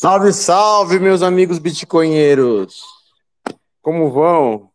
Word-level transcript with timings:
Salve, 0.00 0.32
salve, 0.32 1.00
meus 1.00 1.22
amigos 1.22 1.58
bitcoinheiros! 1.58 2.84
Como 3.82 4.12
vão? 4.12 4.70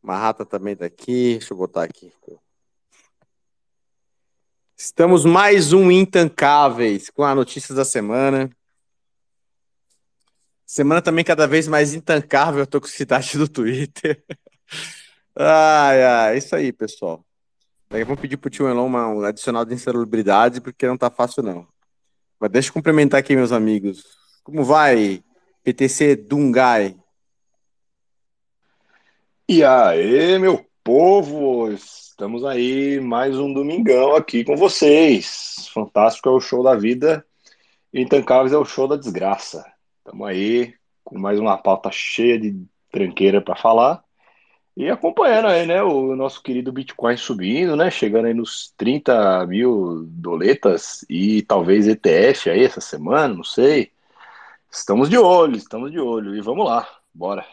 Marrata 0.00 0.46
também 0.46 0.76
tá 0.76 0.86
aqui, 0.86 1.38
deixa 1.38 1.52
eu 1.52 1.58
botar 1.58 1.82
aqui. 1.82 2.12
Estamos 4.76 5.24
mais 5.24 5.72
um 5.72 5.90
Intancáveis 5.90 7.10
com 7.10 7.24
as 7.24 7.34
notícias 7.34 7.76
da 7.76 7.84
semana. 7.84 8.48
Semana 10.64 11.02
também 11.02 11.24
cada 11.24 11.48
vez 11.48 11.66
mais 11.66 11.94
intancável, 11.94 12.60
eu 12.60 12.68
tô 12.68 12.80
com 12.80 12.86
cidade 12.86 13.36
do 13.36 13.48
Twitter. 13.48 14.22
ai, 15.34 16.04
ai, 16.04 16.38
isso 16.38 16.54
aí, 16.54 16.72
pessoal. 16.72 17.26
Vamos 17.90 18.20
pedir 18.20 18.36
pro 18.36 18.48
tio 18.48 18.68
Elon 18.68 18.88
um 18.88 19.24
adicional 19.24 19.64
de 19.64 19.74
insalubridade, 19.74 20.60
porque 20.60 20.86
não 20.86 20.96
tá 20.96 21.10
fácil 21.10 21.42
não. 21.42 21.73
Mas 22.38 22.50
deixa 22.50 22.68
eu 22.68 22.72
cumprimentar 22.72 23.20
aqui 23.20 23.34
meus 23.34 23.52
amigos. 23.52 24.04
Como 24.42 24.64
vai, 24.64 25.22
PTC 25.62 26.16
Dungai? 26.16 26.96
E 29.48 29.62
aí, 29.64 30.38
meu 30.38 30.64
povo, 30.82 31.72
estamos 31.72 32.44
aí 32.44 33.00
mais 33.00 33.38
um 33.38 33.52
domingão 33.52 34.14
aqui 34.14 34.44
com 34.44 34.56
vocês. 34.56 35.68
Fantástico 35.72 36.28
é 36.28 36.32
o 36.32 36.40
show 36.40 36.62
da 36.62 36.74
vida, 36.74 37.24
Intancáveis 37.92 38.52
é 38.52 38.58
o 38.58 38.64
show 38.64 38.86
da 38.86 38.96
desgraça. 38.96 39.64
Estamos 39.98 40.28
aí 40.28 40.74
com 41.02 41.18
mais 41.18 41.38
uma 41.40 41.56
pauta 41.56 41.90
cheia 41.90 42.38
de 42.38 42.54
tranqueira 42.90 43.40
para 43.40 43.56
falar. 43.56 44.03
E 44.76 44.90
acompanhando 44.90 45.46
aí, 45.46 45.64
né, 45.66 45.82
o 45.84 46.16
nosso 46.16 46.42
querido 46.42 46.72
Bitcoin 46.72 47.16
subindo, 47.16 47.76
né, 47.76 47.90
chegando 47.92 48.26
aí 48.26 48.34
nos 48.34 48.74
30 48.76 49.46
mil 49.46 50.04
doletas 50.08 51.04
e 51.08 51.42
talvez 51.42 51.86
ETF 51.86 52.50
aí 52.50 52.64
essa 52.64 52.80
semana, 52.80 53.32
não 53.32 53.44
sei. 53.44 53.92
Estamos 54.68 55.08
de 55.08 55.16
olho, 55.16 55.56
estamos 55.56 55.92
de 55.92 56.00
olho 56.00 56.34
e 56.34 56.40
vamos 56.40 56.66
lá, 56.66 56.88
bora. 57.14 57.46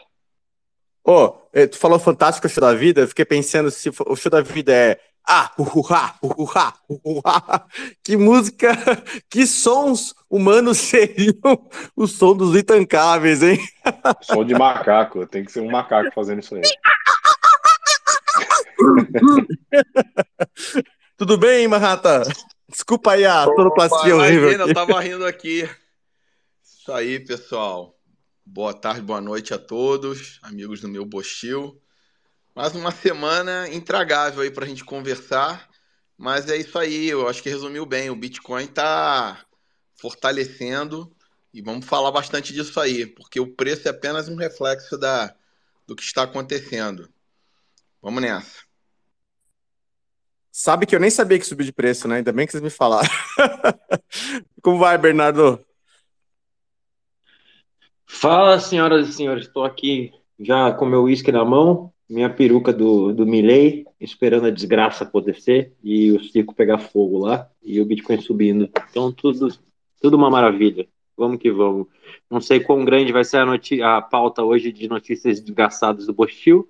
Ô, 1.04 1.12
oh, 1.12 1.34
tu 1.68 1.78
falou 1.78 1.98
fantástico 1.98 2.48
o 2.48 2.50
show 2.50 2.60
da 2.60 2.74
vida, 2.74 3.02
eu 3.02 3.08
fiquei 3.08 3.24
pensando 3.24 3.70
se 3.70 3.88
o 3.88 4.16
show 4.16 4.30
da 4.30 4.40
vida 4.40 4.72
é 4.72 4.98
ah, 5.26 5.52
uhuha, 5.56 6.14
uhuha, 6.20 6.74
uhuha. 6.88 7.66
Que 8.02 8.16
música, 8.16 8.72
que 9.30 9.46
sons 9.46 10.14
humanos 10.28 10.78
seriam 10.82 11.70
o 11.94 12.06
som 12.06 12.36
dos 12.36 12.56
intancáveis, 12.56 13.42
hein? 13.42 13.58
Som 14.22 14.44
de 14.44 14.54
macaco, 14.54 15.26
tem 15.26 15.44
que 15.44 15.52
ser 15.52 15.60
um 15.60 15.70
macaco 15.70 16.10
fazendo 16.12 16.40
isso 16.40 16.56
aí. 16.56 16.62
Tudo 21.16 21.38
bem, 21.38 21.68
Marrata? 21.68 22.22
Desculpa 22.68 23.12
aí 23.12 23.24
a 23.24 23.44
sonoplastia 23.44 24.16
horrível. 24.16 24.50
Imagina, 24.50 24.64
eu 24.64 24.74
tava 24.74 25.00
rindo 25.00 25.26
aqui. 25.26 25.68
Isso 26.62 26.92
aí, 26.92 27.20
pessoal. 27.20 27.96
Boa 28.44 28.74
tarde, 28.74 29.02
boa 29.02 29.20
noite 29.20 29.54
a 29.54 29.58
todos, 29.58 30.40
amigos 30.42 30.80
do 30.80 30.88
meu 30.88 31.04
Bostil. 31.04 31.80
Mais 32.54 32.74
uma 32.74 32.90
semana 32.90 33.68
intragável 33.68 34.42
aí 34.42 34.50
para 34.50 34.64
a 34.64 34.68
gente 34.68 34.84
conversar, 34.84 35.68
mas 36.18 36.50
é 36.50 36.56
isso 36.56 36.78
aí, 36.78 37.08
eu 37.08 37.28
acho 37.28 37.42
que 37.42 37.48
resumiu 37.48 37.86
bem. 37.86 38.10
O 38.10 38.16
Bitcoin 38.16 38.64
está 38.64 39.44
fortalecendo 39.94 41.14
e 41.54 41.62
vamos 41.62 41.86
falar 41.86 42.10
bastante 42.10 42.52
disso 42.52 42.78
aí, 42.80 43.06
porque 43.06 43.38
o 43.38 43.54
preço 43.54 43.86
é 43.86 43.90
apenas 43.90 44.28
um 44.28 44.36
reflexo 44.36 44.98
da, 44.98 45.34
do 45.86 45.94
que 45.94 46.02
está 46.02 46.24
acontecendo. 46.24 47.08
Vamos 48.02 48.20
nessa. 48.20 48.61
Sabe 50.54 50.84
que 50.84 50.94
eu 50.94 51.00
nem 51.00 51.08
sabia 51.08 51.38
que 51.38 51.46
subiu 51.46 51.64
de 51.64 51.72
preço, 51.72 52.06
né? 52.06 52.16
Ainda 52.16 52.30
bem 52.30 52.44
que 52.44 52.52
vocês 52.52 52.62
me 52.62 52.68
falaram. 52.68 53.08
Como 54.60 54.78
vai, 54.78 54.98
Bernardo? 54.98 55.58
Fala, 58.06 58.60
senhoras 58.60 59.08
e 59.08 59.12
senhores. 59.14 59.46
Estou 59.46 59.64
aqui 59.64 60.12
já 60.38 60.70
com 60.70 60.84
meu 60.84 61.04
uísque 61.04 61.32
na 61.32 61.42
mão, 61.42 61.90
minha 62.06 62.28
peruca 62.28 62.70
do, 62.70 63.14
do 63.14 63.26
Milley, 63.26 63.86
esperando 63.98 64.46
a 64.46 64.50
desgraça 64.50 65.04
acontecer 65.04 65.72
e 65.82 66.12
o 66.12 66.22
circo 66.22 66.54
pegar 66.54 66.76
fogo 66.76 67.20
lá 67.20 67.48
e 67.62 67.80
o 67.80 67.86
Bitcoin 67.86 68.20
subindo. 68.20 68.68
Então, 68.90 69.10
tudo, 69.10 69.48
tudo 70.02 70.18
uma 70.18 70.28
maravilha. 70.28 70.86
Vamos 71.16 71.38
que 71.38 71.50
vamos. 71.50 71.86
Não 72.30 72.42
sei 72.42 72.60
quão 72.60 72.84
grande 72.84 73.10
vai 73.10 73.24
ser 73.24 73.38
a, 73.38 73.96
a 73.96 74.02
pauta 74.02 74.42
hoje 74.42 74.70
de 74.70 74.86
notícias 74.86 75.40
desgraçadas 75.40 76.06
do 76.06 76.12
Bostil, 76.12 76.68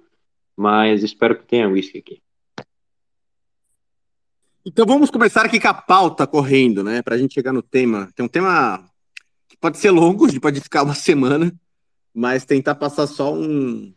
mas 0.56 1.02
espero 1.02 1.36
que 1.36 1.44
tenha 1.44 1.68
uísque 1.68 1.98
aqui. 1.98 2.21
Então 4.64 4.86
vamos 4.86 5.10
começar 5.10 5.44
aqui 5.44 5.58
com 5.58 5.68
a 5.68 5.74
pauta 5.74 6.26
correndo, 6.26 6.84
né? 6.84 7.02
Para 7.02 7.16
a 7.16 7.18
gente 7.18 7.34
chegar 7.34 7.52
no 7.52 7.62
tema. 7.62 8.08
Tem 8.14 8.24
um 8.24 8.28
tema 8.28 8.88
que 9.48 9.56
pode 9.56 9.78
ser 9.78 9.90
longo, 9.90 10.26
pode 10.40 10.60
ficar 10.60 10.82
uma 10.84 10.94
semana, 10.94 11.52
mas 12.14 12.44
tentar 12.44 12.76
passar 12.76 13.06
só 13.06 13.34
um 13.34 13.92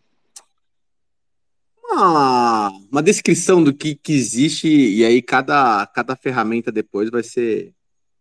uma, 1.84 2.72
uma 2.92 3.04
descrição 3.04 3.64
do 3.64 3.74
que, 3.74 3.96
que 3.96 4.14
existe 4.14 4.68
e 4.68 5.06
aí 5.06 5.22
cada, 5.22 5.86
cada 5.88 6.16
ferramenta 6.16 6.72
depois 6.72 7.10
vai 7.10 7.24
ser 7.24 7.74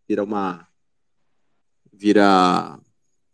vira 0.07 0.23
uma 0.23 0.67
vira 1.91 2.79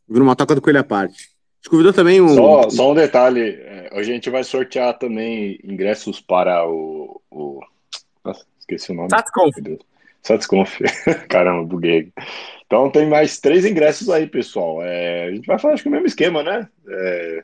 vira 0.07 0.23
uma 0.23 0.35
toca 0.35 0.55
do 0.55 0.61
coelho 0.61 0.79
à 0.79 0.83
parte. 0.83 1.31
Te 1.61 1.69
convidou 1.69 1.93
também 1.93 2.19
um. 2.19 2.29
Só, 2.29 2.69
só 2.69 2.91
um 2.91 2.95
detalhe: 2.95 3.41
é, 3.41 3.89
hoje 3.93 4.11
a 4.11 4.13
gente 4.15 4.29
vai 4.29 4.43
sortear 4.43 4.97
também 4.97 5.59
ingressos 5.63 6.19
para 6.19 6.67
o. 6.67 7.21
o... 7.29 7.59
Esqueci 8.75 8.91
o 8.91 8.95
nome. 8.95 9.09
Satsconf. 9.09 9.53
Satsconf. 10.21 10.79
Caramba, 11.27 11.65
buguei. 11.65 12.11
Então 12.65 12.89
tem 12.89 13.07
mais 13.07 13.39
três 13.39 13.65
ingressos 13.65 14.09
aí, 14.09 14.27
pessoal. 14.27 14.81
É, 14.81 15.25
a 15.25 15.31
gente 15.31 15.45
vai 15.45 15.59
fazer 15.59 15.73
acho 15.73 15.83
que 15.83 15.89
o 15.89 15.91
mesmo 15.91 16.07
esquema, 16.07 16.41
né? 16.41 16.69
É, 16.87 17.43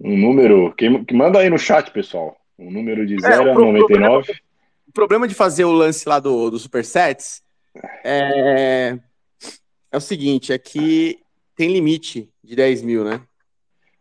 um 0.00 0.16
número. 0.16 0.72
Que, 0.74 1.04
que 1.04 1.14
manda 1.14 1.38
aí 1.38 1.50
no 1.50 1.58
chat, 1.58 1.90
pessoal. 1.90 2.36
Um 2.58 2.70
número 2.70 3.06
de 3.06 3.20
0 3.20 3.48
é, 3.48 3.50
a 3.50 3.54
99. 3.54 3.86
Problema, 3.86 4.20
o 4.88 4.92
problema 4.92 5.28
de 5.28 5.34
fazer 5.34 5.64
o 5.64 5.72
lance 5.72 6.08
lá 6.08 6.18
do, 6.18 6.50
do 6.50 6.58
Supersets 6.58 7.42
é, 8.02 8.98
é 9.92 9.96
o 9.96 10.00
seguinte: 10.00 10.52
é 10.52 10.58
que 10.58 11.18
tem 11.54 11.72
limite 11.72 12.30
de 12.42 12.56
10 12.56 12.82
mil, 12.82 13.04
né? 13.04 13.20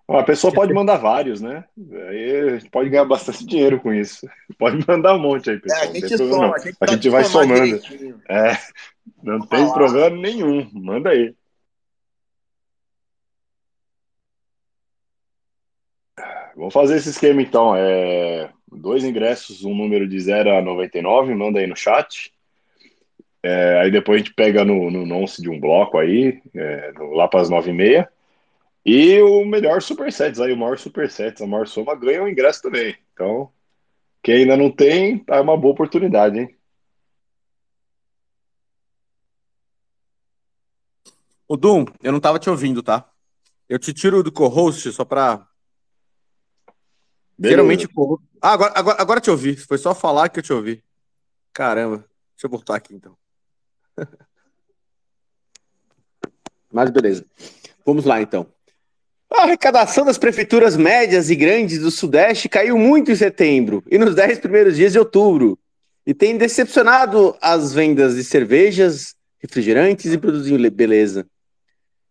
A 0.07 0.23
pessoa 0.23 0.53
pode 0.53 0.71
mandar 0.73 0.97
vários, 0.97 1.41
né? 1.41 1.65
Aí 2.09 2.69
pode 2.69 2.89
ganhar 2.89 3.05
bastante 3.05 3.45
dinheiro 3.47 3.79
com 3.79 3.93
isso. 3.93 4.27
Pode 4.57 4.85
mandar 4.87 5.15
um 5.15 5.19
monte 5.19 5.49
aí, 5.49 5.59
pessoal. 5.59 5.81
É, 5.81 5.87
a 5.87 5.93
gente, 5.93 6.17
soma, 6.17 6.55
a 6.55 6.59
gente, 6.59 6.77
a 6.79 6.91
gente 6.91 7.09
vai 7.09 7.23
somando. 7.23 7.81
É, 8.29 8.57
não 9.23 9.39
tem 9.39 9.71
problema 9.73 10.15
nenhum. 10.15 10.69
Manda 10.73 11.09
aí. 11.09 11.35
Vamos 16.55 16.73
fazer 16.73 16.95
esse 16.95 17.09
esquema 17.09 17.41
então. 17.41 17.75
É, 17.75 18.49
dois 18.71 19.03
ingressos, 19.03 19.63
um 19.63 19.75
número 19.75 20.07
de 20.07 20.19
0 20.19 20.51
a 20.51 20.61
99, 20.61 21.33
manda 21.33 21.59
aí 21.59 21.67
no 21.67 21.75
chat. 21.75 22.31
É, 23.43 23.79
aí 23.81 23.91
depois 23.91 24.15
a 24.15 24.23
gente 24.23 24.33
pega 24.33 24.63
no, 24.63 24.89
no 24.89 25.05
nonce 25.05 25.41
de 25.41 25.49
um 25.49 25.59
bloco 25.59 25.97
aí, 25.97 26.41
é, 26.55 26.91
lá 27.13 27.27
para 27.27 27.41
as 27.41 27.49
9 27.49 27.69
e 27.69 27.73
meia. 27.73 28.09
E 28.85 29.19
o 29.19 29.43
melhor 29.43 29.81
Supersets, 29.81 30.39
aí 30.39 30.53
o 30.53 30.57
maior 30.57 30.77
Supersets, 30.77 31.41
a 31.41 31.47
maior 31.47 31.67
soma 31.67 31.95
ganha 31.95 32.23
o 32.23 32.29
ingresso 32.29 32.61
também. 32.61 32.95
Então, 33.13 33.51
quem 34.21 34.41
ainda 34.41 34.55
não 34.55 34.71
tem, 34.71 35.17
tá 35.17 35.41
uma 35.41 35.57
boa 35.57 35.73
oportunidade, 35.73 36.37
hein? 36.37 36.55
O 41.47 41.57
Dum, 41.57 41.85
eu 42.03 42.11
não 42.11 42.19
tava 42.19 42.37
te 42.37 42.49
ouvindo, 42.49 42.83
tá? 42.83 43.09
Eu 43.67 43.79
te 43.79 43.91
tiro 43.91 44.21
do 44.21 44.31
co-host 44.31 44.91
só 44.91 45.03
pra. 45.03 45.47
Beleza. 47.37 47.57
Geralmente. 47.57 47.87
Ah, 48.41 48.53
agora, 48.53 48.73
agora, 48.75 49.01
agora 49.01 49.21
te 49.21 49.31
ouvi. 49.31 49.55
Foi 49.55 49.79
só 49.79 49.95
falar 49.95 50.29
que 50.29 50.39
eu 50.39 50.43
te 50.43 50.53
ouvi. 50.53 50.83
Caramba. 51.51 51.97
Deixa 52.35 52.45
eu 52.45 52.49
voltar 52.49 52.75
aqui 52.75 52.93
então. 52.93 53.17
Mas 56.71 56.91
beleza. 56.91 57.25
Vamos 57.85 58.05
lá 58.05 58.21
então. 58.21 58.54
A 59.31 59.43
arrecadação 59.43 60.05
das 60.05 60.17
prefeituras 60.17 60.77
médias 60.77 61.29
e 61.29 61.35
grandes 61.35 61.79
do 61.79 61.91
Sudeste 61.91 62.47
caiu 62.47 62.77
muito 62.77 63.11
em 63.11 63.15
setembro 63.15 63.83
e 63.89 63.97
nos 63.97 64.15
10 64.15 64.39
primeiros 64.39 64.75
dias 64.75 64.93
de 64.93 64.99
outubro, 64.99 65.57
e 66.05 66.13
tem 66.13 66.37
decepcionado 66.37 67.35
as 67.41 67.73
vendas 67.73 68.15
de 68.15 68.23
cervejas, 68.23 69.15
refrigerantes 69.39 70.13
e 70.13 70.17
produtos 70.17 70.47
de 70.47 70.69
beleza. 70.69 71.25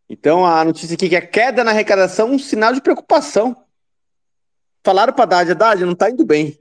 Então 0.08 0.44
a 0.44 0.64
notícia 0.64 0.94
aqui 0.94 1.06
é 1.06 1.08
que 1.08 1.16
a 1.16 1.26
queda 1.26 1.64
na 1.64 1.70
arrecadação 1.70 2.28
é 2.28 2.32
um 2.32 2.38
sinal 2.38 2.72
de 2.72 2.80
preocupação. 2.80 3.56
Falaram 4.82 5.12
para 5.12 5.24
Haddad, 5.24 5.52
Haddad, 5.52 5.84
não 5.84 5.92
está 5.92 6.10
indo 6.10 6.26
bem. 6.26 6.58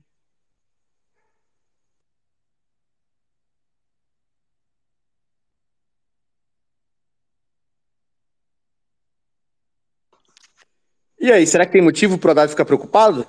E 11.23 11.31
aí, 11.31 11.47
será 11.47 11.65
que 11.65 11.71
tem 11.71 11.81
motivo 11.81 12.17
para 12.17 12.27
o 12.27 12.31
Haddad 12.31 12.49
ficar 12.49 12.65
preocupado? 12.65 13.25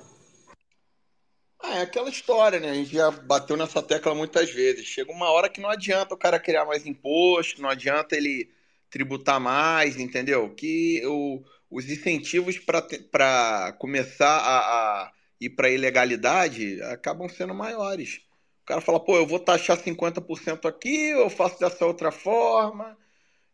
Ah, 1.57 1.77
é 1.77 1.81
aquela 1.83 2.09
história, 2.09 2.59
né? 2.59 2.71
A 2.71 2.73
gente 2.73 2.93
já 2.93 3.09
bateu 3.09 3.55
nessa 3.55 3.81
tecla 3.81 4.13
muitas 4.13 4.51
vezes. 4.51 4.85
Chega 4.85 5.13
uma 5.13 5.29
hora 5.31 5.47
que 5.47 5.61
não 5.61 5.69
adianta 5.69 6.13
o 6.13 6.17
cara 6.17 6.37
criar 6.37 6.65
mais 6.65 6.85
imposto, 6.85 7.61
não 7.61 7.69
adianta 7.69 8.17
ele 8.17 8.51
tributar 8.89 9.39
mais, 9.39 9.97
entendeu? 9.97 10.53
Que 10.53 11.03
o, 11.05 11.41
os 11.71 11.89
incentivos 11.89 12.59
para 12.59 13.71
começar 13.79 14.39
a, 14.39 14.57
a 14.59 15.11
ir 15.39 15.51
para 15.51 15.69
ilegalidade 15.69 16.81
acabam 16.81 17.29
sendo 17.29 17.55
maiores. 17.55 18.17
O 18.63 18.65
cara 18.65 18.81
fala, 18.81 18.99
pô, 18.99 19.15
eu 19.15 19.25
vou 19.25 19.39
taxar 19.39 19.77
50% 19.77 20.67
aqui, 20.67 21.11
eu 21.11 21.29
faço 21.29 21.61
dessa 21.61 21.85
outra 21.85 22.11
forma 22.11 22.97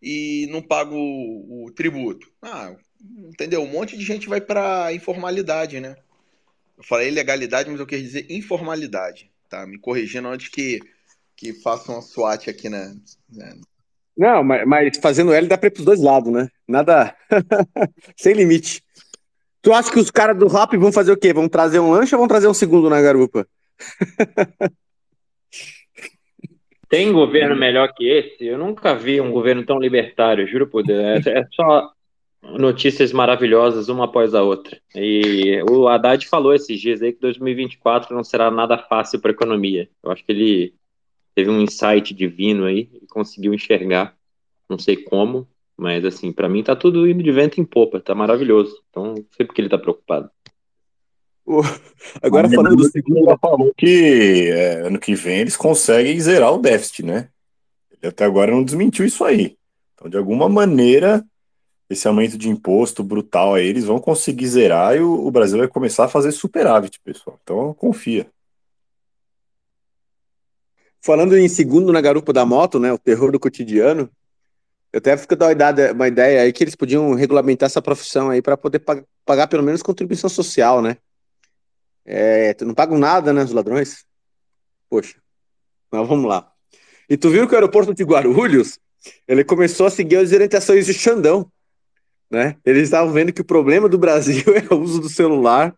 e 0.02 0.48
não 0.50 0.64
pago 0.64 0.96
o, 0.96 1.68
o 1.68 1.72
tributo. 1.72 2.28
Ah, 2.42 2.76
entendeu? 3.30 3.62
Um 3.64 3.68
monte 3.68 3.98
de 3.98 4.04
gente 4.04 4.28
vai 4.30 4.42
para 4.42 4.94
informalidade, 4.94 5.80
né? 5.80 5.96
Eu 6.78 6.84
falei 6.84 7.08
ilegalidade, 7.10 7.70
mas 7.70 7.80
eu 7.80 7.86
quis 7.86 8.02
dizer 8.02 8.26
informalidade, 8.30 9.30
tá? 9.50 9.66
Me 9.66 9.78
corrigindo 9.78 10.28
antes 10.28 10.50
que, 10.50 10.80
que 11.36 11.54
façam 11.54 11.96
uma 11.96 12.02
SWAT 12.02 12.50
aqui, 12.50 12.70
né? 12.70 12.96
Não, 14.18 14.44
mas, 14.44 14.68
mas 14.68 14.98
fazendo 14.98 15.34
L 15.34 15.48
dá 15.48 15.58
para 15.58 15.68
ir 15.68 15.72
pros 15.72 15.86
dois 15.86 16.02
lados, 16.02 16.32
né? 16.32 16.50
Nada. 16.68 17.16
Sem 18.18 18.34
limite. 18.34 18.84
Tu 19.62 19.72
acha 19.72 19.92
que 19.92 20.00
os 20.00 20.10
caras 20.10 20.38
do 20.38 20.48
rap 20.48 20.76
vão 20.76 20.92
fazer 20.92 21.12
o 21.12 21.18
quê? 21.18 21.32
Vão 21.34 21.48
trazer 21.48 21.80
um 21.80 21.92
lanche 21.92 22.16
ou 22.16 22.20
vão 22.20 22.28
trazer 22.28 22.48
um 22.48 22.54
segundo 22.54 22.90
na 22.90 23.02
garupa? 23.02 23.48
Tem 26.90 27.12
governo 27.14 27.56
melhor 27.56 27.94
que 27.94 28.06
esse? 28.10 28.46
Eu 28.46 28.58
nunca 28.58 28.94
vi 28.96 29.22
um 29.22 29.32
governo 29.32 29.66
tão 29.66 29.80
libertário, 29.80 30.46
juro 30.48 30.68
por 30.68 30.84
Deus. 30.84 31.26
É, 31.26 31.40
é 31.40 31.48
só 31.54 31.90
notícias 32.44 33.12
maravilhosas 33.12 33.88
uma 33.88 34.06
após 34.06 34.34
a 34.34 34.42
outra. 34.42 34.80
E 34.96 35.62
o 35.70 35.88
Haddad 35.88 36.28
falou 36.28 36.54
esses 36.54 36.80
dias 36.80 37.02
aí 37.02 37.14
que 37.14 37.22
2024 37.22 38.16
não 38.16 38.24
será 38.24 38.50
nada 38.50 38.78
fácil 38.78 39.20
para 39.20 39.32
a 39.32 39.34
economia. 39.34 39.90
Eu 40.04 40.12
acho 40.12 40.26
que 40.26 40.32
ele 40.32 40.74
teve 41.36 41.50
um 41.50 41.62
insight 41.62 42.14
divino 42.14 42.66
aí 42.66 42.90
e 43.02 43.08
conseguiu 43.08 43.54
enxergar, 43.54 44.16
não 44.70 44.78
sei 44.78 44.98
como, 44.98 45.48
mas 45.78 46.04
assim, 46.04 46.32
para 46.32 46.50
mim 46.50 46.64
tá 46.64 46.76
tudo 46.76 47.08
indo 47.08 47.24
de 47.24 47.32
vento 47.32 47.62
em 47.62 47.66
popa, 47.66 48.00
tá 48.00 48.14
maravilhoso. 48.14 48.82
Então, 48.90 49.16
não 49.16 49.26
sei 49.36 49.46
porque 49.46 49.62
ele 49.62 49.70
tá 49.70 49.78
preocupado. 49.78 50.30
Agora 52.22 52.50
falando 52.50 52.78
do 52.78 52.90
segundo, 52.90 53.28
ela 53.28 53.38
falou 53.38 53.74
que 53.76 54.50
é, 54.52 54.88
ano 54.88 55.00
que 55.00 55.16
vem 55.16 55.40
eles 55.40 55.58
conseguem 55.58 56.20
zerar 56.20 56.54
o 56.54 56.60
déficit, 56.60 57.04
né? 57.04 57.30
Ele 57.92 58.10
até 58.10 58.26
agora 58.26 58.52
não 58.52 58.64
desmentiu 58.64 59.06
isso 59.06 59.24
aí. 59.24 59.58
Então, 59.94 60.10
de 60.10 60.18
alguma 60.18 60.48
maneira, 60.48 61.24
esse 61.92 62.08
aumento 62.08 62.38
de 62.38 62.50
imposto 62.50 63.04
brutal 63.04 63.56
aí, 63.56 63.68
eles 63.68 63.84
vão 63.84 64.00
conseguir 64.00 64.48
zerar 64.48 64.96
e 64.96 65.02
o, 65.02 65.28
o 65.28 65.32
Brasil 65.32 65.58
vai 65.58 65.68
começar 65.68 66.06
a 66.06 66.10
fazer 66.10 66.32
superávit, 66.32 67.00
pessoal. 67.02 67.38
Então, 67.44 67.74
confia. 67.74 68.28
Falando 71.02 71.38
em 71.38 71.50
segundo 71.50 71.92
na 71.92 72.00
garupa 72.00 72.32
da 72.32 72.46
moto, 72.46 72.80
né? 72.80 72.94
O 72.94 72.98
terror 72.98 73.32
do 73.32 73.40
cotidiano. 73.40 74.10
Eu 74.94 75.00
até 75.00 75.18
fico 75.18 75.36
dando 75.36 75.54
uma 75.94 76.08
ideia 76.08 76.42
aí 76.42 76.54
que 76.54 76.64
eles 76.64 76.76
podiam 76.76 77.14
regulamentar 77.14 77.68
essa 77.68 77.82
profissão 77.82 78.30
aí 78.30 78.42
para 78.42 78.56
poder 78.56 78.84
pagar 79.26 79.48
pelo 79.48 79.64
menos 79.64 79.82
contribuição 79.82 80.30
social, 80.30 80.82
né? 80.82 80.98
É, 82.06 82.56
não 82.62 82.74
pagam 82.74 82.98
nada, 82.98 83.32
né, 83.32 83.44
os 83.44 83.52
ladrões? 83.52 84.06
Poxa, 84.90 85.18
mas 85.92 86.08
vamos 86.08 86.28
lá. 86.28 86.52
E 87.10 87.18
tu 87.18 87.30
viu 87.30 87.48
que 87.48 87.54
o 87.54 87.58
aeroporto 87.58 87.94
de 87.94 88.04
Guarulhos, 88.04 88.80
ele 89.28 89.44
começou 89.44 89.86
a 89.88 89.90
seguir 89.90 90.18
as 90.18 90.32
orientações 90.32 90.86
de 90.86 90.94
Xandão, 90.94 91.50
né? 92.32 92.56
Eles 92.66 92.84
estavam 92.84 93.12
vendo 93.12 93.34
que 93.34 93.42
o 93.42 93.46
problema 93.46 93.90
do 93.90 93.98
Brasil 93.98 94.44
é 94.56 94.74
o 94.74 94.80
uso 94.80 95.02
do 95.02 95.10
celular. 95.10 95.76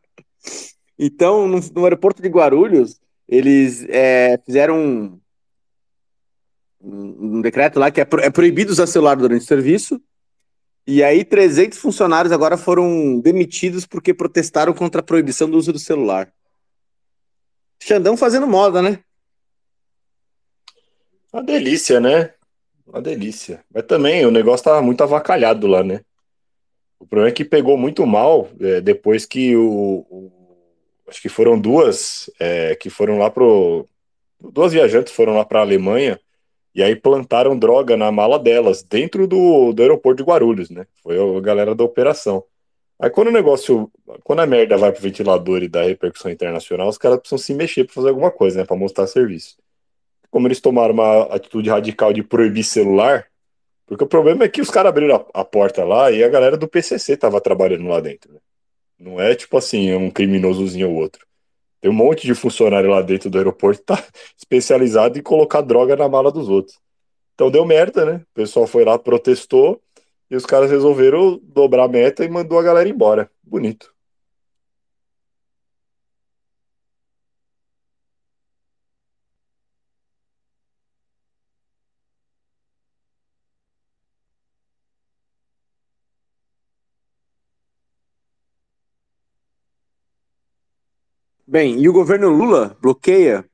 Então, 0.97 1.47
no, 1.47 1.59
no 1.59 1.83
aeroporto 1.83 2.21
de 2.21 2.29
Guarulhos, 2.29 3.01
eles 3.27 3.83
é, 3.89 4.37
fizeram 4.45 5.19
um, 6.79 7.37
um, 7.37 7.41
decreto 7.41 7.79
lá 7.79 7.89
que 7.89 7.99
é, 7.99 8.05
pro, 8.05 8.21
é 8.21 8.29
proibido 8.29 8.71
usar 8.71 8.85
celular 8.85 9.15
durante 9.15 9.41
o 9.41 9.47
serviço. 9.47 9.99
E 10.85 11.01
aí, 11.01 11.25
300 11.25 11.79
funcionários 11.79 12.31
agora 12.31 12.57
foram 12.57 13.19
demitidos 13.19 13.85
porque 13.85 14.13
protestaram 14.13 14.73
contra 14.73 15.01
a 15.01 15.03
proibição 15.03 15.49
do 15.49 15.57
uso 15.57 15.73
do 15.73 15.79
celular. 15.79 16.31
Xandão 17.81 18.15
fazendo 18.15 18.45
moda, 18.45 18.81
né? 18.81 18.99
Uma 21.31 21.41
delícia, 21.41 21.99
né? 21.99 22.33
Uma 22.85 23.01
delícia. 23.01 23.63
Mas 23.73 23.85
também 23.85 24.25
o 24.25 24.31
negócio 24.31 24.65
tava 24.65 24.81
muito 24.81 25.01
avacalhado 25.01 25.65
lá, 25.67 25.83
né? 25.83 26.01
O 27.03 27.05
problema 27.05 27.29
é 27.29 27.33
que 27.33 27.43
pegou 27.43 27.77
muito 27.77 28.05
mal 28.05 28.47
é, 28.59 28.79
depois 28.79 29.25
que 29.25 29.55
o, 29.55 30.05
o, 30.09 30.31
Acho 31.13 31.21
que 31.21 31.29
foram 31.29 31.59
duas 31.59 32.29
é, 32.39 32.75
que 32.75 32.89
foram 32.89 33.19
lá 33.19 33.29
pro. 33.29 33.87
Duas 34.39 34.73
viajantes 34.73 35.13
foram 35.13 35.35
lá 35.35 35.45
para 35.45 35.59
a 35.59 35.61
Alemanha 35.61 36.19
e 36.73 36.81
aí 36.81 36.95
plantaram 36.95 37.57
droga 37.57 37.95
na 37.95 38.11
mala 38.11 38.39
delas, 38.39 38.83
dentro 38.83 39.27
do, 39.27 39.73
do 39.73 39.81
aeroporto 39.81 40.23
de 40.23 40.27
Guarulhos, 40.27 40.69
né? 40.69 40.87
Foi 41.03 41.15
a 41.15 41.39
galera 41.39 41.75
da 41.75 41.83
operação. 41.83 42.43
Aí 42.99 43.09
quando 43.09 43.27
o 43.27 43.31
negócio, 43.31 43.91
quando 44.23 44.39
a 44.39 44.47
merda 44.47 44.75
vai 44.75 44.91
pro 44.91 45.01
ventilador 45.01 45.61
e 45.61 45.67
dá 45.67 45.83
repercussão 45.83 46.31
internacional, 46.31 46.87
os 46.89 46.97
caras 46.97 47.19
precisam 47.19 47.37
se 47.37 47.53
mexer 47.53 47.83
para 47.83 47.93
fazer 47.93 48.09
alguma 48.09 48.31
coisa, 48.31 48.59
né? 48.59 48.65
Para 48.65 48.75
mostrar 48.75 49.05
serviço. 49.05 49.57
Como 50.31 50.47
eles 50.47 50.59
tomaram 50.59 50.93
uma 50.93 51.23
atitude 51.23 51.69
radical 51.69 52.11
de 52.11 52.23
proibir 52.23 52.63
celular, 52.63 53.27
porque 53.93 54.05
o 54.05 54.07
problema 54.07 54.43
é 54.43 54.49
que 54.49 54.61
os 54.61 54.71
caras 54.71 54.89
abriram 54.89 55.15
a, 55.33 55.41
a, 55.41 55.45
porta 55.45 55.83
lá 55.83 56.09
e 56.11 56.23
a 56.23 56.29
galera 56.29 56.57
do 56.57 56.67
PCC 56.67 57.15
tava 57.15 57.39
trabalhando 57.39 57.87
lá 57.87 57.99
dentro, 57.99 58.33
né? 58.33 58.39
Não 58.99 59.19
é 59.19 59.35
tipo 59.35 59.55
assim, 59.57 59.93
um 59.93 60.09
criminosozinho 60.09 60.89
ou 60.89 60.95
outro. 60.95 61.25
Tem 61.79 61.91
um 61.91 61.93
monte 61.93 62.25
de 62.25 62.33
funcionário 62.33 62.89
lá 62.89 63.01
dentro 63.01 63.29
do 63.29 63.37
aeroporto 63.37 63.81
que 63.81 63.85
tá 63.85 64.03
especializado 64.35 65.19
em 65.19 65.21
colocar 65.21 65.61
droga 65.61 65.95
na 65.95 66.09
mala 66.09 66.31
dos 66.31 66.49
outros. 66.49 66.79
Então 67.35 67.51
deu 67.51 67.65
merda, 67.65 68.05
né? 68.05 68.21
O 68.31 68.33
pessoal 68.33 68.65
foi 68.65 68.83
lá, 68.83 68.97
protestou, 68.97 69.79
e 70.29 70.35
os 70.35 70.45
caras 70.45 70.71
resolveram 70.71 71.39
dobrar 71.43 71.83
a 71.83 71.87
meta 71.87 72.25
e 72.25 72.29
mandou 72.29 72.57
a 72.57 72.63
galera 72.63 72.89
embora. 72.89 73.29
Bonito. 73.43 73.92
Bem, 91.53 91.79
e 91.79 91.87
o 91.87 91.93
governo 91.93 92.29
Lula 92.29 92.75
bloqueia 92.81 93.45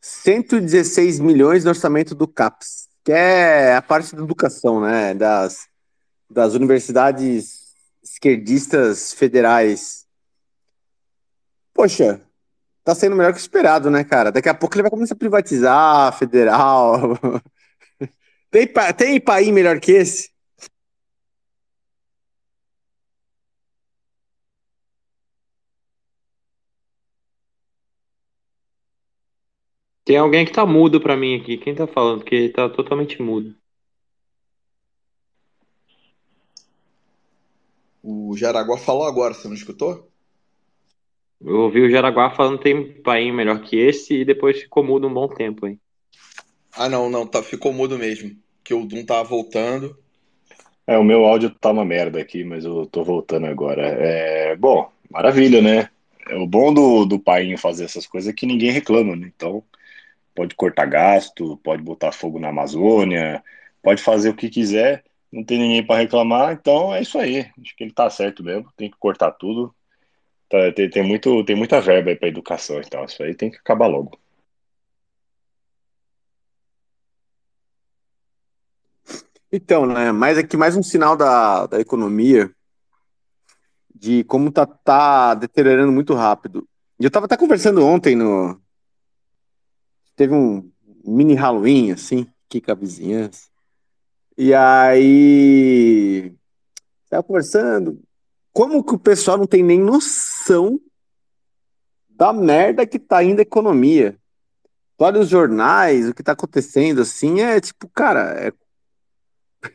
116 0.00 1.20
milhões 1.20 1.62
no 1.62 1.68
orçamento 1.68 2.14
do 2.14 2.26
CAPES, 2.26 2.88
que 3.04 3.12
é 3.12 3.76
a 3.76 3.82
parte 3.82 4.16
da 4.16 4.22
educação, 4.22 4.80
né? 4.80 5.12
Das, 5.12 5.68
das 6.30 6.54
universidades 6.54 7.74
esquerdistas 8.02 9.12
federais. 9.12 10.06
Poxa, 11.74 12.22
tá 12.82 12.94
sendo 12.94 13.16
melhor 13.16 13.34
que 13.34 13.38
esperado, 13.38 13.90
né, 13.90 14.02
cara? 14.02 14.32
Daqui 14.32 14.48
a 14.48 14.54
pouco 14.54 14.74
ele 14.74 14.84
vai 14.84 14.90
começar 14.90 15.12
a 15.12 15.18
privatizar 15.18 16.08
a 16.08 16.10
federal. 16.10 17.18
tem, 18.50 18.66
tem 18.96 19.20
país 19.20 19.50
melhor 19.50 19.78
que 19.78 19.92
esse? 19.92 20.30
Tem 30.04 30.18
alguém 30.18 30.44
que 30.44 30.52
tá 30.52 30.66
mudo 30.66 31.00
pra 31.00 31.16
mim 31.16 31.36
aqui. 31.40 31.56
Quem 31.56 31.74
tá 31.74 31.86
falando? 31.86 32.18
Porque 32.18 32.50
tá 32.50 32.68
totalmente 32.68 33.22
mudo. 33.22 33.54
O 38.02 38.36
Jaraguá 38.36 38.76
falou 38.76 39.04
agora, 39.04 39.32
você 39.32 39.48
não 39.48 39.54
escutou? 39.54 40.10
Eu 41.40 41.60
ouvi 41.60 41.80
o 41.80 41.90
Jaraguá 41.90 42.30
falando 42.30 42.58
que 42.58 42.64
tem 42.64 43.02
painho 43.02 43.34
melhor 43.34 43.62
que 43.62 43.76
esse 43.76 44.20
e 44.20 44.24
depois 44.24 44.60
ficou 44.60 44.84
mudo 44.84 45.06
um 45.06 45.14
bom 45.14 45.26
tempo, 45.26 45.66
hein? 45.66 45.80
Ah, 46.76 46.88
não, 46.88 47.08
não, 47.08 47.26
tá, 47.26 47.42
ficou 47.42 47.72
mudo 47.72 47.98
mesmo. 47.98 48.36
Que 48.62 48.74
o 48.74 48.84
Doom 48.84 49.06
tava 49.06 49.24
voltando. 49.24 49.96
É, 50.86 50.98
o 50.98 51.04
meu 51.04 51.24
áudio 51.24 51.48
tá 51.48 51.70
uma 51.70 51.84
merda 51.84 52.20
aqui, 52.20 52.44
mas 52.44 52.64
eu 52.64 52.86
tô 52.86 53.02
voltando 53.02 53.46
agora. 53.46 53.86
É, 53.86 54.54
bom, 54.56 54.90
maravilha, 55.10 55.62
né? 55.62 55.88
É, 56.28 56.36
o 56.36 56.46
bom 56.46 56.74
do, 56.74 57.06
do 57.06 57.18
painho 57.18 57.56
fazer 57.56 57.84
essas 57.84 58.06
coisas 58.06 58.30
é 58.30 58.34
que 58.34 58.46
ninguém 58.46 58.70
reclama, 58.70 59.16
né? 59.16 59.30
Então, 59.34 59.62
pode 60.34 60.54
cortar 60.54 60.86
gasto, 60.86 61.56
pode 61.58 61.82
botar 61.82 62.12
fogo 62.12 62.38
na 62.38 62.48
Amazônia, 62.48 63.42
pode 63.82 64.02
fazer 64.02 64.30
o 64.30 64.34
que 64.36 64.48
quiser, 64.48 65.04
não 65.32 65.44
tem 65.44 65.58
ninguém 65.58 65.86
para 65.86 66.00
reclamar, 66.00 66.52
então 66.52 66.94
é 66.94 67.02
isso 67.02 67.18
aí. 67.18 67.40
Acho 67.60 67.76
que 67.76 67.84
ele 67.84 67.92
tá 67.92 68.08
certo 68.10 68.42
mesmo, 68.42 68.70
tem 68.76 68.90
que 68.90 68.96
cortar 68.98 69.30
tudo. 69.32 69.74
Tá, 70.48 70.72
tem, 70.72 70.90
tem, 70.90 71.02
muito, 71.02 71.44
tem 71.44 71.56
muita 71.56 71.80
verba 71.80 72.10
aí 72.10 72.16
para 72.16 72.28
educação 72.28 72.80
e 72.80 72.88
tal, 72.88 73.04
isso 73.04 73.22
aí 73.22 73.34
tem 73.34 73.50
que 73.50 73.56
acabar 73.58 73.86
logo. 73.86 74.18
Então, 79.50 79.86
né, 79.86 80.10
mais 80.10 80.36
aqui 80.36 80.56
mais 80.56 80.76
um 80.76 80.82
sinal 80.82 81.16
da, 81.16 81.66
da 81.66 81.80
economia 81.80 82.50
de 83.94 84.24
como 84.24 84.50
tá, 84.50 84.66
tá 84.66 85.34
deteriorando 85.34 85.92
muito 85.92 86.12
rápido. 86.12 86.68
Eu 86.98 87.06
estava 87.06 87.26
até 87.26 87.36
conversando 87.36 87.84
ontem 87.84 88.16
no, 88.16 88.60
teve 90.16 90.34
um 90.34 90.70
mini 91.04 91.34
Halloween, 91.34 91.92
assim, 91.92 92.26
aqui 92.46 92.60
com 92.60 92.72
a 92.72 92.74
vizinhança. 92.74 93.48
E 94.36 94.52
aí. 94.54 96.34
Tava 97.08 97.22
conversando. 97.22 98.00
Como 98.52 98.84
que 98.84 98.94
o 98.94 98.98
pessoal 98.98 99.36
não 99.36 99.46
tem 99.46 99.62
nem 99.62 99.80
noção 99.80 100.80
da 102.08 102.32
merda 102.32 102.86
que 102.86 102.98
tá 102.98 103.22
indo 103.22 103.40
a 103.40 103.42
economia? 103.42 104.16
Olha 104.96 105.20
os 105.20 105.28
jornais, 105.28 106.08
o 106.08 106.14
que 106.14 106.22
tá 106.22 106.32
acontecendo 106.32 107.02
assim, 107.02 107.40
é 107.40 107.60
tipo, 107.60 107.88
cara, 107.88 108.46
é 108.46 108.52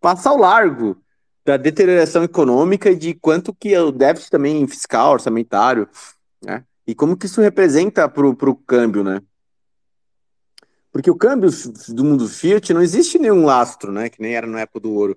passar 0.00 0.30
ao 0.30 0.36
largo 0.36 1.00
da 1.44 1.56
deterioração 1.56 2.24
econômica 2.24 2.90
e 2.90 2.96
de 2.96 3.14
quanto 3.14 3.54
que 3.54 3.72
é 3.72 3.80
o 3.80 3.92
déficit 3.92 4.30
também 4.30 4.66
fiscal, 4.66 5.12
orçamentário, 5.12 5.88
né? 6.42 6.64
E 6.86 6.94
como 6.94 7.16
que 7.16 7.26
isso 7.26 7.40
representa 7.40 8.08
para 8.08 8.26
o 8.26 8.56
câmbio, 8.56 9.04
né? 9.04 9.22
Porque 10.92 11.10
o 11.10 11.14
câmbio 11.14 11.50
do 11.88 12.04
mundo 12.04 12.28
Fiat 12.28 12.72
não 12.72 12.82
existe 12.82 13.18
nenhum 13.18 13.44
lastro, 13.44 13.92
né? 13.92 14.08
Que 14.08 14.20
nem 14.20 14.34
era 14.34 14.46
na 14.46 14.60
época 14.60 14.80
do 14.80 14.92
ouro. 14.92 15.16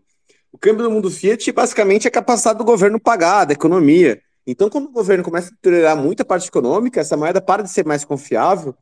O 0.52 0.58
câmbio 0.58 0.84
do 0.84 0.92
mundo 0.92 1.10
Fiat 1.10 1.52
basicamente 1.52 2.08
é 2.08 2.12
capacidade 2.12 2.58
do 2.58 2.66
governo 2.66 3.00
pagar, 3.00 3.46
da 3.46 3.54
economia. 3.54 4.22
Então, 4.46 4.70
quando 4.70 4.86
o 4.86 4.92
governo 4.92 5.24
começa 5.24 5.48
a 5.48 5.52
deteriorar 5.52 5.96
muito 5.96 6.22
a 6.22 6.26
parte 6.26 6.48
econômica, 6.48 7.00
essa 7.00 7.16
moeda 7.16 7.42
para 7.42 7.64
de 7.64 7.70
ser 7.70 7.86
mais 7.86 8.04
confiável 8.04 8.76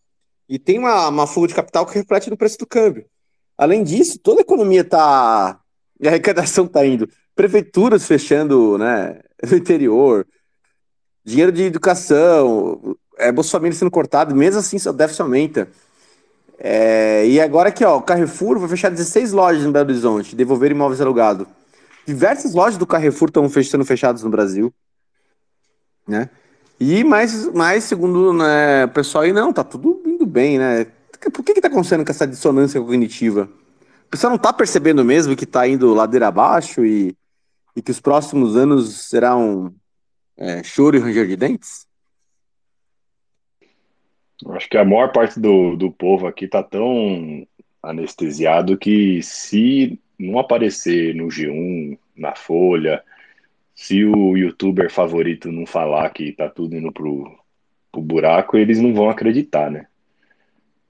e 0.47 0.57
tem 0.57 0.79
uma, 0.79 1.07
uma 1.09 1.27
fuga 1.27 1.47
de 1.47 1.53
capital 1.53 1.85
que 1.85 1.93
reflete 1.93 2.29
no 2.29 2.37
preço 2.37 2.57
do 2.57 2.65
câmbio. 2.65 3.05
Além 3.55 3.83
disso, 3.83 4.17
toda 4.17 4.39
a 4.39 4.41
economia 4.41 4.81
está. 4.81 5.59
E 5.99 6.07
a 6.07 6.11
arrecadação 6.11 6.65
está 6.65 6.85
indo. 6.85 7.07
Prefeituras 7.35 8.07
fechando 8.07 8.77
né, 8.77 9.19
no 9.47 9.57
interior, 9.57 10.25
dinheiro 11.23 11.51
de 11.51 11.63
educação, 11.63 12.97
é, 13.17 13.31
Bolsa 13.31 13.51
Família 13.51 13.77
sendo 13.77 13.91
cortado, 13.91 14.33
mesmo 14.33 14.59
assim 14.59 14.77
o 14.89 14.93
déficit 14.93 15.21
aumenta. 15.21 15.69
É, 16.61 17.25
e 17.25 17.39
agora 17.39 17.69
aqui, 17.69 17.85
ó, 17.85 17.97
o 17.97 18.01
Carrefour 18.01 18.59
vai 18.59 18.67
fechar 18.67 18.89
16 18.89 19.31
lojas 19.31 19.63
em 19.63 19.71
Belo 19.71 19.89
Horizonte, 19.89 20.35
devolver 20.35 20.71
imóveis 20.71 20.99
alugados. 20.99 21.47
Diversas 22.05 22.53
lojas 22.53 22.77
do 22.77 22.85
Carrefour 22.85 23.29
estão 23.29 23.47
sendo 23.49 23.85
fechadas 23.85 24.23
no 24.23 24.29
Brasil, 24.29 24.73
né? 26.05 26.29
E 26.77 27.03
mais, 27.03 27.45
mais 27.53 27.83
segundo 27.85 28.33
né, 28.33 28.85
o 28.85 28.89
pessoal 28.89 29.23
aí, 29.23 29.31
não, 29.31 29.53
tá 29.53 29.63
tudo 29.63 30.01
indo 30.05 30.25
bem, 30.25 30.57
né? 30.57 30.85
Por 31.33 31.43
que 31.43 31.53
que 31.53 31.61
tá 31.61 31.67
acontecendo 31.67 32.03
com 32.05 32.11
essa 32.11 32.27
dissonância 32.27 32.79
cognitiva? 32.81 33.49
O 34.07 34.09
pessoal 34.09 34.31
não 34.31 34.37
tá 34.37 34.51
percebendo 34.51 35.03
mesmo 35.03 35.35
que 35.35 35.45
tá 35.45 35.67
indo 35.67 35.93
ladeira 35.93 36.27
abaixo 36.27 36.85
e, 36.85 37.15
e 37.75 37.81
que 37.81 37.91
os 37.91 37.99
próximos 37.99 38.57
anos 38.57 39.07
serão 39.09 39.73
é, 40.37 40.63
choro 40.63 40.97
e 40.97 40.99
ranger 40.99 41.27
de 41.27 41.35
dentes? 41.35 41.88
Acho 44.47 44.69
que 44.69 44.77
a 44.77 44.85
maior 44.85 45.11
parte 45.11 45.39
do, 45.39 45.75
do 45.75 45.91
povo 45.91 46.27
aqui 46.27 46.47
tá 46.47 46.63
tão 46.63 47.45
anestesiado 47.83 48.77
que 48.77 49.21
se 49.21 49.99
não 50.17 50.39
aparecer 50.39 51.13
no 51.15 51.27
G1, 51.27 51.97
na 52.15 52.35
Folha, 52.35 53.03
se 53.73 54.03
o 54.05 54.35
youtuber 54.35 54.91
favorito 54.91 55.51
não 55.51 55.65
falar 55.65 56.09
que 56.09 56.31
tá 56.31 56.49
tudo 56.49 56.75
indo 56.75 56.91
pro, 56.91 57.39
pro 57.91 58.01
buraco, 58.01 58.57
eles 58.57 58.79
não 58.79 58.93
vão 58.93 59.09
acreditar, 59.09 59.69
né? 59.71 59.87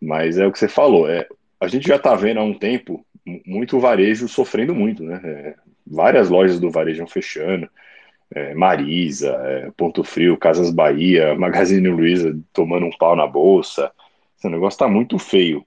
Mas 0.01 0.37
é 0.37 0.47
o 0.47 0.51
que 0.51 0.59
você 0.59 0.67
falou, 0.67 1.09
é, 1.09 1.27
a 1.59 1.67
gente 1.67 1.87
já 1.87 1.99
tá 1.99 2.15
vendo 2.15 2.39
há 2.39 2.43
um 2.43 2.53
tempo 2.53 3.05
muito 3.45 3.79
varejo 3.79 4.27
sofrendo 4.27 4.73
muito, 4.73 5.03
né? 5.03 5.21
É, 5.23 5.55
várias 5.85 6.29
lojas 6.29 6.59
do 6.59 6.71
varejo 6.71 7.05
fechando 7.07 7.69
é, 8.33 8.53
Marisa, 8.53 9.31
é, 9.43 9.71
Ponto 9.71 10.03
Frio, 10.03 10.37
Casas 10.37 10.71
Bahia, 10.71 11.35
Magazine 11.39 11.87
Luiza 11.89 12.37
tomando 12.53 12.85
um 12.85 12.97
pau 12.97 13.15
na 13.15 13.27
bolsa. 13.27 13.91
Esse 14.37 14.49
negócio 14.49 14.79
tá 14.79 14.87
muito 14.87 15.17
feio. 15.19 15.65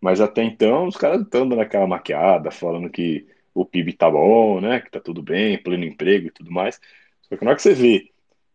Mas 0.00 0.20
até 0.20 0.42
então 0.42 0.86
os 0.86 0.96
caras 0.96 1.22
estão 1.22 1.48
dando 1.48 1.60
aquela 1.60 1.86
maquiada, 1.86 2.50
falando 2.50 2.90
que 2.90 3.26
o 3.54 3.64
PIB 3.64 3.94
tá 3.94 4.10
bom, 4.10 4.60
né? 4.60 4.80
Que 4.80 4.90
tá 4.90 5.00
tudo 5.00 5.22
bem, 5.22 5.58
pleno 5.62 5.84
emprego 5.84 6.28
e 6.28 6.30
tudo 6.30 6.50
mais. 6.50 6.80
Só 7.22 7.36
que 7.36 7.44
na 7.44 7.50
hora 7.50 7.56
que 7.56 7.62
você 7.62 7.74
vê 7.74 8.10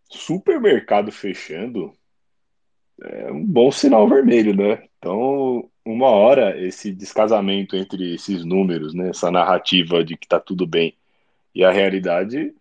supermercado 0.09 1.11
fechando, 1.11 1.93
é 3.01 3.31
um 3.31 3.43
bom 3.43 3.71
sinal 3.71 4.07
vermelho, 4.07 4.55
né? 4.55 4.83
Então, 4.97 5.69
uma 5.83 6.09
hora 6.09 6.59
esse 6.61 6.91
descasamento 6.91 7.75
entre 7.75 8.13
esses 8.13 8.45
números, 8.45 8.93
né? 8.93 9.09
Essa 9.09 9.31
narrativa 9.31 10.03
de 10.03 10.15
que 10.15 10.27
tá 10.27 10.39
tudo 10.39 10.67
bem 10.67 10.95
e 11.53 11.63
a 11.63 11.71
realidade 11.71 12.53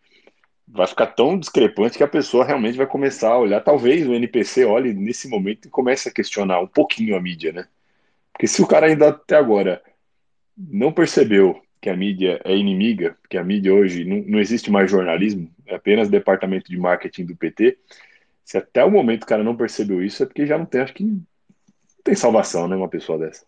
vai 0.73 0.87
ficar 0.87 1.07
tão 1.09 1.39
discrepante 1.39 1.99
que 1.99 2.05
a 2.05 2.09
pessoa 2.09 2.45
realmente 2.45 2.77
vai 2.77 2.87
começar 2.87 3.31
a 3.31 3.39
olhar. 3.39 3.61
Talvez 3.61 4.07
o 4.07 4.15
NPC 4.15 4.65
olhe 4.65 4.95
nesse 4.95 5.29
momento 5.29 5.67
e 5.67 5.71
comece 5.71 6.09
a 6.09 6.13
questionar 6.13 6.61
um 6.61 6.67
pouquinho 6.67 7.17
a 7.17 7.21
mídia, 7.21 7.53
né? 7.53 7.67
Porque 8.33 8.47
se 8.47 8.63
o 8.63 8.67
cara 8.67 8.87
ainda 8.87 9.09
até 9.09 9.37
agora 9.37 9.83
não 10.57 10.93
percebeu 10.93 11.61
que 11.81 11.91
a 11.91 11.97
mídia 11.97 12.41
é 12.45 12.57
inimiga, 12.57 13.17
que 13.29 13.39
a 13.39 13.45
mídia 13.45 13.75
hoje 13.75 14.05
não, 14.05 14.19
não 14.27 14.39
existe 14.39 14.71
mais 14.71 14.91
jornalismo, 14.91 15.51
é 15.67 15.75
apenas 15.75 16.09
departamento 16.09 16.71
de 16.71 16.79
marketing 16.79 17.27
do 17.27 17.37
PT. 17.37 17.79
Se 18.45 18.59
até 18.59 18.85
o 18.85 18.91
momento 18.91 19.25
o 19.25 19.27
cara 19.27 19.43
não 19.43 19.57
percebeu 19.57 20.03
isso, 20.03 20.23
é 20.23 20.27
porque 20.27 20.47
já 20.47 20.59
não 20.59 20.67
tem, 20.67 20.83
acho 20.83 20.95
que 20.95 21.05
não 21.05 21.23
tem 22.05 22.15
salvação, 22.15 22.69
né? 22.69 22.77
Uma 22.77 22.89
pessoa 22.89 23.19
dessa. 23.19 23.45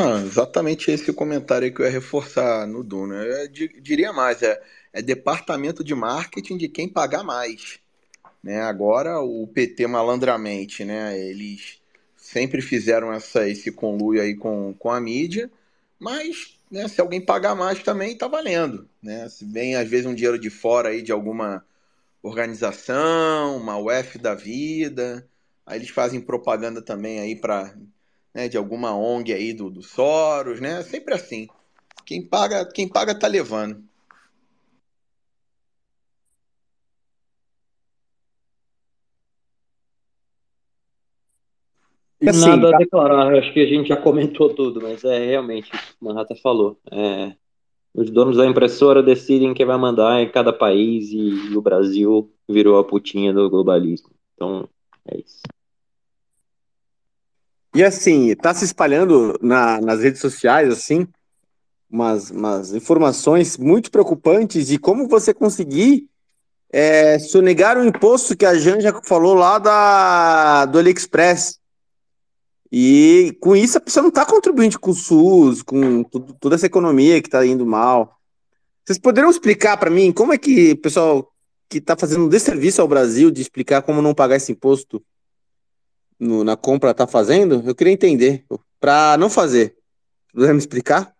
Ah, 0.00 0.22
exatamente 0.24 0.92
esse 0.92 1.12
comentário 1.12 1.74
que 1.74 1.82
eu 1.82 1.86
ia 1.86 1.90
reforçar 1.90 2.68
no 2.68 2.84
Duna. 2.84 3.16
Eu 3.16 3.48
diria 3.48 4.12
mais, 4.12 4.40
é, 4.42 4.62
é 4.92 5.02
departamento 5.02 5.82
de 5.82 5.92
marketing 5.92 6.56
de 6.56 6.68
quem 6.68 6.88
pagar 6.88 7.24
mais. 7.24 7.80
Né? 8.40 8.60
Agora 8.62 9.18
o 9.20 9.48
PT 9.48 9.88
malandramente, 9.88 10.84
né? 10.84 11.18
Eles 11.18 11.80
sempre 12.16 12.62
fizeram 12.62 13.12
essa, 13.12 13.48
esse 13.48 13.72
conluio 13.72 14.22
aí 14.22 14.36
com, 14.36 14.72
com 14.78 14.88
a 14.90 15.00
mídia, 15.00 15.50
mas 15.98 16.56
né, 16.70 16.86
se 16.86 17.00
alguém 17.00 17.20
pagar 17.20 17.56
mais 17.56 17.82
também 17.82 18.16
tá 18.16 18.28
valendo. 18.28 18.88
Né? 19.02 19.28
Se 19.28 19.44
vem 19.44 19.74
às 19.74 19.88
vezes 19.88 20.06
um 20.06 20.14
dinheiro 20.14 20.38
de 20.38 20.50
fora 20.50 20.90
aí 20.90 21.02
de 21.02 21.10
alguma 21.10 21.64
organização, 22.22 23.56
uma 23.56 23.76
UF 23.78 24.18
da 24.18 24.34
vida, 24.36 25.28
aí 25.66 25.78
eles 25.78 25.90
fazem 25.90 26.20
propaganda 26.20 26.80
também 26.82 27.18
aí 27.20 27.34
para 27.34 27.74
né, 28.34 28.48
de 28.48 28.56
alguma 28.56 28.94
ONG 28.94 29.32
aí 29.32 29.52
do, 29.52 29.70
do 29.70 29.82
Soros, 29.82 30.60
né? 30.60 30.82
Sempre 30.82 31.14
assim. 31.14 31.48
Quem 32.06 32.22
paga, 32.22 32.64
quem 32.66 32.88
paga 32.88 33.14
tá 33.18 33.26
levando. 33.26 33.82
Assim, 42.26 42.40
Nada 42.40 42.68
a 42.68 42.72
tá- 42.72 42.78
declarar, 42.78 43.38
acho 43.38 43.52
que 43.52 43.60
a 43.60 43.66
gente 43.66 43.88
já 43.88 43.96
comentou 43.96 44.52
tudo, 44.52 44.80
mas 44.82 45.04
é 45.04 45.24
realmente 45.24 45.68
o 45.68 45.70
que 45.70 45.78
o 46.00 46.04
Manhattan 46.04 46.34
falou. 46.36 46.78
É, 46.90 47.32
os 47.94 48.10
donos 48.10 48.36
da 48.36 48.46
impressora 48.46 49.02
decidem 49.02 49.54
quem 49.54 49.64
vai 49.64 49.78
mandar 49.78 50.20
em 50.20 50.30
cada 50.30 50.52
país 50.52 51.10
e, 51.10 51.52
e 51.52 51.56
o 51.56 51.62
Brasil 51.62 52.32
virou 52.48 52.78
a 52.78 52.84
putinha 52.84 53.32
do 53.32 53.48
globalismo. 53.48 54.10
Então, 54.34 54.68
é 55.06 55.18
isso. 55.18 55.42
E 57.78 57.84
assim, 57.84 58.34
tá 58.34 58.52
se 58.52 58.64
espalhando 58.64 59.38
na, 59.40 59.80
nas 59.80 60.00
redes 60.00 60.20
sociais, 60.20 60.68
assim, 60.68 61.06
umas, 61.88 62.28
umas 62.28 62.74
informações 62.74 63.56
muito 63.56 63.88
preocupantes 63.88 64.66
de 64.66 64.80
como 64.80 65.06
você 65.06 65.32
conseguir 65.32 66.08
é, 66.72 67.20
sonegar 67.20 67.78
o 67.78 67.84
imposto 67.84 68.36
que 68.36 68.44
a 68.44 68.58
Janja 68.58 68.92
falou 69.04 69.32
lá 69.34 69.60
da, 69.60 70.66
do 70.66 70.76
AliExpress. 70.76 71.60
E 72.72 73.38
com 73.40 73.54
isso 73.54 73.78
a 73.78 73.80
pessoa 73.80 74.02
não 74.02 74.08
está 74.08 74.26
contribuindo 74.26 74.80
com 74.80 74.90
o 74.90 74.94
SUS, 74.94 75.62
com 75.62 76.02
tudo, 76.02 76.34
toda 76.40 76.56
essa 76.56 76.66
economia 76.66 77.22
que 77.22 77.28
está 77.28 77.46
indo 77.46 77.64
mal. 77.64 78.18
Vocês 78.84 78.98
poderiam 78.98 79.30
explicar 79.30 79.76
para 79.76 79.88
mim 79.88 80.10
como 80.10 80.32
é 80.32 80.36
que 80.36 80.72
o 80.72 80.78
pessoal 80.78 81.32
que 81.68 81.78
está 81.78 81.96
fazendo 81.96 82.24
um 82.24 82.28
desserviço 82.28 82.82
ao 82.82 82.88
Brasil 82.88 83.30
de 83.30 83.40
explicar 83.40 83.82
como 83.82 84.02
não 84.02 84.16
pagar 84.16 84.34
esse 84.34 84.50
imposto 84.50 85.00
no, 86.18 86.44
na 86.44 86.56
compra 86.56 86.94
tá 86.94 87.06
fazendo, 87.06 87.62
eu 87.66 87.74
queria 87.74 87.92
entender. 87.92 88.44
Para 88.80 89.16
não 89.18 89.28
fazer, 89.28 89.76
puder 90.32 90.52
me 90.52 90.58
explicar? 90.58 91.12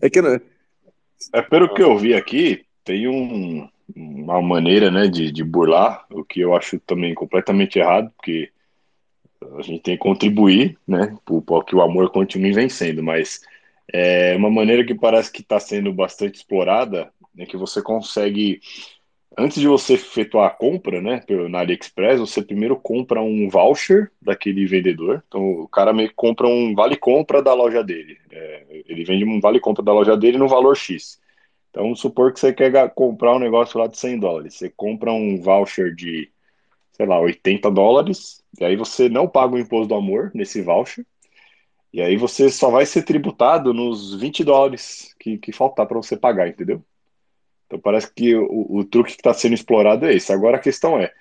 É 0.00 0.08
que 0.08 0.22
não... 0.22 0.40
É 1.34 1.42
pelo 1.42 1.72
que 1.74 1.82
eu 1.82 1.98
vi 1.98 2.14
aqui, 2.14 2.64
tem 2.82 3.06
um, 3.06 3.68
uma 3.94 4.40
maneira 4.40 4.90
né, 4.90 5.06
de, 5.06 5.30
de 5.30 5.44
burlar, 5.44 6.06
o 6.10 6.24
que 6.24 6.40
eu 6.40 6.54
acho 6.56 6.78
também 6.80 7.14
completamente 7.14 7.78
errado, 7.78 8.10
porque 8.16 8.50
a 9.58 9.62
gente 9.62 9.82
tem 9.82 9.96
que 9.96 10.02
contribuir 10.02 10.78
né, 10.86 11.16
para 11.46 11.64
que 11.64 11.74
o 11.74 11.82
amor 11.82 12.10
continue 12.10 12.52
vencendo, 12.52 13.02
mas 13.02 13.40
é 13.92 14.36
uma 14.36 14.50
maneira 14.50 14.84
que 14.84 14.94
parece 14.94 15.30
que 15.30 15.42
está 15.42 15.58
sendo 15.58 15.92
bastante 15.92 16.36
explorada, 16.36 17.12
é 17.36 17.44
que 17.46 17.56
você 17.56 17.82
consegue 17.82 18.60
antes 19.38 19.60
de 19.60 19.68
você 19.68 19.94
efetuar 19.94 20.46
a 20.46 20.50
compra, 20.50 21.00
né, 21.00 21.22
na 21.48 21.60
AliExpress, 21.60 22.20
você 22.20 22.42
primeiro 22.42 22.76
compra 22.76 23.20
um 23.22 23.48
voucher 23.48 24.10
daquele 24.20 24.66
vendedor. 24.66 25.22
Então, 25.26 25.42
o 25.62 25.68
cara 25.68 25.92
me 25.92 26.08
compra 26.10 26.46
um 26.46 26.74
vale-compra 26.74 27.42
da 27.42 27.54
loja 27.54 27.82
dele. 27.82 28.18
É, 28.30 28.82
ele 28.86 29.04
vende 29.04 29.24
um 29.24 29.40
vale-compra 29.40 29.82
da 29.82 29.92
loja 29.92 30.16
dele 30.16 30.38
no 30.38 30.48
valor 30.48 30.76
X. 30.76 31.20
Então, 31.70 31.94
supor 31.94 32.32
que 32.32 32.40
você 32.40 32.52
quer 32.52 32.92
comprar 32.94 33.34
um 33.34 33.38
negócio 33.38 33.78
lá 33.78 33.86
de 33.86 33.96
100 33.98 34.18
dólares. 34.18 34.54
Você 34.54 34.70
compra 34.70 35.12
um 35.12 35.40
voucher 35.40 35.94
de, 35.94 36.30
sei 36.92 37.06
lá, 37.06 37.20
80 37.20 37.70
dólares, 37.70 38.42
e 38.60 38.64
aí 38.64 38.76
você 38.76 39.08
não 39.08 39.28
paga 39.28 39.54
o 39.54 39.58
imposto 39.58 39.88
do 39.88 39.94
amor 39.94 40.32
nesse 40.34 40.62
voucher, 40.62 41.06
e 41.92 42.00
aí 42.00 42.16
você 42.16 42.50
só 42.50 42.70
vai 42.70 42.86
ser 42.86 43.02
tributado 43.02 43.74
nos 43.74 44.14
20 44.14 44.44
dólares 44.44 45.14
que, 45.18 45.38
que 45.38 45.52
faltar 45.52 45.86
para 45.86 45.96
você 45.96 46.16
pagar, 46.16 46.48
entendeu? 46.48 46.84
Então 47.70 47.78
parece 47.78 48.12
que 48.12 48.34
o, 48.34 48.78
o 48.78 48.84
truque 48.84 49.12
que 49.12 49.20
está 49.20 49.32
sendo 49.32 49.54
explorado 49.54 50.04
é 50.04 50.12
esse. 50.12 50.32
Agora 50.32 50.56
a 50.56 50.60
questão 50.60 50.98
é, 50.98 51.12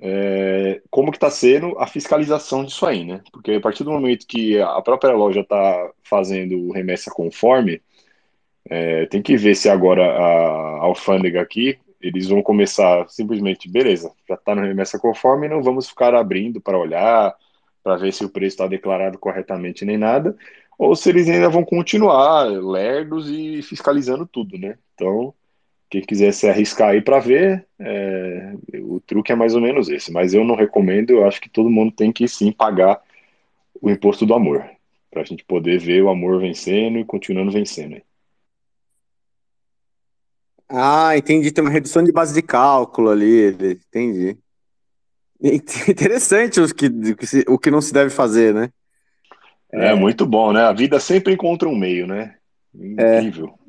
é 0.00 0.80
como 0.88 1.10
que 1.10 1.16
está 1.16 1.28
sendo 1.28 1.76
a 1.76 1.88
fiscalização 1.88 2.64
disso 2.64 2.86
aí, 2.86 3.04
né? 3.04 3.20
Porque 3.32 3.54
a 3.54 3.60
partir 3.60 3.82
do 3.82 3.90
momento 3.90 4.24
que 4.24 4.60
a 4.60 4.80
própria 4.80 5.12
loja 5.12 5.40
está 5.40 5.90
fazendo 6.04 6.70
remessa 6.70 7.10
conforme, 7.10 7.82
é, 8.70 9.06
tem 9.06 9.20
que 9.20 9.36
ver 9.36 9.56
se 9.56 9.68
agora 9.68 10.04
a, 10.04 10.78
a 10.78 10.80
alfândega 10.84 11.40
aqui, 11.42 11.76
eles 12.00 12.28
vão 12.28 12.42
começar 12.42 13.08
simplesmente, 13.08 13.68
beleza, 13.68 14.12
já 14.28 14.36
está 14.36 14.54
no 14.54 14.62
remessa 14.62 15.00
conforme, 15.00 15.48
não 15.48 15.64
vamos 15.64 15.88
ficar 15.88 16.14
abrindo 16.14 16.60
para 16.60 16.78
olhar, 16.78 17.34
para 17.82 17.96
ver 17.96 18.12
se 18.12 18.24
o 18.24 18.28
preço 18.28 18.54
está 18.54 18.68
declarado 18.68 19.18
corretamente 19.18 19.84
nem 19.84 19.98
nada, 19.98 20.36
ou 20.78 20.94
se 20.94 21.08
eles 21.08 21.28
ainda 21.28 21.48
vão 21.48 21.64
continuar 21.64 22.44
lerdos 22.44 23.28
e 23.28 23.62
fiscalizando 23.62 24.24
tudo, 24.26 24.56
né? 24.56 24.78
Então, 24.94 25.34
quem 25.90 26.02
quiser 26.02 26.32
se 26.32 26.48
arriscar 26.48 26.90
aí 26.90 27.00
para 27.00 27.18
ver, 27.18 27.66
é, 27.78 28.54
o 28.80 29.00
truque 29.00 29.32
é 29.32 29.34
mais 29.34 29.54
ou 29.54 29.60
menos 29.60 29.88
esse. 29.88 30.12
Mas 30.12 30.34
eu 30.34 30.44
não 30.44 30.54
recomendo, 30.54 31.10
eu 31.10 31.26
acho 31.26 31.40
que 31.40 31.48
todo 31.48 31.70
mundo 31.70 31.92
tem 31.92 32.12
que 32.12 32.28
sim 32.28 32.52
pagar 32.52 33.00
o 33.80 33.90
imposto 33.90 34.26
do 34.26 34.34
amor, 34.34 34.68
para 35.10 35.22
a 35.22 35.24
gente 35.24 35.44
poder 35.44 35.78
ver 35.78 36.02
o 36.02 36.08
amor 36.08 36.40
vencendo 36.40 36.98
e 36.98 37.04
continuando 37.04 37.50
vencendo. 37.50 38.00
Ah, 40.68 41.16
entendi. 41.16 41.50
Tem 41.50 41.64
uma 41.64 41.70
redução 41.70 42.04
de 42.04 42.12
base 42.12 42.34
de 42.34 42.42
cálculo 42.42 43.08
ali. 43.08 43.48
Entendi. 43.48 44.36
Interessante 45.40 46.60
o 46.60 46.74
que, 46.74 46.90
o 47.46 47.58
que 47.58 47.70
não 47.70 47.80
se 47.80 47.92
deve 47.92 48.10
fazer, 48.10 48.52
né? 48.52 48.70
É, 49.72 49.88
é 49.88 49.94
muito 49.94 50.26
bom, 50.26 50.52
né? 50.52 50.62
A 50.62 50.72
vida 50.72 51.00
sempre 51.00 51.32
encontra 51.32 51.68
um 51.68 51.76
meio, 51.76 52.06
né? 52.06 52.34
É. 52.98 53.18
Incrível. 53.20 53.54
É. 53.64 53.67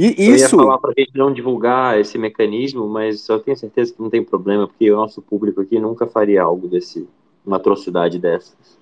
E 0.00 0.32
isso... 0.32 0.56
Eu 0.56 0.60
ia 0.60 0.64
falar 0.64 0.78
para 0.78 0.92
a 0.92 0.94
gente 0.98 1.14
não 1.14 1.30
divulgar 1.30 2.00
esse 2.00 2.16
mecanismo, 2.16 2.88
mas 2.88 3.28
eu 3.28 3.38
tenho 3.38 3.54
certeza 3.54 3.92
que 3.92 4.00
não 4.00 4.08
tem 4.08 4.24
problema, 4.24 4.66
porque 4.66 4.90
o 4.90 4.96
nosso 4.96 5.20
público 5.20 5.60
aqui 5.60 5.78
nunca 5.78 6.06
faria 6.06 6.42
algo 6.42 6.66
desse, 6.68 7.06
uma 7.44 7.58
atrocidade 7.58 8.18
dessas. 8.18 8.78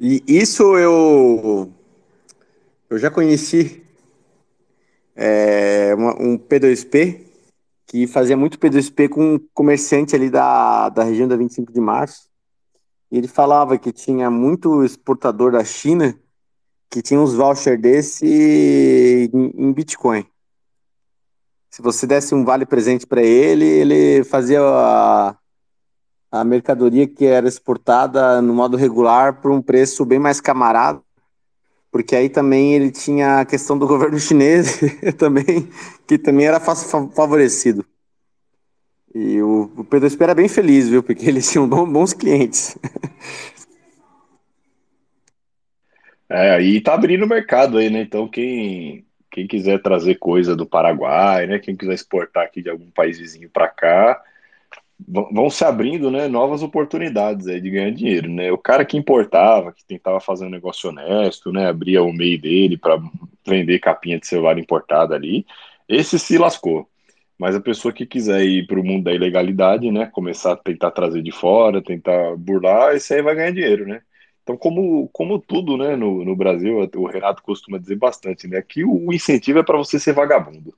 E 0.00 0.24
isso 0.26 0.78
eu, 0.78 1.70
eu 2.88 2.98
já 2.98 3.10
conheci 3.10 3.82
é, 5.14 5.94
uma, 5.94 6.14
um 6.18 6.38
P2P 6.38 7.26
que 7.86 8.06
fazia 8.06 8.34
muito 8.34 8.58
P2P 8.58 9.10
com 9.10 9.34
um 9.34 9.40
comerciante 9.52 10.16
ali 10.16 10.30
da, 10.30 10.88
da 10.88 11.04
região 11.04 11.28
da 11.28 11.36
25 11.36 11.70
de 11.70 11.80
março. 11.82 12.30
E 13.10 13.18
ele 13.18 13.28
falava 13.28 13.76
que 13.76 13.92
tinha 13.92 14.30
muito 14.30 14.82
exportador 14.82 15.52
da 15.52 15.62
China 15.62 16.18
que 16.92 17.00
tinha 17.00 17.18
uns 17.18 17.32
vouchers 17.32 17.80
desse 17.80 19.30
em, 19.32 19.50
em 19.56 19.72
Bitcoin. 19.72 20.26
Se 21.70 21.80
você 21.80 22.06
desse 22.06 22.34
um 22.34 22.44
vale 22.44 22.66
presente 22.66 23.06
para 23.06 23.22
ele, 23.22 23.64
ele 23.64 24.24
fazia 24.24 24.60
a, 24.60 25.34
a 26.30 26.44
mercadoria 26.44 27.08
que 27.08 27.24
era 27.24 27.48
exportada 27.48 28.42
no 28.42 28.52
modo 28.52 28.76
regular 28.76 29.40
por 29.40 29.50
um 29.50 29.62
preço 29.62 30.04
bem 30.04 30.18
mais 30.18 30.38
camarada, 30.38 31.00
porque 31.90 32.14
aí 32.14 32.28
também 32.28 32.74
ele 32.74 32.90
tinha 32.90 33.40
a 33.40 33.46
questão 33.46 33.78
do 33.78 33.86
governo 33.88 34.20
chinês 34.20 34.78
também, 35.16 35.70
que 36.06 36.18
também 36.18 36.44
era 36.44 36.60
favorecido. 36.60 37.86
E 39.14 39.40
o, 39.40 39.70
o 39.78 39.84
P2P 39.84 40.20
era 40.20 40.34
bem 40.34 40.48
feliz, 40.48 40.88
viu? 40.88 41.02
Porque 41.02 41.26
eles 41.26 41.50
tinham 41.50 41.66
bons 41.66 42.12
clientes. 42.12 42.76
É, 46.32 46.50
aí 46.52 46.80
tá 46.80 46.94
abrindo 46.94 47.24
o 47.24 47.28
mercado 47.28 47.76
aí, 47.76 47.90
né? 47.90 48.00
Então 48.00 48.26
quem, 48.26 49.04
quem 49.30 49.46
quiser 49.46 49.82
trazer 49.82 50.14
coisa 50.16 50.56
do 50.56 50.66
Paraguai, 50.66 51.46
né? 51.46 51.58
Quem 51.58 51.76
quiser 51.76 51.92
exportar 51.94 52.44
aqui 52.44 52.62
de 52.62 52.70
algum 52.70 52.90
país 52.90 53.18
vizinho 53.18 53.50
para 53.50 53.68
cá, 53.68 54.22
vão 55.08 55.50
se 55.50 55.64
abrindo, 55.64 56.10
né? 56.10 56.28
Novas 56.28 56.62
oportunidades 56.62 57.46
aí 57.48 57.60
de 57.60 57.70
ganhar 57.70 57.92
dinheiro, 57.92 58.30
né? 58.30 58.52
O 58.52 58.58
cara 58.58 58.84
que 58.84 58.96
importava, 58.96 59.72
que 59.72 59.84
tentava 59.84 60.20
fazer 60.20 60.46
um 60.46 60.50
negócio 60.50 60.90
honesto, 60.90 61.52
né? 61.52 61.68
Abria 61.68 62.02
o 62.02 62.12
meio 62.12 62.40
dele 62.40 62.78
para 62.78 62.98
vender 63.46 63.78
capinha 63.80 64.18
de 64.18 64.26
celular 64.26 64.58
importada 64.58 65.14
ali, 65.14 65.46
esse 65.88 66.18
se 66.18 66.38
lascou. 66.38 66.88
Mas 67.38 67.56
a 67.56 67.60
pessoa 67.60 67.92
que 67.92 68.06
quiser 68.06 68.44
ir 68.44 68.66
para 68.66 68.80
o 68.80 68.84
mundo 68.84 69.04
da 69.04 69.14
ilegalidade, 69.14 69.90
né? 69.90 70.06
Começar 70.06 70.52
a 70.52 70.56
tentar 70.56 70.92
trazer 70.92 71.22
de 71.22 71.32
fora, 71.32 71.82
tentar 71.82 72.36
burlar, 72.36 72.94
esse 72.96 73.14
aí 73.14 73.22
vai 73.22 73.34
ganhar 73.34 73.52
dinheiro, 73.52 73.86
né? 73.86 74.02
Então, 74.42 74.56
como, 74.56 75.08
como 75.08 75.38
tudo 75.38 75.76
né, 75.76 75.94
no, 75.96 76.24
no 76.24 76.34
Brasil, 76.34 76.78
o 76.96 77.06
Renato 77.06 77.42
costuma 77.42 77.78
dizer 77.78 77.96
bastante, 77.96 78.48
né? 78.48 78.60
Que 78.62 78.84
o 78.84 79.12
incentivo 79.12 79.60
é 79.60 79.62
para 79.62 79.78
você 79.78 79.98
ser 80.00 80.12
vagabundo. 80.12 80.74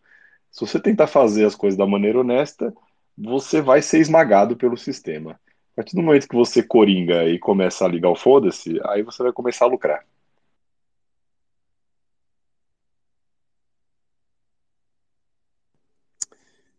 Se 0.50 0.61
você 0.61 0.79
tentar 0.81 1.07
fazer 1.07 1.46
as 1.46 1.55
coisas 1.55 1.77
da 1.79 1.87
maneira 1.87 2.20
honesta, 2.20 2.74
você 3.16 3.61
vai 3.62 3.83
ser 3.83 4.00
esmagado 4.00 4.57
pelo 4.57 4.77
sistema. 4.77 5.33
A 5.72 5.77
partir 5.77 5.96
do 5.96 6.03
momento 6.03 6.29
que 6.29 6.37
você 6.37 6.62
coringa 6.62 7.24
e 7.24 7.38
começa 7.38 7.85
a 7.85 7.88
ligar 7.88 8.11
o 8.11 8.14
foda-se, 8.16 8.81
aí 8.85 9.03
você 9.03 9.22
vai 9.22 9.33
começar 9.33 9.64
a 9.64 9.68
lucrar. 9.68 10.05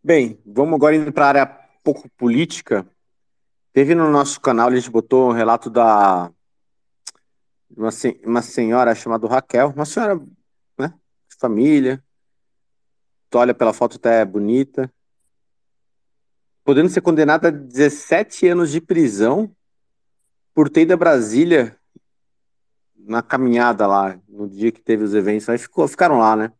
Bem, 0.04 0.40
vamos 0.46 0.76
agora 0.76 0.96
indo 0.96 1.12
para 1.12 1.26
a 1.26 1.28
área 1.30 1.46
pouco 1.84 2.08
política. 2.12 2.88
Teve 3.74 3.96
no 3.96 4.10
nosso 4.12 4.40
canal, 4.40 4.70
a 4.70 4.76
gente 4.76 4.90
botou 4.90 5.30
um 5.30 5.34
relato 5.34 5.70
da 5.70 6.32
uma, 7.70 7.90
uma 8.26 8.42
senhora 8.42 8.94
chamada 8.96 9.28
Raquel, 9.28 9.74
uma 9.76 9.86
senhora 9.86 10.16
né, 10.78 10.94
de 11.30 11.38
família, 11.40 12.04
tu 13.30 13.38
olha 13.38 13.54
pela 13.54 13.74
foto 13.74 13.98
até 13.98 14.22
é 14.22 14.26
bonita, 14.26 14.92
podendo 16.64 16.90
ser 16.90 17.02
condenada 17.02 17.50
a 17.50 17.52
17 17.52 18.48
anos 18.48 18.72
de 18.72 18.82
prisão 18.82 19.54
por 20.54 20.70
ter 20.70 20.82
ido 20.82 20.94
a 20.94 20.98
Brasília 20.98 21.78
na 22.98 23.22
caminhada 23.22 23.86
lá, 23.86 24.20
no 24.28 24.50
dia 24.50 24.72
que 24.72 24.82
teve 24.82 25.04
os 25.04 25.14
eventos, 25.14 25.48
aí 25.48 25.58
ficou, 25.58 25.88
ficaram 25.88 26.18
lá, 26.18 26.36
né? 26.36 26.52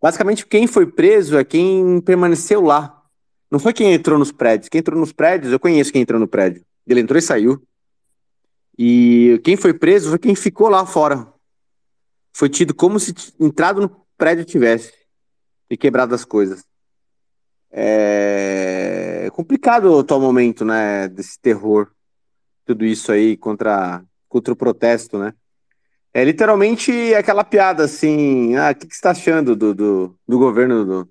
Basicamente, 0.00 0.46
quem 0.46 0.66
foi 0.66 0.86
preso 0.86 1.36
é 1.36 1.44
quem 1.44 2.00
permaneceu 2.00 2.60
lá. 2.60 3.02
Não 3.50 3.58
foi 3.58 3.72
quem 3.72 3.92
entrou 3.92 4.18
nos 4.18 4.30
prédios. 4.30 4.68
Quem 4.68 4.78
entrou 4.78 4.98
nos 4.98 5.12
prédios, 5.12 5.52
eu 5.52 5.58
conheço 5.58 5.90
quem 5.90 6.02
entrou 6.02 6.20
no 6.20 6.28
prédio. 6.28 6.64
Ele 6.86 7.00
entrou 7.00 7.18
e 7.18 7.22
saiu. 7.22 7.60
E 8.78 9.40
quem 9.42 9.56
foi 9.56 9.74
preso 9.74 10.10
foi 10.10 10.18
quem 10.18 10.36
ficou 10.36 10.68
lá 10.68 10.86
fora. 10.86 11.26
Foi 12.32 12.48
tido 12.48 12.72
como 12.72 13.00
se 13.00 13.12
entrado 13.40 13.80
no 13.80 14.06
prédio 14.16 14.44
tivesse 14.44 14.92
e 15.68 15.76
quebrado 15.76 16.14
as 16.14 16.24
coisas. 16.24 16.64
É 17.70 19.28
complicado 19.38 19.86
o 19.86 20.00
atual 20.00 20.20
momento, 20.20 20.64
né, 20.64 21.06
desse 21.08 21.38
terror, 21.40 21.90
tudo 22.64 22.84
isso 22.84 23.12
aí 23.12 23.36
contra, 23.36 24.02
contra 24.28 24.52
o 24.52 24.56
protesto, 24.56 25.18
né? 25.18 25.32
É 26.12 26.24
literalmente 26.24 27.14
aquela 27.14 27.44
piada 27.44 27.84
assim, 27.84 28.56
ah, 28.56 28.70
o 28.70 28.74
que, 28.74 28.86
que 28.86 28.94
você 28.94 28.98
está 28.98 29.10
achando 29.10 29.54
do, 29.54 29.74
do, 29.74 30.18
do 30.26 30.38
governo 30.38 30.84
do, 30.84 31.08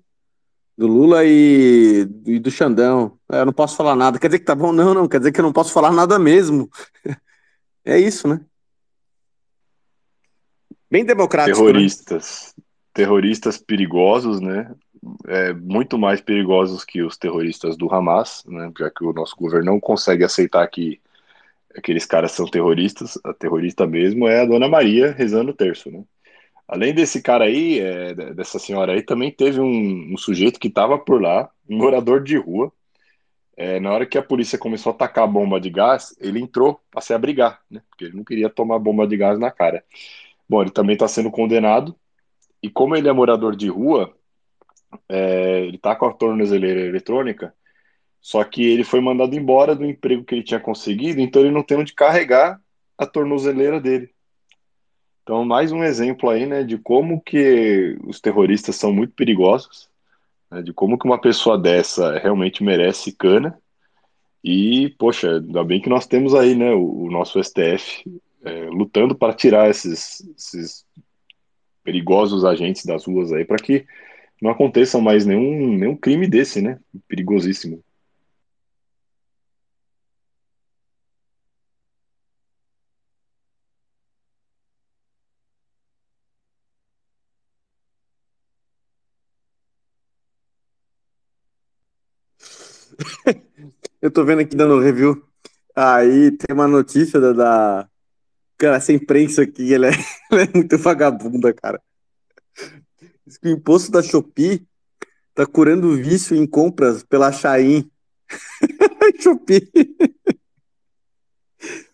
do 0.76 0.86
Lula 0.86 1.24
e, 1.24 2.06
e 2.26 2.38
do 2.38 2.50
Xandão? 2.50 3.18
Eu 3.30 3.46
não 3.46 3.52
posso 3.52 3.76
falar 3.76 3.96
nada. 3.96 4.18
Quer 4.18 4.28
dizer 4.28 4.40
que 4.40 4.44
tá 4.44 4.54
bom? 4.54 4.72
Não, 4.72 4.92
não, 4.92 5.08
quer 5.08 5.18
dizer 5.18 5.32
que 5.32 5.40
eu 5.40 5.44
não 5.44 5.52
posso 5.52 5.72
falar 5.72 5.92
nada 5.92 6.18
mesmo. 6.18 6.68
É 7.84 7.98
isso, 7.98 8.28
né? 8.28 8.40
Bem 10.90 11.04
democrático. 11.04 11.58
Né? 11.58 11.66
Terroristas. 11.66 12.54
Né? 12.56 12.64
Terroristas 12.94 13.58
perigosos, 13.58 14.40
né? 14.40 14.74
É, 15.26 15.52
muito 15.52 15.96
mais 15.98 16.20
perigosos 16.20 16.84
que 16.84 17.02
os 17.02 17.16
terroristas 17.16 17.76
do 17.76 17.92
Hamas, 17.92 18.44
né? 18.46 18.70
Já 18.78 18.90
que 18.90 19.04
o 19.04 19.12
nosso 19.12 19.36
governo 19.36 19.72
não 19.72 19.80
consegue 19.80 20.24
aceitar 20.24 20.66
que 20.68 21.00
aqueles 21.76 22.04
caras 22.04 22.32
são 22.32 22.46
terroristas. 22.46 23.18
A 23.24 23.32
terrorista 23.32 23.86
mesmo 23.86 24.26
é 24.26 24.40
a 24.40 24.46
Dona 24.46 24.68
Maria 24.68 25.12
rezando 25.12 25.52
o 25.52 25.54
terço, 25.54 25.90
né? 25.90 26.02
Além 26.66 26.92
desse 26.92 27.22
cara 27.22 27.44
aí, 27.44 27.78
é, 27.78 28.14
dessa 28.34 28.58
senhora 28.58 28.92
aí, 28.92 29.02
também 29.02 29.30
teve 29.30 29.58
um, 29.58 30.12
um 30.12 30.16
sujeito 30.18 30.60
que 30.60 30.68
estava 30.68 30.98
por 30.98 31.22
lá, 31.22 31.48
um 31.68 31.78
morador 31.78 32.22
de 32.22 32.36
rua, 32.36 32.70
é, 33.60 33.80
na 33.80 33.92
hora 33.92 34.06
que 34.06 34.16
a 34.16 34.22
polícia 34.22 34.56
começou 34.56 34.92
a 34.92 34.94
atacar 34.94 35.24
a 35.24 35.26
bomba 35.26 35.60
de 35.60 35.68
gás, 35.68 36.16
ele 36.20 36.40
entrou 36.40 36.80
para 36.92 37.00
se 37.00 37.12
abrigar, 37.12 37.60
né? 37.68 37.82
Porque 37.90 38.04
ele 38.04 38.16
não 38.16 38.22
queria 38.22 38.48
tomar 38.48 38.78
bomba 38.78 39.04
de 39.04 39.16
gás 39.16 39.36
na 39.36 39.50
cara. 39.50 39.84
Bom, 40.48 40.62
ele 40.62 40.70
também 40.70 40.94
está 40.94 41.08
sendo 41.08 41.28
condenado, 41.28 41.92
e 42.62 42.70
como 42.70 42.94
ele 42.94 43.08
é 43.08 43.12
morador 43.12 43.56
de 43.56 43.68
rua, 43.68 44.14
é, 45.08 45.62
ele 45.62 45.76
está 45.76 45.96
com 45.96 46.06
a 46.06 46.12
tornozeleira 46.12 46.80
eletrônica, 46.82 47.52
só 48.20 48.44
que 48.44 48.62
ele 48.62 48.84
foi 48.84 49.00
mandado 49.00 49.34
embora 49.34 49.74
do 49.74 49.84
emprego 49.84 50.24
que 50.24 50.36
ele 50.36 50.44
tinha 50.44 50.60
conseguido, 50.60 51.20
então 51.20 51.42
ele 51.42 51.50
não 51.50 51.64
tem 51.64 51.78
onde 51.78 51.94
carregar 51.94 52.60
a 52.96 53.06
tornozeleira 53.06 53.80
dele. 53.80 54.08
Então, 55.24 55.44
mais 55.44 55.72
um 55.72 55.82
exemplo 55.82 56.30
aí, 56.30 56.46
né, 56.46 56.62
de 56.62 56.78
como 56.78 57.20
que 57.20 57.98
os 58.04 58.20
terroristas 58.20 58.76
são 58.76 58.92
muito 58.92 59.14
perigosos 59.14 59.90
né, 60.50 60.62
de 60.62 60.72
como 60.72 60.98
que 60.98 61.06
uma 61.06 61.20
pessoa 61.20 61.58
dessa 61.58 62.18
realmente 62.18 62.62
merece 62.62 63.12
cana 63.12 63.58
E, 64.42 64.94
poxa, 64.98 65.36
ainda 65.36 65.64
bem 65.64 65.80
que 65.80 65.88
nós 65.88 66.06
temos 66.06 66.34
aí, 66.34 66.54
né, 66.54 66.72
o, 66.72 67.04
o 67.04 67.10
nosso 67.10 67.42
STF 67.42 68.04
é, 68.44 68.66
lutando 68.70 69.14
para 69.14 69.34
tirar 69.34 69.68
esses, 69.68 70.20
esses 70.36 70.86
perigosos 71.82 72.44
agentes 72.44 72.84
das 72.84 73.06
ruas 73.06 73.32
aí, 73.32 73.44
para 73.44 73.56
que 73.56 73.86
não 74.40 74.50
aconteça 74.50 75.00
mais 75.00 75.26
nenhum, 75.26 75.76
nenhum 75.76 75.96
crime 75.96 76.28
desse, 76.28 76.62
né? 76.62 76.78
Perigosíssimo. 77.08 77.82
Eu 94.08 94.12
tô 94.12 94.24
vendo 94.24 94.40
aqui 94.40 94.56
dando 94.56 94.80
review. 94.80 95.22
Aí 95.76 96.30
tem 96.30 96.54
uma 96.54 96.66
notícia 96.66 97.20
da. 97.20 97.34
da... 97.34 97.88
Cara, 98.56 98.76
essa 98.76 98.90
imprensa 98.90 99.42
aqui, 99.42 99.74
ela 99.74 99.88
é, 99.88 99.90
ela 100.32 100.42
é 100.44 100.48
muito 100.54 100.78
vagabunda, 100.78 101.52
cara. 101.52 101.78
Diz 103.26 103.36
que 103.36 103.48
o 103.48 103.52
imposto 103.52 103.92
da 103.92 104.02
Shopee 104.02 104.66
tá 105.34 105.44
curando 105.44 105.94
vício 105.94 106.34
em 106.34 106.46
compras 106.46 107.02
pela 107.02 107.30
Shein. 107.30 107.90
Shopee. 109.20 109.70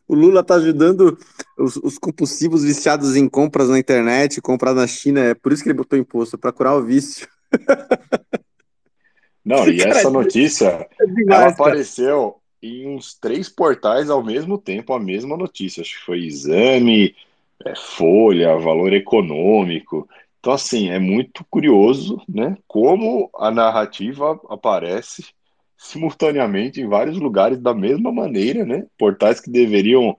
O 0.07 0.15
Lula 0.15 0.45
tá 0.45 0.55
ajudando 0.55 1.19
os, 1.59 1.75
os, 1.79 1.99
compulsivos 1.99 2.63
viciados 2.63 3.17
em 3.17 3.29
compras 3.29 3.69
na 3.69 3.77
internet, 3.77 4.41
comprar 4.41 4.73
na 4.73 4.87
China. 4.87 5.19
É 5.19 5.35
por 5.35 5.53
isso 5.53 5.65
que 5.65 5.69
ele 5.69 5.79
botou 5.79 5.99
imposto, 5.99 6.39
para 6.39 6.53
curar 6.53 6.77
o 6.77 6.85
vício. 6.85 7.27
Não, 9.45 9.67
e 9.69 9.81
essa 9.83 10.11
notícia, 10.11 10.89
é 10.99 11.07
demais, 11.07 11.43
ela 11.43 11.51
apareceu 11.51 12.37
em 12.63 12.89
uns 12.89 13.15
três 13.15 13.49
portais 13.49 14.09
ao 14.09 14.23
mesmo 14.23 14.57
tempo, 14.57 14.95
a 14.95 15.01
mesma 15.01 15.37
notícia. 15.37 15.83
Acho 15.83 15.99
que 15.99 16.05
foi 16.05 16.25
Exame, 16.25 17.15
é, 17.65 17.75
Folha, 17.77 18.57
Valor 18.57 18.93
Econômico. 18.93 20.09
Então, 20.41 20.53
assim, 20.53 20.91
é 20.91 20.99
muito 20.99 21.45
curioso, 21.51 22.21
né? 22.29 22.57
Como 22.67 23.31
a 23.37 23.51
narrativa 23.51 24.41
aparece 24.49 25.25
simultaneamente 25.77 26.81
em 26.81 26.89
vários 26.89 27.19
lugares 27.19 27.59
da 27.59 27.75
mesma 27.75 28.11
maneira, 28.11 28.65
né? 28.65 28.87
Portais 28.99 29.41
que 29.41 29.51
deveriam, 29.51 30.17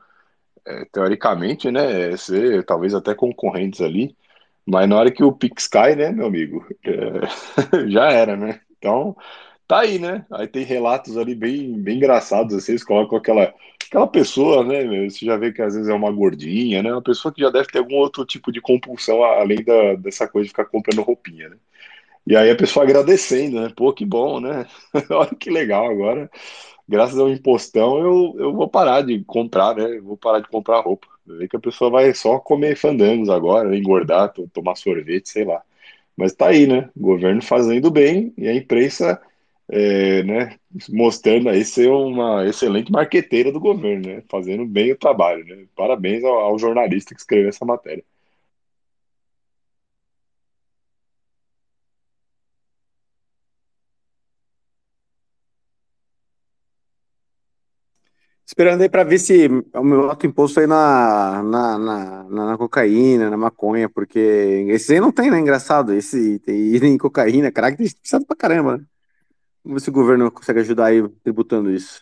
é, 0.66 0.86
teoricamente, 0.92 1.72
né, 1.72 2.16
ser 2.18 2.64
talvez 2.66 2.94
até 2.94 3.16
concorrentes 3.16 3.82
ali, 3.82 4.16
mas 4.66 4.90
na 4.90 4.98
hora 4.98 5.12
que 5.12 5.24
o 5.24 5.32
Pix 5.32 5.68
cai, 5.68 5.96
né, 5.96 6.12
meu 6.12 6.26
amigo, 6.26 6.66
é, 6.84 7.86
já 7.90 8.12
era, 8.12 8.36
né? 8.36 8.62
Então, 8.86 9.16
tá 9.68 9.80
aí, 9.80 9.98
né? 9.98 10.26
Aí 10.32 10.48
tem 10.48 10.64
relatos 10.64 11.18
ali 11.18 11.34
bem, 11.34 11.74
bem 11.82 11.98
engraçados, 11.98 12.54
assim, 12.56 12.74
eles 12.74 12.84
colocam 12.84 13.18
aquela, 13.18 13.52
aquela 13.88 14.08
pessoa, 14.08 14.64
né? 14.64 15.10
Você 15.10 15.26
já 15.26 15.36
vê 15.38 15.52
que 15.52 15.62
às 15.62 15.74
vezes 15.74 15.90
é 15.90 15.94
uma 15.94 16.12
gordinha, 16.12 16.84
né? 16.84 16.92
Uma 16.92 17.02
pessoa 17.02 17.34
que 17.34 17.42
já 17.42 17.50
deve 17.50 17.68
ter 17.70 17.80
algum 17.80 17.96
outro 17.96 18.24
tipo 18.26 18.52
de 18.52 18.62
compulsão, 18.62 19.24
além 19.24 19.64
da, 19.64 19.96
dessa 19.96 20.28
coisa 20.28 20.44
de 20.46 20.50
ficar 20.50 20.66
comprando 20.66 21.02
roupinha, 21.02 21.50
né? 21.50 21.58
E 22.28 22.36
aí 22.38 22.52
a 22.52 22.56
pessoa 22.56 22.86
agradecendo, 22.86 23.62
né? 23.62 23.74
Pô, 23.76 23.94
que 23.94 24.06
bom, 24.06 24.40
né? 24.40 24.68
Olha 25.12 25.36
que 25.36 25.50
legal 25.50 25.90
agora. 25.90 26.30
Graças 26.88 27.18
ao 27.20 27.30
impostão, 27.30 28.00
eu, 28.00 28.36
eu 28.40 28.54
vou 28.54 28.70
parar 28.70 29.02
de 29.02 29.24
comprar, 29.26 29.76
né? 29.76 30.00
vou 30.02 30.18
parar 30.18 30.40
de 30.42 30.48
comprar 30.50 30.82
roupa. 30.82 31.08
Vê 31.26 31.48
que 31.48 31.58
a 31.58 31.60
pessoa 31.60 31.90
vai 31.92 32.14
só 32.14 32.40
comer 32.40 32.78
fandangos 32.78 33.30
agora, 33.30 33.76
engordar, 33.78 34.34
tomar 34.54 34.76
sorvete, 34.76 35.30
sei 35.30 35.46
lá. 35.46 35.64
Mas 36.18 36.34
tá 36.34 36.48
aí, 36.50 36.68
né? 36.68 36.90
O 36.96 37.02
governo 37.02 37.42
fazendo 37.42 37.92
bem 37.92 38.34
e 38.38 38.48
a 38.48 38.56
imprensa 38.56 39.22
é, 39.70 40.24
né, 40.24 40.58
mostrando 40.90 41.50
aí 41.50 41.66
ser 41.66 41.90
uma 41.90 42.46
excelente 42.48 42.92
marqueteira 42.92 43.52
do 43.52 43.60
governo, 43.60 44.08
né? 44.08 44.24
Fazendo 44.30 44.66
bem 44.66 44.92
o 44.92 44.98
trabalho, 44.98 45.46
né? 45.46 45.66
Parabéns 45.76 46.24
ao, 46.24 46.34
ao 46.36 46.60
jornalista 46.60 47.14
que 47.16 47.22
escreveu 47.22 47.50
essa 47.50 47.66
matéria. 47.66 48.04
Esperando 58.56 58.84
aí 58.84 58.90
para 58.90 59.04
ver 59.04 59.20
se 59.20 59.48
o 59.74 59.84
meu 59.84 60.10
alto 60.10 60.26
imposto 60.26 60.62
aí 60.62 60.66
na, 60.66 61.44
na, 61.44 61.78
na, 61.78 62.24
na, 62.24 62.58
cocaína, 62.58 63.30
na 63.30 63.36
maconha, 63.36 63.90
porque 63.90 64.18
esse 64.70 64.94
aí 64.94 65.00
não 65.02 65.12
tem, 65.12 65.30
né? 65.30 65.38
Engraçado. 65.38 65.94
Esse 65.94 66.40
tem 66.40 66.56
em 66.88 66.98
cocaína, 66.98 67.52
caraca, 67.52 67.76
tem 67.76 67.86
precisado 67.86 68.26
pra 68.26 68.34
caramba, 68.34 68.78
né? 68.78 68.86
Vamos 69.62 69.82
ver 69.82 69.84
se 69.84 69.90
o 69.90 69.94
governo 69.94 70.32
consegue 70.32 70.62
ajudar 70.62 70.86
aí 70.86 71.06
tributando 71.22 71.70
isso. 71.70 72.02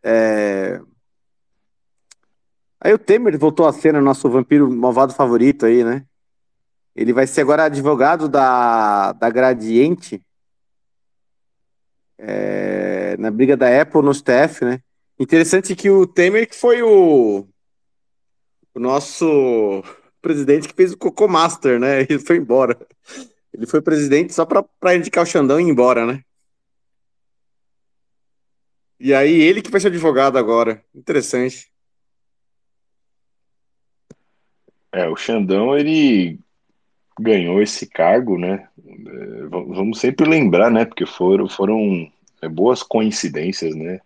É... 0.00 0.80
Aí 2.80 2.94
o 2.94 2.98
Temer 2.98 3.36
voltou 3.36 3.66
a 3.66 3.72
ser 3.72 3.96
o 3.96 4.00
nosso 4.00 4.30
vampiro 4.30 4.70
malvado 4.70 5.12
favorito 5.12 5.66
aí, 5.66 5.82
né? 5.82 6.06
Ele 6.94 7.12
vai 7.12 7.26
ser 7.26 7.40
agora 7.40 7.64
advogado 7.64 8.28
da, 8.28 9.12
da 9.12 9.28
Gradiente 9.28 10.24
é... 12.16 13.16
na 13.18 13.28
briga 13.28 13.56
da 13.56 13.82
Apple 13.82 14.02
no 14.02 14.14
STF, 14.14 14.64
né? 14.64 14.80
Interessante 15.18 15.74
que 15.74 15.88
o 15.88 16.06
Temer 16.06 16.48
que 16.48 16.54
foi 16.54 16.82
o, 16.82 17.46
o 18.74 18.80
nosso 18.80 19.82
presidente 20.20 20.68
que 20.68 20.74
fez 20.74 20.92
o 20.92 20.98
Cocô 20.98 21.26
Master, 21.26 21.80
né? 21.80 22.02
Ele 22.08 22.18
foi 22.18 22.36
embora. 22.36 22.78
Ele 23.52 23.66
foi 23.66 23.80
presidente 23.80 24.34
só 24.34 24.44
para 24.44 24.94
indicar 24.94 25.24
o 25.24 25.26
Xandão 25.26 25.58
e 25.58 25.62
ir 25.64 25.68
embora, 25.68 26.04
né? 26.04 26.22
E 28.98 29.12
aí 29.12 29.40
ele 29.42 29.60
que 29.60 29.70
vai 29.70 29.80
ser 29.80 29.88
advogado 29.88 30.38
agora. 30.38 30.82
Interessante. 30.94 31.70
É, 34.90 35.08
o 35.08 35.16
Xandão, 35.16 35.76
ele 35.76 36.38
ganhou 37.18 37.60
esse 37.60 37.86
cargo, 37.86 38.38
né? 38.38 38.68
É, 38.78 39.46
vamos 39.48 40.00
sempre 40.00 40.28
lembrar, 40.28 40.70
né? 40.70 40.84
Porque 40.84 41.06
foram, 41.06 41.48
foram 41.48 42.10
é, 42.40 42.48
boas 42.48 42.82
coincidências, 42.82 43.74
né? 43.74 44.00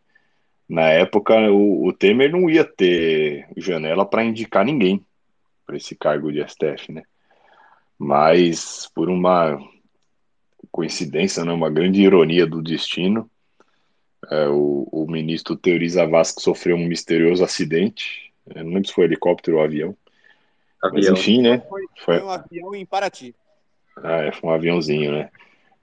Na 0.70 0.88
época, 0.88 1.34
o, 1.50 1.88
o 1.88 1.92
Temer 1.92 2.30
não 2.30 2.48
ia 2.48 2.64
ter 2.64 3.48
janela 3.56 4.06
para 4.06 4.22
indicar 4.22 4.64
ninguém 4.64 5.04
para 5.66 5.76
esse 5.76 5.96
cargo 5.96 6.30
de 6.30 6.40
STF, 6.48 6.92
né? 6.92 7.02
Mas 7.98 8.88
por 8.94 9.10
uma 9.10 9.58
coincidência, 10.70 11.44
né, 11.44 11.52
uma 11.52 11.68
grande 11.68 12.00
ironia 12.00 12.46
do 12.46 12.62
destino, 12.62 13.28
é, 14.30 14.46
o, 14.46 14.86
o, 14.92 15.10
ministro 15.10 15.56
Teoriza 15.56 16.06
Vasco 16.06 16.40
sofreu 16.40 16.76
um 16.76 16.86
misterioso 16.86 17.42
acidente. 17.42 18.32
Eu 18.54 18.62
não 18.62 18.74
lembro 18.74 18.86
se 18.86 18.94
foi 18.94 19.06
helicóptero 19.06 19.56
ou 19.56 19.64
avião. 19.64 19.96
avião. 20.80 20.94
Mas 20.94 21.08
enfim, 21.08 21.42
né? 21.42 21.58
Foi, 21.68 21.82
foi, 21.98 22.22
um 22.22 22.30
avião 22.30 22.74
em 22.76 22.86
Paraty. 22.86 23.34
Ah, 23.96 24.22
é, 24.22 24.30
foi 24.30 24.48
um 24.48 24.52
aviãozinho, 24.52 25.10
né? 25.10 25.30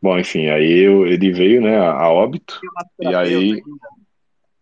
Bom, 0.02 0.17
enfim, 0.17 0.47
aí 0.47 0.63
ele 0.63 1.34
veio, 1.34 1.60
né, 1.60 1.78
a 1.78 2.10
óbito. 2.10 2.62
E 3.02 3.13
aí. 3.13 3.62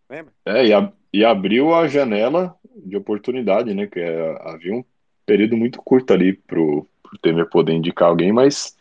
Lembra? 0.10 0.34
É, 0.46 0.65
e, 0.68 0.74
a, 0.74 0.91
e 1.13 1.26
abriu 1.26 1.74
a 1.74 1.88
janela 1.88 2.56
de 2.76 2.96
oportunidade, 2.96 3.74
né? 3.74 3.88
Que 3.88 4.00
é, 4.00 4.38
havia 4.41 4.74
um 4.74 4.84
período 5.26 5.58
muito 5.58 5.82
curto 5.82 6.13
ali 6.13 6.34
pro, 6.34 6.88
pro 7.02 7.18
Temer 7.20 7.50
poder 7.50 7.74
indicar 7.74 8.10
alguém, 8.10 8.32
mas 8.32 8.78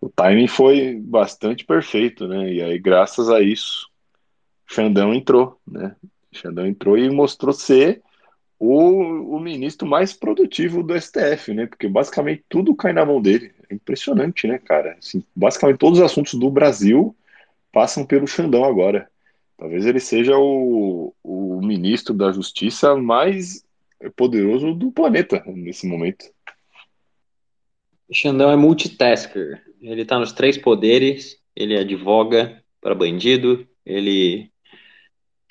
o 0.00 0.08
timing 0.08 0.48
foi 0.48 0.96
bastante 1.00 1.64
perfeito, 1.64 2.26
né? 2.26 2.52
E 2.52 2.62
aí, 2.62 2.78
graças 2.78 3.30
a 3.30 3.40
isso, 3.40 3.88
Xandão 4.66 5.14
entrou, 5.14 5.60
né? 5.66 5.94
Xandão 6.32 6.66
entrou 6.66 6.98
e 6.98 7.08
mostrou 7.10 7.52
ser 7.52 8.02
o, 8.58 9.36
o 9.36 9.40
ministro 9.40 9.86
mais 9.86 10.12
produtivo 10.12 10.82
do 10.82 10.94
STF, 10.94 11.54
né? 11.54 11.66
Porque 11.66 11.88
basicamente 11.88 12.44
tudo 12.48 12.74
cai 12.74 12.92
na 12.92 13.04
mão 13.04 13.20
dele. 13.20 13.52
É 13.68 13.74
impressionante, 13.74 14.46
né, 14.46 14.58
cara? 14.58 14.96
Assim, 14.98 15.24
basicamente 15.34 15.78
todos 15.78 15.98
os 15.98 16.04
assuntos 16.04 16.34
do 16.34 16.50
Brasil 16.50 17.14
passam 17.72 18.04
pelo 18.04 18.26
Xandão 18.26 18.64
agora. 18.64 19.08
Talvez 19.56 19.86
ele 19.86 20.00
seja 20.00 20.36
o, 20.36 21.14
o 21.22 21.60
ministro 21.60 22.12
da 22.12 22.30
Justiça 22.30 22.94
mais 22.94 23.64
poderoso 24.14 24.74
do 24.74 24.92
planeta 24.92 25.42
nesse 25.46 25.86
momento. 25.86 26.26
Xandão 28.12 28.50
é 28.50 28.56
multitasker. 28.56 29.62
Ele 29.80 30.02
está 30.02 30.18
nos 30.18 30.32
três 30.32 30.58
poderes. 30.58 31.40
Ele 31.54 31.76
advoga 31.76 32.62
para 32.80 32.94
bandido. 32.94 33.66
Ele 33.84 34.50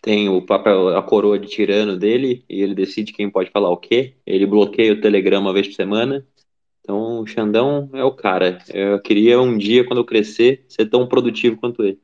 tem 0.01 0.29
o 0.29 0.41
papel, 0.41 0.95
a 0.95 1.01
coroa 1.01 1.39
de 1.39 1.47
tirano 1.47 1.97
dele 1.97 2.45
e 2.47 2.61
ele 2.61 2.75
decide 2.75 3.11
quem 3.11 3.29
pode 3.29 3.49
falar 3.49 3.71
o 3.71 3.77
quê. 3.77 4.15
Ele 4.25 4.45
bloqueia 4.45 4.93
o 4.93 5.01
Telegram 5.01 5.41
uma 5.41 5.53
vez 5.53 5.67
por 5.67 5.73
semana. 5.73 6.25
Então, 6.81 7.21
o 7.21 7.25
Xandão 7.25 7.89
é 7.93 8.03
o 8.03 8.11
cara. 8.11 8.59
Eu 8.71 9.01
queria 9.01 9.41
um 9.41 9.57
dia, 9.57 9.83
quando 9.83 9.97
eu 9.97 10.05
crescer, 10.05 10.63
ser 10.67 10.85
tão 10.85 11.07
produtivo 11.07 11.57
quanto 11.57 11.83
ele. 11.83 11.99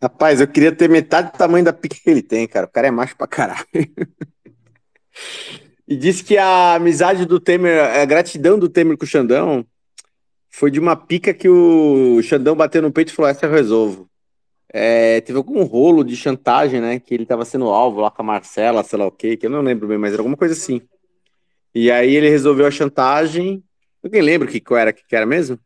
Rapaz, 0.00 0.40
eu 0.40 0.46
queria 0.46 0.70
ter 0.70 0.88
metade 0.88 1.32
do 1.32 1.38
tamanho 1.38 1.64
da 1.64 1.72
pique 1.72 2.00
que 2.00 2.08
ele 2.08 2.22
tem, 2.22 2.46
cara. 2.46 2.66
O 2.66 2.70
cara 2.70 2.86
é 2.86 2.90
macho 2.90 3.16
pra 3.16 3.26
caralho. 3.26 3.66
e 5.86 5.96
disse 5.96 6.22
que 6.22 6.38
a 6.38 6.74
amizade 6.74 7.26
do 7.26 7.40
Temer, 7.40 7.82
a 7.82 8.04
gratidão 8.04 8.58
do 8.58 8.68
Temer 8.68 8.96
com 8.96 9.04
o 9.04 9.08
Xandão 9.08 9.66
foi 10.50 10.70
de 10.70 10.78
uma 10.78 10.96
pica 10.96 11.34
que 11.34 11.48
o 11.48 12.22
Xandão 12.22 12.54
bateu 12.54 12.80
no 12.80 12.92
peito 12.92 13.12
e 13.12 13.14
falou: 13.14 13.30
essa 13.30 13.46
eu 13.46 13.50
resolvo. 13.50 14.08
É, 14.72 15.20
teve 15.22 15.36
algum 15.36 15.62
rolo 15.64 16.04
de 16.04 16.14
chantagem, 16.14 16.80
né? 16.80 17.00
Que 17.00 17.14
ele 17.14 17.26
tava 17.26 17.44
sendo 17.44 17.66
alvo 17.66 18.00
lá 18.00 18.10
com 18.10 18.22
a 18.22 18.24
Marcela, 18.24 18.84
sei 18.84 18.98
lá 18.98 19.06
o 19.06 19.12
quê, 19.12 19.36
que 19.36 19.46
eu 19.46 19.50
não 19.50 19.62
lembro 19.62 19.88
bem, 19.88 19.98
mas 19.98 20.12
era 20.12 20.20
alguma 20.20 20.36
coisa 20.36 20.54
assim. 20.54 20.80
E 21.74 21.90
aí 21.90 22.14
ele 22.14 22.28
resolveu 22.28 22.66
a 22.66 22.70
chantagem. 22.70 23.64
Alguém 24.02 24.22
lembra 24.22 24.48
o 24.48 24.50
que, 24.50 24.60
que 24.60 24.74
era, 24.74 24.92
que 24.92 25.16
era 25.16 25.26
mesmo? 25.26 25.58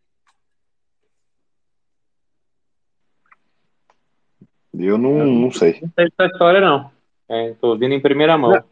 Eu 4.79 4.97
não, 4.97 5.27
não 5.27 5.51
sei. 5.51 5.81
Não 5.83 5.91
sei 5.95 6.07
essa 6.07 6.33
história, 6.33 6.61
não. 6.61 6.91
É, 7.29 7.55
tô 7.61 7.69
ouvindo 7.69 7.95
em 7.95 8.01
primeira 8.01 8.37
mão. 8.39 8.51
Não. 8.53 8.65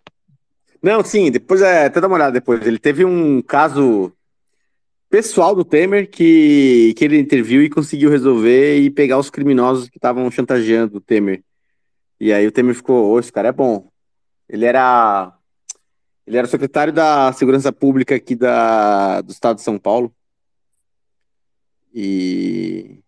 Não, 0.82 1.04
sim, 1.04 1.30
depois 1.30 1.60
é. 1.60 1.86
Até 1.86 2.00
dá 2.00 2.06
uma 2.06 2.16
olhada 2.16 2.32
depois. 2.32 2.66
Ele 2.66 2.78
teve 2.78 3.04
um 3.04 3.42
caso 3.42 4.12
pessoal 5.10 5.54
do 5.54 5.64
Temer 5.64 6.08
que, 6.08 6.94
que 6.96 7.04
ele 7.04 7.18
interviu 7.18 7.62
e 7.62 7.68
conseguiu 7.68 8.08
resolver 8.08 8.78
e 8.78 8.90
pegar 8.90 9.18
os 9.18 9.28
criminosos 9.28 9.88
que 9.88 9.98
estavam 9.98 10.30
chantageando 10.30 10.98
o 10.98 11.00
Temer. 11.00 11.42
E 12.18 12.32
aí 12.32 12.46
o 12.46 12.52
Temer 12.52 12.74
ficou, 12.74 13.12
oh, 13.12 13.18
esse 13.18 13.32
cara 13.32 13.48
é 13.48 13.52
bom. 13.52 13.90
Ele 14.48 14.64
era. 14.64 15.32
Ele 16.26 16.36
era 16.36 16.46
secretário 16.46 16.92
da 16.92 17.32
Segurança 17.32 17.72
Pública 17.72 18.14
aqui 18.14 18.36
da, 18.36 19.20
do 19.20 19.32
estado 19.32 19.56
de 19.56 19.62
São 19.62 19.78
Paulo. 19.78 20.14
E. 21.92 23.00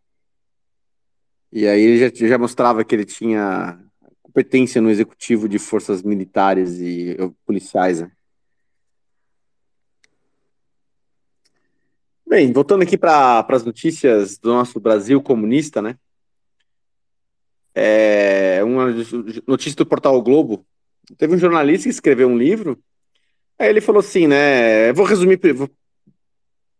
E 1.52 1.66
aí 1.66 1.82
ele 1.82 1.98
já, 1.98 2.28
já 2.28 2.38
mostrava 2.38 2.82
que 2.82 2.94
ele 2.94 3.04
tinha 3.04 3.78
competência 4.22 4.80
no 4.80 4.90
executivo 4.90 5.46
de 5.46 5.58
forças 5.58 6.02
militares 6.02 6.80
e 6.80 7.16
policiais. 7.44 8.00
Né? 8.00 8.10
Bem, 12.26 12.50
voltando 12.50 12.82
aqui 12.82 12.96
para 12.96 13.46
as 13.46 13.62
notícias 13.62 14.38
do 14.38 14.48
nosso 14.48 14.80
Brasil 14.80 15.20
comunista, 15.20 15.82
né? 15.82 15.98
É, 17.74 18.64
uma 18.64 18.86
notícia 19.46 19.76
do 19.76 19.84
portal 19.84 20.16
o 20.16 20.22
Globo. 20.22 20.66
Teve 21.18 21.34
um 21.34 21.38
jornalista 21.38 21.84
que 21.84 21.90
escreveu 21.90 22.28
um 22.28 22.38
livro. 22.38 22.82
Aí 23.58 23.68
ele 23.68 23.82
falou 23.82 24.00
assim, 24.00 24.26
né? 24.26 24.88
Eu 24.88 24.94
vou 24.94 25.04
resumir. 25.04 25.38
Vou 25.54 25.68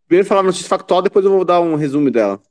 primeiro 0.07 0.27
falar 0.27 0.41
a 0.41 0.43
notícia 0.43 0.67
factual, 0.67 1.03
depois 1.03 1.23
eu 1.23 1.31
vou 1.31 1.45
dar 1.45 1.61
um 1.61 1.75
resumo 1.75 2.09
dela. 2.09 2.41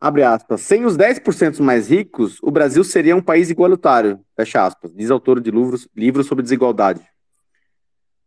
Abre 0.00 0.22
aspas. 0.22 0.60
Sem 0.60 0.84
os 0.84 0.96
10% 0.96 1.60
mais 1.60 1.90
ricos, 1.90 2.38
o 2.42 2.50
Brasil 2.50 2.84
seria 2.84 3.16
um 3.16 3.22
país 3.22 3.50
igualitário. 3.50 4.20
Fecha 4.36 4.64
aspas. 4.64 4.92
Diz 4.94 5.10
autor 5.10 5.40
de 5.40 5.50
livros, 5.50 5.88
livros 5.96 6.26
sobre 6.26 6.42
desigualdade. 6.42 7.00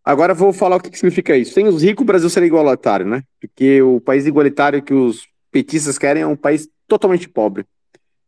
Agora 0.03 0.34
vou 0.34 0.51
falar 0.51 0.77
o 0.77 0.79
que, 0.79 0.89
que 0.89 0.97
significa 0.97 1.36
isso. 1.38 1.53
Sem 1.53 1.67
os 1.67 1.81
ricos, 1.81 2.03
o 2.03 2.05
Brasil 2.05 2.29
seria 2.29 2.47
igualitário, 2.47 3.05
né? 3.05 3.23
Porque 3.39 3.81
o 3.81 4.01
país 4.01 4.25
igualitário 4.25 4.81
que 4.81 4.93
os 4.93 5.27
petistas 5.51 5.97
querem 5.97 6.23
é 6.23 6.27
um 6.27 6.36
país 6.36 6.67
totalmente 6.88 7.29
pobre. 7.29 7.65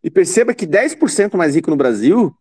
E 0.03 0.09
perceba 0.09 0.53
que 0.53 0.67
10% 0.67 1.35
mais 1.35 1.55
rico 1.55 1.69
no 1.69 1.75
Brasil, 1.75 2.33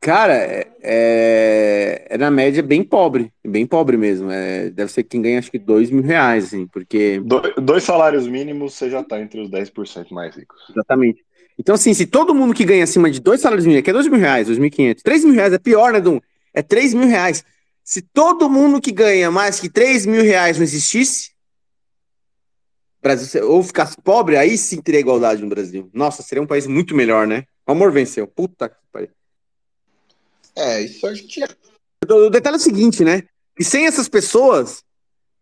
cara, 0.00 0.34
é, 0.34 0.68
é, 0.82 2.06
é, 2.10 2.18
na 2.18 2.30
média 2.30 2.62
bem 2.62 2.82
pobre. 2.82 3.32
Bem 3.46 3.66
pobre 3.66 3.96
mesmo. 3.96 4.30
É, 4.30 4.70
deve 4.70 4.90
ser 4.92 5.04
quem 5.04 5.22
ganha 5.22 5.38
acho 5.38 5.50
que 5.50 5.58
2 5.58 5.90
mil 5.90 6.02
reais, 6.02 6.46
assim, 6.46 6.66
porque. 6.66 7.20
dois 7.62 7.84
salários 7.84 8.26
mínimos, 8.26 8.74
você 8.74 8.90
já 8.90 9.02
tá 9.02 9.20
entre 9.20 9.40
os 9.40 9.50
10% 9.50 10.10
mais 10.10 10.36
ricos. 10.36 10.58
Exatamente. 10.70 11.24
Então, 11.58 11.74
assim, 11.74 11.92
se 11.92 12.06
todo 12.06 12.34
mundo 12.34 12.54
que 12.54 12.64
ganha 12.64 12.84
acima 12.84 13.10
de 13.10 13.20
dois 13.20 13.40
salários 13.40 13.66
mínimos, 13.66 13.84
que 13.84 13.90
é 13.90 13.92
2 13.92 14.06
mil 14.08 14.20
reais, 14.20 14.48
2.500, 14.48 15.02
3 15.02 15.24
mil 15.24 15.34
reais 15.34 15.52
é 15.52 15.58
pior, 15.58 15.92
né, 15.92 16.00
Dum? 16.00 16.20
É 16.54 16.62
3 16.62 16.94
mil 16.94 17.08
reais. 17.08 17.44
Se 17.82 18.00
todo 18.00 18.48
mundo 18.48 18.80
que 18.80 18.92
ganha 18.92 19.30
mais 19.30 19.58
que 19.58 19.68
3 19.68 20.06
mil 20.06 20.22
reais 20.22 20.56
não 20.56 20.62
existisse, 20.62 21.30
Brasil, 23.02 23.48
ou 23.50 23.62
ficasse 23.62 23.96
pobre, 24.02 24.36
aí 24.36 24.58
sim 24.58 24.80
teria 24.80 25.00
igualdade 25.00 25.42
no 25.42 25.48
Brasil. 25.48 25.88
Nossa, 25.92 26.22
seria 26.22 26.42
um 26.42 26.46
país 26.46 26.66
muito 26.66 26.94
melhor, 26.94 27.26
né? 27.26 27.44
O 27.66 27.72
amor 27.72 27.92
venceu. 27.92 28.26
Puta 28.26 28.68
que 28.68 28.76
pariu. 28.92 29.08
É, 30.58 30.80
isso 30.82 31.06
a 31.06 31.14
gente. 31.14 31.40
O 32.10 32.30
detalhe 32.30 32.56
é 32.56 32.58
o 32.58 32.62
seguinte, 32.62 33.04
né? 33.04 33.22
E 33.58 33.64
sem 33.64 33.86
essas 33.86 34.08
pessoas, 34.08 34.84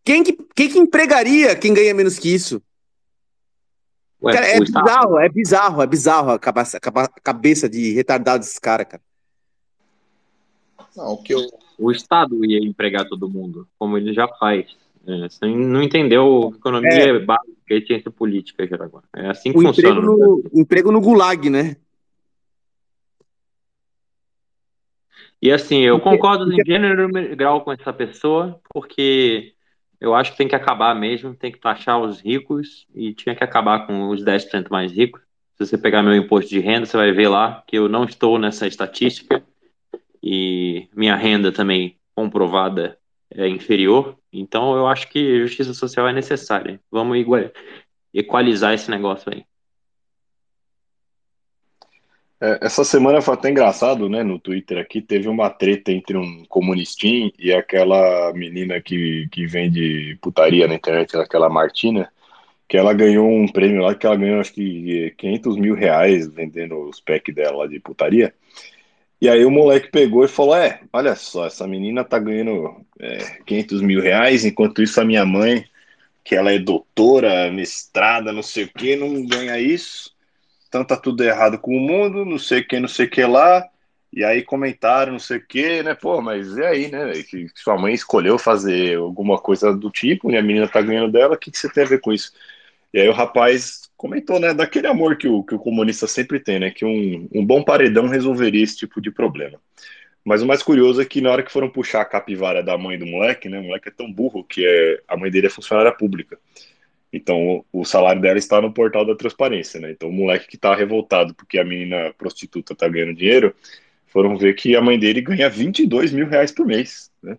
quem 0.05 0.23
que, 0.23 0.39
quem 0.55 0.69
que 0.69 0.79
empregaria 0.79 1.57
quem 1.57 1.73
ganha 1.73 1.95
menos 1.95 2.19
que 2.19 2.33
isso? 2.33 2.63
Ué, 4.23 4.33
cara, 4.33 4.47
é 4.47 4.61
bizarro, 4.61 5.19
é 5.19 5.29
bizarro, 5.29 5.83
é 5.83 5.87
bizarro 5.87 6.31
a 6.33 6.39
cabeça, 6.39 6.79
a 6.79 7.21
cabeça 7.21 7.69
de 7.69 7.93
retardado 7.93 8.41
desses 8.41 8.59
caras, 8.59 8.87
cara. 8.87 9.03
Não, 10.97 11.13
o 11.13 11.23
que 11.23 11.35
eu, 11.35 11.41
o 11.79 11.91
Estado 11.91 12.45
ia 12.45 12.59
empregar 12.59 13.07
todo 13.07 13.29
mundo, 13.29 13.69
como 13.79 13.97
ele 13.97 14.13
já 14.13 14.27
faz. 14.29 14.67
É, 15.07 15.29
você 15.29 15.47
não 15.47 15.83
entendeu 15.83 16.53
economia 16.57 16.91
é. 16.91 17.19
básica 17.19 17.55
e 17.71 17.87
ciência 17.87 18.11
política, 18.11 18.67
Jaraguá. 18.67 19.03
É 19.15 19.29
assim 19.29 19.53
que 19.53 19.59
o 19.59 19.63
funciona. 19.63 20.01
Emprego 20.01 20.17
no, 20.17 20.43
emprego 20.55 20.93
no 20.93 21.01
gulag, 21.01 21.49
né? 21.49 21.77
E 25.41 25.53
assim, 25.53 25.81
eu 25.81 25.99
porque, 25.99 26.17
concordo 26.17 26.45
porque... 26.47 26.63
em 26.63 26.65
gênero 26.65 27.09
grau 27.37 27.61
com 27.63 27.73
essa 27.73 27.93
pessoa, 27.93 28.61
porque 28.73 29.55
eu 30.01 30.15
acho 30.15 30.33
que 30.33 30.39
tem 30.39 30.49
que 30.49 30.55
acabar 30.55 30.95
mesmo, 30.95 31.35
tem 31.35 31.53
que 31.53 31.61
taxar 31.61 32.01
os 32.01 32.21
ricos 32.21 32.87
e 32.95 33.13
tinha 33.15 33.35
que 33.35 33.45
acabar 33.45 33.87
com 33.87 34.09
os 34.09 34.25
10% 34.25 34.69
mais 34.71 34.93
ricos. 34.93 35.23
Se 35.57 35.67
você 35.67 35.79
pegar 35.79 36.03
meu 36.03 36.15
imposto 36.15 36.51
de 36.51 36.61
renda, 36.61 36.87
você 36.87 36.97
vai 36.97 37.13
ver 37.13 37.29
lá 37.29 37.63
que 37.67 37.79
eu 37.79 37.89
não 37.89 38.05
estou 38.05 38.39
nessa 38.39 38.67
estatística 38.67 39.43
e 40.23 40.89
minha 40.95 41.17
renda 41.17 41.51
também 41.51 41.97
comprovada 42.15 42.99
é 43.31 43.49
inferior. 43.49 44.17
Então 44.33 44.77
eu 44.77 44.87
acho 44.87 45.09
que 45.09 45.41
justiça 45.41 45.73
social 45.73 46.07
é 46.09 46.13
necessária. 46.13 46.81
Vamos 46.91 47.19
equalizar 48.13 48.75
esse 48.75 48.91
negócio 48.91 49.33
aí. 49.33 49.45
É, 52.41 52.59
essa 52.63 52.85
semana 52.85 53.23
foi 53.23 53.35
até 53.35 53.51
engraçado, 53.51 54.09
né? 54.09 54.23
No 54.23 54.39
Twitter 54.39 54.79
aqui 54.79 55.01
teve 55.01 55.29
uma 55.29 55.49
treta 55.51 55.91
entre 55.91 56.17
um 56.19 56.45
comunistinho 56.47 57.33
e 57.39 57.53
aquela 57.53 58.33
menina 58.35 58.81
que, 58.81 59.29
que 59.33 59.47
vende 59.47 60.19
putaria 60.21 60.69
na 60.69 60.75
internet, 60.75 61.17
aquela 61.17 61.49
Martina, 61.49 62.13
que 62.69 62.77
ela 62.77 62.93
ganhou 62.93 63.29
um 63.31 63.49
prêmio 63.49 63.83
lá, 63.83 63.95
que 63.95 64.07
ela 64.07 64.17
ganhou 64.17 64.41
acho 64.41 64.53
que 64.53 65.15
500 65.19 65.57
mil 65.57 65.75
reais 65.75 66.27
vendendo 66.29 66.79
os 66.89 67.01
packs 67.01 67.35
dela 67.35 67.69
de 67.69 67.81
putaria. 67.81 68.35
E 69.21 69.29
aí 69.29 69.45
o 69.45 69.51
moleque 69.51 69.91
pegou 69.91 70.25
e 70.25 70.29
falou: 70.29 70.57
É, 70.57 70.81
olha 70.93 71.15
só, 71.17 71.47
essa 71.47 71.67
menina 71.67 72.05
tá 72.05 72.19
ganhando 72.19 72.85
é, 73.01 73.19
500 73.47 73.83
mil 73.83 74.01
reais, 74.01 74.45
enquanto 74.45 74.83
isso 74.83 75.01
a 75.01 75.05
minha 75.05 75.25
mãe, 75.25 75.65
que 76.25 76.35
ela 76.35 76.53
é 76.53 76.59
doutora, 76.59 77.51
mestrada, 77.51 78.33
não 78.33 78.43
sei 78.43 78.65
o 78.65 78.69
que, 78.73 78.97
não 78.97 79.25
ganha 79.27 79.59
isso. 79.59 80.16
Então 80.77 80.85
tá 80.85 80.97
tudo 80.97 81.25
errado 81.25 81.59
com 81.59 81.75
o 81.75 81.81
mundo, 81.81 82.25
não 82.25 82.39
sei 82.39 82.61
o 82.61 82.69
que, 82.69 82.79
não 82.79 82.89
sei 82.89 83.07
que 83.07 83.25
lá. 83.25 83.67
E 84.13 84.23
aí 84.23 84.43
comentaram, 84.43 85.13
não 85.13 85.19
sei 85.19 85.39
o 85.39 85.47
que, 85.47 85.83
né? 85.83 85.95
Pô, 85.95 86.21
mas 86.21 86.55
e 86.57 86.63
aí, 86.63 86.91
né? 86.91 87.13
Que 87.23 87.47
sua 87.55 87.79
mãe 87.79 87.95
escolheu 87.95 88.39
fazer 88.39 88.99
alguma 88.99 89.39
coisa 89.39 89.75
do 89.75 89.91
tipo, 89.91 90.31
e 90.31 90.37
a 90.37 90.43
menina 90.43 90.69
tá 90.69 90.83
ganhando 90.83 91.11
dela, 91.11 91.35
o 91.35 91.39
que, 91.39 91.51
que 91.51 91.59
você 91.59 91.71
tem 91.71 91.85
a 91.85 91.87
ver 91.87 92.01
com 92.01 92.13
isso? 92.13 92.33
E 92.93 93.01
aí 93.01 93.09
o 93.09 93.13
rapaz 93.13 93.91
comentou, 93.97 94.39
né, 94.39 94.53
daquele 94.53 94.87
amor 94.87 95.17
que 95.17 95.27
o, 95.27 95.43
que 95.43 95.55
o 95.55 95.59
comunista 95.59 96.07
sempre 96.07 96.39
tem, 96.39 96.59
né, 96.61 96.71
que 96.71 96.85
um, 96.85 97.29
um 97.35 97.45
bom 97.45 97.63
paredão 97.63 98.09
resolveria 98.09 98.63
esse 98.63 98.77
tipo 98.77 99.01
de 99.01 99.11
problema. 99.11 99.59
Mas 100.25 100.43
o 100.43 100.47
mais 100.47 100.63
curioso 100.63 101.01
é 101.01 101.05
que 101.05 101.21
na 101.21 101.31
hora 101.31 101.43
que 101.43 101.53
foram 101.53 101.71
puxar 101.71 102.03
a 102.03 102.05
capivara 102.05 102.63
da 102.63 102.77
mãe 102.77 102.99
do 102.99 103.07
moleque, 103.07 103.49
né, 103.49 103.59
o 103.59 103.65
moleque 103.65 103.89
é 103.89 103.93
tão 103.93 104.13
burro 104.13 104.45
que 104.45 104.67
é, 104.67 105.01
a 105.09 105.17
mãe 105.17 105.31
dele 105.31 105.47
é 105.47 105.51
funcionária 105.51 105.93
pública. 105.93 106.39
Então 107.17 107.65
o, 107.73 107.85
salário 107.85 108.21
dela 108.21 108.39
está 108.39 108.61
no 108.61 108.73
portal 108.73 109.07
da 109.07 109.17
transparência, 109.17 109.81
né? 109.81 109.91
Então 109.91 110.11
o 110.11 110.13
moleque 110.13 110.47
que 110.47 110.57
está 110.57 110.75
revoltado 110.75 111.35
porque 111.35 111.59
a 111.59 111.65
menina 111.65 112.13
prostituta 112.19 112.75
está 112.75 112.87
ganhando 112.87 113.15
dinheiro, 113.15 113.55
foram 114.07 114.37
ver 114.37 114.55
que 114.55 114.77
a 114.77 114.83
mãe 114.83 114.99
dele 114.99 115.23
ganha 115.23 115.49
22 115.49 116.13
mil 116.13 116.29
reais 116.29 116.53
por 116.53 116.67
mês, 116.67 117.11
né? 117.23 117.39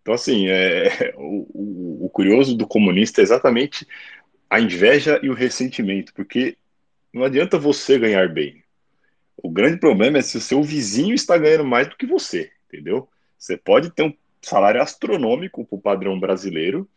Então, 0.00 0.14
assim, 0.14 0.48
é, 0.48 1.12
o, 1.18 1.46
o, 1.52 2.06
o 2.06 2.10
curioso 2.10 2.56
do 2.56 2.66
comunista 2.66 3.20
é 3.20 3.24
exatamente 3.24 3.86
a 4.48 4.60
inveja 4.60 5.18
e 5.22 5.28
o 5.28 5.34
ressentimento, 5.34 6.14
porque 6.14 6.56
não 7.12 7.24
adianta 7.24 7.58
você 7.58 7.98
ganhar 7.98 8.28
bem. 8.28 8.62
O 9.36 9.50
grande 9.50 9.78
problema 9.78 10.18
é 10.18 10.22
se 10.22 10.36
o 10.36 10.40
seu 10.40 10.62
vizinho 10.62 11.14
está 11.14 11.36
ganhando 11.36 11.64
mais 11.64 11.88
do 11.88 11.96
que 11.96 12.06
você, 12.06 12.52
entendeu? 12.68 13.08
Você 13.36 13.56
pode 13.56 13.90
ter 13.90 14.04
um 14.04 14.14
salário 14.40 14.80
astronômico 14.80 15.64
para 15.64 15.76
o 15.76 15.80
padrão 15.80 16.18
brasileiro, 16.18 16.88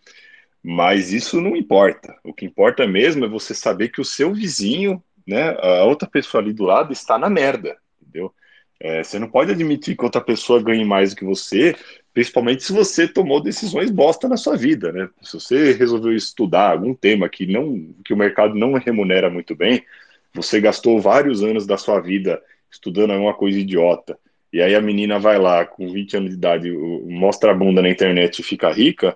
mas 0.67 1.13
isso 1.13 1.39
não 1.39 1.55
importa. 1.55 2.17
O 2.23 2.33
que 2.33 2.43
importa 2.43 2.87
mesmo 2.87 3.23
é 3.23 3.27
você 3.27 3.53
saber 3.53 3.89
que 3.89 4.01
o 4.01 4.05
seu 4.05 4.33
vizinho, 4.33 5.01
né, 5.25 5.55
a 5.59 5.83
outra 5.83 6.09
pessoa 6.09 6.41
ali 6.41 6.51
do 6.51 6.63
lado, 6.63 6.91
está 6.91 7.19
na 7.19 7.29
merda, 7.29 7.77
entendeu? 8.01 8.33
É, 8.79 9.03
você 9.03 9.19
não 9.19 9.29
pode 9.29 9.51
admitir 9.51 9.95
que 9.95 10.03
outra 10.03 10.19
pessoa 10.19 10.63
ganhe 10.63 10.83
mais 10.83 11.11
do 11.11 11.17
que 11.17 11.23
você, 11.23 11.75
principalmente 12.11 12.63
se 12.63 12.73
você 12.73 13.07
tomou 13.07 13.39
decisões 13.39 13.91
bosta 13.91 14.27
na 14.27 14.37
sua 14.37 14.57
vida, 14.57 14.91
né? 14.91 15.07
Se 15.21 15.33
você 15.33 15.71
resolveu 15.73 16.15
estudar 16.15 16.71
algum 16.71 16.95
tema 16.95 17.29
que 17.29 17.45
não 17.45 17.93
que 18.03 18.11
o 18.11 18.17
mercado 18.17 18.55
não 18.55 18.73
remunera 18.73 19.29
muito 19.29 19.55
bem, 19.55 19.83
você 20.33 20.59
gastou 20.59 20.99
vários 20.99 21.43
anos 21.43 21.67
da 21.67 21.77
sua 21.77 21.99
vida 21.99 22.41
estudando 22.71 23.11
alguma 23.11 23.35
coisa 23.35 23.59
idiota, 23.59 24.17
e 24.51 24.63
aí 24.63 24.73
a 24.73 24.81
menina 24.81 25.19
vai 25.19 25.37
lá 25.37 25.63
com 25.63 25.87
20 25.87 26.17
anos 26.17 26.29
de 26.31 26.35
idade, 26.35 26.71
mostra 26.71 27.51
a 27.51 27.53
bunda 27.53 27.83
na 27.83 27.89
internet 27.89 28.39
e 28.39 28.43
fica 28.43 28.71
rica, 28.71 29.15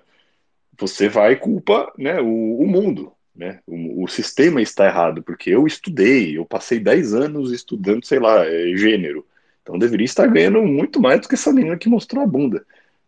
você 0.80 1.08
vai 1.08 1.36
culpa 1.36 1.92
né, 1.98 2.20
o, 2.20 2.60
o 2.60 2.66
mundo. 2.66 3.12
Né? 3.34 3.60
O, 3.66 4.04
o, 4.04 4.08
sistema 4.08 4.60
está 4.60 4.86
errado, 4.86 5.22
porque 5.22 5.50
eu 5.50 5.66
estudei, 5.66 6.36
eu 6.36 6.44
passei 6.44 6.80
10 6.80 7.14
anos 7.14 7.52
estudando, 7.52 8.04
sei 8.04 8.18
lá, 8.18 8.44
é, 8.44 8.76
gênero. 8.76 9.24
Então 9.62 9.78
deveria 9.78 10.04
estar 10.04 10.26
ganhando 10.26 10.62
muito 10.62 11.00
mais 11.00 11.20
do 11.20 11.28
que 11.28 11.34
essa 11.34 11.52
menina 11.52 11.76
que 11.76 11.88
mostrou 11.88 12.22
a 12.24 12.26
bunda. 12.26 12.64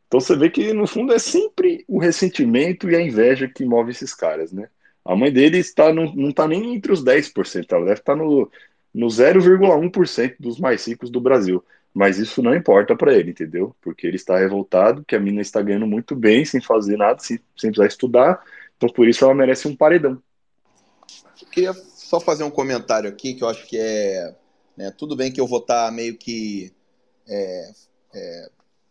Então 0.07 0.21
você 0.21 0.37
vê 0.37 0.51
que 0.51 0.73
no 0.73 0.87
fundo 0.87 1.13
é 1.13 1.19
sempre 1.19 1.85
o 1.89 1.99
ressentimento 1.99 2.89
e 2.91 2.95
a 2.95 3.01
inveja 3.01 3.49
que 3.49 3.65
move 3.65 3.91
esses 3.91 4.15
caras, 4.15 4.53
né? 4.53 4.69
A 5.05 5.17
mãe 5.17 5.33
dele 5.33 5.59
está, 5.59 5.93
não, 5.93 6.15
não 6.15 6.29
está 6.29 6.47
nem 6.47 6.75
entre 6.75 6.93
os 6.93 7.03
10%, 7.03 7.67
ela 7.73 7.87
deve 7.87 8.01
estar 8.01 8.15
no, 8.15 8.51
no 8.95 9.07
0,1% 9.07 10.37
dos 10.39 10.61
mais 10.61 10.87
ricos 10.87 11.11
do 11.11 11.21
Brasil. 11.21 11.65
Mas 11.95 12.19
isso 12.19 12.43
não 12.43 12.55
importa 12.55 12.97
para 12.97 13.15
ele, 13.15 13.31
entendeu? 13.33 13.77
Porque 13.81 14.07
ele 14.07 14.17
está 14.17 14.39
revoltado, 14.39 15.05
que 15.05 15.15
a 15.15 15.21
mina 15.21 15.43
está 15.43 15.61
ganhando 15.61 15.87
muito 15.87 16.17
bem, 16.17 16.45
sem 16.45 16.61
fazer 16.61 16.97
nada, 16.97 17.19
sem, 17.19 17.39
sem 17.57 17.71
precisar 17.71 17.87
estudar. 17.87 18.43
Então 18.77 18.89
por 18.89 19.07
isso 19.07 19.25
ela 19.25 19.35
merece 19.35 19.69
um 19.69 19.77
paredão. 19.77 20.23
Eu 21.41 21.49
queria 21.49 21.73
só 21.73 22.19
fazer 22.19 22.45
um 22.45 22.51
comentário 22.51 23.09
aqui, 23.09 23.35
que 23.35 23.45
eu 23.45 23.49
acho 23.49 23.67
que 23.67 23.79
é. 23.79 24.35
Né, 24.75 24.91
tudo 24.97 25.15
bem 25.15 25.31
que 25.31 25.39
eu 25.41 25.47
vou 25.47 25.59
estar 25.59 25.87
tá 25.87 25.93
meio 25.93 26.17
que 26.17 26.73
é, 27.29 27.71
é, 28.15 28.51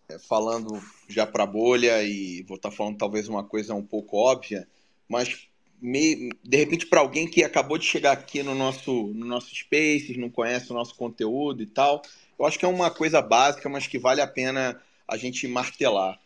é 0.10 0.20
falando 0.20 0.80
já 1.08 1.26
para 1.26 1.44
bolha 1.44 2.04
e 2.04 2.44
vou 2.44 2.56
estar 2.56 2.70
tá 2.70 2.76
falando 2.76 2.98
talvez 2.98 3.28
uma 3.28 3.44
coisa 3.44 3.74
um 3.74 3.84
pouco 3.84 4.16
óbvia, 4.16 4.68
mas 5.10 5.48
de 5.82 6.58
repente 6.58 6.86
para 6.86 7.00
alguém 7.00 7.28
que 7.28 7.44
acabou 7.44 7.80
de 7.80 7.86
chegar 7.86 8.12
aqui 8.12 8.44
no 8.44 8.54
nosso 8.54 9.08
no 9.08 9.26
nosso 9.26 9.54
Spaces, 9.56 10.16
não 10.18 10.30
conhece 10.30 10.72
o 10.72 10.76
nosso 10.76 10.96
conteúdo 10.96 11.64
e 11.64 11.66
tal, 11.66 12.04
eu 12.38 12.46
acho 12.46 12.58
que 12.58 12.66
é 12.66 12.68
uma 12.68 12.90
coisa 12.90 13.22
básica, 13.22 13.68
mas 13.70 13.88
que 13.88 14.00
vale 14.00 14.22
a 14.22 14.28
pena 14.28 14.82
a 15.08 15.18
gente 15.18 15.48
martelar. 15.48 16.20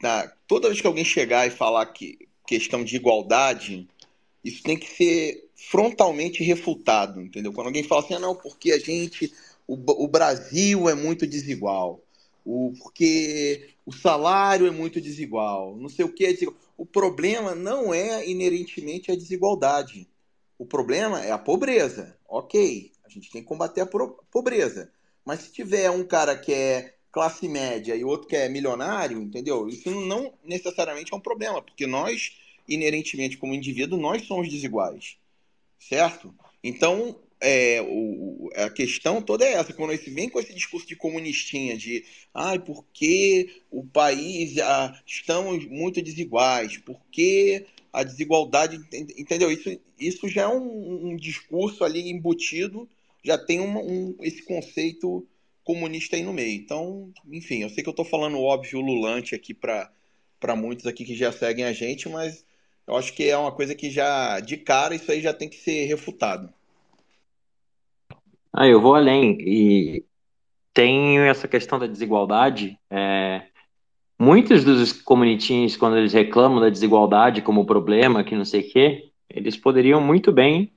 Tá? 0.00 0.32
Toda 0.46 0.68
vez 0.68 0.80
que 0.80 0.86
alguém 0.86 1.04
chegar 1.04 1.46
e 1.46 1.50
falar 1.50 1.86
que 1.86 2.28
questão 2.46 2.82
de 2.82 2.96
igualdade, 2.96 3.88
isso 4.44 4.62
tem 4.62 4.76
que 4.76 4.88
ser 4.88 5.48
frontalmente 5.54 6.42
refutado, 6.42 7.20
entendeu? 7.20 7.52
Quando 7.52 7.66
alguém 7.66 7.82
fala 7.82 8.02
assim, 8.02 8.14
ah, 8.14 8.18
não, 8.18 8.34
porque 8.34 8.72
a 8.72 8.78
gente, 8.78 9.32
o, 9.66 9.74
o 10.04 10.08
Brasil 10.08 10.88
é 10.88 10.94
muito 10.94 11.26
desigual, 11.26 12.00
o, 12.44 12.72
porque 12.78 13.70
o 13.84 13.92
salário 13.92 14.66
é 14.66 14.70
muito 14.70 15.00
desigual, 15.00 15.76
não 15.76 15.88
sei 15.88 16.04
o 16.04 16.12
que 16.12 16.24
é 16.24 16.32
desigual 16.32 16.56
o 16.78 16.86
problema 16.86 17.56
não 17.56 17.92
é 17.92 18.26
inerentemente 18.26 19.10
a 19.10 19.16
desigualdade. 19.16 20.08
O 20.56 20.64
problema 20.64 21.20
é 21.24 21.32
a 21.32 21.38
pobreza. 21.38 22.16
Ok, 22.28 22.92
a 23.04 23.08
gente 23.08 23.32
tem 23.32 23.42
que 23.42 23.48
combater 23.48 23.80
a 23.80 23.86
pobreza. 24.30 24.88
Mas 25.28 25.42
se 25.42 25.52
tiver 25.52 25.90
um 25.90 26.06
cara 26.06 26.34
que 26.38 26.54
é 26.54 26.94
classe 27.12 27.46
média 27.46 27.94
e 27.94 28.02
outro 28.02 28.26
que 28.26 28.34
é 28.34 28.48
milionário, 28.48 29.20
entendeu? 29.20 29.68
Isso 29.68 29.90
não 29.90 30.32
necessariamente 30.42 31.12
é 31.12 31.16
um 31.18 31.20
problema, 31.20 31.60
porque 31.60 31.86
nós, 31.86 32.32
inerentemente 32.66 33.36
como 33.36 33.52
indivíduo, 33.52 34.00
nós 34.00 34.26
somos 34.26 34.48
desiguais. 34.48 35.18
Certo? 35.78 36.34
Então, 36.64 37.20
é, 37.42 37.82
o, 37.82 38.48
a 38.56 38.70
questão 38.70 39.20
toda 39.20 39.44
é 39.44 39.52
essa. 39.52 39.74
Quando 39.74 39.94
você 39.94 40.08
vem 40.10 40.30
com 40.30 40.40
esse 40.40 40.54
discurso 40.54 40.88
de 40.88 40.96
comunistinha, 40.96 41.76
de 41.76 42.06
ai, 42.32 42.58
porque 42.58 43.62
o 43.70 43.84
país 43.84 44.56
ah, 44.56 44.98
estamos 45.06 45.66
muito 45.66 46.00
desiguais, 46.00 46.78
porque 46.78 47.66
a 47.92 48.02
desigualdade, 48.02 48.80
entendeu? 49.14 49.52
Isso, 49.52 49.78
isso 50.00 50.26
já 50.26 50.44
é 50.44 50.48
um, 50.48 51.10
um 51.10 51.16
discurso 51.16 51.84
ali 51.84 52.08
embutido, 52.08 52.88
já 53.24 53.36
tem 53.36 53.60
uma, 53.60 53.80
um, 53.80 54.16
esse 54.20 54.44
conceito 54.44 55.26
comunista 55.64 56.16
aí 56.16 56.22
no 56.22 56.32
meio. 56.32 56.54
Então, 56.54 57.12
enfim, 57.30 57.62
eu 57.62 57.68
sei 57.68 57.82
que 57.82 57.88
eu 57.88 57.92
estou 57.92 58.04
falando 58.04 58.40
óbvio 58.40 58.80
lulante 58.80 59.34
aqui 59.34 59.52
para 59.52 60.56
muitos 60.56 60.86
aqui 60.86 61.04
que 61.04 61.14
já 61.14 61.30
seguem 61.30 61.64
a 61.64 61.72
gente, 61.72 62.08
mas 62.08 62.44
eu 62.86 62.96
acho 62.96 63.12
que 63.12 63.28
é 63.28 63.36
uma 63.36 63.52
coisa 63.52 63.74
que 63.74 63.90
já, 63.90 64.40
de 64.40 64.56
cara, 64.56 64.94
isso 64.94 65.12
aí 65.12 65.20
já 65.20 65.34
tem 65.34 65.48
que 65.48 65.56
ser 65.56 65.84
refutado. 65.84 66.52
Ah, 68.50 68.66
eu 68.66 68.80
vou 68.80 68.94
além 68.94 69.36
e 69.40 70.04
tem 70.72 71.18
essa 71.18 71.46
questão 71.46 71.78
da 71.78 71.86
desigualdade. 71.86 72.78
É, 72.90 73.42
muitos 74.18 74.64
dos 74.64 74.92
comunitinhos, 74.92 75.76
quando 75.76 75.98
eles 75.98 76.14
reclamam 76.14 76.60
da 76.60 76.70
desigualdade 76.70 77.42
como 77.42 77.66
problema, 77.66 78.24
que 78.24 78.34
não 78.34 78.44
sei 78.44 78.62
o 78.62 78.72
quê, 78.72 79.10
eles 79.28 79.56
poderiam 79.56 80.00
muito 80.00 80.32
bem 80.32 80.72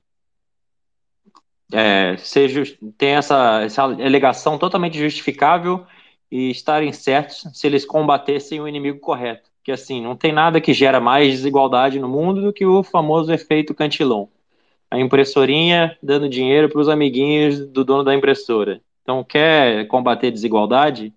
é, 1.72 2.16
ser 2.18 2.78
ter 2.96 3.06
essa, 3.06 3.62
essa 3.62 3.82
alegação 3.82 4.58
totalmente 4.58 4.98
justificável 4.98 5.84
e 6.30 6.50
estarem 6.50 6.92
certos 6.92 7.46
se 7.52 7.66
eles 7.66 7.84
combatessem 7.84 8.60
o 8.60 8.68
inimigo 8.68 8.98
correto. 8.98 9.50
Que 9.64 9.72
assim, 9.72 10.02
não 10.02 10.16
tem 10.16 10.32
nada 10.32 10.60
que 10.60 10.72
gera 10.74 11.00
mais 11.00 11.30
desigualdade 11.30 11.98
no 11.98 12.08
mundo 12.08 12.42
do 12.42 12.52
que 12.52 12.66
o 12.66 12.82
famoso 12.82 13.32
efeito 13.32 13.74
Cantillon 13.74 14.26
a 14.92 15.00
impressorinha 15.00 15.96
dando 16.02 16.28
dinheiro 16.28 16.68
para 16.68 16.78
os 16.78 16.86
amiguinhos 16.86 17.58
do 17.66 17.82
dono 17.82 18.04
da 18.04 18.14
impressora. 18.14 18.78
Então, 19.00 19.24
quer 19.24 19.86
combater 19.86 20.30
desigualdade? 20.30 21.14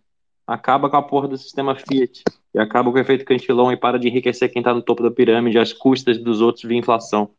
Acaba 0.47 0.89
com 0.89 0.95
a 0.95 1.01
porra 1.01 1.27
do 1.27 1.37
sistema 1.37 1.75
Fiat. 1.75 2.23
E 2.53 2.59
acaba 2.59 2.89
com 2.89 2.97
o 2.97 3.01
efeito 3.01 3.25
Cantillon 3.25 3.73
e 3.73 3.75
para 3.75 3.99
de 3.99 4.07
enriquecer 4.07 4.49
quem 4.49 4.61
está 4.61 4.73
no 4.73 4.81
topo 4.81 5.03
da 5.03 5.11
pirâmide 5.11 5.59
às 5.59 5.73
custas 5.73 6.17
dos 6.17 6.39
outros 6.39 6.63
via 6.63 6.77
inflação. 6.77 7.31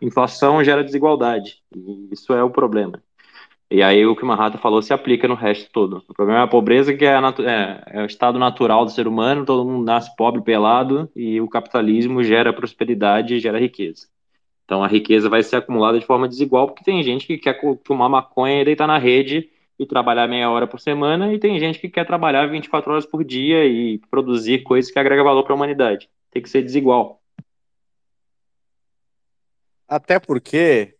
Inflação 0.00 0.62
gera 0.64 0.84
desigualdade. 0.84 1.56
E 1.74 2.08
isso 2.12 2.32
é 2.32 2.42
o 2.42 2.50
problema. 2.50 3.02
E 3.70 3.82
aí 3.84 4.04
o 4.04 4.16
que 4.16 4.24
o 4.24 4.26
Mahata 4.26 4.58
falou 4.58 4.82
se 4.82 4.92
aplica 4.92 5.28
no 5.28 5.34
resto 5.34 5.70
todo. 5.70 6.02
O 6.08 6.14
problema 6.14 6.40
é 6.40 6.42
a 6.42 6.48
pobreza, 6.48 6.92
que 6.92 7.04
é, 7.04 7.14
é, 7.14 7.82
é, 7.86 8.02
o 8.02 8.06
estado 8.06 8.36
natural 8.36 8.84
do 8.84 8.90
ser 8.90 9.06
humano, 9.06 9.44
todo 9.44 9.64
mundo 9.64 9.84
nasce 9.84 10.14
pobre, 10.16 10.42
pelado, 10.42 11.08
e 11.14 11.40
o 11.40 11.48
capitalismo 11.48 12.24
gera 12.24 12.52
prosperidade 12.52 13.34
e 13.34 13.38
gera 13.38 13.60
riqueza. 13.60 14.08
Então 14.64 14.82
a 14.82 14.88
riqueza 14.88 15.28
vai 15.28 15.42
ser 15.44 15.56
acumulada 15.56 16.00
de 16.00 16.06
forma 16.06 16.26
desigual, 16.26 16.66
porque 16.66 16.82
tem 16.82 17.00
gente 17.02 17.26
que 17.26 17.38
quer 17.38 17.60
fumar 17.84 18.08
maconha 18.08 18.60
e 18.60 18.64
deitar 18.64 18.88
na 18.88 18.98
rede 18.98 19.48
e 19.78 19.86
trabalhar 19.86 20.26
meia 20.26 20.50
hora 20.50 20.66
por 20.66 20.80
semana, 20.80 21.32
e 21.32 21.38
tem 21.38 21.58
gente 21.60 21.78
que 21.78 21.88
quer 21.88 22.04
trabalhar 22.04 22.46
24 22.46 22.90
horas 22.90 23.06
por 23.06 23.24
dia 23.24 23.64
e 23.64 23.98
produzir 24.10 24.62
coisas 24.64 24.90
que 24.90 24.98
agregam 24.98 25.24
valor 25.24 25.44
para 25.44 25.52
a 25.54 25.56
humanidade. 25.56 26.08
Tem 26.30 26.42
que 26.42 26.50
ser 26.50 26.62
desigual. 26.62 27.19
Até 29.90 30.20
porque 30.20 30.96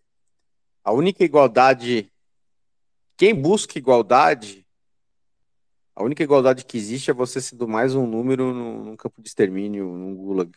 a 0.83 0.93
única 0.93 1.23
igualdade. 1.23 2.13
Quem 3.17 3.33
busca 3.33 3.79
igualdade, 3.79 4.67
a 5.95 6.03
única 6.03 6.25
igualdade 6.25 6.65
que 6.65 6.77
existe 6.77 7.09
é 7.09 7.15
você 7.15 7.41
sendo 7.41 7.69
mais 7.69 7.95
um 7.95 8.05
número 8.05 8.53
num, 8.53 8.97
campo 8.97 9.23
de 9.23 9.29
extermínio, 9.29 9.85
num 9.85 10.17
gulag. 10.17 10.51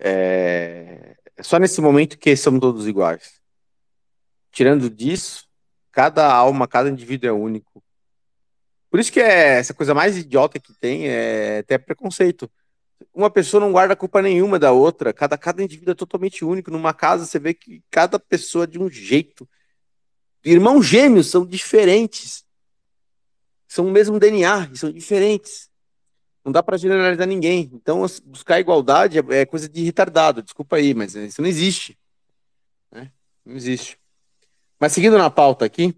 É, 0.00 1.16
é 1.36 1.42
só 1.44 1.60
nesse 1.60 1.80
momento 1.80 2.18
que 2.18 2.34
somos 2.36 2.58
todos 2.58 2.88
iguais. 2.88 3.40
Tirando 4.50 4.90
disso, 4.90 5.46
cada 5.92 6.26
alma, 6.32 6.66
cada 6.66 6.90
indivíduo 6.90 7.28
é 7.28 7.32
único. 7.32 7.84
Por 8.90 8.98
isso 8.98 9.12
que 9.12 9.20
é 9.20 9.58
essa 9.58 9.72
coisa 9.72 9.94
mais 9.94 10.16
idiota 10.16 10.58
que 10.58 10.74
tem 10.74 11.06
é 11.06 11.58
até 11.58 11.78
preconceito. 11.78 12.50
Uma 13.12 13.30
pessoa 13.30 13.60
não 13.60 13.72
guarda 13.72 13.96
culpa 13.96 14.22
nenhuma 14.22 14.58
da 14.58 14.72
outra. 14.72 15.12
Cada, 15.12 15.36
cada 15.36 15.62
indivíduo 15.62 15.92
é 15.92 15.94
totalmente 15.94 16.44
único. 16.44 16.70
Numa 16.70 16.92
casa, 16.94 17.26
você 17.26 17.38
vê 17.38 17.54
que 17.54 17.82
cada 17.90 18.18
pessoa 18.18 18.64
é 18.64 18.66
de 18.66 18.78
um 18.78 18.88
jeito. 18.88 19.48
Irmãos 20.44 20.82
gêmeos 20.86 21.28
são 21.28 21.44
diferentes. 21.44 22.44
São 23.68 23.86
o 23.86 23.90
mesmo 23.90 24.18
DNA 24.18 24.70
são 24.74 24.90
diferentes. 24.90 25.70
Não 26.44 26.50
dá 26.50 26.62
para 26.62 26.76
generalizar 26.76 27.26
ninguém. 27.26 27.70
Então, 27.72 28.04
buscar 28.24 28.58
igualdade 28.58 29.18
é, 29.18 29.40
é, 29.40 29.46
coisa 29.46 29.68
de 29.68 29.82
retardado. 29.84 30.42
Desculpa 30.42 30.76
aí, 30.76 30.94
mas 30.94 31.14
isso 31.14 31.40
não 31.40 31.48
existe. 31.48 31.98
Né? 32.90 33.12
Não 33.44 33.54
existe. 33.54 33.98
Mas 34.78 34.92
seguindo 34.92 35.18
na 35.18 35.30
pauta 35.30 35.64
aqui, 35.64 35.94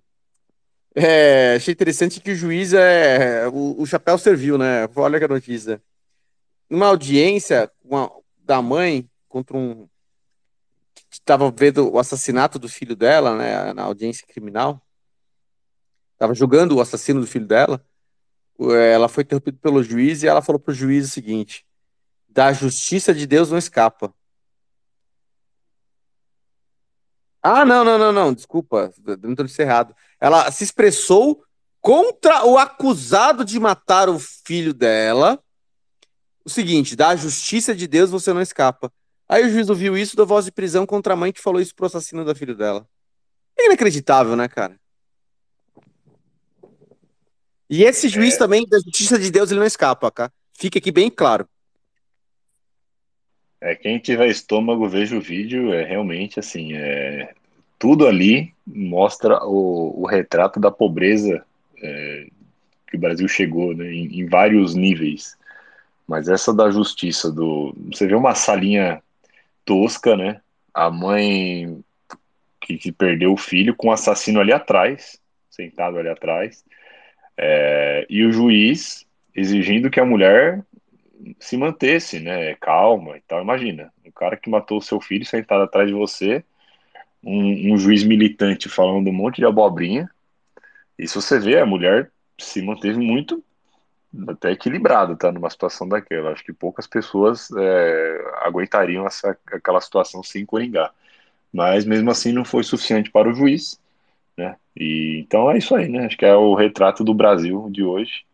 é, 0.95 1.55
achei 1.57 1.73
interessante 1.73 2.21
que 2.21 2.33
o 2.33 2.37
juiz 2.37 2.73
é. 2.73 3.49
O, 3.49 3.81
o 3.81 3.87
chapéu 3.87 4.19
serviu, 4.19 4.59
né? 4.59 4.89
Olha 4.95 5.19
que 5.19 5.29
notícia. 5.29 5.81
Numa 6.73 6.87
audiência 6.87 7.71
uma, 7.85 8.11
da 8.39 8.63
mãe 8.63 9.09
contra 9.29 9.57
um. 9.57 9.87
que 11.11 11.17
estava 11.17 11.51
vendo 11.51 11.93
o 11.93 11.99
assassinato 11.99 12.59
do 12.59 12.69
filho 12.69 12.97
dela, 12.97 13.37
né? 13.37 13.73
Na 13.73 13.83
audiência 13.83 14.27
criminal. 14.27 14.81
Estava 16.15 16.35
julgando 16.35 16.77
o 16.77 16.81
assassino 16.81 17.21
do 17.21 17.27
filho 17.27 17.47
dela 17.47 17.85
ela 18.71 19.09
foi 19.09 19.23
interrompida 19.23 19.59
pelo 19.61 19.83
juiz 19.83 20.23
e 20.23 20.29
ela 20.29 20.43
falou 20.43 20.61
para 20.61 20.73
o 20.73 20.75
juiz 20.75 21.07
o 21.07 21.11
seguinte: 21.11 21.67
da 22.29 22.53
justiça 22.53 23.15
de 23.15 23.27
Deus 23.27 23.51
não 23.51 23.59
escapa. 23.59 24.15
Ah, 27.43 27.65
não, 27.65 27.85
não, 27.85 27.99
não, 27.99 28.13
não, 28.13 28.33
desculpa, 28.33 28.93
não 29.21 29.33
estou 29.33 29.65
errado. 29.65 29.97
Ela 30.21 30.49
se 30.53 30.63
expressou 30.63 31.45
contra 31.81 32.45
o 32.45 32.57
acusado 32.57 33.45
de 33.45 33.59
matar 33.59 34.09
o 34.09 34.19
filho 34.19 34.73
dela. 34.73 35.42
O 36.45 36.51
seguinte: 36.51 36.97
da 36.97 37.15
justiça 37.17 37.75
de 37.75 37.87
Deus 37.87 38.11
você 38.11 38.33
não 38.33 38.41
escapa. 38.41 38.93
Aí 39.29 39.47
o 39.47 39.51
juiz 39.51 39.69
ouviu 39.71 39.97
isso 39.97 40.17
da 40.17 40.25
voz 40.25 40.45
de 40.45 40.53
prisão 40.53 40.85
contra 40.85 41.15
a 41.15 41.17
mãe 41.17 41.33
que 41.33 41.41
falou 41.41 41.61
isso 41.61 41.75
pro 41.75 41.87
assassino 41.87 42.25
da 42.25 42.35
filha 42.35 42.55
dela. 42.55 42.87
É 43.59 43.67
inacreditável, 43.67 44.37
né, 44.37 44.49
cara? 44.49 44.79
E 47.71 47.85
esse 47.85 48.09
juiz 48.09 48.35
é... 48.35 48.39
também, 48.39 48.67
da 48.69 48.79
justiça 48.79 49.19
de 49.19 49.31
Deus, 49.31 49.51
ele 49.51 49.61
não 49.61 49.67
escapa, 49.67 50.11
tá? 50.11 50.31
Fica 50.53 50.79
aqui 50.79 50.93
bem 50.93 51.11
claro. 51.11 51.49
É, 53.61 53.75
quem 53.75 53.99
tiver 53.99 54.27
estômago, 54.27 54.89
veja 54.89 55.17
o 55.17 55.21
vídeo, 55.21 55.73
é 55.73 55.85
realmente 55.85 56.41
assim, 56.41 56.75
é, 56.75 57.33
tudo 57.79 58.07
ali 58.07 58.53
mostra 58.67 59.45
o, 59.45 60.03
o 60.03 60.07
retrato 60.07 60.59
da 60.61 60.71
pobreza 60.71 61.45
é, 61.81 62.27
que 62.89 62.97
o 62.97 63.01
Brasil 63.01 63.27
chegou, 63.29 63.75
né, 63.75 63.93
em, 63.93 64.21
em, 64.21 64.27
vários 64.27 64.75
níveis. 64.75 65.37
Mas 66.07 66.29
essa 66.29 66.53
da 66.53 66.71
justiça, 66.71 67.31
do 67.31 67.75
você 67.93 68.07
vê 68.07 68.15
uma 68.15 68.35
salinha 68.35 69.03
tosca, 69.65 70.17
né? 70.17 70.41
A 70.75 70.91
mãe 70.91 71.83
que, 72.61 72.79
que 72.79 72.93
perdeu 72.93 73.33
o 73.33 73.37
filho 73.37 73.75
com 73.75 73.89
o 73.89 73.93
assassino 73.93 74.41
ali 74.41 74.53
atrás, 74.53 75.21
sentado 75.51 75.99
ali 75.99 76.09
atrás, 76.09 76.65
é, 77.37 78.07
e 78.09 78.25
o 78.25 78.33
juiz 78.33 79.07
exigindo 79.35 79.91
que 79.91 80.01
a 80.01 80.05
mulher 80.05 80.63
se 81.39 81.57
mantesse, 81.57 82.21
né, 82.21 82.55
calma 82.57 83.17
e 83.17 83.21
tal. 83.23 83.43
Imagina, 83.43 83.93
o 84.05 84.13
cara 84.13 84.37
que 84.37 84.51
matou 84.51 84.79
o 84.79 84.83
seu 84.83 85.01
filho 85.01 85.25
sentado 85.25 85.63
atrás 85.63 85.89
de 85.89 85.95
você, 85.95 86.45
um, 87.23 87.73
um 87.73 87.79
juiz 87.79 88.03
militante 88.03 88.69
falando 88.69 89.09
um 89.09 89.13
monte 89.13 89.37
de 89.37 89.47
abobrinha. 89.47 90.11
Se 90.99 91.15
você 91.15 91.39
vê, 91.39 91.59
a 91.59 91.67
mulher 91.67 92.11
se 92.39 92.63
manteve 92.63 92.99
muito 92.99 93.43
até 94.29 94.53
equilibrada, 94.53 95.17
tá? 95.17 95.33
Numa 95.33 95.51
situação 95.51 95.89
daquela. 95.89 96.31
Acho 96.33 96.45
que 96.45 96.53
poucas 96.53 96.87
pessoas 96.87 97.49
é, 97.57 98.25
aguentariam 98.43 99.07
essa, 99.07 99.37
aquela 99.47 99.81
situação 99.81 100.23
sem 100.23 100.45
coringar. 100.45 100.93
Mas 101.53 101.85
mesmo 101.85 102.11
assim 102.11 102.33
não 102.33 102.45
foi 102.45 102.63
suficiente 102.65 103.11
para 103.11 103.29
o 103.29 103.35
juiz, 103.35 103.81
né? 104.37 104.57
E 104.77 105.21
então 105.21 105.51
é 105.51 105.59
isso 105.59 105.75
aí, 105.75 105.89
né? 105.89 106.07
Acho 106.07 106.17
que 106.17 106.25
é 106.25 106.35
o 106.35 106.55
retrato 106.55 107.05
do 107.05 107.15
Brasil 107.15 107.69
de 107.71 107.83
hoje. 107.83 108.25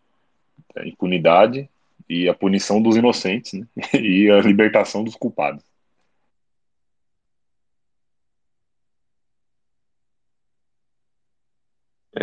É 0.76 0.86
impunidade 0.86 1.68
e 2.08 2.28
a 2.28 2.34
punição 2.34 2.80
dos 2.80 2.96
inocentes, 2.96 3.52
né? 3.52 3.66
E 3.94 4.30
a 4.30 4.40
libertação 4.40 5.04
dos 5.04 5.14
culpados. 5.16 5.62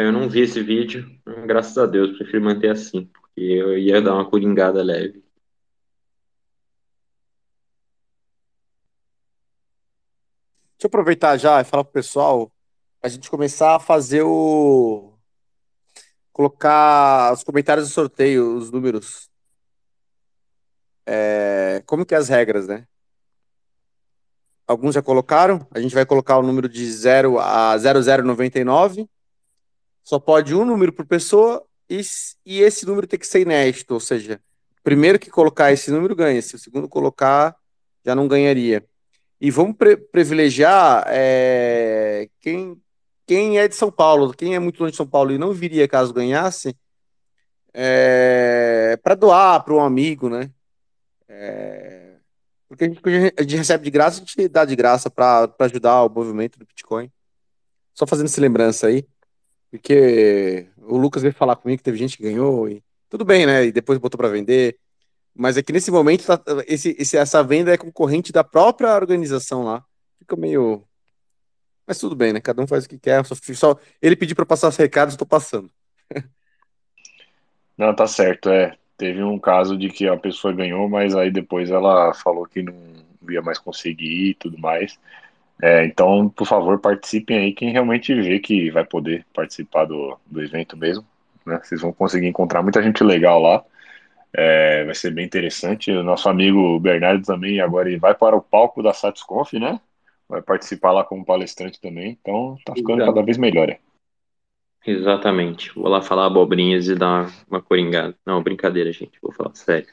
Eu 0.04 0.12
não 0.12 0.30
vi 0.30 0.42
esse 0.42 0.62
vídeo, 0.62 1.10
graças 1.46 1.78
a 1.78 1.86
Deus, 1.86 2.18
prefiro 2.18 2.44
manter 2.44 2.72
assim, 2.72 3.06
porque 3.06 3.42
eu 3.42 3.78
ia 3.78 4.02
dar 4.02 4.16
uma 4.16 4.30
coringada 4.30 4.84
leve. 4.84 5.24
Deixa 10.78 10.86
eu 10.86 10.88
aproveitar 10.88 11.38
já 11.38 11.62
e 11.62 11.64
falar 11.64 11.84
pro 11.84 11.94
pessoal 11.94 12.52
a 13.02 13.08
gente 13.08 13.30
começar 13.30 13.76
a 13.76 13.80
fazer 13.80 14.24
o. 14.24 15.14
colocar 16.34 17.32
os 17.34 17.44
comentários 17.44 17.88
do 17.88 17.94
sorteio, 17.94 18.58
os 18.58 18.72
números. 18.72 19.30
É... 21.06 21.84
Como 21.86 22.06
que 22.06 22.16
é 22.16 22.18
as 22.18 22.30
regras, 22.30 22.68
né? 22.68 22.88
Alguns 24.68 24.96
já 24.96 25.02
colocaram. 25.02 25.68
A 25.72 25.80
gente 25.80 25.94
vai 25.94 26.06
colocar 26.06 26.38
o 26.40 26.44
número 26.44 26.68
de 26.68 26.92
0 26.92 27.40
a 27.40 27.78
0099. 27.78 29.08
Só 30.06 30.20
pode 30.20 30.54
um 30.54 30.64
número 30.64 30.94
por 30.94 31.04
pessoa 31.04 31.66
e, 31.90 32.00
e 32.46 32.62
esse 32.62 32.86
número 32.86 33.08
tem 33.08 33.18
que 33.18 33.26
ser 33.26 33.42
inédito, 33.42 33.96
ou 33.96 34.00
seja, 34.00 34.40
primeiro 34.84 35.18
que 35.18 35.32
colocar 35.32 35.72
esse 35.72 35.90
número 35.90 36.16
ganha. 36.16 36.40
Se 36.44 36.56
o 36.56 36.60
segundo 36.60 36.88
colocar, 36.88 37.56
já 38.06 38.14
não 38.14 38.28
ganharia. 38.28 38.86
E 39.42 39.50
vamos 39.50 39.76
privilegiar 40.12 41.06
é, 41.08 42.30
quem, 42.40 42.80
quem 43.26 43.58
é 43.58 43.68
de 43.68 43.76
São 43.76 43.92
Paulo, 43.92 44.32
quem 44.32 44.54
é 44.54 44.60
muito 44.60 44.80
longe 44.80 44.92
de 44.92 44.98
São 44.98 45.08
Paulo 45.08 45.32
e 45.32 45.40
não 45.40 45.52
viria 45.52 45.88
caso 45.88 46.14
ganhasse, 46.14 46.78
é, 47.74 48.98
para 49.04 49.16
doar 49.16 49.64
para 49.64 49.74
um 49.74 49.82
amigo, 49.82 50.30
né? 50.30 50.52
É, 51.28 52.18
porque 52.68 52.86
a 52.86 52.88
gente, 52.88 53.02
a 53.38 53.42
gente, 53.42 53.56
recebe 53.56 53.84
de 53.84 53.92
graça, 53.92 54.18
a 54.18 54.20
gente 54.20 54.48
dá 54.48 54.64
de 54.66 54.76
graça 54.76 55.10
para 55.10 55.52
ajudar 55.60 56.04
o 56.04 56.10
movimento 56.10 56.60
do 56.60 56.66
Bitcoin. 56.66 57.12
Só 57.94 58.06
fazendo 58.06 58.28
essa 58.28 58.40
lembrança 58.40 58.88
aí, 58.88 59.08
porque 59.72 60.68
o 60.78 60.98
Lucas 60.98 61.22
veio 61.22 61.34
falar 61.34 61.56
comigo 61.56 61.78
que 61.78 61.84
teve 61.84 61.98
gente 61.98 62.18
que 62.18 62.24
ganhou 62.24 62.70
e 62.70 62.84
tudo 63.10 63.26
bem, 63.26 63.46
né? 63.46 63.66
E 63.66 63.72
depois 63.72 64.00
botou 64.00 64.18
para 64.18 64.30
vender. 64.30 64.78
Mas 65.34 65.58
é 65.58 65.64
que 65.64 65.74
nesse 65.74 65.92
momento 65.92 66.26
tá, 66.26 66.42
esse, 66.66 66.96
esse, 66.98 67.18
essa 67.18 67.44
venda 67.44 67.74
é 67.74 67.78
concorrente 67.78 68.32
da 68.32 68.44
própria 68.44 68.96
organização 68.96 69.64
lá. 69.64 69.84
Fica 70.20 70.36
meio. 70.36 70.84
Mas 71.86 72.00
tudo 72.00 72.16
bem, 72.16 72.34
né? 72.34 72.40
Cada 72.40 72.62
um 72.62 72.68
faz 72.68 72.86
o 72.86 72.90
que 72.90 72.98
quer. 72.98 73.26
Só, 73.26 73.36
só... 73.36 73.78
Ele 74.02 74.16
pediu 74.16 74.36
para 74.36 74.46
passar 74.46 74.70
os 74.70 74.78
recados, 74.78 75.16
tô 75.16 75.26
passando. 75.26 75.70
Não, 77.78 77.94
tá 77.94 78.08
certo. 78.08 78.50
É, 78.50 78.78
teve 78.98 79.22
um 79.22 79.38
caso 79.38 79.78
de 79.78 79.90
que 79.90 80.08
a 80.08 80.18
pessoa 80.18 80.54
ganhou, 80.54 80.88
mas 80.88 81.16
aí 81.16 81.30
depois 81.30 81.70
ela 81.70 82.14
falou 82.14 82.46
que 82.46 82.62
não 82.62 82.74
ia 83.30 83.42
mais 83.42 83.60
conseguir 83.60 84.30
e 84.30 84.34
tudo 84.34 84.58
mais. 84.58 84.98
É, 85.62 85.86
então, 85.86 86.30
por 86.30 86.46
favor, 86.46 86.80
participem 86.80 87.38
aí 87.38 87.54
quem 87.54 87.72
realmente 87.72 88.14
vê 88.14 88.40
que 88.40 88.70
vai 88.72 88.86
poder 88.86 89.26
participar 89.34 89.86
do, 89.86 90.18
do 90.26 90.42
evento 90.42 90.76
mesmo. 90.76 91.06
Né? 91.46 91.60
Vocês 91.64 91.82
vão 91.82 91.94
conseguir 91.94 92.28
encontrar 92.28 92.62
muita 92.62 92.82
gente 92.82 93.04
legal 93.04 93.42
lá. 93.42 93.64
É, 94.34 94.84
vai 94.84 94.94
ser 94.94 95.12
bem 95.12 95.26
interessante. 95.26 95.92
O 95.92 96.04
nosso 96.04 96.28
amigo 96.28 96.78
Bernardo 96.80 97.26
também 97.26 97.62
agora 97.62 97.88
ele 97.88 97.98
vai 97.98 98.14
para 98.14 98.36
o 98.36 98.42
palco 98.42 98.84
da 98.84 98.94
Satisconf, 98.94 99.54
né? 99.54 99.80
Vai 100.28 100.42
participar 100.42 100.92
lá 100.92 101.04
como 101.04 101.24
palestrante 101.24 101.80
também. 101.80 102.18
Então 102.22 102.58
tá 102.66 102.74
ficando 102.74 103.02
Exato. 103.02 103.14
cada 103.14 103.26
vez 103.26 103.38
melhor. 103.38 103.70
É. 103.70 103.80
Exatamente. 104.86 105.74
Vou 105.74 105.88
lá 105.88 106.02
falar 106.02 106.26
abobrinhas 106.26 106.88
e 106.88 106.96
dar 106.96 107.32
uma 107.50 107.62
coringada. 107.62 108.16
Não, 108.26 108.44
brincadeira, 108.44 108.92
gente. 108.92 109.18
Vou 109.22 109.32
falar 109.32 109.56
sério. 109.56 109.88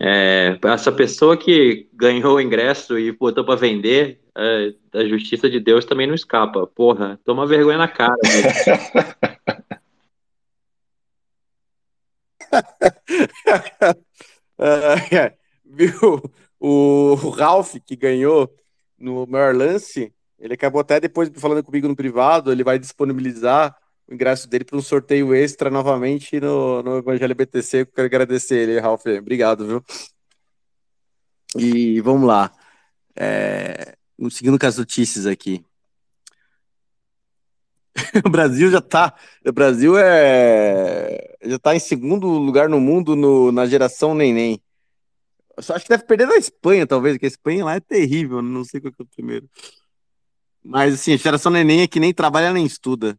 É, 0.00 0.58
essa 0.64 0.90
pessoa 0.90 1.36
que 1.36 1.88
ganhou 1.92 2.36
o 2.36 2.40
ingresso 2.40 2.98
e 2.98 3.12
botou 3.12 3.44
para 3.44 3.54
vender, 3.56 4.20
é, 4.36 4.74
da 4.92 5.06
justiça 5.06 5.48
de 5.48 5.60
Deus 5.60 5.84
também 5.84 6.06
não 6.06 6.14
escapa. 6.14 6.66
Porra, 6.66 7.18
toma 7.24 7.46
vergonha 7.46 7.78
na 7.78 7.88
cara. 7.88 8.16
uh, 14.58 15.32
viu? 15.64 16.22
O, 16.60 17.12
o 17.12 17.30
Ralph, 17.30 17.76
que 17.86 17.94
ganhou 17.94 18.52
no 18.98 19.26
maior 19.26 19.54
lance, 19.54 20.12
ele 20.38 20.54
acabou 20.54 20.80
até 20.80 20.98
depois 21.00 21.30
falando 21.36 21.62
comigo 21.62 21.86
no 21.86 21.96
privado, 21.96 22.50
ele 22.50 22.64
vai 22.64 22.78
disponibilizar 22.78 23.76
o 24.08 24.14
ingresso 24.14 24.48
dele 24.48 24.64
para 24.64 24.78
um 24.78 24.82
sorteio 24.82 25.34
extra 25.34 25.70
novamente 25.70 26.40
no, 26.40 26.82
no 26.82 26.98
Evangelho 26.98 27.34
BTC. 27.34 27.80
Eu 27.80 27.86
quero 27.86 28.06
agradecer 28.06 28.56
ele, 28.56 28.80
Ralph. 28.80 29.04
Obrigado, 29.06 29.66
viu? 29.66 29.84
E 31.56 32.00
vamos 32.00 32.26
lá. 32.26 32.50
É, 33.14 33.96
seguindo 34.30 34.58
com 34.58 34.66
as 34.66 34.78
notícias 34.78 35.26
aqui. 35.26 35.62
o 38.24 38.30
Brasil 38.30 38.70
já 38.70 38.80
tá. 38.80 39.14
O 39.46 39.52
Brasil 39.52 39.98
é. 39.98 41.36
Já 41.44 41.58
tá 41.58 41.74
em 41.74 41.80
segundo 41.80 42.26
lugar 42.26 42.68
no 42.68 42.80
mundo 42.80 43.14
no, 43.14 43.52
na 43.52 43.66
geração 43.66 44.14
neném. 44.14 44.60
Eu 45.56 45.62
só 45.62 45.74
acho 45.74 45.84
que 45.84 45.90
deve 45.90 46.04
perder 46.04 46.28
da 46.28 46.36
Espanha, 46.36 46.86
talvez, 46.86 47.14
porque 47.14 47.26
a 47.26 47.28
Espanha 47.28 47.64
lá 47.64 47.74
é 47.74 47.80
terrível, 47.80 48.40
não 48.40 48.64
sei 48.64 48.80
qual 48.80 48.92
é 48.96 49.02
o 49.02 49.06
primeiro. 49.06 49.50
Mas 50.62 50.94
assim, 50.94 51.12
a 51.12 51.16
geração 51.16 51.50
neném 51.50 51.82
é 51.82 51.88
que 51.88 51.98
nem 51.98 52.14
trabalha 52.14 52.52
nem 52.52 52.64
estuda. 52.64 53.18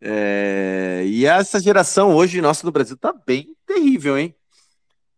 É... 0.00 1.02
E 1.06 1.26
essa 1.26 1.60
geração 1.60 2.14
hoje 2.14 2.40
nossa 2.40 2.64
no 2.64 2.72
Brasil 2.72 2.96
tá 2.96 3.12
bem 3.12 3.54
terrível, 3.66 4.18
hein? 4.18 4.34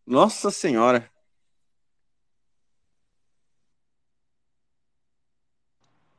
Nossa 0.06 0.50
Senhora. 0.50 1.08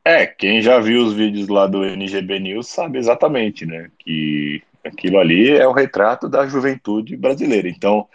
É, 0.06 0.26
quem 0.26 0.62
já 0.62 0.80
viu 0.80 1.06
os 1.06 1.14
vídeos 1.14 1.48
lá 1.48 1.66
do 1.66 1.84
NGB 1.86 2.40
News 2.40 2.68
sabe 2.68 2.98
exatamente, 2.98 3.66
né? 3.66 3.90
Que 3.98 4.62
aquilo 4.84 5.18
ali 5.18 5.52
é 5.52 5.66
o 5.68 5.72
retrato 5.72 6.28
da 6.28 6.46
juventude 6.46 7.16
brasileira. 7.16 7.70
Então, 7.70 8.08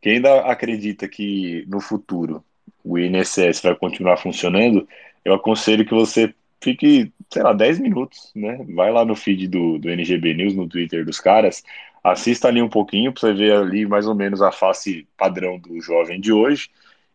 quem 0.00 0.16
ainda 0.16 0.40
acredita 0.42 1.08
que 1.08 1.64
no 1.68 1.80
futuro 1.80 2.44
o 2.84 2.98
INSS 2.98 3.60
vai 3.62 3.74
continuar 3.74 4.16
funcionando, 4.18 4.86
eu 5.24 5.34
aconselho 5.34 5.84
que 5.84 5.94
você 5.94 6.32
fique, 6.62 7.12
sei 7.32 7.42
lá, 7.42 7.52
10 7.52 7.78
minutos, 7.80 8.30
né? 8.34 8.64
Vai 8.74 8.92
lá 8.92 9.04
no 9.04 9.16
feed 9.16 9.48
do, 9.48 9.78
do 9.78 9.90
NGB 9.90 10.34
News, 10.34 10.54
no 10.54 10.68
Twitter 10.68 11.04
dos 11.04 11.20
caras, 11.20 11.62
assista 12.02 12.48
ali 12.48 12.62
um 12.62 12.68
pouquinho 12.68 13.12
para 13.12 13.20
você 13.20 13.32
ver 13.32 13.52
ali 13.52 13.86
mais 13.86 14.06
ou 14.06 14.14
menos 14.14 14.40
a 14.42 14.52
face 14.52 15.06
padrão 15.16 15.58
do 15.58 15.80
jovem 15.80 16.20
de 16.20 16.32
hoje. 16.32 16.70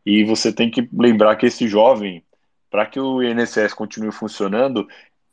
E 0.06 0.24
você 0.24 0.54
tem 0.54 0.70
que 0.70 0.88
lembrar 0.94 1.36
que 1.36 1.46
esse 1.46 1.68
jovem 1.68 2.24
para 2.70 2.86
que 2.86 3.00
o 3.00 3.24
INSS 3.24 3.74
continue 3.74 4.12
funcionando, 4.12 4.88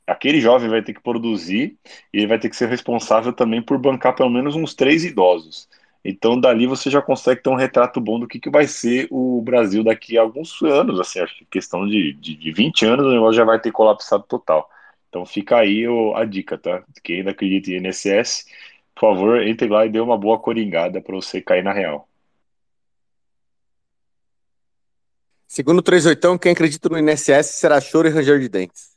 aquele 0.06 0.40
jovem 0.40 0.68
vai 0.68 0.82
ter 0.82 0.94
que 0.94 1.02
produzir 1.02 1.76
e 2.12 2.18
ele 2.18 2.26
vai 2.26 2.38
ter 2.38 2.48
que 2.48 2.56
ser 2.56 2.68
responsável 2.68 3.32
também 3.32 3.62
por 3.62 3.78
bancar 3.78 4.14
pelo 4.14 4.30
menos 4.30 4.54
uns 4.54 4.74
três 4.74 5.04
idosos. 5.04 5.68
Então, 6.04 6.38
dali 6.38 6.66
você 6.66 6.90
já 6.90 7.00
consegue 7.00 7.42
ter 7.42 7.48
um 7.48 7.54
retrato 7.54 7.98
bom 7.98 8.20
do 8.20 8.28
que, 8.28 8.38
que 8.38 8.50
vai 8.50 8.66
ser 8.66 9.08
o 9.10 9.40
Brasil 9.40 9.82
daqui 9.82 10.18
a 10.18 10.20
alguns 10.20 10.60
anos. 10.62 11.00
Assim, 11.00 11.20
acho 11.20 11.34
que 11.38 11.46
questão 11.46 11.86
de, 11.86 12.12
de, 12.12 12.36
de 12.36 12.52
20 12.52 12.84
anos 12.84 13.06
o 13.06 13.10
negócio 13.10 13.34
já 13.34 13.44
vai 13.44 13.58
ter 13.58 13.72
colapsado 13.72 14.24
total. 14.24 14.68
Então, 15.08 15.24
fica 15.24 15.56
aí 15.56 15.86
a 16.14 16.24
dica, 16.24 16.58
tá? 16.58 16.82
Quem 17.02 17.18
ainda 17.18 17.30
acredita 17.30 17.70
em 17.70 17.86
INSS, 17.86 18.46
por 18.94 19.14
favor, 19.14 19.40
entre 19.42 19.66
lá 19.68 19.86
e 19.86 19.88
dê 19.88 19.98
uma 20.00 20.18
boa 20.18 20.38
coringada 20.38 21.00
para 21.00 21.14
você 21.14 21.40
cair 21.40 21.64
na 21.64 21.72
real. 21.72 22.06
Segundo 25.46 25.78
o 25.78 25.82
38, 25.82 26.38
quem 26.38 26.52
acredita 26.52 26.88
no 26.88 26.98
INSS 26.98 27.46
será 27.46 27.80
choro 27.80 28.08
e 28.08 28.10
ranger 28.10 28.40
de 28.40 28.48
dentes. 28.48 28.93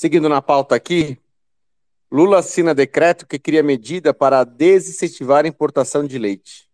Seguindo 0.00 0.30
na 0.30 0.40
pauta 0.40 0.74
aqui, 0.74 1.20
Lula 2.10 2.38
assina 2.38 2.74
decreto 2.74 3.26
que 3.26 3.38
cria 3.38 3.62
medida 3.62 4.14
para 4.14 4.44
desincentivar 4.44 5.44
a 5.44 5.48
importação 5.48 6.06
de 6.06 6.18
leite. 6.18 6.66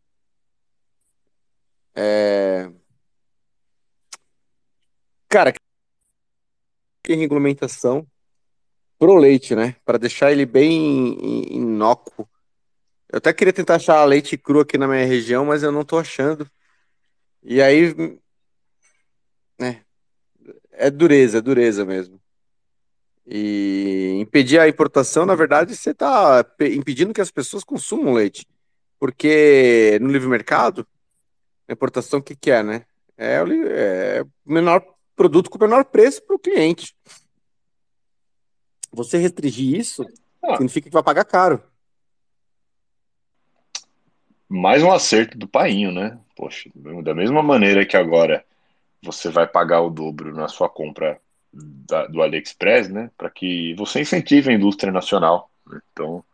É... 1.92 2.70
Cara, 5.28 5.52
tem 7.02 7.16
regulamentação 7.16 8.06
pro 8.96 9.16
leite, 9.16 9.56
né? 9.56 9.74
Para 9.84 9.98
deixar 9.98 10.30
ele 10.30 10.46
bem 10.46 11.52
inócuo. 11.52 12.28
Eu 13.08 13.18
até 13.18 13.32
queria 13.32 13.52
tentar 13.52 13.74
achar 13.74 14.04
leite 14.04 14.38
cru 14.38 14.60
aqui 14.60 14.78
na 14.78 14.86
minha 14.86 15.04
região, 15.04 15.44
mas 15.44 15.64
eu 15.64 15.72
não 15.72 15.84
tô 15.84 15.98
achando. 15.98 16.48
E 17.42 17.60
aí, 17.60 17.92
né? 19.58 19.84
É 20.70 20.88
dureza, 20.92 21.38
é 21.38 21.40
dureza 21.40 21.84
mesmo. 21.84 22.24
E 23.26 24.18
impedir 24.20 24.60
a 24.60 24.68
importação, 24.68 25.26
na 25.26 25.34
verdade, 25.34 25.74
você 25.74 25.90
está 25.90 26.44
impedindo 26.60 27.12
que 27.12 27.20
as 27.20 27.30
pessoas 27.30 27.64
consumam 27.64 28.14
leite. 28.14 28.46
Porque 28.98 29.98
no 30.00 30.08
livre 30.08 30.28
mercado, 30.28 30.86
a 31.68 31.72
importação, 31.72 32.20
o 32.20 32.22
que, 32.22 32.36
que 32.36 32.50
é, 32.50 32.62
né? 32.62 32.86
É 33.16 33.42
o 33.42 33.46
é 33.66 34.24
menor 34.44 34.84
produto 35.16 35.50
com 35.50 35.58
o 35.58 35.60
menor 35.60 35.84
preço 35.86 36.22
para 36.22 36.36
o 36.36 36.38
cliente. 36.38 36.94
Você 38.92 39.18
restringir 39.18 39.74
isso 39.74 40.06
ah. 40.42 40.52
significa 40.52 40.88
que 40.88 40.94
vai 40.94 41.02
pagar 41.02 41.24
caro. 41.24 41.62
Mais 44.48 44.82
um 44.82 44.92
acerto 44.92 45.36
do 45.36 45.48
painho, 45.48 45.90
né? 45.90 46.18
Poxa, 46.36 46.70
da 47.02 47.14
mesma 47.14 47.42
maneira 47.42 47.84
que 47.84 47.96
agora 47.96 48.44
você 49.02 49.28
vai 49.28 49.46
pagar 49.46 49.80
o 49.80 49.90
dobro 49.90 50.32
na 50.32 50.46
sua 50.46 50.68
compra 50.68 51.20
da, 51.86 52.06
do 52.06 52.22
AliExpress, 52.22 52.88
né? 52.88 53.10
Para 53.16 53.30
que 53.30 53.74
você 53.74 54.00
incentive 54.00 54.50
a 54.50 54.54
indústria 54.54 54.92
nacional. 54.92 55.50
Né? 55.66 55.80
Então, 55.92 56.24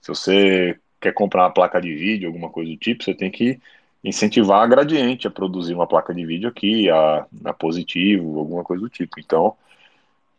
se 0.00 0.08
você 0.08 0.78
quer 1.00 1.12
comprar 1.12 1.44
uma 1.44 1.52
placa 1.52 1.80
de 1.80 1.94
vídeo, 1.94 2.28
alguma 2.28 2.50
coisa 2.50 2.70
do 2.70 2.76
tipo, 2.76 3.04
você 3.04 3.14
tem 3.14 3.30
que 3.30 3.60
incentivar 4.02 4.62
a 4.62 4.66
Gradiente 4.66 5.26
a 5.26 5.30
produzir 5.30 5.74
uma 5.74 5.86
placa 5.86 6.14
de 6.14 6.24
vídeo 6.24 6.48
aqui, 6.48 6.88
a, 6.90 7.26
a 7.44 7.52
Positivo, 7.52 8.38
alguma 8.38 8.64
coisa 8.64 8.82
do 8.82 8.88
tipo. 8.88 9.18
Então, 9.18 9.56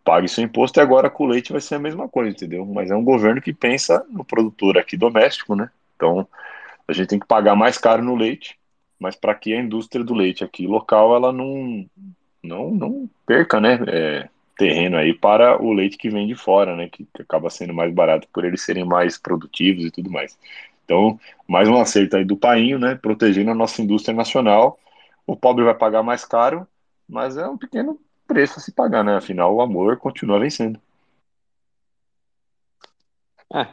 pague 0.04 0.28
seu 0.28 0.44
imposto 0.44 0.80
e 0.80 0.82
agora 0.82 1.10
com 1.10 1.26
o 1.26 1.28
leite 1.28 1.52
vai 1.52 1.62
ser 1.62 1.76
a 1.76 1.80
mesma 1.80 2.08
coisa, 2.08 2.32
entendeu? 2.32 2.66
Mas 2.66 2.90
é 2.90 2.96
um 2.96 3.04
governo 3.04 3.42
que 3.42 3.54
pensa 3.54 4.06
no 4.10 4.24
produtor 4.24 4.78
aqui 4.78 4.98
doméstico, 4.98 5.56
né? 5.56 5.70
Então, 5.96 6.28
a 6.88 6.94
gente 6.94 7.10
tem 7.10 7.20
que 7.20 7.28
pagar 7.28 7.56
mais 7.56 7.78
caro 7.78 8.04
no 8.04 8.16
leite, 8.16 8.58
mas 9.00 9.16
para 9.16 9.36
que 9.36 9.54
a 9.54 9.62
indústria 9.62 10.04
do 10.04 10.14
leite 10.14 10.44
aqui 10.44 10.66
local 10.66 11.16
ela 11.16 11.32
não 11.32 11.86
não, 12.44 12.72
não 12.72 13.10
perca, 13.26 13.60
né, 13.60 13.80
é, 13.88 14.30
terreno 14.58 14.98
aí 14.98 15.14
para 15.14 15.62
o 15.62 15.72
leite 15.74 15.98
que 15.98 16.10
vem 16.10 16.28
de 16.28 16.36
fora, 16.36 16.76
né, 16.76 16.90
que, 16.90 17.06
que, 17.06 17.22
acaba 17.22 17.50
sendo 17.50 17.74
mais 17.74 17.94
barato 17.94 18.28
por 18.34 18.46
eles 18.46 18.62
serem 18.62 18.86
mais 18.86 19.18
produtivos 19.18 19.86
e 19.86 19.92
tudo 19.92 20.12
mais. 20.12 20.38
Então, 20.86 21.20
mais 21.48 21.70
um 21.70 21.80
acerto 21.80 22.18
aí 22.18 22.26
do 22.26 22.36
painho, 22.36 22.80
né, 22.80 22.96
protegendo 22.96 23.52
a 23.52 23.56
nossa 23.56 23.82
indústria 23.82 24.16
nacional. 24.16 24.80
O 25.26 25.36
pobre 25.36 25.64
vai 25.64 25.76
pagar 25.76 26.04
mais 26.04 26.26
caro, 26.26 26.68
mas 27.08 27.38
é 27.38 27.48
um 27.48 27.58
pequeno 27.58 28.00
preço 28.28 28.60
a 28.60 28.62
se 28.62 28.72
pagar, 28.72 29.04
né? 29.04 29.16
Afinal, 29.16 29.54
o 29.56 29.62
amor 29.62 29.98
continua 29.98 30.40
vencendo. 30.40 30.80
É, 33.54 33.68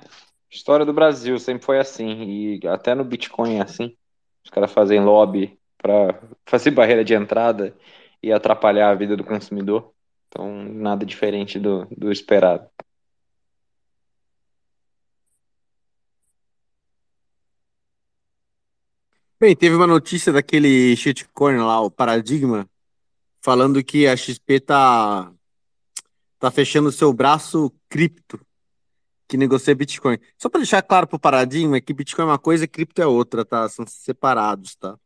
história 0.51 0.87
do 0.87 0.93
Brasil 0.93 1.39
sempre 1.39 1.64
foi 1.64 1.79
assim, 1.79 2.59
e 2.62 2.69
até 2.69 2.95
no 2.95 3.05
Bitcoin 3.05 3.57
é 3.57 3.62
assim. 3.62 3.97
Os 4.45 4.51
caras 4.51 4.73
fazem 4.73 5.01
lobby 5.01 5.59
para 5.77 6.21
fazer 6.47 6.71
barreira 6.71 7.05
de 7.05 7.14
entrada 7.14 7.75
e 8.23 8.33
atrapalhar 8.33 8.91
a 8.91 8.95
vida 8.95 9.17
do 9.17 9.25
consumidor. 9.25 9.93
Então, 10.29 10.64
nada 10.64 11.05
diferente 11.07 11.59
do, 11.59 11.87
do 11.87 12.11
esperado. 12.12 12.69
Bem, 19.39 19.55
teve 19.55 19.75
uma 19.77 19.87
notícia 19.87 20.33
daquele 20.33 20.97
shitcoin 20.97 21.59
lá, 21.59 21.81
o 21.83 21.91
Paradigma, 21.91 22.69
falando 23.43 23.85
que 23.85 24.07
a 24.07 24.17
XP 24.17 24.61
tá, 24.61 25.31
tá 26.39 26.51
fechando 26.51 26.89
o 26.89 26.93
seu 26.93 27.12
braço 27.12 27.71
cripto, 27.89 28.41
que 29.29 29.37
negocia 29.37 29.75
Bitcoin. 29.75 30.19
Só 30.39 30.49
para 30.49 30.61
deixar 30.61 30.83
claro 30.83 31.07
pro 31.07 31.19
Paradigma 31.19 31.81
que 31.81 31.93
Bitcoin 31.93 32.25
é 32.25 32.29
uma 32.29 32.39
coisa 32.39 32.64
e 32.64 32.69
cripto 32.69 33.03
é 33.03 33.07
outra, 33.07 33.45
tá? 33.45 33.69
São 33.69 33.87
separados, 33.87 34.75
tá? 34.77 34.99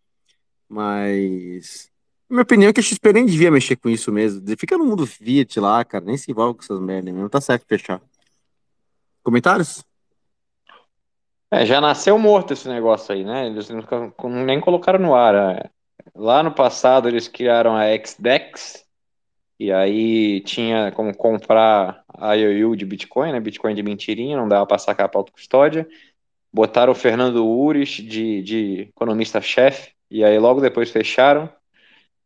Mas 0.69 1.90
minha 2.31 2.43
opinião 2.43 2.71
é 2.71 2.73
que 2.73 2.81
a 2.81 2.83
XP 2.83 3.13
nem 3.13 3.27
devia 3.27 3.51
mexer 3.51 3.77
com 3.77 3.89
isso 3.89 4.13
mesmo. 4.13 4.43
Fica 4.57 4.79
no 4.79 4.87
mundo 4.87 5.07
Fiat 5.07 5.59
lá, 5.59 5.85
cara. 5.85 6.05
Nem 6.05 6.17
se 6.17 6.31
envolve 6.31 6.59
com 6.59 6.63
essas 6.63 6.81
merdas. 6.81 7.13
Não 7.13 7.29
tá 7.29 7.41
certo 7.41 7.67
fechar. 7.67 8.01
Comentários? 9.23 9.85
É, 11.51 11.67
já 11.67 11.81
nasceu 11.81 12.17
morto 12.17 12.53
esse 12.53 12.69
negócio 12.69 13.13
aí, 13.13 13.25
né? 13.25 13.47
Eles 13.47 13.69
nem 14.47 14.61
colocaram 14.61 15.01
no 15.01 15.15
ar. 15.15 15.35
É. 15.35 15.71
Lá 16.15 16.43
no 16.43 16.53
passado 16.53 17.09
eles 17.09 17.27
criaram 17.27 17.77
a 17.77 17.87
XDEX 17.99 18.85
e 19.59 19.73
aí 19.73 20.41
tinha 20.43 20.93
como 20.93 21.15
comprar 21.15 22.05
a 22.09 22.35
IOU 22.35 22.77
de 22.77 22.87
Bitcoin, 22.87 23.33
né? 23.33 23.41
Bitcoin 23.41 23.75
de 23.75 23.83
mentirinha, 23.83 24.37
não 24.37 24.49
dava 24.49 24.67
para 24.67 24.79
sacar 24.79 25.09
para 25.09 25.21
autocustódia. 25.21 25.89
Botaram 26.53 26.93
o 26.93 26.97
Fernando 26.97 27.47
Ures 27.47 27.91
de, 27.91 28.43
de 28.43 28.81
economista-chefe 28.83 29.93
e 30.11 30.25
aí 30.25 30.39
logo 30.39 30.61
depois 30.61 30.91
fecharam. 30.91 31.51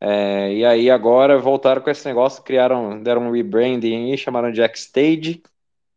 É, 0.01 0.53
e 0.53 0.65
aí 0.65 0.91
agora 0.91 1.39
voltaram 1.39 1.81
com 1.81 1.91
esse 1.91 2.07
negócio, 2.07 2.43
criaram, 2.43 3.03
deram 3.03 3.29
um 3.29 3.31
rebranding 3.31 4.13
e 4.13 4.19
chamaram 4.19 4.53
de 4.53 4.63
X-Stage. 4.63 5.43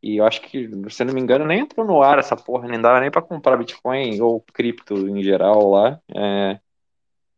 E 0.02 0.18
eu 0.18 0.26
acho 0.26 0.42
que, 0.42 0.70
se 0.90 1.04
não 1.04 1.14
me 1.14 1.22
engano, 1.22 1.46
nem 1.46 1.62
entrou 1.62 1.86
no 1.86 2.02
ar 2.02 2.20
essa 2.20 2.36
porra, 2.36 2.68
nem 2.68 2.80
dava 2.80 3.00
nem 3.02 3.12
para 3.12 3.22
comprar 3.22 3.58
Bitcoin 3.58 4.22
ou 4.22 4.42
cripto 4.54 4.96
em 5.10 5.22
geral 5.24 5.70
lá. 5.72 6.00
É, 6.16 6.60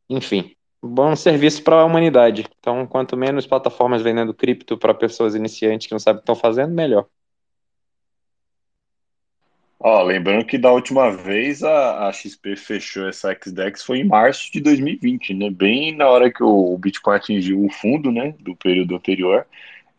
enfim, 0.10 0.56
bom 0.82 1.16
serviço 1.16 1.64
para 1.64 1.82
a 1.82 1.86
humanidade. 1.86 2.46
Então, 2.60 2.86
quanto 2.88 3.18
menos 3.18 3.48
plataformas 3.48 4.02
vendendo 4.02 4.34
cripto 4.34 4.78
para 4.78 4.94
pessoas 4.94 5.36
iniciantes 5.36 5.88
que 5.88 5.94
não 5.94 6.00
sabem 6.00 6.18
o 6.18 6.22
que 6.22 6.32
estão 6.32 6.36
fazendo, 6.36 6.74
melhor. 6.74 7.08
Ó, 9.82 10.04
lembrando 10.04 10.46
que 10.46 10.58
da 10.58 10.72
última 10.74 11.10
vez 11.10 11.64
a, 11.64 12.10
a 12.10 12.12
XP 12.12 12.58
fechou 12.58 13.08
essa 13.08 13.34
XDEX 13.34 13.82
foi 13.82 14.00
em 14.00 14.04
março 14.04 14.52
de 14.52 14.60
2020, 14.60 15.34
né? 15.34 15.50
Bem 15.50 15.96
na 15.96 16.08
hora 16.10 16.30
que 16.32 16.44
o, 16.44 16.74
o 16.74 16.78
Bitcoin 16.78 17.16
atingiu 17.16 17.64
o 17.66 17.72
fundo, 17.72 18.12
né? 18.12 18.36
Do 18.42 18.56
período 18.58 18.96
anterior. 18.96 19.48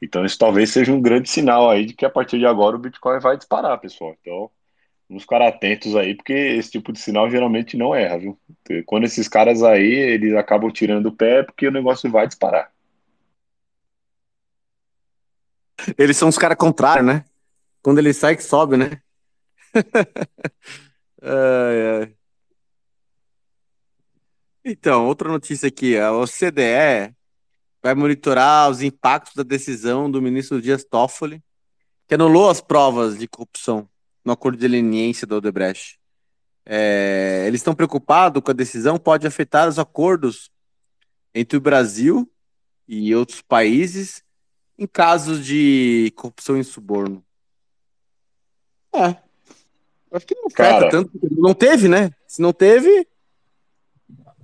Então 0.03 0.24
isso 0.24 0.39
talvez 0.39 0.70
seja 0.70 0.93
um 0.93 1.01
grande 1.01 1.31
sinal 1.31 1.70
aí 1.70 1.87
de 1.87 1.95
que 1.95 2.05
a 2.05 2.11
partir 2.11 2.39
de 2.39 2.45
agora 2.45 2.76
o 2.76 2.78
Bitcoin 2.78 3.20
vai 3.20 3.39
disparar, 3.39 3.78
pessoal. 3.81 4.14
Então 4.20 4.51
vamos 5.09 5.22
ficar 5.22 5.41
atentos 5.43 5.97
aí, 5.97 6.14
porque 6.14 6.35
esse 6.35 6.70
tipo 6.70 6.93
de 6.93 7.01
sinal 7.01 7.31
geralmente 7.31 7.76
não 7.76 7.95
erra, 7.95 8.18
viu? 8.18 8.39
Quando 8.87 9.05
esses 9.05 9.28
caras 9.28 9.62
aí, 9.62 9.83
eles 9.83 10.35
acabam 10.35 10.70
tirando 10.70 11.07
o 11.07 11.12
pé, 11.12 11.43
porque 11.43 11.66
o 11.66 11.72
negócio 11.72 12.11
vai 12.11 12.26
disparar. 12.26 12.70
Eles 15.97 16.18
são 16.18 16.28
os 16.28 16.37
caras 16.39 16.59
contrários, 16.59 17.07
né? 17.07 17.24
Quando 17.83 17.99
ele 17.99 18.12
sai 18.12 18.37
que 18.37 18.43
sobe, 18.43 18.76
né? 18.76 19.01
ai, 21.23 22.03
ai. 22.03 22.16
Então, 24.64 25.07
outra 25.07 25.29
notícia 25.29 25.68
aqui, 25.68 25.97
a 25.97 26.12
OCDE 26.12 27.14
vai 27.83 27.95
monitorar 27.95 28.71
os 28.71 28.83
impactos 28.83 29.35
da 29.35 29.43
decisão 29.43 30.11
do 30.11 30.21
ministro 30.21 30.61
Dias 30.61 30.85
Toffoli, 30.85 31.43
que 32.07 32.14
anulou 32.14 32.51
as 32.51 32.61
provas 32.61 33.18
de 33.18 33.27
corrupção 33.27 33.89
no 34.25 34.33
acordo 34.33 34.59
de 34.59 34.68
leniência 34.68 35.27
da 35.27 35.37
Odebrecht. 35.37 35.99
É, 36.66 37.45
eles 37.47 37.61
estão 37.61 37.75
preocupados 37.75 38.43
com 38.43 38.51
a 38.51 38.55
decisão, 38.55 38.99
pode 38.99 39.27
afetar 39.27 39.68
os 39.68 39.79
acordos 39.79 40.51
entre 41.35 41.57
o 41.57 41.61
Brasil 41.61 42.31
e 42.87 43.14
outros 43.14 43.41
países 43.41 44.23
em 44.79 44.87
casos 44.87 45.45
de 45.45 46.12
corrupção 46.16 46.59
e 46.59 46.64
suborno. 46.64 47.25
É, 48.95 49.16
Acho 50.13 50.27
que 50.27 50.35
não 50.35 50.47
afeta 50.47 50.71
Cara, 50.71 50.91
tanto, 50.91 51.11
não 51.31 51.55
teve, 51.55 51.89
né? 51.89 52.11
Se 52.27 52.43
não 52.43 52.53
teve, 52.53 53.07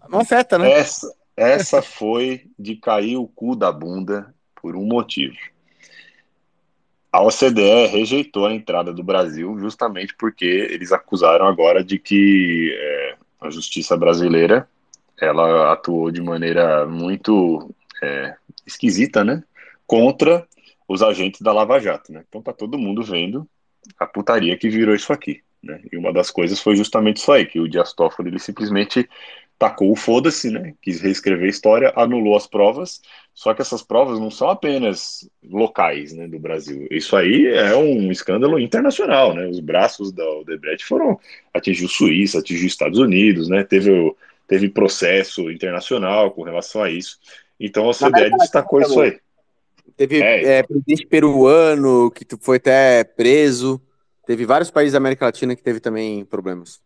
não 0.09 0.21
afeta, 0.21 0.59
né? 0.59 0.71
Essa, 0.71 1.13
essa 1.37 1.83
foi 1.83 2.47
de 2.59 2.77
cair 2.77 3.17
o 3.17 3.27
cu 3.27 3.57
da 3.57 3.73
bunda 3.73 4.35
por 4.55 4.77
um 4.77 4.85
motivo. 4.85 5.37
A 7.13 7.23
OCDE 7.23 7.87
rejeitou 7.87 8.47
a 8.47 8.53
entrada 8.53 8.93
do 8.93 9.03
Brasil 9.03 9.59
justamente 9.59 10.15
porque 10.19 10.45
eles 10.45 10.93
acusaram 10.93 11.47
agora 11.47 11.83
de 11.83 11.99
que 11.99 12.77
é, 12.79 13.17
a 13.41 13.51
justiça 13.51 13.97
brasileira 13.97 14.69
ela 15.19 15.73
atuou 15.73 16.11
de 16.11 16.21
maneira 16.21 16.87
muito 16.87 17.75
é, 18.03 18.37
esquisita, 18.67 19.25
né? 19.25 19.43
Contra 19.87 20.47
os 20.87 21.03
agentes 21.03 21.41
da 21.41 21.53
Lava 21.53 21.81
Jato, 21.81 22.13
né? 22.13 22.23
Então 22.29 22.43
tá 22.43 22.53
todo 22.53 22.79
mundo 22.79 23.03
vendo 23.03 23.49
a 23.99 24.07
putaria 24.07 24.57
que 24.57 24.69
virou 24.69 24.95
isso 24.95 25.13
aqui. 25.13 25.43
Né? 25.67 25.81
E 25.93 25.97
uma 25.97 26.13
das 26.13 26.31
coisas 26.31 26.61
foi 26.61 26.77
justamente 26.77 27.19
isso 27.19 27.33
aí, 27.33 27.45
que 27.45 27.59
o 27.59 27.69
Dias 27.69 27.93
Toffoli 27.93 28.29
ele 28.29 28.39
simplesmente 28.39 29.09
tacou 29.59 29.91
o 29.91 29.97
foda-se, 29.97 30.51
né? 30.51 30.75
Quis 30.83 31.01
reescrever 31.01 31.47
a 31.47 31.51
história, 31.51 31.93
anulou 31.97 32.37
as 32.37 32.47
provas, 32.47 33.01
só 33.35 33.55
que 33.55 33.63
essas 33.63 33.83
provas 33.83 34.21
não 34.21 34.31
são 34.31 34.51
apenas 34.51 35.29
locais, 35.43 36.13
né, 36.13 36.29
do 36.29 36.39
Brasil. 36.39 36.87
Isso 36.91 37.17
aí 37.17 37.47
é 37.47 37.75
um 37.75 38.11
escândalo 38.13 38.59
internacional, 38.59 39.35
né? 39.35 39.47
Os 39.47 39.61
braços 39.61 40.13
da 40.13 40.25
Odebrecht 40.25 40.85
foram 40.85 41.19
atingiu 41.53 41.89
Suíça, 41.89 42.39
atingiu 42.39 42.67
Estados 42.67 42.99
Unidos, 42.99 43.49
né? 43.49 43.65
Teve 43.65 44.15
teve 44.47 44.69
processo 44.69 45.51
internacional 45.51 46.31
com 46.31 46.43
relação 46.43 46.83
a 46.83 46.91
isso. 46.91 47.19
Então 47.59 47.87
a 47.87 47.91
OCDE 47.91 48.31
destacou 48.39 48.81
isso 48.81 49.01
aí. 49.01 49.19
Teve 49.97 50.23
é, 50.23 50.59
é, 50.59 50.63
presidente 50.63 51.07
peruano 51.07 52.11
que 52.11 52.25
foi 52.41 52.59
até 52.59 53.03
preso. 53.03 53.81
Teve 54.27 54.45
vários 54.45 54.71
países 54.71 54.93
da 54.93 54.99
América 54.99 55.25
Latina 55.25 55.55
que 55.55 55.63
teve 55.63 55.79
também 55.79 56.25
problemas. 56.25 56.81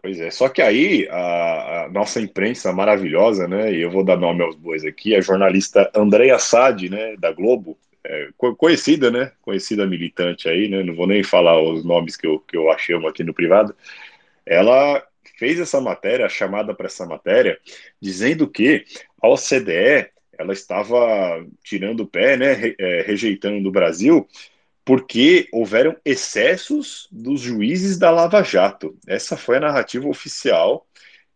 Pois 0.00 0.20
é, 0.20 0.30
só 0.30 0.48
que 0.48 0.62
aí 0.62 1.08
a, 1.10 1.84
a, 1.84 1.88
nossa 1.88 2.20
imprensa 2.20 2.72
maravilhosa, 2.72 3.48
né, 3.48 3.72
e 3.72 3.80
eu 3.80 3.90
vou 3.90 4.04
dar 4.04 4.16
nome 4.16 4.44
aos 4.44 4.54
bois 4.54 4.84
aqui, 4.84 5.16
a 5.16 5.20
jornalista 5.20 5.90
Andréa 5.94 6.38
Sade, 6.38 6.88
né, 6.88 7.16
da 7.16 7.32
Globo, 7.32 7.76
é, 8.04 8.28
conhecida, 8.56 9.10
né, 9.10 9.32
conhecida 9.42 9.86
militante 9.86 10.48
aí, 10.48 10.68
né, 10.68 10.84
não 10.84 10.94
vou 10.94 11.06
nem 11.06 11.24
falar 11.24 11.60
os 11.60 11.84
nomes 11.84 12.16
que 12.16 12.28
eu, 12.28 12.38
que 12.38 12.56
eu 12.56 12.70
achei 12.70 12.94
aqui 12.94 13.24
no 13.24 13.34
privado, 13.34 13.74
ela 14.46 15.04
fez 15.36 15.58
essa 15.58 15.80
matéria, 15.80 16.28
chamada 16.28 16.72
para 16.74 16.86
essa 16.86 17.04
matéria, 17.04 17.58
dizendo 18.00 18.48
que 18.48 18.84
a 19.20 19.28
OCDE 19.28 20.10
ela 20.38 20.52
estava 20.52 21.44
tirando 21.64 22.00
o 22.00 22.06
pé, 22.06 22.36
né, 22.36 22.74
é, 22.78 23.02
rejeitando 23.02 23.68
o 23.68 23.72
Brasil, 23.72 24.28
porque 24.88 25.50
houveram 25.52 25.94
excessos 26.02 27.08
dos 27.12 27.42
juízes 27.42 27.98
da 27.98 28.10
Lava 28.10 28.42
Jato. 28.42 28.96
Essa 29.06 29.36
foi 29.36 29.58
a 29.58 29.60
narrativa 29.60 30.08
oficial 30.08 30.86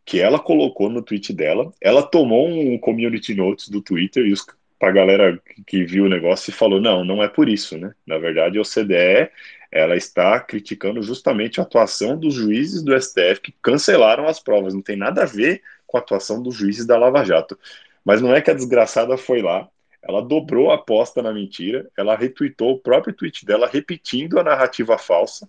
que 0.06 0.18
ela 0.20 0.38
colocou 0.38 0.88
no 0.88 1.02
tweet 1.02 1.34
dela. 1.34 1.70
Ela 1.78 2.02
tomou 2.02 2.48
um 2.48 2.78
community 2.78 3.34
notes 3.34 3.68
do 3.68 3.82
Twitter 3.82 4.24
e 4.24 4.32
para 4.78 4.88
a 4.88 4.92
galera 4.92 5.42
que 5.66 5.84
viu 5.84 6.06
o 6.06 6.08
negócio 6.08 6.48
e 6.48 6.54
falou: 6.54 6.80
não, 6.80 7.04
não 7.04 7.22
é 7.22 7.28
por 7.28 7.46
isso, 7.46 7.76
né? 7.76 7.92
Na 8.06 8.16
verdade, 8.16 8.56
a 8.56 8.62
OCDE 8.62 9.30
ela 9.70 9.96
está 9.96 10.40
criticando 10.40 11.02
justamente 11.02 11.60
a 11.60 11.64
atuação 11.64 12.18
dos 12.18 12.32
juízes 12.32 12.82
do 12.82 12.98
STF 12.98 13.42
que 13.42 13.54
cancelaram 13.60 14.28
as 14.28 14.40
provas. 14.40 14.72
Não 14.72 14.80
tem 14.80 14.96
nada 14.96 15.24
a 15.24 15.26
ver 15.26 15.60
com 15.86 15.98
a 15.98 16.00
atuação 16.00 16.42
dos 16.42 16.54
juízes 16.54 16.86
da 16.86 16.96
Lava 16.96 17.22
Jato. 17.22 17.58
Mas 18.02 18.22
não 18.22 18.34
é 18.34 18.40
que 18.40 18.50
a 18.50 18.54
desgraçada 18.54 19.18
foi 19.18 19.42
lá, 19.42 19.68
ela 20.02 20.20
dobrou 20.20 20.70
a 20.70 20.74
aposta 20.74 21.22
na 21.22 21.32
mentira, 21.32 21.88
ela 21.96 22.16
retweetou 22.16 22.72
o 22.72 22.78
próprio 22.78 23.14
tweet 23.14 23.46
dela 23.46 23.68
repetindo 23.68 24.38
a 24.38 24.44
narrativa 24.44 24.98
falsa, 24.98 25.48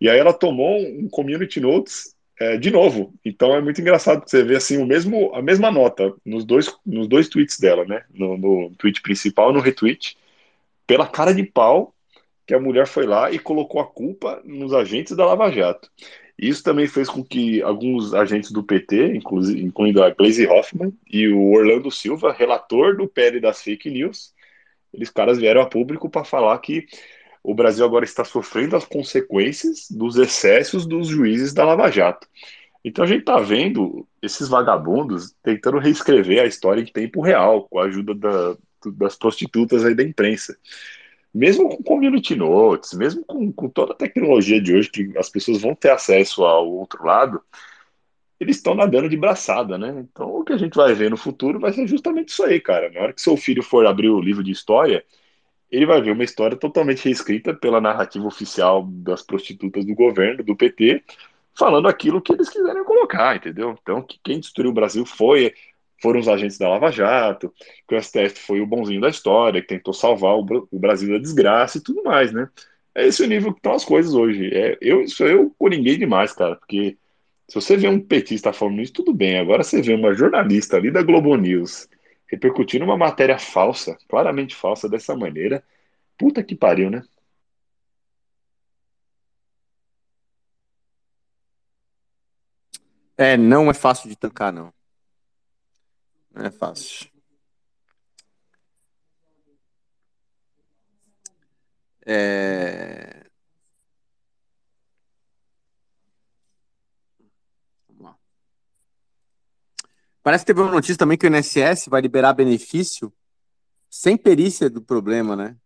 e 0.00 0.08
aí 0.08 0.18
ela 0.18 0.32
tomou 0.32 0.80
um 0.80 1.08
community 1.08 1.60
notes 1.60 2.16
é, 2.38 2.56
de 2.56 2.70
novo. 2.70 3.14
Então 3.24 3.54
é 3.54 3.60
muito 3.60 3.80
engraçado 3.80 4.28
você 4.28 4.42
ver 4.42 4.56
assim 4.56 4.78
o 4.78 4.86
mesmo, 4.86 5.32
a 5.34 5.40
mesma 5.40 5.70
nota 5.70 6.12
nos 6.24 6.44
dois, 6.44 6.74
nos 6.84 7.06
dois 7.06 7.28
tweets 7.28 7.58
dela, 7.60 7.84
né? 7.84 8.04
No, 8.12 8.36
no 8.36 8.70
tweet 8.76 9.00
principal 9.00 9.50
e 9.50 9.54
no 9.54 9.60
retweet, 9.60 10.16
pela 10.86 11.06
cara 11.06 11.32
de 11.32 11.44
pau 11.44 11.94
que 12.44 12.54
a 12.54 12.60
mulher 12.60 12.86
foi 12.86 13.06
lá 13.06 13.30
e 13.30 13.38
colocou 13.38 13.80
a 13.80 13.86
culpa 13.86 14.42
nos 14.44 14.74
agentes 14.74 15.16
da 15.16 15.24
Lava 15.24 15.50
Jato. 15.52 15.88
Isso 16.38 16.62
também 16.62 16.86
fez 16.86 17.08
com 17.08 17.22
que 17.22 17.62
alguns 17.62 18.14
agentes 18.14 18.50
do 18.50 18.62
PT, 18.62 19.16
incluindo 19.16 20.02
a 20.02 20.10
Glaze 20.10 20.46
Hoffman 20.46 20.92
e 21.08 21.28
o 21.28 21.52
Orlando 21.52 21.90
Silva, 21.90 22.32
relator 22.32 22.96
do 22.96 23.06
PL 23.06 23.40
das 23.40 23.62
fake 23.62 23.90
news, 23.90 24.32
eles 24.92 25.10
caras 25.10 25.38
vieram 25.38 25.60
a 25.60 25.66
público 25.66 26.10
para 26.10 26.24
falar 26.24 26.58
que 26.58 26.86
o 27.42 27.54
Brasil 27.54 27.84
agora 27.84 28.04
está 28.04 28.24
sofrendo 28.24 28.76
as 28.76 28.84
consequências 28.84 29.90
dos 29.90 30.16
excessos 30.16 30.86
dos 30.86 31.08
juízes 31.08 31.52
da 31.52 31.64
Lava 31.64 31.90
Jato. 31.90 32.26
Então 32.84 33.04
a 33.04 33.08
gente 33.08 33.20
está 33.20 33.38
vendo 33.38 34.06
esses 34.20 34.48
vagabundos 34.48 35.34
tentando 35.42 35.78
reescrever 35.78 36.42
a 36.42 36.46
história 36.46 36.80
em 36.80 36.86
tempo 36.86 37.20
real, 37.20 37.68
com 37.68 37.78
a 37.78 37.84
ajuda 37.84 38.14
da, 38.14 38.56
das 38.96 39.16
prostitutas 39.16 39.84
aí 39.84 39.94
da 39.94 40.02
imprensa 40.02 40.56
mesmo 41.34 41.68
com 41.68 41.82
community 41.82 42.34
notes, 42.34 42.92
mesmo 42.94 43.24
com, 43.24 43.50
com 43.52 43.68
toda 43.68 43.92
a 43.92 43.96
tecnologia 43.96 44.60
de 44.60 44.74
hoje, 44.74 44.90
que 44.90 45.12
as 45.16 45.30
pessoas 45.30 45.62
vão 45.62 45.74
ter 45.74 45.90
acesso 45.90 46.44
ao 46.44 46.70
outro 46.70 47.04
lado, 47.04 47.42
eles 48.38 48.56
estão 48.56 48.74
nadando 48.74 49.08
de 49.08 49.16
braçada, 49.16 49.78
né? 49.78 49.94
Então, 50.00 50.28
o 50.34 50.44
que 50.44 50.52
a 50.52 50.58
gente 50.58 50.74
vai 50.74 50.92
ver 50.94 51.10
no 51.10 51.16
futuro 51.16 51.60
vai 51.60 51.72
ser 51.72 51.86
justamente 51.86 52.28
isso 52.30 52.42
aí, 52.42 52.60
cara. 52.60 52.90
Na 52.90 53.00
hora 53.00 53.12
que 53.12 53.22
seu 53.22 53.36
filho 53.36 53.62
for 53.62 53.86
abrir 53.86 54.08
o 54.08 54.20
livro 54.20 54.42
de 54.42 54.50
história, 54.50 55.04
ele 55.70 55.86
vai 55.86 56.02
ver 56.02 56.10
uma 56.10 56.24
história 56.24 56.56
totalmente 56.56 57.04
reescrita 57.04 57.54
pela 57.54 57.80
narrativa 57.80 58.26
oficial 58.26 58.84
das 58.86 59.22
prostitutas 59.22 59.86
do 59.86 59.94
governo, 59.94 60.42
do 60.42 60.56
PT, 60.56 61.02
falando 61.54 61.88
aquilo 61.88 62.20
que 62.20 62.32
eles 62.32 62.48
quiserem 62.48 62.84
colocar, 62.84 63.36
entendeu? 63.36 63.78
Então, 63.80 64.02
que 64.02 64.18
quem 64.22 64.40
destruiu 64.40 64.70
o 64.70 64.74
Brasil 64.74 65.06
foi 65.06 65.54
foram 66.02 66.20
os 66.20 66.28
agentes 66.28 66.58
da 66.58 66.68
Lava 66.68 66.90
Jato, 66.90 67.52
que 67.88 67.94
o 67.94 68.02
STF 68.02 68.40
foi 68.40 68.60
o 68.60 68.66
bonzinho 68.66 69.00
da 69.00 69.08
história, 69.08 69.62
que 69.62 69.68
tentou 69.68 69.94
salvar 69.94 70.36
o, 70.36 70.68
Brasil 70.72 71.08
da 71.10 71.18
desgraça 71.18 71.78
e 71.78 71.80
tudo 71.80 72.02
mais, 72.02 72.32
né? 72.32 72.48
É 72.94 73.06
esse 73.06 73.22
o 73.22 73.26
nível 73.26 73.52
que 73.52 73.60
estão 73.60 73.72
as 73.72 73.84
coisas 73.84 74.12
hoje. 74.12 74.50
É, 74.52 74.76
eu 74.80 75.06
sou 75.08 75.26
eu 75.28 75.54
por 75.58 75.70
ninguém 75.70 75.98
demais, 75.98 76.32
cara, 76.32 76.56
porque 76.56 76.98
se 77.48 77.54
você 77.54 77.76
vê 77.76 77.88
um 77.88 78.00
petista 78.00 78.52
falando 78.52 78.82
isso, 78.82 78.92
tudo 78.92 79.14
bem. 79.14 79.38
Agora 79.38 79.62
você 79.62 79.80
vê 79.80 79.94
uma 79.94 80.14
jornalista 80.14 80.76
ali 80.76 80.90
da 80.90 81.02
Globo 81.02 81.36
News 81.36 81.88
repercutindo 82.26 82.84
uma 82.84 82.96
matéria 82.96 83.38
falsa, 83.38 83.96
claramente 84.08 84.56
falsa 84.56 84.88
dessa 84.88 85.14
maneira. 85.16 85.62
Puta 86.18 86.42
que 86.42 86.54
pariu, 86.54 86.90
né? 86.90 87.02
É, 93.16 93.36
não 93.36 93.70
é 93.70 93.74
fácil 93.74 94.08
de 94.08 94.16
tancar, 94.16 94.52
não. 94.52 94.72
Não 96.34 96.44
é 96.44 96.50
fácil. 96.50 97.10
É... 102.04 103.30
Vamos 107.88 108.04
lá. 108.04 108.18
Parece 110.22 110.44
que 110.44 110.52
teve 110.52 110.60
uma 110.60 110.72
notícia 110.72 110.96
também 110.96 111.16
que 111.18 111.26
o 111.26 111.30
INSS 111.30 111.88
vai 111.88 112.00
liberar 112.00 112.32
benefício 112.32 113.12
sem 113.90 114.16
perícia 114.16 114.70
do 114.70 114.82
problema, 114.82 115.36
né? 115.36 115.56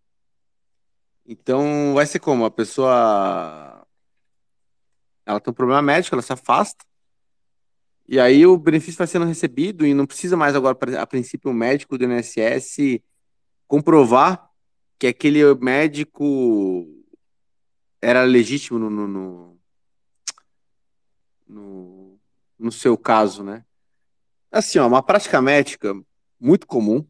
Então 1.25 1.95
vai 1.95 2.07
ser 2.07 2.19
como? 2.19 2.45
A 2.45 2.51
pessoa 2.51 3.87
ela 5.25 5.41
tem 5.41 5.51
um 5.51 5.55
problema 5.55 5.83
médico, 5.83 6.15
ela 6.15 6.23
se 6.23 6.33
afasta, 6.33 6.85
e 8.09 8.21
aí 8.21 8.47
o 8.47 8.57
benefício 8.57 8.99
vai 8.99 9.07
sendo 9.07 9.25
recebido 9.25 9.85
e 9.85 9.93
não 9.93 10.07
precisa 10.07 10.37
mais 10.37 10.55
agora, 10.55 10.77
a 11.01 11.07
princípio, 11.07 11.51
o 11.51 11.55
médico 11.55 11.99
do 11.99 12.05
INSS 12.05 13.01
comprovar 13.67 14.49
que 14.99 15.09
aquele 15.09 15.43
médico 15.57 16.87
era 18.01 18.23
legítimo 18.23 18.79
no, 18.79 18.91
no, 18.91 19.59
no, 21.49 22.19
no 22.59 22.73
seu 22.73 22.97
caso, 22.97 23.43
né? 23.43 23.65
Assim, 24.53 24.79
ó, 24.79 24.87
uma 24.87 25.03
prática 25.03 25.43
médica 25.43 25.93
muito 26.39 26.67
comum, 26.67 27.05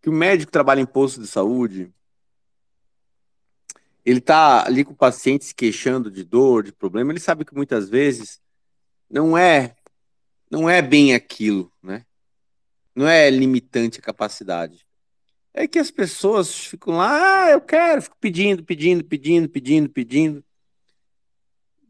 que 0.00 0.08
o 0.08 0.12
médico 0.12 0.50
trabalha 0.50 0.80
em 0.80 0.86
posto 0.86 1.20
de 1.20 1.26
saúde, 1.26 1.92
ele 4.04 4.20
tá 4.20 4.64
ali 4.64 4.84
com 4.84 4.92
o 4.92 4.96
paciente 4.96 5.44
se 5.44 5.54
queixando 5.54 6.10
de 6.10 6.24
dor, 6.24 6.62
de 6.62 6.72
problema, 6.72 7.12
ele 7.12 7.20
sabe 7.20 7.44
que 7.44 7.54
muitas 7.54 7.90
vezes 7.90 8.40
não 9.10 9.36
é 9.36 9.74
não 10.50 10.68
é 10.68 10.80
bem 10.80 11.14
aquilo, 11.14 11.72
né? 11.82 12.04
Não 12.94 13.06
é 13.06 13.30
limitante 13.30 13.98
a 13.98 14.02
capacidade. 14.02 14.86
É 15.52 15.68
que 15.68 15.78
as 15.78 15.90
pessoas 15.90 16.54
ficam 16.54 16.96
lá, 16.96 17.44
ah, 17.44 17.50
eu 17.50 17.60
quero, 17.60 18.02
fico 18.02 18.16
pedindo, 18.20 18.64
pedindo, 18.64 19.04
pedindo, 19.04 19.48
pedindo, 19.48 19.88
pedindo. 19.90 20.44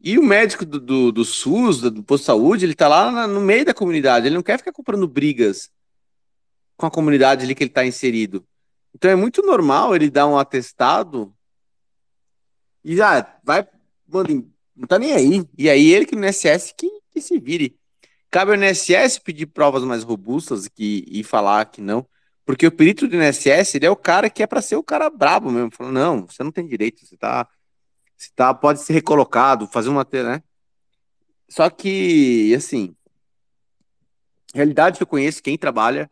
E 0.01 0.17
o 0.17 0.23
médico 0.23 0.65
do, 0.65 0.79
do, 0.79 1.11
do 1.11 1.25
SUS, 1.25 1.81
do, 1.81 1.91
do 1.91 2.03
posto 2.03 2.23
de 2.23 2.25
saúde, 2.27 2.65
ele 2.65 2.75
tá 2.75 2.87
lá 2.87 3.11
na, 3.11 3.27
no 3.27 3.41
meio 3.41 3.65
da 3.65 3.73
comunidade, 3.73 4.27
ele 4.27 4.35
não 4.35 4.43
quer 4.43 4.57
ficar 4.57 4.71
comprando 4.71 5.07
brigas 5.07 5.69
com 6.77 6.85
a 6.85 6.91
comunidade 6.91 7.43
ali 7.43 7.53
que 7.53 7.63
ele 7.63 7.69
está 7.71 7.85
inserido. 7.85 8.45
Então 8.93 9.11
é 9.11 9.15
muito 9.15 9.41
normal 9.41 9.95
ele 9.95 10.09
dar 10.09 10.27
um 10.27 10.37
atestado 10.37 11.33
e 12.83 13.01
ah, 13.01 13.39
vai, 13.43 13.67
mano, 14.07 14.51
não 14.75 14.87
tá 14.87 14.97
nem 14.97 15.11
aí. 15.13 15.45
E 15.57 15.69
aí 15.69 15.91
ele 15.91 16.05
que 16.05 16.15
no 16.15 16.25
INSS 16.25 16.73
que 16.75 16.87
que 17.19 17.27
se 17.27 17.39
vire. 17.39 17.77
Cabe 18.31 18.51
ao 18.51 18.57
INSS 18.57 19.19
pedir 19.19 19.47
provas 19.47 19.83
mais 19.83 20.03
robustas 20.03 20.67
que, 20.67 21.03
e 21.07 21.23
falar 21.23 21.65
que 21.65 21.81
não. 21.81 22.05
Porque 22.45 22.65
o 22.65 22.71
perito 22.71 23.07
do 23.07 23.15
INSS, 23.15 23.75
ele 23.75 23.85
é 23.85 23.91
o 23.91 23.95
cara 23.95 24.29
que 24.29 24.41
é 24.41 24.47
para 24.47 24.61
ser 24.61 24.75
o 24.75 24.83
cara 24.83 25.09
brabo 25.09 25.51
mesmo. 25.51 25.71
Falando, 25.71 25.93
não, 25.93 26.25
você 26.25 26.43
não 26.43 26.51
tem 26.51 26.67
direito, 26.67 27.05
você 27.05 27.15
tá, 27.17 27.47
você 28.17 28.29
tá, 28.35 28.53
pode 28.53 28.81
ser 28.81 28.93
recolocado, 28.93 29.67
fazer 29.67 29.89
uma, 29.89 30.07
né? 30.11 30.43
Só 31.47 31.69
que, 31.69 32.53
assim, 32.55 32.95
realidade 34.53 34.97
que 34.97 35.03
eu 35.03 35.07
conheço, 35.07 35.41
quem 35.41 35.57
trabalha 35.57 36.09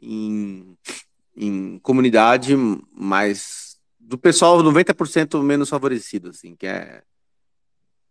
em, 0.00 0.76
em 1.36 1.78
comunidade 1.80 2.54
mais 2.92 3.78
do 3.98 4.16
pessoal 4.16 4.62
90% 4.62 5.42
menos 5.42 5.68
favorecido, 5.68 6.30
assim, 6.30 6.56
que 6.56 6.66
é, 6.66 7.02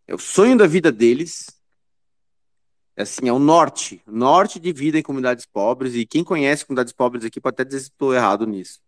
é 0.07 0.13
o 0.13 0.19
sonho 0.19 0.57
da 0.57 0.67
vida 0.67 0.91
deles. 0.91 1.56
Assim, 2.97 3.29
é 3.29 3.31
o 3.33 3.37
norte, 3.37 4.01
norte 4.07 4.59
de 4.59 4.73
vida 4.73 4.97
em 4.97 5.03
comunidades 5.03 5.45
pobres, 5.45 5.93
e 5.93 6.05
quem 6.05 6.23
conhece 6.23 6.65
comunidades 6.65 6.91
pobres 6.91 7.23
aqui 7.23 7.39
pode 7.39 7.53
até 7.53 7.63
dizer 7.63 7.81
se 7.81 7.89
estou 7.89 8.13
errado 8.13 8.47
nisso. 8.47 8.79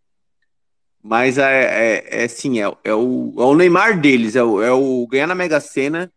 Mas 1.01 1.37
é, 1.37 1.43
é, 1.43 2.21
é 2.21 2.23
assim, 2.25 2.59
é, 2.59 2.75
é, 2.83 2.93
o, 2.93 3.33
é 3.37 3.43
o 3.43 3.55
Neymar 3.55 4.01
deles, 4.01 4.35
é 4.35 4.43
o, 4.43 4.61
é 4.61 4.71
o 4.71 5.05
ganhar 5.07 5.27
na 5.27 5.35
Mega 5.35 5.59
Sena, 5.59 6.11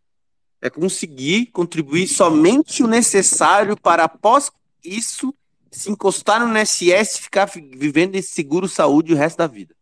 é 0.61 0.70
conseguir 0.70 1.47
contribuir 1.47 2.09
somente 2.09 2.82
o 2.82 2.86
necessário 2.86 3.76
para 3.76 4.05
após 4.05 4.51
isso 4.82 5.34
se 5.70 5.90
encostar 5.90 6.47
no 6.47 6.57
INSS 6.57 7.16
e 7.16 7.22
ficar 7.22 7.47
vivendo 7.47 8.14
esse 8.14 8.30
seguro 8.30 8.68
saúde 8.68 9.12
o 9.12 9.16
resto 9.16 9.38
da 9.38 9.47
vida. 9.47 9.74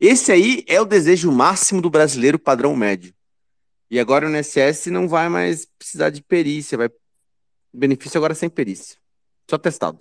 Esse 0.00 0.32
aí 0.32 0.64
é 0.66 0.80
o 0.80 0.84
desejo 0.84 1.30
máximo 1.30 1.80
do 1.80 1.88
brasileiro 1.88 2.38
padrão 2.38 2.76
médio. 2.76 3.14
E 3.94 4.00
agora 4.00 4.26
o 4.26 4.36
INSS 4.36 4.88
não 4.90 5.06
vai 5.06 5.28
mais 5.28 5.66
precisar 5.78 6.10
de 6.10 6.20
perícia, 6.20 6.76
vai 6.76 6.90
benefício 7.72 8.18
agora 8.18 8.34
sem 8.34 8.50
perícia. 8.50 8.98
Só 9.48 9.56
testado. 9.56 10.00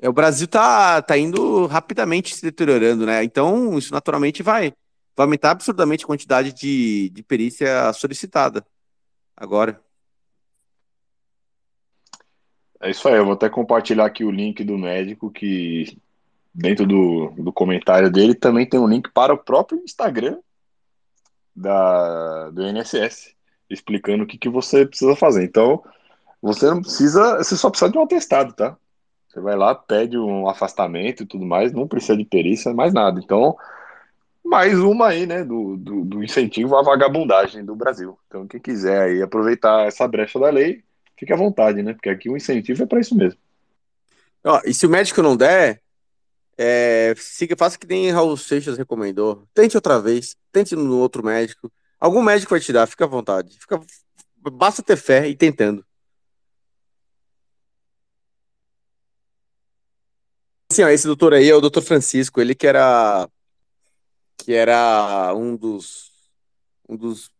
É, 0.00 0.08
o 0.08 0.14
Brasil 0.14 0.48
tá, 0.48 1.02
tá 1.02 1.18
indo 1.18 1.66
rapidamente 1.66 2.34
se 2.34 2.40
deteriorando, 2.40 3.04
né? 3.04 3.22
Então, 3.22 3.76
isso 3.76 3.92
naturalmente 3.92 4.42
vai, 4.42 4.72
vai 5.14 5.26
aumentar 5.26 5.50
absurdamente 5.50 6.04
a 6.04 6.06
quantidade 6.06 6.54
de, 6.54 7.10
de 7.10 7.22
perícia 7.22 7.92
solicitada 7.92 8.64
agora. 9.36 9.78
É 12.80 12.90
isso 12.90 13.06
aí, 13.08 13.16
eu 13.16 13.26
vou 13.26 13.34
até 13.34 13.50
compartilhar 13.50 14.06
aqui 14.06 14.24
o 14.24 14.30
link 14.30 14.64
do 14.64 14.78
médico 14.78 15.30
que 15.30 15.98
dentro 16.54 16.86
do, 16.86 17.28
do 17.36 17.52
comentário 17.52 18.10
dele 18.10 18.34
também 18.34 18.66
tem 18.66 18.80
um 18.80 18.88
link 18.88 19.10
para 19.10 19.34
o 19.34 19.38
próprio 19.38 19.82
Instagram 19.84 20.38
da, 21.54 22.50
do 22.50 22.62
INSS, 22.66 23.34
explicando 23.68 24.24
o 24.24 24.26
que, 24.26 24.38
que 24.38 24.48
você 24.48 24.86
precisa 24.86 25.14
fazer. 25.16 25.44
Então, 25.44 25.82
você 26.40 26.66
não 26.66 26.80
precisa, 26.80 27.38
você 27.38 27.56
só 27.56 27.70
precisa 27.70 27.90
de 27.90 27.98
um 27.98 28.02
atestado, 28.02 28.52
tá? 28.52 28.76
Você 29.28 29.40
vai 29.40 29.56
lá, 29.56 29.74
pede 29.74 30.18
um 30.18 30.48
afastamento 30.48 31.22
e 31.22 31.26
tudo 31.26 31.46
mais, 31.46 31.72
não 31.72 31.88
precisa 31.88 32.16
de 32.16 32.24
perícia, 32.24 32.74
mais 32.74 32.92
nada. 32.92 33.18
Então, 33.18 33.56
mais 34.44 34.78
uma 34.78 35.08
aí, 35.08 35.24
né, 35.24 35.44
do, 35.44 35.76
do, 35.76 36.04
do, 36.04 36.22
incentivo 36.22 36.76
à 36.76 36.82
vagabundagem 36.82 37.64
do 37.64 37.74
Brasil. 37.74 38.18
Então, 38.26 38.46
quem 38.46 38.60
quiser 38.60 39.02
aí 39.02 39.22
aproveitar 39.22 39.86
essa 39.86 40.06
brecha 40.06 40.38
da 40.38 40.50
lei, 40.50 40.82
fique 41.16 41.32
à 41.32 41.36
vontade, 41.36 41.82
né? 41.82 41.94
Porque 41.94 42.10
aqui 42.10 42.28
o 42.28 42.36
incentivo 42.36 42.82
é 42.82 42.86
para 42.86 43.00
isso 43.00 43.16
mesmo. 43.16 43.38
Ó, 44.44 44.60
e 44.66 44.74
se 44.74 44.84
o 44.84 44.90
médico 44.90 45.22
não 45.22 45.36
der, 45.36 45.80
é, 46.58 47.14
siga, 47.16 47.56
faça 47.56 47.78
que 47.78 47.86
nem 47.86 48.10
Raul 48.10 48.36
Seixas 48.36 48.78
recomendou. 48.78 49.48
Tente 49.54 49.76
outra 49.76 50.00
vez, 50.00 50.36
tente 50.50 50.76
no 50.76 50.98
outro 50.98 51.24
médico. 51.24 51.72
Algum 51.98 52.22
médico 52.22 52.50
vai 52.50 52.60
te 52.60 52.72
dar, 52.72 52.86
fica 52.86 53.04
à 53.04 53.08
vontade. 53.08 53.58
Fica, 53.58 53.80
basta 54.52 54.82
ter 54.82 54.96
fé 54.96 55.28
e 55.28 55.36
tentando. 55.36 55.84
Assim, 60.70 60.84
ó, 60.84 60.88
esse 60.88 61.06
doutor 61.06 61.34
aí 61.34 61.50
é 61.50 61.54
o 61.54 61.60
doutor 61.60 61.82
Francisco, 61.82 62.40
ele 62.40 62.54
que 62.54 62.66
era 62.66 63.28
que 64.38 64.52
era 64.54 65.32
um 65.36 65.56
dos 65.56 66.10
um 66.88 66.96
dos 66.96 67.30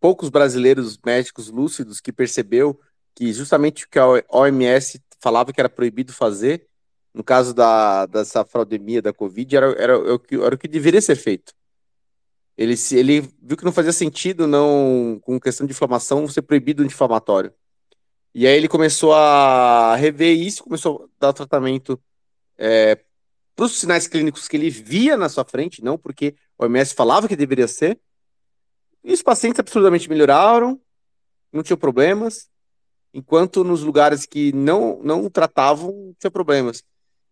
poucos 0.00 0.28
brasileiros 0.30 0.98
médicos 1.04 1.48
lúcidos 1.48 2.00
que 2.00 2.12
percebeu 2.12 2.80
que 3.14 3.32
justamente 3.32 3.84
o 3.84 3.88
que 3.88 3.98
a 3.98 4.06
OMS 4.30 5.02
falava 5.20 5.52
que 5.52 5.60
era 5.60 5.68
proibido 5.68 6.12
fazer, 6.12 6.68
no 7.14 7.24
caso 7.24 7.54
da, 7.54 8.06
dessa 8.06 8.44
fraudemia 8.44 9.02
da 9.02 9.12
Covid, 9.12 9.56
era, 9.56 9.66
era, 9.72 9.92
era, 9.94 10.14
o 10.14 10.18
que, 10.18 10.34
era 10.34 10.54
o 10.54 10.58
que 10.58 10.68
deveria 10.68 11.00
ser 11.00 11.16
feito. 11.16 11.52
Ele, 12.56 12.74
ele 12.92 13.20
viu 13.40 13.56
que 13.56 13.64
não 13.64 13.72
fazia 13.72 13.92
sentido, 13.92 14.46
não, 14.46 15.20
com 15.22 15.38
questão 15.38 15.66
de 15.66 15.72
inflamação, 15.72 16.26
ser 16.28 16.42
proibido 16.42 16.82
o 16.82 16.86
inflamatório. 16.86 17.52
E 18.34 18.46
aí 18.46 18.56
ele 18.56 18.68
começou 18.68 19.14
a 19.14 19.96
rever 19.96 20.36
isso, 20.36 20.64
começou 20.64 21.04
a 21.04 21.26
dar 21.26 21.32
tratamento 21.32 22.00
é, 22.56 22.98
para 23.54 23.64
os 23.64 23.78
sinais 23.78 24.06
clínicos 24.06 24.46
que 24.46 24.56
ele 24.56 24.70
via 24.70 25.16
na 25.16 25.28
sua 25.28 25.44
frente, 25.44 25.82
não 25.82 25.96
porque 25.96 26.34
o 26.56 26.64
OMS 26.64 26.94
falava 26.94 27.26
que 27.26 27.36
deveria 27.36 27.66
ser. 27.66 27.98
E 29.02 29.12
os 29.12 29.22
pacientes 29.22 29.58
absurdamente 29.58 30.08
melhoraram, 30.08 30.80
não 31.52 31.62
tinham 31.62 31.78
problemas, 31.78 32.48
enquanto 33.12 33.64
nos 33.64 33.82
lugares 33.82 34.26
que 34.26 34.52
não, 34.52 35.00
não 35.02 35.28
tratavam, 35.30 36.14
tinha 36.18 36.30
problemas. 36.30 36.84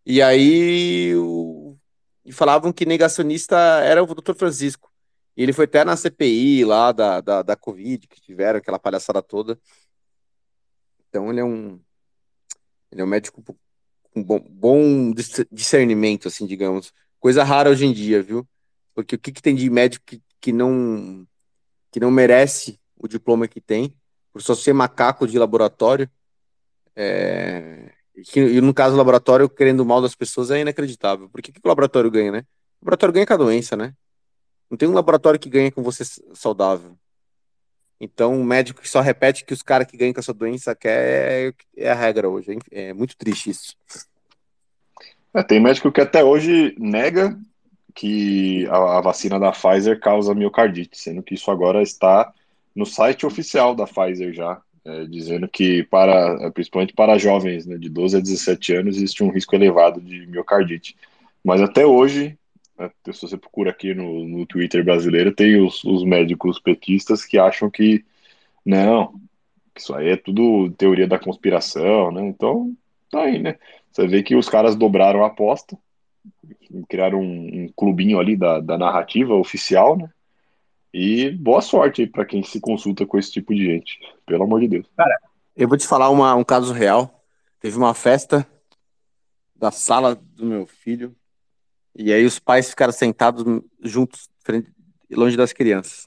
E 0.07 0.23
aí 0.23 1.15
o, 1.17 1.77
e 2.25 2.33
falavam 2.33 2.73
que 2.73 2.87
negacionista 2.87 3.57
era 3.83 4.03
o 4.03 4.07
Dr. 4.07 4.35
Francisco. 4.35 4.91
E 5.37 5.43
ele 5.43 5.53
foi 5.53 5.65
até 5.65 5.85
na 5.85 5.97
CPI 5.97 6.65
lá 6.65 6.93
da, 6.93 7.21
da, 7.21 7.43
da 7.43 7.57
Covid, 7.57 8.07
que 8.07 8.21
tiveram 8.21 8.59
aquela 8.59 8.79
palhaçada 8.79 9.21
toda. 9.21 9.59
Então 11.09 11.31
ele 11.31 11.41
é 11.41 11.45
um. 11.45 11.81
Ele 12.91 13.01
é 13.03 13.05
um 13.05 13.09
médico 13.09 13.43
um 14.15 14.25
bom, 14.25 14.41
bom 14.49 15.13
discernimento, 15.53 16.29
assim, 16.29 16.47
digamos. 16.47 16.93
Coisa 17.21 17.45
rara 17.45 17.69
hoje 17.69 17.85
em 17.85 17.93
dia, 17.93 18.23
viu? 18.23 18.49
Porque 18.95 19.17
o 19.17 19.19
que, 19.19 19.31
que 19.31 19.43
tem 19.43 19.55
de 19.55 19.69
médico 19.69 20.05
que, 20.07 20.23
que, 20.41 20.53
não, 20.53 21.27
que 21.93 22.01
não 22.01 22.11
merece 22.11 22.81
o 22.97 23.07
diploma 23.07 23.47
que 23.47 23.61
tem, 23.61 23.95
por 24.33 24.41
só 24.41 24.55
ser 24.55 24.73
macaco 24.73 25.27
de 25.27 25.39
laboratório, 25.39 26.11
é... 26.95 27.93
e 28.35 28.61
no 28.61 28.73
caso 28.73 28.95
do 28.95 28.99
laboratório, 28.99 29.49
querendo 29.49 29.81
o 29.81 29.87
mal 29.87 30.01
das 30.01 30.15
pessoas, 30.15 30.51
é 30.51 30.61
inacreditável. 30.61 31.29
Por 31.29 31.43
que, 31.43 31.53
que 31.53 31.61
o 31.63 31.69
laboratório 31.69 32.11
ganha, 32.11 32.33
né? 32.33 32.39
O 32.81 32.85
laboratório 32.85 33.13
ganha 33.13 33.27
com 33.27 33.35
a 33.35 33.39
doença, 33.39 33.77
né? 33.77 33.93
Não 34.71 34.77
tem 34.77 34.89
um 34.89 34.95
laboratório 34.95 35.39
que 35.39 35.49
ganha 35.49 35.71
com 35.71 35.83
você 35.83 36.03
saudável. 36.35 36.97
Então, 38.01 38.35
um 38.35 38.45
médico 38.45 38.83
que 38.83 38.89
só 38.89 39.01
repete 39.01 39.45
que 39.45 39.55
os 39.55 39.63
caras 39.63 39.87
que 39.87 39.97
ganham 39.97 40.13
com 40.13 40.21
essa 40.21 40.35
doença 40.35 40.75
quer 40.75 41.53
é, 41.77 41.85
é 41.85 41.91
a 41.91 41.95
regra 41.95 42.29
hoje. 42.29 42.53
Hein? 42.53 42.59
É 42.71 42.93
muito 42.93 43.17
triste 43.17 43.51
isso. 43.51 43.77
É, 45.33 45.43
tem 45.43 45.61
médico 45.61 45.93
que 45.93 46.01
até 46.01 46.23
hoje 46.25 46.75
nega 46.79 47.39
que 47.95 48.67
a, 48.69 48.99
a, 48.99 49.01
vacina 49.01 49.41
da 49.41 49.53
Pfizer 49.53 49.99
causa 49.99 50.35
miocardite, 50.35 50.99
sendo 50.99 51.23
que 51.23 51.35
isso 51.35 51.51
agora 51.51 51.83
está 51.83 52.33
no 52.75 52.85
site 52.85 53.25
oficial 53.25 53.75
da 53.75 53.87
Pfizer 53.87 54.35
já, 54.35 54.61
é, 54.87 55.05
dizendo 55.07 55.49
que 55.49 55.83
para, 55.85 56.51
principalmente 56.53 56.95
para 56.95 57.19
jovens 57.19 57.67
né, 57.67 57.77
de 57.77 57.89
12 57.89 58.17
a 58.17 58.21
17 58.21 58.75
anos 58.75 58.97
existe 58.97 59.23
um 59.23 59.31
risco 59.31 59.55
elevado 59.55 60.01
de 60.01 60.27
miocardite. 60.27 60.97
Mas 61.45 61.61
até 61.61 61.85
hoje 61.85 62.39
né? 62.79 62.91
Se 63.13 63.23
você 63.23 63.37
procura 63.37 63.71
aqui 63.71 63.95
no, 63.95 64.27
no 64.27 64.47
Twitter 64.47 64.85
brasileiro, 64.85 65.35
tem 65.35 65.61
os, 65.61 65.83
os 65.85 66.05
médicos 66.05 66.61
petistas 66.61 67.25
que 67.25 67.39
acham 67.39 67.71
que 67.71 68.05
não, 68.65 69.15
isso 69.77 69.95
aí 69.95 70.09
é 70.11 70.17
tudo 70.17 70.71
teoria 70.73 71.07
da 71.07 71.19
conspiração, 71.19 72.11
né? 72.11 72.27
Então, 72.27 72.75
tá 73.11 73.23
aí, 73.23 73.39
né? 73.39 73.59
Você 73.91 74.07
vê 74.07 74.23
que 74.23 74.35
os 74.35 74.49
caras 74.49 74.77
dobraram 74.77 75.25
a 75.25 75.29
aposta, 75.29 75.79
criaram 76.89 77.21
um, 77.21 77.65
um 77.65 77.69
clubinho 77.77 78.19
ali 78.19 78.37
da, 78.37 78.61
da 78.61 78.77
narrativa 78.77 79.35
oficial, 79.35 79.97
né? 79.97 80.11
E 80.93 81.31
boa 81.31 81.61
sorte 81.61 82.03
aí 82.03 82.07
para 82.07 82.25
quem 82.25 82.43
se 82.43 82.61
consulta 82.61 83.05
com 83.05 83.19
esse 83.19 83.33
tipo 83.33 83.55
de 83.55 83.65
gente, 83.65 83.99
pelo 84.25 84.45
amor 84.45 84.61
de 84.61 84.69
Deus. 84.69 84.87
Cara, 84.97 85.19
eu 85.57 85.69
vou 85.69 85.77
te 85.77 85.87
falar 85.87 86.11
uma, 86.11 86.35
um 86.35 86.45
caso 86.45 86.73
real. 86.73 87.25
Teve 87.61 87.77
uma 87.77 87.95
festa 87.95 88.47
da 89.55 89.71
sala 89.71 90.15
do 90.15 90.45
meu 90.45 90.67
filho, 90.67 91.17
e 91.95 92.13
aí 92.13 92.25
os 92.25 92.39
pais 92.39 92.69
ficaram 92.69 92.93
sentados 92.93 93.43
juntos, 93.81 94.29
frente, 94.41 94.71
longe 95.11 95.37
das 95.37 95.53
crianças. 95.53 96.07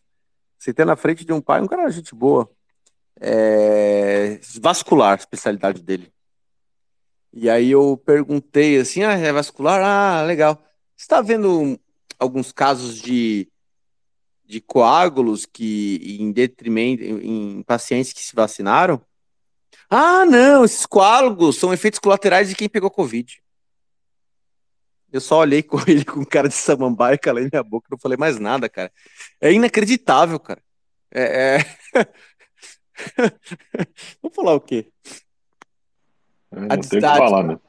Sentei 0.57 0.85
na 0.85 0.95
frente 0.95 1.25
de 1.25 1.33
um 1.33 1.41
pai, 1.41 1.61
um 1.61 1.67
cara 1.67 1.89
gente 1.89 2.13
boa, 2.13 2.49
é, 3.19 4.39
vascular, 4.61 5.17
especialidade 5.17 5.81
dele. 5.81 6.11
E 7.33 7.49
aí 7.49 7.71
eu 7.71 7.97
perguntei 7.97 8.77
assim, 8.79 9.03
ah, 9.03 9.13
é 9.13 9.31
vascular? 9.31 9.81
Ah, 9.81 10.23
legal. 10.23 10.55
Você 10.95 11.03
está 11.03 11.21
vendo 11.21 11.79
alguns 12.17 12.51
casos 12.51 13.01
de, 13.01 13.49
de 14.49 14.59
coágulos 14.59 15.45
que 15.45 16.17
em 16.19 16.31
detrimento 16.31 17.03
em 17.03 17.61
pacientes 17.61 18.11
que 18.11 18.19
se 18.19 18.35
vacinaram? 18.35 18.99
Ah, 19.87 20.25
não, 20.25 20.65
esses 20.65 20.87
coágulos 20.87 21.57
são 21.57 21.71
efeitos 21.71 21.99
colaterais 21.99 22.49
de 22.49 22.55
quem 22.55 22.67
pegou 22.67 22.89
Covid. 22.89 23.43
Eu 25.13 25.21
só 25.21 25.37
olhei 25.37 25.61
com 25.63 25.77
ele 25.87 26.03
com 26.03 26.25
cara 26.25 26.49
de 26.49 26.55
samambaia, 26.55 27.15
calei 27.15 27.47
minha 27.47 27.61
boca, 27.61 27.89
não 27.91 27.99
falei 27.99 28.17
mais 28.17 28.39
nada, 28.39 28.67
cara. 28.67 28.91
É 29.39 29.53
inacreditável, 29.53 30.39
cara. 30.39 30.63
É. 31.11 31.57
é... 31.57 32.07
Vou 34.19 34.31
falar 34.31 34.55
o 34.55 34.61
quê? 34.61 34.91
É, 36.51 36.59
não 36.59 36.79
tem 36.79 36.99
que 36.99 37.01
falar, 37.01 37.43
né? 37.43 37.59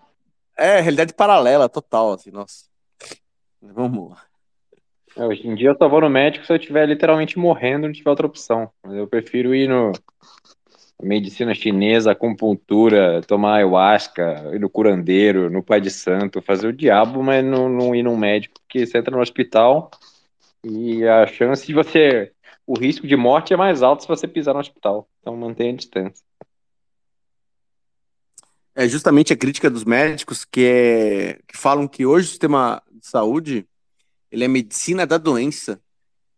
É, 0.57 0.81
realidade 0.81 1.13
paralela, 1.13 1.69
total, 1.69 2.15
assim, 2.15 2.31
nossa. 2.31 2.65
Vamos 3.61 4.13
lá. 4.13 4.30
É, 5.17 5.25
hoje 5.25 5.47
em 5.47 5.55
dia 5.55 5.71
eu 5.71 5.77
só 5.77 5.89
vou 5.89 6.01
no 6.01 6.11
médico 6.11 6.47
se 6.47 6.53
eu 6.53 6.57
estiver 6.57 6.87
literalmente 6.87 7.39
morrendo 7.39 7.87
não 7.87 7.93
tiver 7.93 8.11
outra 8.11 8.27
opção. 8.27 8.71
Mas 8.83 8.95
eu 8.95 9.07
prefiro 9.07 9.55
ir 9.55 9.69
no, 9.69 9.93
medicina 11.03 11.55
chinesa, 11.55 12.13
acupuntura, 12.13 13.23
tomar 13.23 13.57
ayahuasca, 13.57 14.51
ir 14.53 14.61
no 14.61 14.69
curandeiro, 14.69 15.51
no 15.51 15.63
pai 15.63 15.81
de 15.81 15.91
santo, 15.91 16.43
fazer 16.43 16.69
o 16.69 16.73
diabo, 16.73 17.23
mas 17.23 17.45
não, 17.45 17.69
não 17.69 17.95
ir 17.95 18.03
num 18.03 18.17
médico, 18.17 18.55
porque 18.61 18.87
você 18.87 18.99
entra 18.99 19.15
no 19.15 19.23
hospital 19.23 19.91
e 20.63 21.05
a 21.07 21.27
chance 21.27 21.67
de 21.67 21.75
você. 21.75 22.33
O 22.67 22.79
risco 22.79 23.07
de 23.07 23.17
morte 23.17 23.53
é 23.53 23.57
mais 23.57 23.83
alto 23.83 24.03
se 24.03 24.09
você 24.09 24.29
pisar 24.29 24.55
no 24.55 24.61
hospital. 24.61 25.09
Então 25.21 25.37
mantenha 25.37 25.73
a 25.73 25.77
distância. 25.77 26.25
É 28.75 28.87
justamente 28.87 29.33
a 29.33 29.37
crítica 29.37 29.69
dos 29.69 29.85
médicos 29.85 30.45
que, 30.45 30.65
é, 30.65 31.39
que 31.47 31.57
falam 31.57 31.89
que 31.89 32.07
hoje 32.07 32.27
o 32.27 32.31
sistema 32.31 32.81
de 32.93 33.07
saúde 33.07 33.67
ele 34.31 34.45
é 34.45 34.49
medicina 34.49 35.07
da 35.07 35.19
doença. 35.19 35.81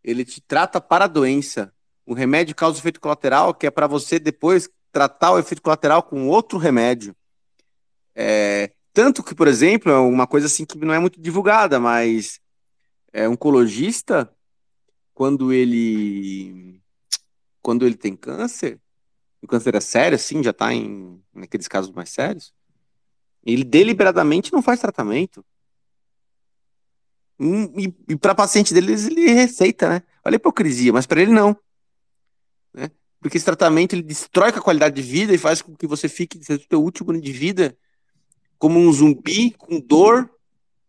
Ele 0.03 0.25
te 0.25 0.41
trata 0.41 0.81
para 0.81 1.05
a 1.05 1.09
doença. 1.09 1.73
O 2.05 2.15
remédio 2.15 2.55
causa 2.55 2.79
efeito 2.79 3.01
colateral, 3.01 3.55
que 3.55 3.67
é 3.67 3.71
para 3.71 3.87
você 3.87 4.19
depois 4.19 4.69
tratar 4.91 5.33
o 5.33 5.39
efeito 5.39 5.63
colateral 5.63 6.03
com 6.03 6.29
outro 6.29 6.59
remédio. 6.59 7.15
É, 8.15 8.73
tanto 8.93 9.23
que, 9.23 9.35
por 9.35 9.49
exemplo, 9.49 9.91
é 9.91 9.99
uma 9.99 10.27
coisa 10.27 10.47
assim 10.47 10.65
que 10.65 10.77
não 10.79 10.93
é 10.93 10.99
muito 10.99 11.21
divulgada, 11.21 11.81
mas 11.81 12.41
é 13.13 13.29
oncologista, 13.29 14.31
quando 15.15 15.53
ele 15.53 16.81
quando 17.63 17.87
ele 17.87 17.95
tem 17.95 18.17
câncer, 18.17 18.81
o 19.41 19.47
câncer 19.47 19.77
é 19.77 19.81
sério, 19.81 20.17
assim, 20.17 20.43
já 20.43 20.51
está 20.51 20.75
em 20.75 21.23
naqueles 21.33 21.69
casos 21.69 21.93
mais 21.93 22.11
sérios, 22.11 22.53
ele 23.45 23.63
deliberadamente 23.63 24.53
não 24.53 24.61
faz 24.61 24.81
tratamento. 24.81 25.45
Hum, 27.43 27.73
e, 27.77 27.93
e 28.11 28.17
para 28.17 28.37
paciente 28.37 28.73
dele, 28.73 28.93
ele 28.93 29.33
receita, 29.33 29.89
né? 29.89 30.03
Olha 30.25 30.37
a 30.37 30.37
hipocrisia, 30.37 30.93
mas 30.93 31.07
para 31.07 31.21
ele 31.21 31.33
não. 31.33 31.57
Né? 32.73 32.89
Porque 33.21 33.37
esse 33.37 33.45
tratamento 33.45 33.95
ele 33.95 34.03
destrói 34.03 34.51
a 34.51 34.61
qualidade 34.61 34.95
de 34.95 35.03
vida 35.03 35.35
e 35.35 35.39
faz 35.39 35.61
com 35.61 35.75
que 35.75 35.85
você 35.85 36.09
fique, 36.09 36.39
o 36.39 36.45
seu 36.45 36.81
último 36.81 37.11
ano 37.11 37.21
de 37.21 37.33
vida, 37.33 37.77
como 38.61 38.79
um 38.79 38.93
zumbi, 38.93 39.51
com 39.59 39.81
dor, 39.81 40.31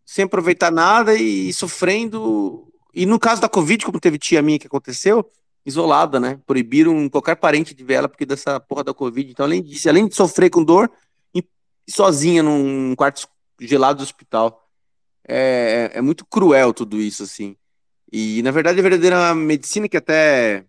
sem 0.06 0.26
aproveitar 0.26 0.70
nada 0.70 1.16
e, 1.16 1.48
e 1.48 1.52
sofrendo. 1.52 2.72
E 2.94 3.04
no 3.04 3.18
caso 3.18 3.40
da 3.40 3.48
Covid, 3.48 3.84
como 3.84 3.98
teve 3.98 4.16
tia 4.16 4.40
minha 4.40 4.60
que 4.60 4.68
aconteceu, 4.68 5.28
isolada, 5.66 6.20
né? 6.20 6.38
Proibiram 6.46 7.08
qualquer 7.08 7.34
parente 7.34 7.74
de 7.74 7.82
ver 7.82 7.94
ela 7.94 8.08
porque 8.08 8.24
dessa 8.24 8.60
porra 8.60 8.84
da 8.84 8.94
Covid. 8.94 9.28
Então, 9.28 9.44
além 9.44 9.60
disso, 9.60 9.88
além 9.88 10.06
de 10.06 10.14
sofrer 10.14 10.50
com 10.50 10.62
dor, 10.62 10.88
sozinha 11.90 12.44
num 12.44 12.94
quarto 12.94 13.28
gelado 13.60 13.98
do 13.98 14.04
hospital 14.04 14.63
é, 15.26 15.90
é, 15.94 15.98
é 15.98 16.00
muito 16.00 16.24
cruel 16.26 16.72
tudo 16.72 17.00
isso, 17.00 17.22
assim. 17.22 17.56
E, 18.12 18.42
na 18.42 18.50
verdade, 18.50 18.78
a 18.78 18.82
verdadeira 18.82 19.34
medicina 19.34 19.88
que 19.88 19.96
até 19.96 20.64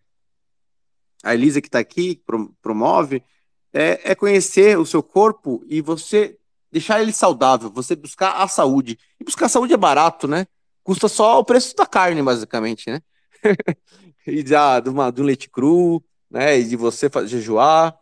a 1.23 1.33
Elisa 1.33 1.61
que 1.61 1.67
está 1.67 1.79
aqui 1.79 2.21
promove 2.61 3.23
é, 3.73 4.11
é, 4.11 4.15
conhecer 4.15 4.77
o 4.77 4.85
seu 4.85 5.03
corpo 5.03 5.63
e 5.67 5.81
você 5.81 6.37
deixar 6.71 7.01
ele 7.01 7.11
saudável, 7.11 7.69
você 7.69 7.95
buscar 7.95 8.33
a 8.41 8.47
saúde. 8.47 8.97
E 9.19 9.23
buscar 9.23 9.47
a 9.47 9.49
saúde 9.49 9.73
é 9.73 9.77
barato, 9.77 10.27
né? 10.27 10.47
Custa 10.83 11.07
só 11.07 11.39
o 11.39 11.43
preço 11.43 11.75
da 11.75 11.85
carne, 11.85 12.21
basicamente, 12.21 12.89
né? 12.89 13.01
e 14.25 14.43
de, 14.43 14.53
de, 14.83 14.89
uma, 14.89 15.11
de 15.11 15.21
um 15.21 15.25
leite 15.25 15.49
cru, 15.49 16.03
né? 16.29 16.59
E 16.59 16.63
de 16.63 16.75
você 16.75 17.09
jejuar. 17.25 17.97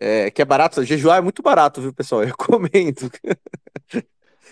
É, 0.00 0.30
que 0.30 0.40
é 0.40 0.44
barato, 0.44 0.84
jejuar 0.84 1.18
é 1.18 1.20
muito 1.20 1.42
barato, 1.42 1.80
viu, 1.80 1.92
pessoal? 1.92 2.22
Eu 2.22 2.28
recomendo. 2.36 3.10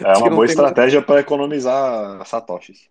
É 0.00 0.18
uma 0.18 0.30
boa 0.30 0.44
estratégia 0.46 1.00
para 1.02 1.20
economizar 1.20 2.24
satoshis. 2.26 2.88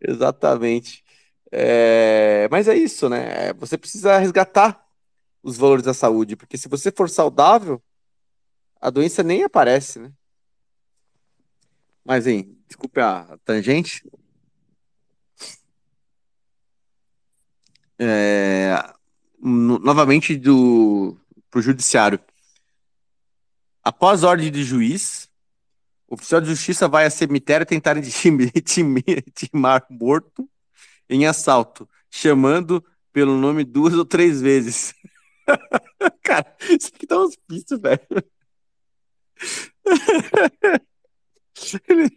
Exatamente. 0.00 1.04
É... 1.50 2.48
Mas 2.50 2.68
é 2.68 2.74
isso, 2.74 3.08
né? 3.08 3.52
Você 3.54 3.76
precisa 3.78 4.18
resgatar 4.18 4.84
os 5.42 5.56
valores 5.56 5.84
da 5.84 5.94
saúde, 5.94 6.36
porque 6.36 6.56
se 6.56 6.68
você 6.68 6.90
for 6.90 7.08
saudável, 7.08 7.82
a 8.80 8.90
doença 8.90 9.22
nem 9.22 9.44
aparece, 9.44 9.98
né? 9.98 10.12
Mas, 12.04 12.26
hein, 12.26 12.58
desculpe 12.66 13.00
a 13.00 13.38
tangente. 13.44 14.04
É... 17.98 18.74
Novamente 19.38 20.36
do 20.36 21.16
para 21.50 21.60
o 21.60 21.62
judiciário. 21.62 22.18
Após 23.82 24.24
ordem 24.24 24.50
de 24.50 24.64
juiz, 24.64 25.30
o 26.14 26.16
oficial 26.16 26.40
de 26.40 26.46
justiça 26.46 26.88
vai 26.88 27.04
a 27.04 27.10
cemitério 27.10 27.66
tentar 27.66 27.96
intimar 27.98 29.84
morto 29.90 30.48
em 31.10 31.26
assalto, 31.26 31.88
chamando 32.10 32.82
pelo 33.12 33.36
nome 33.36 33.64
duas 33.64 33.94
ou 33.94 34.04
três 34.04 34.40
vezes. 34.40 34.94
Cara, 36.22 36.56
isso 36.70 36.90
aqui 36.94 37.06
dá 37.06 37.20
uns 37.20 37.36
pistos, 37.36 37.80
velho. 37.80 38.00
Ele... 41.88 42.10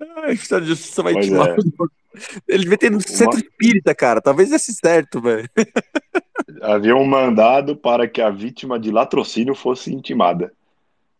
o 0.00 0.32
oficial 0.32 0.60
de 0.60 0.66
justiça 0.66 1.02
vai 1.02 1.14
pois 1.14 1.26
intimar. 1.26 1.50
É. 1.50 1.54
Ele 2.48 2.62
devia 2.64 2.78
ter 2.78 2.90
no 2.90 2.98
Uma... 2.98 3.02
centro 3.02 3.38
espírita, 3.38 3.94
cara. 3.94 4.20
Talvez 4.20 4.50
desse 4.50 4.72
certo, 4.74 5.20
velho. 5.20 5.48
Havia 6.62 6.94
um 6.94 7.04
mandado 7.04 7.76
para 7.76 8.06
que 8.08 8.20
a 8.20 8.30
vítima 8.30 8.78
de 8.78 8.90
latrocínio 8.90 9.54
fosse 9.54 9.92
intimada. 9.92 10.52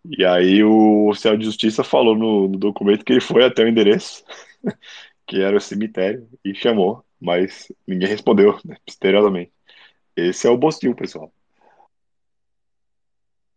E 0.04 0.24
aí 0.24 0.62
o 0.62 1.08
oficial 1.08 1.36
de 1.36 1.44
justiça 1.46 1.82
falou 1.82 2.14
no, 2.16 2.48
no 2.48 2.58
documento 2.58 3.04
que 3.04 3.12
ele 3.12 3.20
foi 3.20 3.44
até 3.44 3.64
o 3.64 3.68
endereço, 3.68 4.22
que 5.26 5.40
era 5.40 5.56
o 5.56 5.60
cemitério, 5.60 6.28
e 6.44 6.54
chamou, 6.54 7.04
mas 7.20 7.72
ninguém 7.86 8.08
respondeu, 8.08 8.58
né, 8.64 8.76
misteriosamente. 8.86 9.52
Esse 10.16 10.46
é 10.46 10.50
o 10.50 10.58
Bostil, 10.58 10.94
pessoal. 10.94 11.32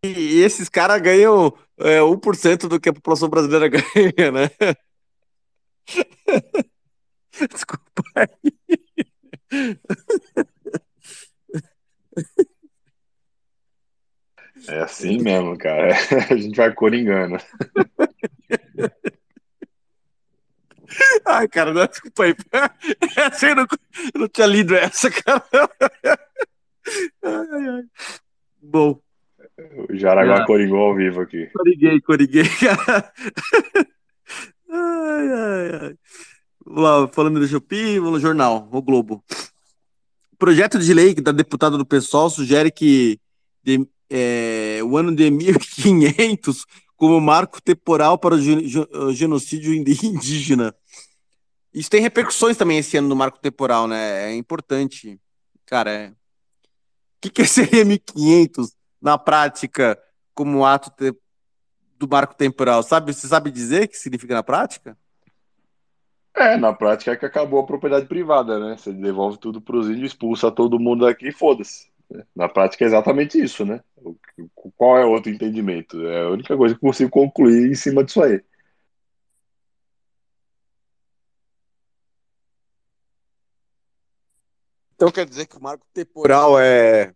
E 0.06 0.42
esses 0.42 0.70
caras 0.70 1.02
ganham 1.02 1.54
é, 1.78 2.00
1% 2.02 2.68
do 2.68 2.80
que 2.80 2.90
a 2.90 2.94
população 2.94 3.30
brasileira 3.30 3.68
ganha, 3.70 4.32
né? 4.32 4.50
Desculpa 7.52 8.04
aí. 8.16 8.54
É 14.68 14.80
assim 14.80 15.18
mesmo, 15.22 15.58
cara. 15.58 15.94
A 16.30 16.36
gente 16.36 16.56
vai 16.56 16.74
coringando. 16.74 17.38
Ai, 21.26 21.48
cara, 21.48 21.74
não, 21.74 21.86
desculpa 21.86 22.24
aí. 22.24 22.36
Essa 23.16 23.48
eu 23.48 23.56
não, 23.56 23.68
eu 24.14 24.22
não 24.22 24.28
tinha 24.28 24.48
lido 24.48 24.76
essa, 24.76 25.12
cara. 25.12 25.44
Ai, 27.24 27.68
ai. 27.68 27.84
Bom. 28.62 29.00
O 29.90 29.96
Jaraguá 29.96 30.44
ah, 30.44 30.46
coringou 30.46 30.80
ao 30.80 30.96
vivo 30.96 31.22
aqui. 31.22 31.48
Coriguei, 31.48 32.02
coriguei, 32.02 32.44
cara. 32.60 33.14
Ai, 34.70 35.30
ai, 35.30 35.80
ai. 35.82 35.96
Vamos 36.66 36.84
lá, 36.84 37.08
falando 37.08 37.40
do 37.40 37.48
Jupi, 37.48 38.00
no 38.00 38.20
jornal, 38.20 38.68
o 38.72 38.82
Globo. 38.82 39.24
Projeto 40.38 40.78
de 40.78 40.94
lei 40.94 41.16
da 41.16 41.32
deputada 41.32 41.78
do 41.78 41.86
PSOL 41.86 42.30
sugere 42.30 42.72
que 42.72 43.20
é, 44.10 44.80
o 44.84 44.98
ano 44.98 45.16
de 45.16 45.30
1500 45.30 46.66
como 46.96 47.22
marco 47.22 47.62
temporal 47.62 48.18
para 48.18 48.36
o 48.36 49.14
genocídio 49.14 49.74
indígena. 49.74 50.74
Isso 51.74 51.92
tem 51.92 52.02
repercussões 52.02 52.58
também 52.58 52.80
esse 52.80 52.98
ano 52.98 53.08
no 53.08 53.16
marco 53.16 53.40
temporal, 53.40 53.88
né? 53.88 54.32
É 54.32 54.36
importante. 54.36 55.20
Cara, 55.66 55.92
é... 55.92 56.10
o 56.10 56.14
que, 57.22 57.30
que 57.30 57.42
é 57.44 57.46
seria 57.46 57.86
1500 57.86 58.76
na 59.00 59.18
prática 59.18 59.98
como 60.34 60.66
ato 60.66 60.90
te... 60.90 61.16
do 61.98 62.08
marco 62.08 62.34
temporal? 62.34 62.82
Sabe, 62.82 63.14
você 63.14 63.28
sabe 63.28 63.52
dizer 63.52 63.84
o 63.84 63.88
que 63.88 63.98
significa 63.98 64.34
na 64.34 64.42
prática? 64.42 64.98
É, 66.36 66.58
na 66.58 66.74
prática 66.74 67.12
é 67.12 67.16
que 67.16 67.26
acabou 67.26 67.60
a 67.60 67.66
propriedade 67.66 68.08
privada, 68.08 68.60
né? 68.60 68.78
Você 68.78 68.92
devolve 68.92 69.38
tudo 69.38 69.62
para 69.62 69.78
os 69.78 69.88
índios, 69.88 70.12
expulsa 70.12 70.52
todo 70.52 70.80
mundo 70.80 71.06
daqui 71.06 71.30
e 71.30 71.32
foda-se. 71.32 71.92
Na 72.36 72.48
prática 72.48 72.86
é 72.86 72.88
exatamente 72.88 73.40
isso, 73.40 73.66
né? 73.66 73.82
Qual 74.78 74.96
é 74.98 75.06
o 75.06 75.10
outro 75.10 75.32
entendimento? 75.32 76.06
É 76.08 76.22
a 76.22 76.30
única 76.30 76.56
coisa 76.56 76.76
que 76.76 76.86
eu 76.86 76.90
consigo 76.90 77.10
concluir 77.10 77.72
em 77.72 77.76
cima 77.76 78.04
disso 78.04 78.22
aí. 78.22 78.42
Então 84.94 85.12
quer 85.12 85.26
dizer 85.26 85.48
que 85.48 85.58
o 85.58 85.62
marco 85.62 85.86
temporal 85.94 86.60
é, 86.60 87.14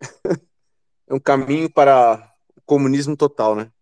é 1.08 1.14
um 1.14 1.20
caminho 1.20 1.70
para 1.70 2.32
o 2.56 2.60
comunismo 2.64 3.16
total, 3.16 3.54
né? 3.56 3.72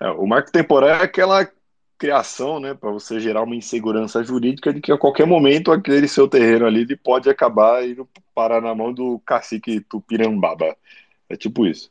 É, 0.00 0.10
o 0.10 0.26
marco 0.26 0.52
temporal 0.52 0.90
é 0.90 1.02
aquela 1.02 1.50
criação, 1.98 2.60
né, 2.60 2.74
para 2.74 2.90
você 2.90 3.18
gerar 3.18 3.42
uma 3.42 3.56
insegurança 3.56 4.22
jurídica 4.22 4.72
de 4.72 4.80
que 4.80 4.92
a 4.92 4.98
qualquer 4.98 5.26
momento 5.26 5.72
aquele 5.72 6.06
seu 6.08 6.28
terreno 6.28 6.66
ali 6.66 6.96
pode 6.96 7.28
acabar 7.28 7.86
e 7.86 7.96
parar 8.34 8.60
na 8.60 8.74
mão 8.74 8.92
do 8.92 9.18
cacique 9.20 9.80
Tupirambaba. 9.80 10.76
É 11.28 11.36
tipo 11.36 11.66
isso. 11.66 11.90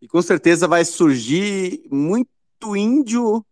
E 0.00 0.08
com 0.08 0.20
certeza 0.20 0.66
vai 0.66 0.84
surgir 0.84 1.82
muito 1.90 2.76
índio 2.76 3.44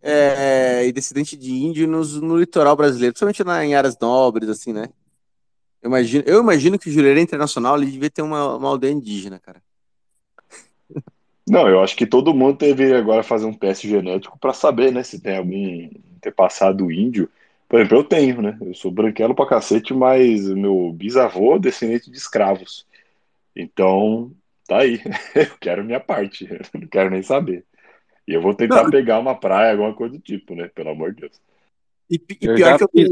é, 0.00 0.84
e 0.86 0.92
descendente 0.92 1.36
de 1.36 1.52
índio 1.52 1.86
no 1.86 2.36
litoral 2.36 2.76
brasileiro, 2.76 3.12
principalmente 3.12 3.44
na, 3.44 3.64
em 3.64 3.74
áreas 3.74 3.96
nobres, 3.98 4.48
assim, 4.48 4.72
né? 4.72 4.88
Eu 5.80 5.88
imagino, 5.88 6.24
eu 6.26 6.40
imagino 6.40 6.78
que 6.78 6.88
o 6.88 6.92
Jurerê 6.92 7.20
Internacional 7.20 7.76
ele 7.76 7.90
devia 7.90 8.10
ter 8.10 8.22
uma, 8.22 8.56
uma 8.56 8.68
aldeia 8.68 8.92
indígena, 8.92 9.40
cara. 9.40 9.62
Não, 11.48 11.68
eu 11.68 11.82
acho 11.82 11.96
que 11.96 12.06
todo 12.06 12.34
mundo 12.34 12.58
deveria 12.58 12.98
agora 12.98 13.22
fazer 13.22 13.46
um 13.46 13.52
teste 13.52 13.88
genético 13.88 14.38
para 14.38 14.52
saber, 14.52 14.92
né, 14.92 15.02
se 15.02 15.20
tem 15.20 15.36
algum 15.36 15.90
ter 16.20 16.32
passado 16.32 16.90
índio. 16.90 17.28
Por 17.68 17.80
exemplo, 17.80 17.98
eu 17.98 18.04
tenho, 18.04 18.42
né? 18.42 18.56
Eu 18.60 18.74
sou 18.74 18.90
branquelo 18.90 19.34
pra 19.34 19.46
cacete, 19.46 19.92
mas 19.94 20.46
meu 20.48 20.92
bisavô 20.92 21.56
é 21.56 21.58
descendente 21.58 22.10
de 22.10 22.16
escravos. 22.16 22.86
Então, 23.56 24.30
tá 24.68 24.78
aí. 24.78 25.00
Eu 25.34 25.56
quero 25.58 25.84
minha 25.84 25.98
parte. 25.98 26.46
Eu 26.48 26.80
não 26.80 26.86
quero 26.86 27.10
nem 27.10 27.22
saber. 27.22 27.64
E 28.28 28.34
eu 28.34 28.42
vou 28.42 28.54
tentar 28.54 28.84
não. 28.84 28.90
pegar 28.90 29.18
uma 29.18 29.34
praia, 29.34 29.72
alguma 29.72 29.94
coisa 29.94 30.14
do 30.14 30.20
tipo, 30.20 30.54
né? 30.54 30.68
Pelo 30.68 30.90
amor 30.90 31.12
de 31.12 31.22
Deus. 31.22 31.40
E, 32.08 32.20
e 32.40 32.46
eu, 32.46 32.56
já 32.56 32.76
que 32.76 32.84
eu... 32.84 32.88
Fiz, 32.88 33.10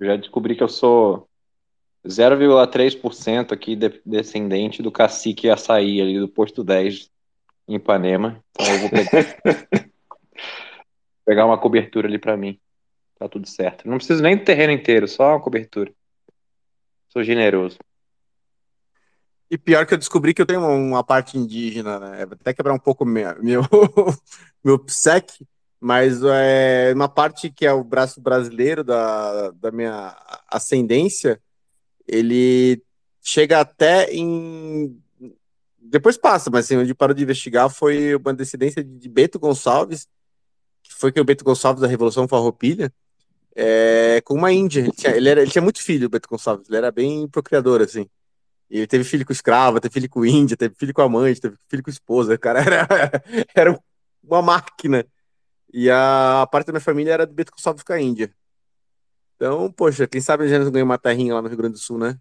eu 0.00 0.06
já 0.06 0.16
descobri 0.16 0.56
que 0.56 0.62
eu 0.62 0.68
sou 0.68 1.28
0,3% 2.06 3.52
aqui 3.52 3.76
de, 3.76 4.00
descendente 4.04 4.82
do 4.82 4.90
cacique 4.90 5.48
açaí 5.48 6.00
ali 6.00 6.18
do 6.18 6.28
posto 6.28 6.64
10 6.64 7.10
em 7.68 7.74
Ipanema. 7.74 8.42
Então 8.52 8.74
eu 8.74 8.80
vou 8.80 8.90
pegar, 8.90 9.90
pegar 11.24 11.46
uma 11.46 11.58
cobertura 11.58 12.08
ali 12.08 12.18
para 12.18 12.36
mim. 12.36 12.58
Tá 13.18 13.28
tudo 13.28 13.46
certo. 13.46 13.86
Não 13.86 13.96
preciso 13.96 14.22
nem 14.22 14.36
do 14.36 14.44
terreno 14.44 14.72
inteiro, 14.72 15.06
só 15.06 15.32
uma 15.32 15.40
cobertura. 15.40 15.92
Sou 17.08 17.22
generoso. 17.22 17.78
E 19.50 19.56
pior 19.56 19.86
que 19.86 19.94
eu 19.94 19.98
descobri 19.98 20.34
que 20.34 20.42
eu 20.42 20.46
tenho 20.46 20.60
uma, 20.60 21.02
parte 21.02 21.38
indígena, 21.38 21.98
né? 21.98 22.26
Vou 22.26 22.36
até 22.38 22.52
quebrar 22.52 22.74
um 22.74 22.78
pouco 22.78 23.04
meu, 23.04 23.34
meu, 23.42 23.62
meu 24.62 24.78
psec, 24.78 25.46
mas 25.80 26.22
é 26.22 26.92
uma 26.94 27.08
parte 27.08 27.50
que 27.50 27.66
é 27.66 27.72
o 27.72 27.82
braço 27.82 28.20
brasileiro 28.20 28.84
da, 28.84 29.50
da 29.52 29.70
minha 29.70 30.16
ascendência, 30.48 31.40
ele 32.06 32.82
chega 33.22 33.60
até 33.60 34.12
em 34.12 35.00
depois 35.90 36.16
passa, 36.16 36.50
mas 36.50 36.64
assim, 36.64 36.76
onde 36.76 36.94
parou 36.94 37.14
de 37.14 37.22
investigar 37.22 37.70
foi 37.70 38.14
uma 38.14 38.34
descendência 38.34 38.82
de 38.84 39.08
Beto 39.08 39.38
Gonçalves, 39.38 40.06
que 40.82 40.94
foi 40.94 41.10
que 41.10 41.20
o 41.20 41.24
Beto 41.24 41.44
Gonçalves 41.44 41.80
da 41.80 41.88
Revolução 41.88 42.28
Farroupilha, 42.28 42.92
é, 43.56 44.20
com 44.24 44.34
uma 44.34 44.52
índia. 44.52 44.80
Ele 44.80 44.92
tinha, 44.92 45.16
ele, 45.16 45.28
era, 45.28 45.42
ele 45.42 45.50
tinha 45.50 45.62
muito 45.62 45.82
filho, 45.82 46.06
o 46.06 46.10
Beto 46.10 46.28
Gonçalves, 46.28 46.68
ele 46.68 46.76
era 46.76 46.92
bem 46.92 47.26
procriador, 47.28 47.80
assim. 47.80 48.08
Ele 48.70 48.86
teve 48.86 49.02
filho 49.02 49.24
com 49.24 49.32
escrava, 49.32 49.80
teve 49.80 49.94
filho 49.94 50.10
com 50.10 50.24
índia, 50.24 50.56
teve 50.56 50.74
filho 50.74 50.92
com 50.92 51.02
amante, 51.02 51.40
teve 51.40 51.56
filho 51.68 51.82
com 51.82 51.90
esposa. 51.90 52.34
O 52.34 52.38
cara 52.38 52.60
era, 52.60 53.22
era 53.54 53.80
uma 54.22 54.42
máquina. 54.42 55.06
E 55.72 55.90
a 55.90 56.46
parte 56.50 56.66
da 56.66 56.72
minha 56.72 56.80
família 56.80 57.12
era 57.12 57.26
do 57.26 57.32
Beto 57.32 57.52
Gonçalves 57.52 57.82
com 57.82 57.92
a 57.92 58.00
Índia. 58.00 58.32
Então, 59.36 59.70
poxa, 59.72 60.06
quem 60.06 60.20
sabe 60.20 60.44
a 60.44 60.48
gente 60.48 60.70
ganha 60.70 60.84
uma 60.84 60.98
terrinha 60.98 61.34
lá 61.34 61.40
no 61.40 61.48
Rio 61.48 61.56
Grande 61.56 61.74
do 61.74 61.78
Sul, 61.78 61.98
né? 61.98 62.18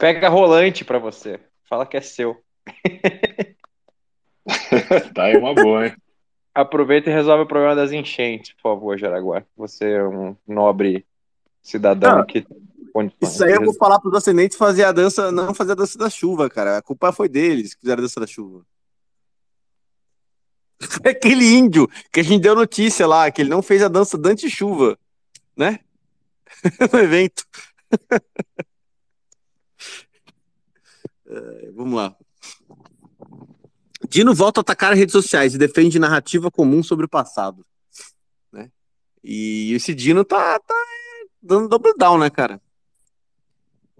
Pega 0.00 0.28
rolante 0.28 0.84
para 0.84 0.98
você. 0.98 1.38
Fala 1.68 1.86
que 1.86 1.96
é 1.96 2.00
seu. 2.00 2.36
tá 5.14 5.24
aí 5.24 5.36
uma 5.36 5.54
boa, 5.54 5.86
hein? 5.86 5.94
Aproveita 6.54 7.10
e 7.10 7.12
resolve 7.12 7.44
o 7.44 7.46
problema 7.46 7.76
das 7.76 7.92
enchentes, 7.92 8.54
por 8.54 8.62
favor, 8.62 8.98
Jaraguá. 8.98 9.44
Você 9.56 9.92
é 9.92 10.02
um 10.02 10.34
nobre 10.48 11.06
cidadão 11.62 12.18
ah, 12.18 12.26
que. 12.26 12.44
Isso 13.22 13.44
aí 13.44 13.52
eu 13.52 13.64
vou 13.64 13.74
falar 13.74 14.00
para 14.00 14.08
os 14.08 14.16
ascendentes 14.16 14.58
fazer 14.58 14.82
a 14.84 14.90
dança, 14.90 15.30
não 15.30 15.54
fazer 15.54 15.72
a 15.72 15.76
dança 15.76 15.96
da 15.96 16.10
chuva, 16.10 16.50
cara. 16.50 16.78
A 16.78 16.82
culpa 16.82 17.12
foi 17.12 17.28
deles 17.28 17.74
que 17.74 17.82
fizeram 17.82 18.00
a 18.00 18.02
dança 18.02 18.18
da 18.18 18.26
chuva. 18.26 18.66
Foi 20.80 21.12
aquele 21.12 21.44
índio 21.44 21.88
que 22.10 22.18
a 22.20 22.24
gente 22.24 22.42
deu 22.42 22.56
notícia 22.56 23.06
lá, 23.06 23.30
que 23.30 23.42
ele 23.42 23.50
não 23.50 23.62
fez 23.62 23.80
a 23.82 23.88
dança 23.88 24.18
da 24.18 24.36
chuva 24.36 24.98
né? 25.56 25.78
no 26.92 26.98
evento. 26.98 27.44
É, 31.30 31.70
vamos 31.70 31.94
lá. 31.94 32.16
Dino 34.08 34.34
volta 34.34 34.58
a 34.60 34.62
atacar 34.62 34.94
redes 34.94 35.12
sociais 35.12 35.54
e 35.54 35.58
defende 35.58 35.98
narrativa 35.98 36.50
comum 36.50 36.82
sobre 36.82 37.06
o 37.06 37.08
passado. 37.08 37.64
Né? 38.52 38.68
E 39.22 39.72
esse 39.72 39.94
Dino 39.94 40.24
tá, 40.24 40.58
tá 40.58 40.74
dando 41.40 41.68
double 41.68 41.94
down, 41.96 42.18
né, 42.18 42.28
cara? 42.28 42.60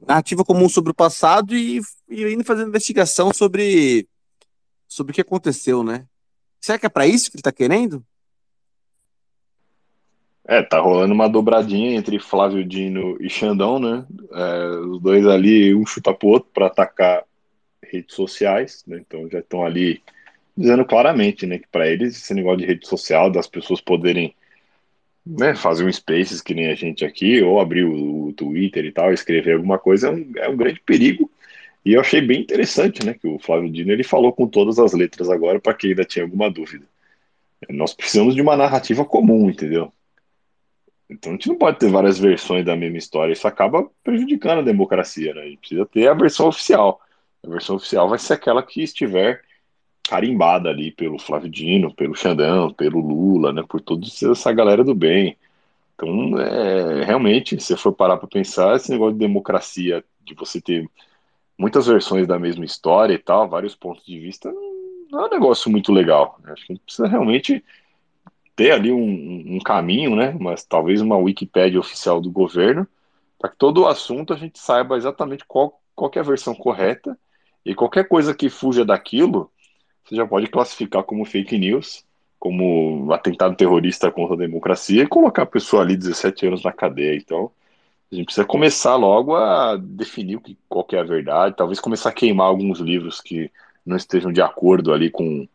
Narrativa 0.04 0.44
comum 0.44 0.68
sobre 0.68 0.90
o 0.90 0.94
passado 0.94 1.54
e, 1.54 1.80
e 2.08 2.24
indo 2.24 2.42
fazendo 2.42 2.68
investigação 2.68 3.32
sobre, 3.32 4.08
sobre 4.88 5.12
o 5.12 5.14
que 5.14 5.20
aconteceu, 5.20 5.84
né? 5.84 6.08
Será 6.60 6.78
que 6.78 6.86
é 6.86 6.88
para 6.88 7.06
isso 7.06 7.30
que 7.30 7.36
ele 7.36 7.42
tá 7.42 7.52
querendo? 7.52 8.04
É, 10.50 10.64
tá 10.64 10.80
rolando 10.80 11.14
uma 11.14 11.28
dobradinha 11.28 11.96
entre 11.96 12.18
Flávio 12.18 12.64
Dino 12.64 13.16
e 13.20 13.30
Xandão, 13.30 13.78
né? 13.78 14.04
É, 14.32 14.66
os 14.80 15.00
dois 15.00 15.24
ali, 15.24 15.72
um 15.72 15.86
chuta 15.86 16.12
pro 16.12 16.26
outro 16.26 16.50
para 16.52 16.66
atacar 16.66 17.22
redes 17.80 18.16
sociais, 18.16 18.82
né? 18.84 18.98
Então 18.98 19.30
já 19.30 19.38
estão 19.38 19.64
ali 19.64 20.02
dizendo 20.56 20.84
claramente, 20.84 21.46
né, 21.46 21.58
que 21.60 21.68
para 21.68 21.88
eles 21.88 22.16
esse 22.16 22.34
negócio 22.34 22.58
de 22.58 22.66
rede 22.66 22.84
social, 22.84 23.30
das 23.30 23.46
pessoas 23.46 23.80
poderem 23.80 24.34
né, 25.24 25.54
fazer 25.54 25.84
um 25.84 25.92
Spaces 25.92 26.42
que 26.42 26.52
nem 26.52 26.66
a 26.66 26.74
gente 26.74 27.04
aqui, 27.04 27.40
ou 27.40 27.60
abrir 27.60 27.84
o, 27.84 28.26
o 28.28 28.32
Twitter 28.32 28.84
e 28.84 28.90
tal, 28.90 29.12
escrever 29.12 29.54
alguma 29.54 29.78
coisa, 29.78 30.08
é 30.08 30.10
um, 30.10 30.32
é 30.36 30.48
um, 30.48 30.56
grande 30.56 30.80
perigo. 30.80 31.30
E 31.84 31.92
eu 31.94 32.00
achei 32.00 32.20
bem 32.20 32.40
interessante, 32.40 33.06
né, 33.06 33.14
que 33.14 33.28
o 33.28 33.38
Flávio 33.38 33.70
Dino 33.70 33.92
ele 33.92 34.02
falou 34.02 34.32
com 34.32 34.48
todas 34.48 34.80
as 34.80 34.92
letras 34.94 35.30
agora 35.30 35.60
para 35.60 35.74
quem 35.74 35.90
ainda 35.90 36.04
tinha 36.04 36.24
alguma 36.24 36.50
dúvida. 36.50 36.86
Nós 37.68 37.94
precisamos 37.94 38.34
de 38.34 38.42
uma 38.42 38.56
narrativa 38.56 39.04
comum, 39.04 39.48
entendeu? 39.48 39.92
Então 41.10 41.32
a 41.32 41.34
gente 41.34 41.48
não 41.48 41.56
pode 41.56 41.78
ter 41.78 41.90
várias 41.90 42.18
versões 42.18 42.64
da 42.64 42.76
mesma 42.76 42.96
história, 42.96 43.32
isso 43.32 43.46
acaba 43.48 43.90
prejudicando 44.04 44.60
a 44.60 44.62
democracia, 44.62 45.34
né? 45.34 45.42
A 45.42 45.46
gente 45.46 45.58
precisa 45.58 45.84
ter 45.84 46.08
a 46.08 46.14
versão 46.14 46.46
oficial. 46.46 47.00
A 47.44 47.48
versão 47.48 47.76
oficial 47.76 48.08
vai 48.08 48.18
ser 48.18 48.34
aquela 48.34 48.62
que 48.62 48.82
estiver 48.82 49.42
carimbada 50.08 50.68
ali 50.68 50.92
pelo 50.92 51.18
Flávio 51.18 51.50
Dino, 51.50 51.94
pelo 51.94 52.14
Xandão, 52.14 52.72
pelo 52.72 53.00
Lula, 53.00 53.52
né? 53.52 53.64
Por 53.68 53.80
toda 53.80 54.06
essa 54.06 54.52
galera 54.52 54.84
do 54.84 54.94
bem. 54.94 55.36
Então, 55.94 56.38
é, 56.40 57.04
realmente, 57.04 57.60
se 57.60 57.76
for 57.76 57.92
parar 57.92 58.16
para 58.16 58.28
pensar, 58.28 58.76
esse 58.76 58.90
negócio 58.90 59.12
de 59.12 59.18
democracia, 59.18 60.04
de 60.24 60.34
você 60.34 60.60
ter 60.60 60.88
muitas 61.58 61.86
versões 61.86 62.26
da 62.26 62.38
mesma 62.38 62.64
história 62.64 63.14
e 63.14 63.18
tal, 63.18 63.48
vários 63.48 63.74
pontos 63.74 64.04
de 64.06 64.18
vista, 64.18 64.50
não 65.10 65.24
é 65.24 65.26
um 65.26 65.30
negócio 65.30 65.70
muito 65.70 65.92
legal. 65.92 66.38
Acho 66.44 66.66
que 66.66 66.72
a 66.72 66.74
gente 66.74 66.84
precisa 66.84 67.08
realmente 67.08 67.62
ter 68.60 68.72
ali 68.72 68.92
um, 68.92 69.56
um 69.56 69.58
caminho, 69.58 70.14
né? 70.14 70.36
Mas 70.38 70.62
talvez 70.62 71.00
uma 71.00 71.16
Wikipédia 71.16 71.80
oficial 71.80 72.20
do 72.20 72.30
governo, 72.30 72.86
para 73.38 73.48
que 73.48 73.56
todo 73.56 73.80
o 73.80 73.86
assunto 73.86 74.34
a 74.34 74.36
gente 74.36 74.58
saiba 74.58 74.98
exatamente 74.98 75.46
qual, 75.48 75.80
qual 75.96 76.10
é 76.14 76.18
a 76.18 76.22
versão 76.22 76.54
correta 76.54 77.18
e 77.64 77.74
qualquer 77.74 78.06
coisa 78.06 78.34
que 78.34 78.50
fuja 78.50 78.84
daquilo, 78.84 79.50
você 80.04 80.14
já 80.14 80.26
pode 80.26 80.46
classificar 80.48 81.02
como 81.04 81.24
fake 81.24 81.56
news, 81.56 82.04
como 82.38 83.10
atentado 83.14 83.56
terrorista 83.56 84.10
contra 84.10 84.34
a 84.34 84.38
democracia 84.38 85.04
e 85.04 85.06
colocar 85.06 85.44
a 85.44 85.46
pessoa 85.46 85.80
ali 85.80 85.96
17 85.96 86.48
anos 86.48 86.62
na 86.62 86.70
cadeia. 86.70 87.16
Então, 87.16 87.50
a 88.12 88.14
gente 88.14 88.26
precisa 88.26 88.46
começar 88.46 88.94
logo 88.94 89.36
a 89.36 89.78
definir 89.78 90.36
o 90.36 90.40
que, 90.42 90.58
qual 90.68 90.84
que 90.84 90.96
é 90.96 91.00
a 91.00 91.04
verdade, 91.04 91.56
talvez 91.56 91.80
começar 91.80 92.10
a 92.10 92.12
queimar 92.12 92.48
alguns 92.48 92.78
livros 92.78 93.22
que 93.22 93.50
não 93.86 93.96
estejam 93.96 94.30
de 94.30 94.42
acordo 94.42 94.92
ali 94.92 95.08
com 95.10 95.48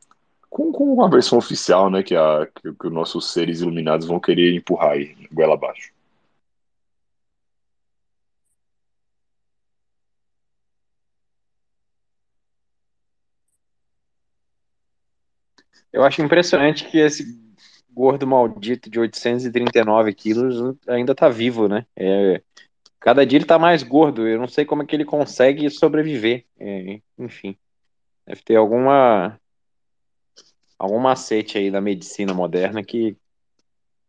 com, 0.56 0.72
com 0.72 1.04
a 1.04 1.10
versão 1.10 1.38
oficial, 1.38 1.90
né, 1.90 2.02
que, 2.02 2.16
a, 2.16 2.48
que, 2.48 2.72
que 2.74 2.88
os 2.88 2.94
nossos 2.94 3.34
seres 3.34 3.60
iluminados 3.60 4.08
vão 4.08 4.22
querer 4.22 4.56
empurrar 4.56 4.92
aí, 4.92 5.14
goela 5.30 5.56
abaixo. 5.56 5.92
Eu 15.92 16.04
acho 16.06 16.22
impressionante 16.22 16.86
que 16.90 17.00
esse 17.00 17.26
gordo 17.92 18.26
maldito 18.26 18.90
de 18.90 18.98
839 18.98 20.14
quilos 20.14 20.78
ainda 20.88 21.14
tá 21.14 21.28
vivo, 21.28 21.68
né? 21.68 21.86
É, 21.98 22.42
cada 23.00 23.26
dia 23.26 23.40
ele 23.40 23.46
tá 23.46 23.60
mais 23.60 23.84
gordo. 23.84 24.26
Eu 24.26 24.40
não 24.40 24.48
sei 24.48 24.64
como 24.66 24.84
é 24.84 24.86
que 24.86 24.96
ele 24.96 25.06
consegue 25.06 25.70
sobreviver. 25.70 26.46
É, 26.60 27.02
enfim, 27.18 27.58
deve 28.26 28.42
ter 28.42 28.56
alguma 28.56 29.40
algum 30.78 31.00
macete 31.00 31.58
aí 31.58 31.72
da 31.72 31.82
medicina 31.82 32.34
moderna 32.34 32.84
que, 32.84 33.16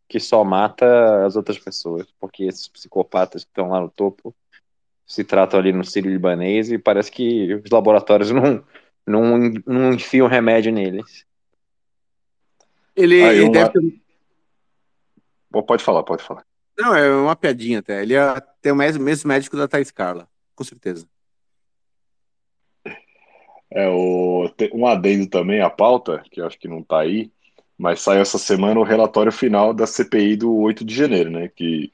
que 0.08 0.20
só 0.20 0.44
mata 0.44 1.24
as 1.24 1.36
outras 1.36 1.58
pessoas, 1.58 2.06
porque 2.20 2.44
esses 2.44 2.68
psicopatas 2.68 3.44
que 3.44 3.50
estão 3.50 3.70
lá 3.70 3.80
no 3.80 3.90
topo 3.90 4.34
se 5.06 5.22
tratam 5.22 5.60
ali 5.60 5.72
no 5.72 5.84
Sírio 5.84 6.10
Libanês 6.10 6.70
e 6.70 6.78
parece 6.78 7.10
que 7.10 7.54
os 7.54 7.70
laboratórios 7.70 8.30
não, 8.32 8.64
não, 9.06 9.38
não 9.66 9.92
enfiam 9.92 10.26
remédio 10.26 10.72
neles. 10.72 11.24
Ele, 12.94 13.16
ele 13.16 13.50
deve 13.50 13.70
ter... 13.70 14.06
Pode 15.66 15.82
falar, 15.82 16.02
pode 16.02 16.22
falar. 16.22 16.44
Não, 16.78 16.94
é 16.94 17.10
uma 17.10 17.34
piadinha 17.34 17.78
até. 17.78 18.02
Ele 18.02 18.14
é, 18.14 18.42
tem 18.60 18.72
o 18.72 18.76
mesmo 18.76 19.02
médico 19.28 19.56
da 19.56 19.66
Thais 19.66 19.90
Carla, 19.90 20.28
com 20.54 20.64
certeza. 20.64 21.08
É, 23.76 23.90
o, 23.90 24.50
um 24.72 24.86
adendo 24.86 25.26
também 25.28 25.60
à 25.60 25.68
pauta, 25.68 26.24
que 26.30 26.40
eu 26.40 26.46
acho 26.46 26.58
que 26.58 26.66
não 26.66 26.78
está 26.78 27.00
aí, 27.00 27.30
mas 27.76 28.00
saiu 28.00 28.22
essa 28.22 28.38
semana 28.38 28.80
o 28.80 28.82
relatório 28.82 29.30
final 29.30 29.74
da 29.74 29.86
CPI 29.86 30.36
do 30.36 30.56
8 30.56 30.82
de 30.82 30.94
janeiro, 30.94 31.30
né? 31.30 31.48
Que 31.54 31.92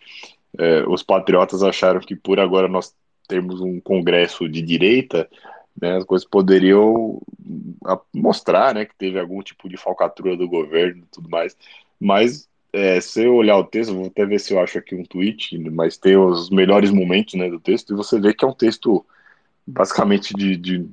é, 0.57 0.85
os 0.87 1.03
patriotas 1.03 1.61
acharam 1.61 1.99
que 1.99 2.15
por 2.15 2.39
agora 2.39 2.69
nós 2.69 2.95
temos 3.27 3.61
um 3.61 3.81
congresso 3.81 4.49
de 4.49 4.63
direita, 4.63 5.29
né, 5.81 5.97
as 5.97 6.05
coisas 6.05 6.29
poderiam 6.29 7.21
mostrar 8.15 8.75
né, 8.75 8.85
que 8.85 8.95
teve 8.95 9.19
algum 9.19 9.43
tipo 9.43 9.69
de 9.69 9.77
falcatrua 9.77 10.37
do 10.37 10.49
governo 10.49 11.03
e 11.03 11.07
tudo 11.11 11.31
mais, 11.31 11.57
mas 11.99 12.49
é, 12.73 13.01
se 13.01 13.25
eu 13.25 13.35
olhar 13.35 13.57
o 13.57 13.65
texto, 13.65 13.95
vou 13.95 14.07
até 14.07 14.25
ver 14.27 14.39
se 14.39 14.53
eu 14.53 14.61
acho 14.61 14.79
aqui 14.79 14.95
um 14.95 15.05
tweet, 15.05 15.59
mas 15.71 15.97
tem 15.97 16.17
os 16.17 16.51
melhores 16.51 16.91
momentos 16.91 17.35
né, 17.35 17.49
do 17.49 17.59
texto, 17.59 17.93
e 17.93 17.97
você 17.97 18.21
vê 18.21 18.33
que 18.35 18.45
é 18.45 18.49
um 18.49 18.55
texto 18.55 19.05
basicamente 19.67 20.35
de, 20.35 20.57
de 20.57 20.87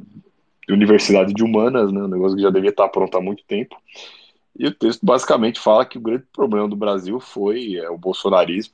universidade 0.74 1.34
de 1.34 1.44
humanas, 1.44 1.92
né, 1.92 2.02
um 2.02 2.08
negócio 2.08 2.36
que 2.36 2.44
já 2.44 2.50
devia 2.50 2.70
estar 2.70 2.88
pronto 2.90 3.18
há 3.18 3.22
muito 3.22 3.44
tempo, 3.46 3.76
e 4.58 4.68
o 4.68 4.74
texto 4.74 5.06
basicamente 5.06 5.60
fala 5.60 5.86
que 5.86 5.98
o 5.98 6.02
grande 6.02 6.26
problema 6.34 6.68
do 6.68 6.76
Brasil 6.76 7.20
foi 7.20 7.76
é, 7.76 7.90
o 7.90 7.98
bolsonarismo, 7.98 8.74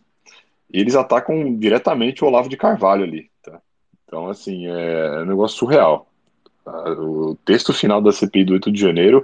e 0.71 0.79
eles 0.79 0.95
atacam 0.95 1.55
diretamente 1.57 2.23
o 2.23 2.27
Olavo 2.27 2.49
de 2.49 2.57
Carvalho 2.57 3.03
ali, 3.03 3.29
tá? 3.43 3.61
Então, 4.05 4.27
assim, 4.27 4.67
é 4.67 5.21
um 5.21 5.25
negócio 5.25 5.57
surreal. 5.57 6.07
O 6.65 7.35
texto 7.45 7.71
final 7.73 8.01
da 8.01 8.11
CPI 8.11 8.43
do 8.43 8.53
8 8.53 8.71
de 8.71 8.81
janeiro, 8.81 9.23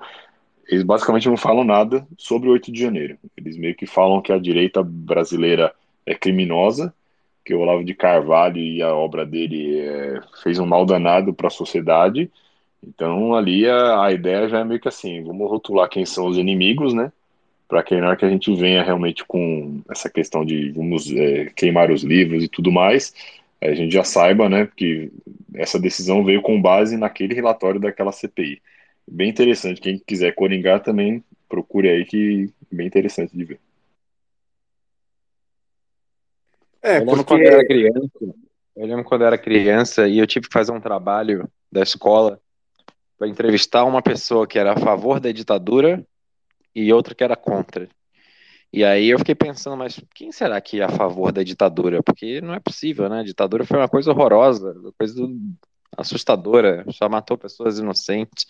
eles 0.67 0.83
basicamente 0.83 1.27
não 1.27 1.37
falam 1.37 1.63
nada 1.63 2.07
sobre 2.17 2.47
o 2.47 2.51
8 2.51 2.71
de 2.71 2.79
janeiro. 2.79 3.17
Eles 3.35 3.57
meio 3.57 3.75
que 3.75 3.87
falam 3.87 4.21
que 4.21 4.31
a 4.31 4.37
direita 4.37 4.83
brasileira 4.83 5.73
é 6.05 6.13
criminosa, 6.13 6.93
que 7.43 7.53
o 7.53 7.59
Olavo 7.59 7.83
de 7.83 7.93
Carvalho 7.93 8.57
e 8.57 8.81
a 8.81 8.93
obra 8.93 9.25
dele 9.25 9.79
é, 9.79 10.21
fez 10.43 10.59
um 10.59 10.65
mal 10.65 10.85
danado 10.85 11.33
para 11.33 11.47
a 11.47 11.51
sociedade. 11.51 12.31
Então, 12.83 13.35
ali 13.35 13.67
a, 13.67 14.05
a 14.05 14.11
ideia 14.11 14.49
já 14.49 14.59
é 14.59 14.63
meio 14.63 14.79
que 14.79 14.87
assim: 14.87 15.23
vamos 15.23 15.49
rotular 15.49 15.89
quem 15.89 16.05
são 16.05 16.27
os 16.27 16.37
inimigos, 16.37 16.93
né? 16.93 17.11
para 17.71 17.81
que 17.81 17.95
na 17.95 18.07
hora 18.07 18.17
que 18.17 18.25
a 18.25 18.29
gente 18.29 18.53
venha 18.53 18.83
realmente 18.83 19.23
com 19.23 19.81
essa 19.89 20.09
questão 20.09 20.43
de 20.43 20.71
vamos 20.71 21.09
é, 21.09 21.45
queimar 21.55 21.89
os 21.89 22.03
livros 22.03 22.43
e 22.43 22.49
tudo 22.49 22.69
mais, 22.69 23.13
a 23.61 23.73
gente 23.73 23.93
já 23.93 24.03
saiba, 24.03 24.49
né, 24.49 24.67
que 24.75 25.09
essa 25.55 25.79
decisão 25.79 26.21
veio 26.21 26.41
com 26.41 26.61
base 26.61 26.97
naquele 26.97 27.33
relatório 27.33 27.79
daquela 27.79 28.11
CPI. 28.11 28.61
Bem 29.09 29.29
interessante, 29.29 29.79
quem 29.79 29.97
quiser 29.97 30.35
coringar 30.35 30.83
também 30.83 31.23
procure 31.47 31.87
aí 31.87 32.03
que 32.03 32.49
é 32.69 32.75
bem 32.75 32.87
interessante 32.87 33.37
de 33.37 33.45
ver. 33.45 33.59
É, 36.81 36.97
eu 36.97 37.05
lembro 37.05 37.23
porque... 37.23 37.25
quando 37.25 37.41
eu 37.43 37.53
era 37.53 37.65
criança, 37.65 38.35
eu 38.75 38.85
lembro 38.85 39.03
quando 39.05 39.21
eu 39.21 39.27
era 39.27 39.37
criança 39.37 40.07
e 40.09 40.17
eu 40.17 40.27
tive 40.27 40.49
que 40.49 40.53
fazer 40.53 40.73
um 40.73 40.81
trabalho 40.81 41.49
da 41.71 41.81
escola 41.81 42.37
para 43.21 43.29
entrevistar 43.29 43.85
uma 43.85 44.01
pessoa 44.01 44.47
que 44.47 44.57
era 44.57 44.73
a 44.73 44.77
favor 44.77 45.19
da 45.19 45.31
ditadura 45.31 46.03
e 46.73 46.91
outra 46.91 47.13
que 47.13 47.23
era 47.23 47.35
contra. 47.35 47.87
E 48.73 48.83
aí 48.83 49.11
eu 49.11 49.19
fiquei 49.19 49.35
pensando, 49.35 49.77
mas 49.77 50.01
quem 50.15 50.31
será 50.31 50.59
que 50.59 50.81
é 50.81 50.85
a 50.85 50.89
favor 50.89 51.31
da 51.31 51.43
ditadura? 51.43 52.01
Porque 52.01 52.41
não 52.41 52.55
é 52.55 52.59
possível, 52.59 53.07
né? 53.07 53.19
A 53.19 53.23
ditadura 53.23 53.63
foi 53.63 53.77
uma 53.77 53.87
coisa 53.87 54.09
horrorosa, 54.09 54.71
uma 54.71 54.91
coisa 54.93 55.21
assustadora, 55.95 56.83
só 56.89 57.07
matou 57.07 57.37
pessoas 57.37 57.77
inocentes. 57.77 58.47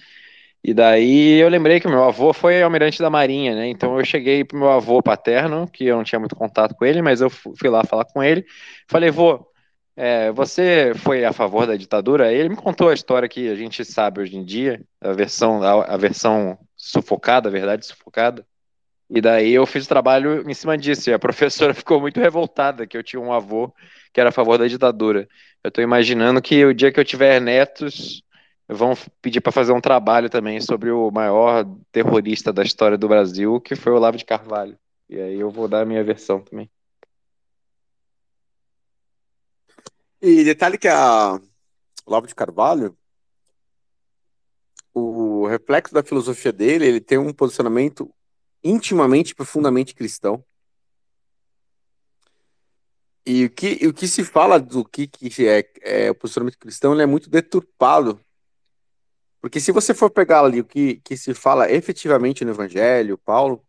E 0.64 0.74
daí 0.74 1.42
eu 1.42 1.50
lembrei 1.50 1.82
que 1.82 1.90
meu 1.90 2.06
avô 2.06 2.32
foi 2.32 2.64
almirante 2.64 3.02
da 3.02 3.10
Marinha, 3.10 3.54
né? 3.54 3.68
Então 3.68 4.00
eu 4.00 4.06
cheguei 4.06 4.46
pro 4.46 4.58
meu 4.58 4.70
avô 4.70 5.04
paterno, 5.04 5.68
que 5.68 5.84
eu 5.84 5.98
não 5.98 6.06
tinha 6.06 6.20
muito 6.20 6.36
contato 6.38 6.76
com 6.76 6.86
ele, 6.86 7.02
mas 7.02 7.20
eu 7.20 7.30
fui 7.30 7.70
lá 7.70 7.84
falar 7.84 8.06
com 8.06 8.24
ele. 8.24 8.46
Falei, 8.88 9.12
vô, 9.12 9.51
é, 9.96 10.32
você 10.32 10.94
foi 10.96 11.26
a 11.26 11.34
favor 11.34 11.68
da 11.68 11.76
ditadura? 11.76 12.32
Ele 12.32 12.50
me 12.50 12.56
contou 12.56 12.90
a 12.90 12.94
história 12.94 13.28
que 13.28 13.50
a 13.50 13.56
gente 13.56 13.84
sabe 13.86 14.22
hoje 14.22 14.38
em 14.38 14.44
dia, 14.44 14.82
a 15.00 15.12
versão, 15.14 15.62
a, 15.62 15.94
a 15.94 15.98
versão 15.98 16.58
sufocada, 16.76 17.50
a 17.50 17.52
verdade 17.52 17.86
sufocada. 17.86 18.46
E 19.10 19.20
daí 19.20 19.52
eu 19.54 19.66
fiz 19.66 19.86
o 19.86 19.90
trabalho 19.90 20.50
em 20.50 20.54
cima 20.54 20.78
disso. 20.78 21.10
E 21.10 21.14
a 21.14 21.20
professora 21.20 21.74
ficou 21.76 22.00
muito 22.00 22.20
revoltada 22.20 22.88
que 22.88 22.98
eu 22.98 23.04
tinha 23.04 23.22
um 23.22 23.34
avô 23.34 23.74
que 24.14 24.20
era 24.20 24.30
a 24.30 24.34
favor 24.34 24.58
da 24.58 24.68
ditadura. 24.68 25.28
Eu 25.64 25.70
estou 25.70 25.84
imaginando 25.84 26.42
que 26.42 26.66
o 26.66 26.74
dia 26.74 26.92
que 26.92 27.00
eu 27.00 27.06
tiver 27.06 27.40
netos, 27.40 28.24
vão 28.74 28.94
pedir 29.22 29.42
para 29.42 29.52
fazer 29.52 29.74
um 29.74 29.82
trabalho 29.82 30.30
também 30.30 30.60
sobre 30.62 30.92
o 30.92 31.12
maior 31.12 31.66
terrorista 31.92 32.54
da 32.54 32.64
história 32.64 32.98
do 32.98 33.08
Brasil, 33.08 33.60
que 33.60 33.76
foi 33.76 33.92
o 33.92 33.96
Olavo 33.96 34.18
de 34.18 34.26
Carvalho. 34.26 34.78
E 35.10 35.20
aí 35.20 35.40
eu 35.40 35.50
vou 35.50 35.68
dar 35.68 35.82
a 35.82 35.86
minha 35.86 36.04
versão 36.04 36.42
também. 36.42 36.70
E 40.22 40.44
detalhe 40.44 40.78
que 40.78 40.88
a 40.88 41.42
Olavo 42.06 42.28
de 42.28 42.36
Carvalho, 42.36 42.96
o 44.94 45.48
reflexo 45.48 45.94
da 45.94 46.04
filosofia 46.04 46.52
dele, 46.52 46.86
ele 46.86 47.02
tem 47.02 47.18
um 47.18 47.34
posicionamento 47.34 48.14
intimamente, 48.64 49.34
profundamente 49.34 49.96
cristão. 49.96 50.44
E 53.26 53.46
o 53.46 53.50
que, 53.50 53.88
o 53.88 53.94
que 53.94 54.08
se 54.08 54.24
fala 54.24 54.60
do 54.60 54.84
que, 54.86 55.08
que 55.08 55.48
é, 55.48 55.72
é 55.82 56.12
o 56.12 56.16
posicionamento 56.16 56.60
cristão, 56.60 56.94
ele 56.94 57.04
é 57.04 57.08
muito 57.08 57.30
deturpado. 57.30 58.20
Porque 59.40 59.60
se 59.60 59.72
você 59.72 59.94
for 59.94 60.12
pegar 60.12 60.44
ali 60.44 60.60
o 60.60 60.66
que, 60.66 60.98
que 60.98 61.18
se 61.18 61.34
fala 61.34 61.72
efetivamente 61.72 62.46
no 62.46 62.52
Evangelho, 62.52 63.18
Paulo, 63.18 63.66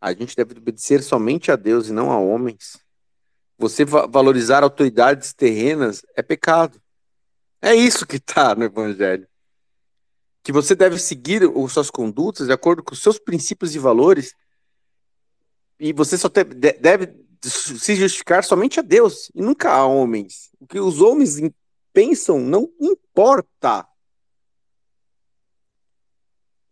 a 0.00 0.12
gente 0.12 0.36
deve 0.36 0.58
obedecer 0.58 1.02
somente 1.02 1.50
a 1.50 1.56
Deus 1.56 1.88
e 1.88 1.92
não 1.92 2.10
a 2.10 2.18
homens. 2.18 2.81
Você 3.62 3.84
va 3.84 4.06
valorizar 4.06 4.62
autoridades 4.62 5.32
terrenas 5.32 6.04
é 6.14 6.22
pecado. 6.22 6.80
É 7.60 7.74
isso 7.74 8.06
que 8.06 8.16
está 8.16 8.54
no 8.54 8.64
Evangelho 8.64 9.26
que 10.42 10.52
você 10.52 10.74
deve 10.74 10.98
seguir 10.98 11.42
as 11.44 11.72
suas 11.72 11.90
condutas 11.90 12.48
de 12.48 12.52
acordo 12.52 12.82
com 12.82 12.92
os 12.92 13.00
seus 13.00 13.18
princípios 13.18 13.74
e 13.74 13.78
valores, 13.78 14.34
e 15.78 15.92
você 15.92 16.18
só 16.18 16.28
te, 16.28 16.44
deve 16.44 17.14
se 17.40 17.94
justificar 17.94 18.44
somente 18.44 18.80
a 18.80 18.82
Deus 18.82 19.30
e 19.34 19.40
nunca 19.40 19.70
a 19.70 19.86
homens. 19.86 20.50
O 20.60 20.66
que 20.66 20.78
os 20.78 21.00
homens 21.00 21.40
pensam 21.92 22.40
não 22.40 22.70
importa. 22.80 23.86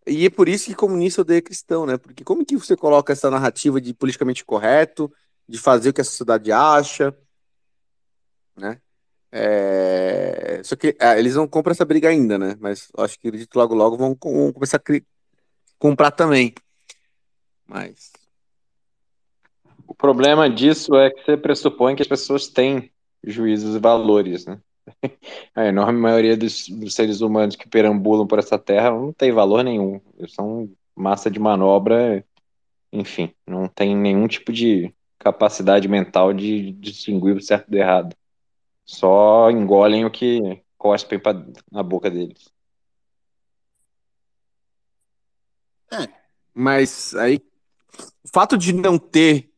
E 0.07 0.27
é 0.27 0.31
por 0.31 0.49
isso 0.49 0.67
que 0.67 0.75
comunista 0.75 1.23
odeia 1.23 1.43
cristão, 1.43 1.87
né? 1.87 1.97
Porque 1.97 2.25
como 2.25 2.45
que 2.45 2.57
você 2.57 2.77
coloca 2.77 3.13
essa 3.13 3.31
narrativa 3.31 3.81
de 3.81 3.93
politicamente 3.95 4.45
correto, 4.45 5.13
de 5.51 5.59
fazer 5.59 5.91
o 5.91 5.93
que 5.93 6.01
a 6.01 6.05
sociedade 6.05 6.53
acha, 6.53 7.15
né? 8.57 8.81
É... 9.33 10.61
Só 10.63 10.77
que 10.77 10.97
é, 11.01 11.19
eles 11.19 11.35
não 11.35 11.49
compram 11.49 11.73
essa 11.73 11.85
briga 11.85 12.09
ainda, 12.09 12.39
né? 12.39 12.57
Mas 12.61 12.89
acho 12.99 13.19
que 13.19 13.29
acredito 13.29 13.57
logo 13.57 13.75
logo 13.75 13.97
vão, 13.97 14.17
vão 14.23 14.53
começar 14.53 14.77
a 14.77 14.81
cri... 14.81 15.05
comprar 15.79 16.13
também. 16.13 16.55
Mas. 17.67 18.13
O 19.87 19.95
problema 19.95 20.49
disso 20.49 20.95
é 20.95 21.11
que 21.11 21.25
você 21.25 21.37
pressupõe 21.37 21.97
que 21.97 22.03
as 22.03 22.09
pessoas 22.09 22.47
têm 22.47 22.93
juízos 23.25 23.75
e 23.75 23.79
valores, 23.81 24.47
né? 24.47 24.61
A 25.55 25.67
enorme 25.67 25.99
maioria 25.99 26.37
dos, 26.37 26.69
dos 26.69 26.95
seres 26.95 27.21
humanos 27.21 27.57
que 27.57 27.69
perambulam 27.69 28.27
por 28.27 28.39
essa 28.39 28.59
terra 28.59 28.91
não 28.91 29.13
tem 29.13 29.33
valor 29.33 29.65
nenhum. 29.65 30.01
Eles 30.17 30.33
são 30.33 30.71
massa 30.95 31.31
de 31.31 31.41
manobra, 31.41 32.25
enfim, 32.93 33.33
não 33.47 33.69
tem 33.69 33.97
nenhum 33.97 34.27
tipo 34.29 34.53
de 34.53 34.93
capacidade 35.21 35.87
mental 35.87 36.33
de 36.33 36.73
distinguir 36.73 37.37
o 37.37 37.43
certo 37.43 37.71
do 37.71 37.77
errado 37.77 38.17
só 38.85 39.51
engolem 39.51 40.05
o 40.05 40.11
que 40.11 40.63
cospem 40.77 41.19
pra, 41.19 41.33
na 41.71 41.83
boca 41.83 42.11
deles. 42.11 42.51
É, 45.93 46.09
mas 46.55 47.15
aí 47.15 47.41
o 48.25 48.29
fato 48.33 48.57
de 48.57 48.73
não 48.73 48.99
ter 48.99 49.53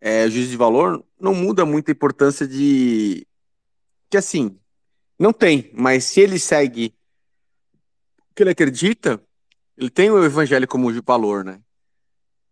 é, 0.00 0.28
juízo 0.28 0.50
de 0.50 0.56
valor 0.56 1.04
não 1.18 1.34
muda 1.34 1.64
muito 1.64 1.88
a 1.88 1.92
importância 1.92 2.46
de 2.46 3.26
que 4.10 4.16
assim 4.16 4.58
não 5.18 5.32
tem, 5.32 5.70
mas 5.72 6.04
se 6.04 6.20
ele 6.20 6.38
segue 6.38 6.94
o 8.30 8.34
que 8.34 8.42
ele 8.42 8.50
acredita, 8.50 9.22
ele 9.76 9.88
tem 9.88 10.10
o 10.10 10.22
evangelho 10.24 10.66
como 10.68 10.92
valor, 11.02 11.44
né? 11.44 11.62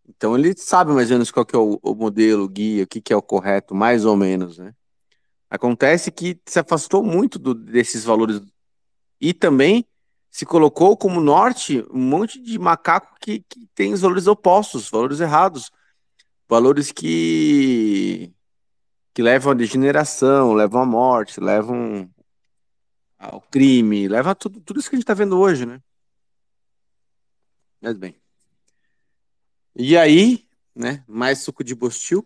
Então 0.07 0.37
ele 0.37 0.55
sabe 0.57 0.91
mais 0.91 1.09
ou 1.09 1.15
menos 1.15 1.31
qual 1.31 1.45
que 1.45 1.55
é 1.55 1.59
o, 1.59 1.79
o 1.81 1.95
modelo, 1.95 2.43
o 2.43 2.49
guia, 2.49 2.83
o 2.83 2.87
que, 2.87 3.01
que 3.01 3.13
é 3.13 3.15
o 3.15 3.21
correto, 3.21 3.73
mais 3.73 4.05
ou 4.05 4.15
menos, 4.15 4.57
né? 4.57 4.73
Acontece 5.49 6.11
que 6.11 6.39
se 6.45 6.59
afastou 6.59 7.03
muito 7.03 7.39
do, 7.39 7.53
desses 7.53 8.03
valores 8.03 8.41
e 9.19 9.33
também 9.33 9.85
se 10.29 10.45
colocou 10.45 10.97
como 10.97 11.21
norte 11.21 11.83
um 11.91 12.01
monte 12.01 12.41
de 12.41 12.59
macaco 12.59 13.15
que, 13.21 13.39
que 13.47 13.67
tem 13.73 13.93
os 13.93 14.01
valores 14.01 14.27
opostos, 14.27 14.89
valores 14.89 15.19
errados, 15.19 15.71
valores 16.47 16.91
que 16.91 18.33
que 19.13 19.21
levam 19.21 19.53
à 19.53 19.55
degeneração, 19.55 20.53
levam 20.53 20.81
à 20.81 20.85
morte, 20.85 21.39
levam 21.39 22.09
ao 23.17 23.39
crime, 23.41 24.09
levam 24.09 24.33
a 24.33 24.35
tudo, 24.35 24.59
tudo 24.59 24.79
isso 24.79 24.89
que 24.89 24.95
a 24.95 24.99
gente 24.99 25.03
está 25.03 25.13
vendo 25.13 25.39
hoje, 25.39 25.65
né? 25.65 25.81
Mas 27.81 27.97
bem. 27.97 28.24
E 29.75 29.97
aí, 29.97 30.45
né, 30.75 31.03
mais 31.07 31.39
suco 31.39 31.63
de 31.63 31.75
bostil, 31.75 32.25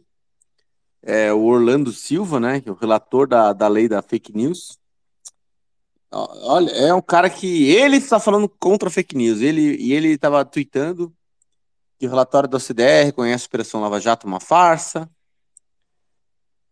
é, 1.01 1.33
o 1.33 1.43
Orlando 1.43 1.91
Silva, 1.91 2.39
né, 2.39 2.61
é 2.65 2.71
o 2.71 2.75
relator 2.75 3.27
da, 3.27 3.53
da 3.53 3.67
lei 3.67 3.87
da 3.87 4.01
fake 4.01 4.35
news. 4.35 4.77
Olha, 6.11 6.71
é 6.71 6.93
um 6.93 7.01
cara 7.01 7.29
que 7.29 7.69
ele 7.69 7.97
está 7.97 8.19
falando 8.19 8.49
contra 8.49 8.89
fake 8.89 9.15
news. 9.15 9.41
Ele, 9.41 9.75
e 9.77 9.93
ele 9.93 10.09
estava 10.09 10.43
tweetando 10.43 11.13
que 11.99 12.07
o 12.07 12.09
relatório 12.09 12.49
da 12.49 12.57
OCDE 12.57 13.03
reconhece 13.05 13.45
a 13.45 13.47
Operação 13.47 13.81
Lava 13.81 13.99
Jato 13.99 14.25
uma 14.25 14.39
farsa. 14.39 15.09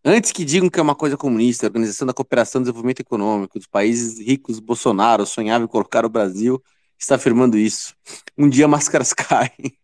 Antes 0.04 0.32
que 0.32 0.46
digam 0.46 0.70
que 0.70 0.80
é 0.80 0.82
uma 0.82 0.96
coisa 0.96 1.18
comunista, 1.18 1.66
a 1.66 1.70
Organização 1.70 2.08
da 2.08 2.14
Cooperação 2.14 2.62
e 2.62 2.64
Desenvolvimento 2.64 3.02
Econômico 3.02 3.60
dos 3.60 3.68
países 3.68 4.20
ricos, 4.20 4.60
Bolsonaro 4.60 5.26
sonhava 5.26 5.66
em 5.66 5.68
colocar 5.68 6.06
o 6.06 6.10
Brasil, 6.10 6.64
está 6.98 7.16
afirmando 7.16 7.58
isso. 7.58 7.94
Um 8.38 8.48
dia 8.50 8.68
máscaras 8.68 9.12
caem. 9.14 9.78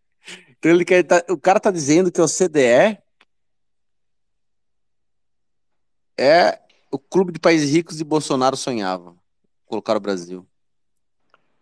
Então 0.63 0.71
ele 0.71 0.85
quer, 0.85 1.03
tá, 1.03 1.21
o 1.29 1.37
cara 1.37 1.57
está 1.57 1.69
dizendo 1.69 2.09
que 2.09 2.21
o 2.21 2.25
CDE 2.25 2.97
é 6.17 6.57
o 6.89 6.97
clube 6.97 7.33
de 7.33 7.39
países 7.39 7.69
ricos 7.69 7.99
e 7.99 8.03
Bolsonaro 8.05 8.55
sonhava 8.55 9.13
colocar 9.65 9.97
o 9.97 9.99
Brasil. 9.99 10.47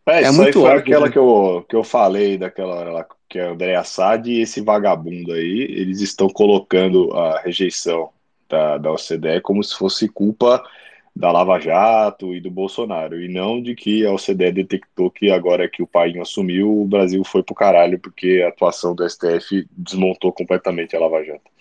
É, 0.05 0.19
é 0.19 0.21
isso 0.21 0.33
muito 0.33 0.45
aí 0.45 0.53
foi 0.53 0.61
óbvio, 0.61 0.79
aquela 0.79 1.05
né? 1.07 1.11
que, 1.11 1.17
eu, 1.17 1.65
que 1.67 1.75
eu 1.75 1.83
falei 1.83 2.37
daquela 2.37 2.75
hora 2.75 2.91
lá, 2.91 3.07
que 3.27 3.39
é 3.39 3.49
o 3.49 3.53
André 3.53 3.75
Assad 3.75 4.27
e 4.27 4.39
esse 4.39 4.61
vagabundo 4.61 5.33
aí, 5.33 5.61
eles 5.61 5.99
estão 5.99 6.29
colocando 6.29 7.11
a 7.13 7.39
rejeição 7.39 8.11
da, 8.47 8.77
da 8.77 8.91
OCDE 8.91 9.41
como 9.41 9.63
se 9.63 9.73
fosse 9.73 10.07
culpa 10.07 10.63
da 11.15 11.31
Lava 11.31 11.59
Jato 11.59 12.33
e 12.33 12.39
do 12.41 12.49
Bolsonaro, 12.49 13.21
e 13.21 13.27
não 13.27 13.61
de 13.61 13.75
que 13.75 14.05
a 14.05 14.13
OCDE 14.13 14.51
detectou 14.51 15.11
que 15.11 15.31
agora 15.31 15.69
que 15.69 15.83
o 15.83 15.87
pai 15.87 16.17
assumiu, 16.19 16.81
o 16.81 16.87
Brasil 16.87 17.23
foi 17.23 17.43
pro 17.43 17.55
caralho, 17.55 17.99
porque 17.99 18.41
a 18.45 18.49
atuação 18.49 18.95
do 18.95 19.07
STF 19.07 19.67
desmontou 19.71 20.31
completamente 20.33 20.95
a 20.95 20.99
Lava 20.99 21.23
Jato. 21.23 21.51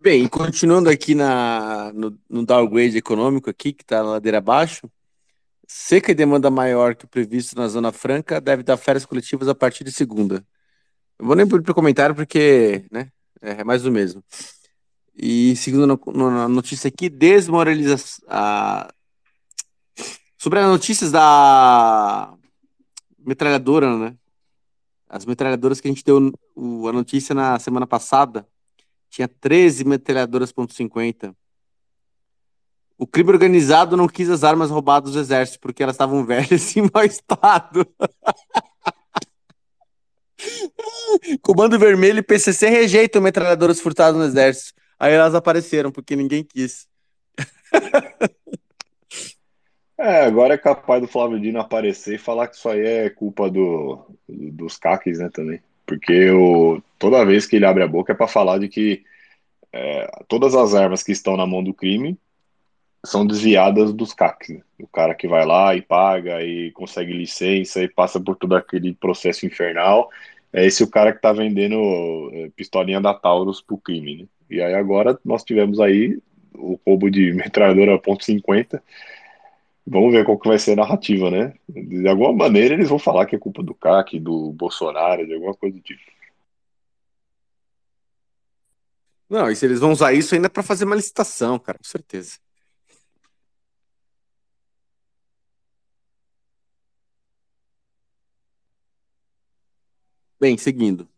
Bem, 0.00 0.28
continuando 0.28 0.90
aqui 0.90 1.14
na, 1.14 1.90
no, 1.94 2.18
no 2.28 2.44
downgrade 2.44 2.98
econômico 2.98 3.48
aqui, 3.48 3.72
que 3.72 3.82
está 3.82 4.02
na 4.02 4.10
ladeira 4.10 4.36
abaixo, 4.36 4.86
seca 5.66 6.12
e 6.12 6.14
demanda 6.14 6.50
maior 6.50 6.94
que 6.94 7.04
o 7.04 7.08
previsto 7.08 7.56
na 7.56 7.68
Zona 7.68 7.92
Franca 7.92 8.40
deve 8.40 8.62
dar 8.62 8.76
férias 8.76 9.06
coletivas 9.06 9.48
a 9.48 9.54
partir 9.54 9.84
de 9.84 9.92
segunda. 9.92 10.44
Não 11.18 11.26
vou 11.26 11.36
nem 11.36 11.46
para 11.46 11.58
o 11.58 11.74
comentário 11.74 12.14
porque 12.14 12.84
né, 12.90 13.10
é 13.40 13.64
mais 13.64 13.82
do 13.82 13.92
mesmo. 13.92 14.22
E 15.14 15.54
segundo 15.56 16.00
a 16.08 16.48
notícia 16.48 16.88
aqui, 16.88 17.08
desmoralização. 17.08 18.24
Sobre 20.36 20.58
as 20.58 20.66
notícias 20.66 21.10
da 21.10 22.34
metralhadora, 23.18 23.96
né? 23.96 24.16
As 25.08 25.24
metralhadoras 25.24 25.80
que 25.80 25.88
a 25.88 25.90
gente 25.90 26.04
deu 26.04 26.18
a 26.18 26.92
notícia 26.92 27.34
na 27.34 27.58
semana 27.58 27.86
passada, 27.86 28.46
tinha 29.08 29.28
13 29.28 29.84
metralhadoras 29.84 30.52
.50. 30.52 31.34
O 33.04 33.06
crime 33.06 33.28
organizado 33.28 33.98
não 33.98 34.08
quis 34.08 34.30
as 34.30 34.42
armas 34.42 34.70
roubadas 34.70 35.12
do 35.12 35.20
exército 35.20 35.60
porque 35.60 35.82
elas 35.82 35.94
estavam 35.94 36.24
velhas 36.24 36.72
e 36.74 36.80
em 36.80 36.90
mau 36.90 37.04
estado. 37.04 37.86
Comando 41.42 41.78
Vermelho 41.78 42.20
e 42.20 42.22
PCC 42.22 42.70
rejeitam 42.70 43.20
metralhadoras 43.20 43.78
furtadas 43.78 44.18
no 44.18 44.24
exército. 44.24 44.72
Aí 44.98 45.12
elas 45.12 45.34
apareceram 45.34 45.92
porque 45.92 46.16
ninguém 46.16 46.42
quis. 46.42 46.88
É, 49.98 50.24
agora 50.24 50.54
é 50.54 50.58
capaz 50.58 51.02
do 51.02 51.06
Flávio 51.06 51.38
Dino 51.38 51.60
aparecer 51.60 52.14
e 52.14 52.18
falar 52.18 52.48
que 52.48 52.56
isso 52.56 52.70
aí 52.70 52.80
é 52.80 53.10
culpa 53.10 53.50
do, 53.50 53.98
dos 54.26 54.78
caques, 54.78 55.18
né, 55.18 55.28
também. 55.30 55.60
Porque 55.84 56.30
o, 56.30 56.82
toda 56.98 57.24
vez 57.26 57.44
que 57.44 57.56
ele 57.56 57.66
abre 57.66 57.82
a 57.82 57.88
boca 57.88 58.12
é 58.12 58.16
para 58.16 58.26
falar 58.26 58.56
de 58.58 58.68
que 58.68 59.04
é, 59.70 60.10
todas 60.26 60.54
as 60.54 60.74
armas 60.74 61.02
que 61.02 61.12
estão 61.12 61.36
na 61.36 61.46
mão 61.46 61.62
do 61.62 61.74
crime 61.74 62.18
são 63.04 63.26
desviadas 63.26 63.92
dos 63.92 64.12
CACs. 64.12 64.48
Né? 64.48 64.60
O 64.80 64.86
cara 64.86 65.14
que 65.14 65.28
vai 65.28 65.44
lá 65.46 65.74
e 65.76 65.82
paga 65.82 66.42
e 66.42 66.72
consegue 66.72 67.12
licença 67.12 67.82
e 67.82 67.88
passa 67.88 68.18
por 68.20 68.36
todo 68.36 68.56
aquele 68.56 68.94
processo 68.94 69.46
infernal. 69.46 70.10
É 70.52 70.66
esse 70.66 70.82
o 70.82 70.90
cara 70.90 71.12
que 71.12 71.18
está 71.18 71.32
vendendo 71.32 72.30
é, 72.32 72.50
pistolinha 72.56 73.00
da 73.00 73.12
Taurus 73.14 73.60
pro 73.60 73.78
crime. 73.78 74.22
Né? 74.22 74.26
E 74.50 74.62
aí 74.62 74.74
agora 74.74 75.18
nós 75.24 75.44
tivemos 75.44 75.80
aí 75.80 76.18
o 76.54 76.78
roubo 76.86 77.10
de 77.10 77.32
metralhadora 77.34 77.98
.50. 77.98 78.82
Vamos 79.86 80.12
ver 80.12 80.24
qual 80.24 80.38
que 80.38 80.48
vai 80.48 80.58
ser 80.58 80.72
a 80.72 80.76
narrativa, 80.76 81.30
né? 81.30 81.52
De 81.68 82.08
alguma 82.08 82.32
maneira 82.32 82.72
eles 82.72 82.88
vão 82.88 82.98
falar 82.98 83.26
que 83.26 83.36
é 83.36 83.38
culpa 83.38 83.62
do 83.62 83.74
CAC, 83.74 84.18
do 84.18 84.50
Bolsonaro, 84.52 85.26
de 85.26 85.34
alguma 85.34 85.54
coisa 85.54 85.76
do 85.76 85.82
tipo. 85.82 86.00
Não, 89.28 89.50
e 89.50 89.56
se 89.56 89.66
eles 89.66 89.80
vão 89.80 89.92
usar 89.92 90.14
isso 90.14 90.34
ainda 90.34 90.48
para 90.48 90.62
fazer 90.62 90.86
uma 90.86 90.96
licitação, 90.96 91.58
cara, 91.58 91.76
com 91.76 91.84
certeza. 91.84 92.38
Bem, 100.40 100.58
seguindo. 100.58 101.08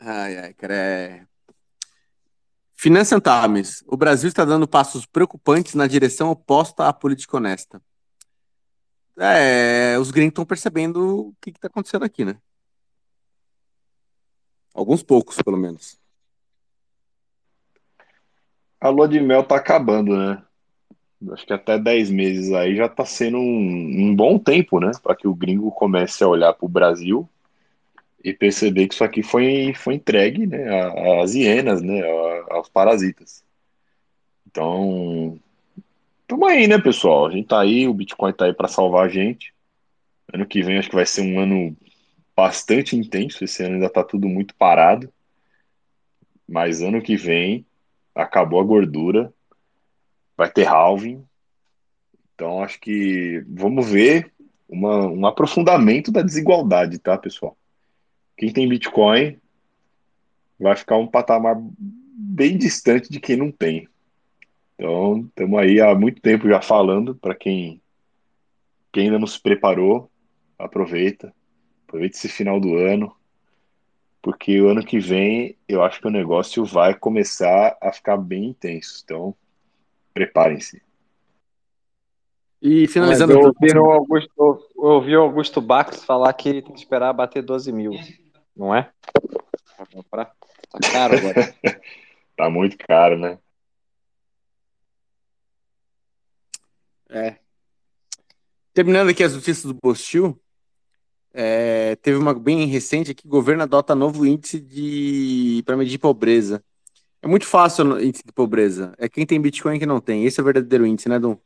Ai, 0.00 0.36
ai, 0.38 0.54
cara, 0.54 0.74
é... 0.74 1.26
Financial 2.74 3.20
Times. 3.20 3.84
O 3.86 3.96
Brasil 3.96 4.28
está 4.28 4.44
dando 4.44 4.66
passos 4.66 5.06
preocupantes 5.06 5.74
na 5.74 5.86
direção 5.86 6.30
oposta 6.30 6.88
à 6.88 6.92
política 6.92 7.36
honesta. 7.36 7.80
É, 9.16 9.96
os 9.98 10.10
gringos 10.10 10.30
estão 10.32 10.44
percebendo 10.44 11.28
o 11.28 11.34
que 11.40 11.50
está 11.50 11.68
acontecendo 11.68 12.04
aqui, 12.04 12.24
né? 12.24 12.40
Alguns 14.74 15.02
poucos, 15.02 15.36
pelo 15.42 15.56
menos. 15.56 16.00
A 18.80 18.88
lua 18.88 19.06
de 19.06 19.20
mel 19.20 19.44
tá 19.44 19.54
acabando, 19.56 20.16
né? 20.16 20.44
Acho 21.30 21.46
que 21.46 21.52
até 21.52 21.78
10 21.78 22.10
meses 22.10 22.52
aí 22.52 22.74
já 22.74 22.88
tá 22.88 23.04
sendo 23.04 23.38
um, 23.38 24.08
um 24.08 24.16
bom 24.16 24.38
tempo, 24.38 24.80
né? 24.80 24.90
Para 25.02 25.14
que 25.14 25.28
o 25.28 25.34
gringo 25.34 25.70
comece 25.70 26.24
a 26.24 26.28
olhar 26.28 26.52
para 26.52 26.66
o 26.66 26.68
Brasil 26.68 27.28
e 28.24 28.32
perceber 28.32 28.88
que 28.88 28.94
isso 28.94 29.04
aqui 29.04 29.22
foi, 29.22 29.74
foi 29.74 29.94
entregue 29.94 30.46
né, 30.46 30.64
às 31.20 31.34
hienas, 31.34 31.82
né, 31.82 32.00
aos 32.50 32.68
parasitas. 32.68 33.44
Então, 34.46 35.38
tamo 36.26 36.46
aí, 36.46 36.68
né, 36.68 36.78
pessoal? 36.78 37.26
A 37.26 37.30
gente 37.30 37.48
tá 37.48 37.60
aí, 37.60 37.88
o 37.88 37.94
Bitcoin 37.94 38.32
tá 38.32 38.44
aí 38.44 38.52
para 38.52 38.68
salvar 38.68 39.06
a 39.06 39.08
gente. 39.08 39.52
Ano 40.32 40.46
que 40.46 40.62
vem 40.62 40.78
acho 40.78 40.88
que 40.88 40.94
vai 40.94 41.06
ser 41.06 41.22
um 41.22 41.40
ano 41.40 41.76
bastante 42.36 42.96
intenso. 42.96 43.44
Esse 43.44 43.64
ano 43.64 43.74
ainda 43.74 43.86
está 43.86 44.04
tudo 44.04 44.28
muito 44.28 44.54
parado. 44.54 45.12
Mas 46.48 46.82
ano 46.82 47.02
que 47.02 47.16
vem 47.16 47.66
acabou 48.14 48.60
a 48.60 48.64
gordura, 48.64 49.32
vai 50.36 50.50
ter 50.50 50.66
halving. 50.66 51.24
Então 52.34 52.62
acho 52.62 52.80
que 52.80 53.44
vamos 53.48 53.88
ver 53.88 54.32
uma, 54.68 55.06
um 55.06 55.26
aprofundamento 55.26 56.10
da 56.10 56.22
desigualdade, 56.22 56.98
tá, 56.98 57.16
pessoal? 57.18 57.56
Quem 58.36 58.52
tem 58.52 58.68
Bitcoin 58.68 59.38
vai 60.58 60.74
ficar 60.76 60.96
um 60.96 61.06
patamar 61.06 61.56
bem 61.58 62.56
distante 62.56 63.10
de 63.10 63.20
quem 63.20 63.36
não 63.36 63.50
tem. 63.50 63.88
Então, 64.74 65.26
estamos 65.28 65.58
aí 65.60 65.80
há 65.80 65.94
muito 65.94 66.20
tempo 66.20 66.48
já 66.48 66.60
falando 66.60 67.14
para 67.14 67.34
quem, 67.34 67.80
quem 68.90 69.04
ainda 69.04 69.18
não 69.18 69.26
se 69.26 69.40
preparou, 69.40 70.10
aproveita. 70.58 71.32
Aproveite 71.86 72.16
esse 72.16 72.28
final 72.28 72.58
do 72.58 72.76
ano, 72.76 73.14
porque 74.22 74.60
o 74.60 74.68
ano 74.68 74.84
que 74.84 74.98
vem 74.98 75.56
eu 75.68 75.82
acho 75.82 76.00
que 76.00 76.06
o 76.06 76.10
negócio 76.10 76.64
vai 76.64 76.94
começar 76.94 77.76
a 77.80 77.92
ficar 77.92 78.16
bem 78.16 78.46
intenso. 78.46 79.02
Então, 79.04 79.34
preparem-se. 80.12 80.82
E 82.60 82.86
finalizando. 82.86 83.32
eu 83.32 83.40
ouvi 83.40 83.76
o 83.76 83.90
Augusto, 83.90 84.30
eu 84.76 84.84
ouvi 84.84 85.16
o 85.16 85.22
Augusto 85.22 85.60
Bax 85.60 86.04
falar 86.04 86.32
que 86.32 86.62
tem 86.62 86.72
que 86.72 86.78
esperar 86.78 87.12
bater 87.12 87.42
12 87.42 87.72
mil, 87.72 87.92
não 88.56 88.74
é? 88.74 88.90
Tá 90.70 90.78
caro 90.92 91.16
agora. 91.18 91.54
tá 92.36 92.48
muito 92.48 92.76
caro, 92.78 93.18
né? 93.18 93.38
É. 97.10 97.36
Terminando 98.72 99.10
aqui 99.10 99.22
as 99.22 99.34
notícias 99.34 99.64
do 99.64 99.74
Bostil, 99.74 100.40
é, 101.34 101.96
teve 101.96 102.16
uma 102.16 102.32
bem 102.32 102.66
recente 102.66 103.10
aqui, 103.10 103.26
o 103.26 103.30
governo 103.30 103.62
adota 103.62 103.94
novo 103.94 104.24
índice 104.24 104.60
de 104.60 105.62
para 105.66 105.76
medir 105.76 105.98
pobreza. 105.98 106.64
É 107.22 107.28
muito 107.28 107.46
fácil 107.46 107.86
o 107.86 108.02
índice 108.02 108.24
de 108.26 108.32
pobreza. 108.32 108.92
É 108.98 109.08
quem 109.08 109.24
tem 109.24 109.40
Bitcoin 109.40 109.78
que 109.78 109.86
não 109.86 110.00
tem. 110.00 110.24
Esse 110.24 110.40
é 110.40 110.42
o 110.42 110.44
verdadeiro 110.44 110.84
índice, 110.84 111.08
né, 111.08 111.20
Dom? 111.20 111.38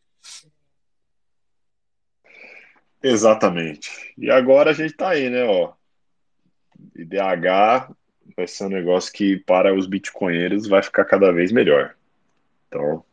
Exatamente. 3.02 4.14
E 4.16 4.30
agora 4.30 4.70
a 4.70 4.72
gente 4.72 4.94
tá 4.94 5.10
aí, 5.10 5.28
né, 5.28 5.44
ó. 5.44 5.74
IDH 6.94 7.94
vai 8.36 8.46
ser 8.46 8.64
um 8.64 8.70
negócio 8.70 9.12
que 9.12 9.36
para 9.38 9.74
os 9.74 9.86
bitcoinheiros 9.86 10.66
vai 10.66 10.82
ficar 10.82 11.04
cada 11.04 11.30
vez 11.30 11.52
melhor. 11.52 11.94
Então, 12.66 13.04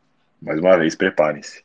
mais 0.41 0.59
uma 0.59 0.77
vez, 0.77 0.95
preparem-se. 0.95 1.63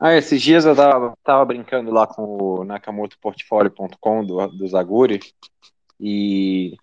Ah, 0.00 0.14
esses 0.16 0.42
dias 0.42 0.64
eu 0.64 0.74
tava, 0.74 1.16
tava 1.22 1.44
brincando 1.44 1.92
lá 1.92 2.06
com 2.06 2.22
o 2.24 2.64
nakamotoportfolio.com 2.64 4.24
do, 4.24 4.46
do 4.48 4.66
Zaguri 4.66 5.20
e 6.00 6.76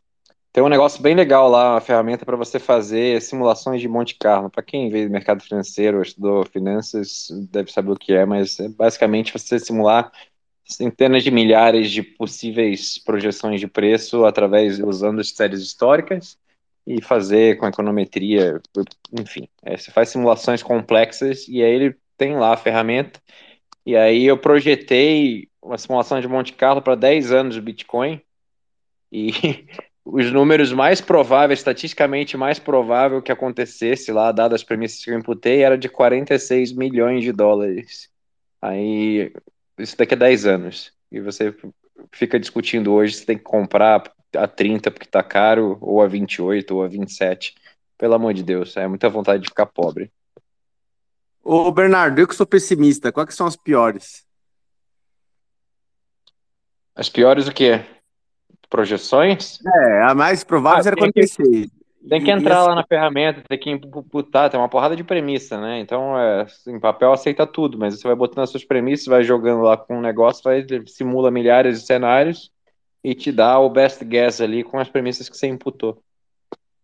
tem 0.51 0.63
um 0.63 0.69
negócio 0.69 1.01
bem 1.01 1.15
legal 1.15 1.47
lá, 1.47 1.73
uma 1.73 1.81
ferramenta 1.81 2.26
para 2.26 2.35
você 2.35 2.59
fazer 2.59 3.21
simulações 3.21 3.81
de 3.81 3.88
Monte 3.88 4.15
Carlo. 4.15 4.49
Para 4.49 4.63
quem 4.63 4.89
veio 4.89 5.07
do 5.07 5.11
mercado 5.11 5.43
financeiro, 5.43 6.01
estudou 6.01 6.43
finanças, 6.45 7.27
deve 7.51 7.71
saber 7.71 7.91
o 7.91 7.95
que 7.95 8.13
é, 8.13 8.26
mas 8.26 8.59
é 8.59 8.67
basicamente 8.67 9.31
você 9.31 9.59
simular 9.59 10.11
centenas 10.63 11.23
de 11.23 11.31
milhares 11.31 11.91
de 11.91 12.01
possíveis 12.03 12.97
projeções 12.99 13.59
de 13.59 13.67
preço 13.67 14.26
através 14.26 14.80
usando 14.80 15.23
séries 15.23 15.61
históricas 15.61 16.38
e 16.85 17.01
fazer 17.01 17.57
com 17.57 17.67
econometria, 17.67 18.61
enfim, 19.13 19.47
é, 19.63 19.77
você 19.77 19.91
faz 19.91 20.09
simulações 20.09 20.63
complexas 20.63 21.47
e 21.47 21.61
aí 21.61 21.71
ele 21.71 21.95
tem 22.17 22.35
lá 22.35 22.53
a 22.53 22.57
ferramenta. 22.57 23.21
E 23.85 23.95
aí 23.95 24.26
eu 24.26 24.38
projetei 24.38 25.47
uma 25.61 25.77
simulação 25.77 26.19
de 26.19 26.27
Monte 26.27 26.53
Carlo 26.53 26.81
para 26.81 26.95
10 26.95 27.31
anos 27.31 27.55
de 27.55 27.61
Bitcoin. 27.61 28.21
E 29.11 29.31
os 30.11 30.31
números 30.31 30.73
mais 30.73 31.02
prováveis, 31.02 31.60
estatisticamente 31.60 32.36
mais 32.36 32.57
provável 32.60 33.22
que 33.22 33.31
acontecesse 33.31 34.11
lá, 34.11 34.31
dadas 34.31 34.61
as 34.61 34.64
premissas 34.64 35.03
que 35.03 35.11
eu 35.11 35.18
imputei, 35.18 35.61
era 35.61 35.77
de 35.77 35.88
46 35.88 36.72
milhões 36.73 37.23
de 37.23 37.31
dólares. 37.31 38.10
Aí, 38.61 39.31
isso 39.77 39.98
daqui 39.98 40.14
a 40.14 40.18
10 40.18 40.45
anos. 40.45 40.91
E 41.11 41.19
você 41.19 41.56
fica 42.11 42.40
discutindo 42.40 42.94
hoje 42.94 43.15
se 43.15 43.26
tem 43.26 43.38
que 43.38 43.44
comprar 43.44 44.11
a 44.36 44.48
30 44.48 44.91
porque 44.91 45.07
tá 45.07 45.23
caro, 45.23 45.77
ou 45.81 46.02
a 46.02 46.07
28, 46.07 46.76
ou 46.76 46.84
a 46.84 46.88
27. 46.88 47.56
Pelo 47.98 48.15
amor 48.15 48.34
de 48.34 48.44
Deus, 48.44 48.76
é 48.77 48.88
muita 48.88 49.10
vontade 49.10 49.44
de 49.44 49.49
ficar 49.49 49.65
pobre. 49.65 50.11
Ô, 51.44 51.72
Bernardo, 51.72 52.19
eu 52.19 52.27
que 52.27 52.36
sou 52.36 52.45
pessimista, 52.45 53.11
quais 53.11 53.34
são 53.34 53.48
as 53.48 53.56
piores? 53.56 54.26
As 56.95 57.10
piores 57.10 57.48
o 57.48 57.53
quê? 57.53 57.86
Projeções? 58.70 59.60
É, 59.66 60.04
a 60.04 60.14
mais 60.14 60.44
provável 60.44 60.84
ah, 60.84 60.88
era 60.88 60.96
acontecer. 60.96 61.70
Tem 62.08 62.24
que 62.24 62.32
entrar 62.32 62.64
lá 62.64 62.76
na 62.76 62.84
ferramenta, 62.84 63.44
tem 63.48 63.58
que 63.60 63.70
imputar, 63.70 64.50
tem 64.50 64.60
uma 64.60 64.70
porrada 64.70 64.96
de 64.96 65.04
premissa, 65.04 65.60
né? 65.60 65.80
Então, 65.80 66.18
é, 66.18 66.46
em 66.68 66.80
papel 66.80 67.12
aceita 67.12 67.46
tudo, 67.46 67.78
mas 67.78 68.00
você 68.00 68.08
vai 68.08 68.16
botando 68.16 68.44
as 68.44 68.50
suas 68.50 68.64
premissas, 68.64 69.08
vai 69.08 69.24
jogando 69.24 69.62
lá 69.62 69.76
com 69.76 69.98
um 69.98 70.02
negócio, 70.02 70.44
vai 70.44 70.66
simula 70.88 71.30
milhares 71.30 71.82
de 71.82 71.86
cenários 71.86 72.52
e 73.04 73.14
te 73.14 73.32
dá 73.32 73.60
o 73.60 73.70
best 73.70 74.04
guess 74.06 74.40
ali 74.40 74.64
com 74.64 74.80
as 74.80 74.88
premissas 74.88 75.28
que 75.28 75.36
você 75.36 75.48
imputou. 75.48 76.02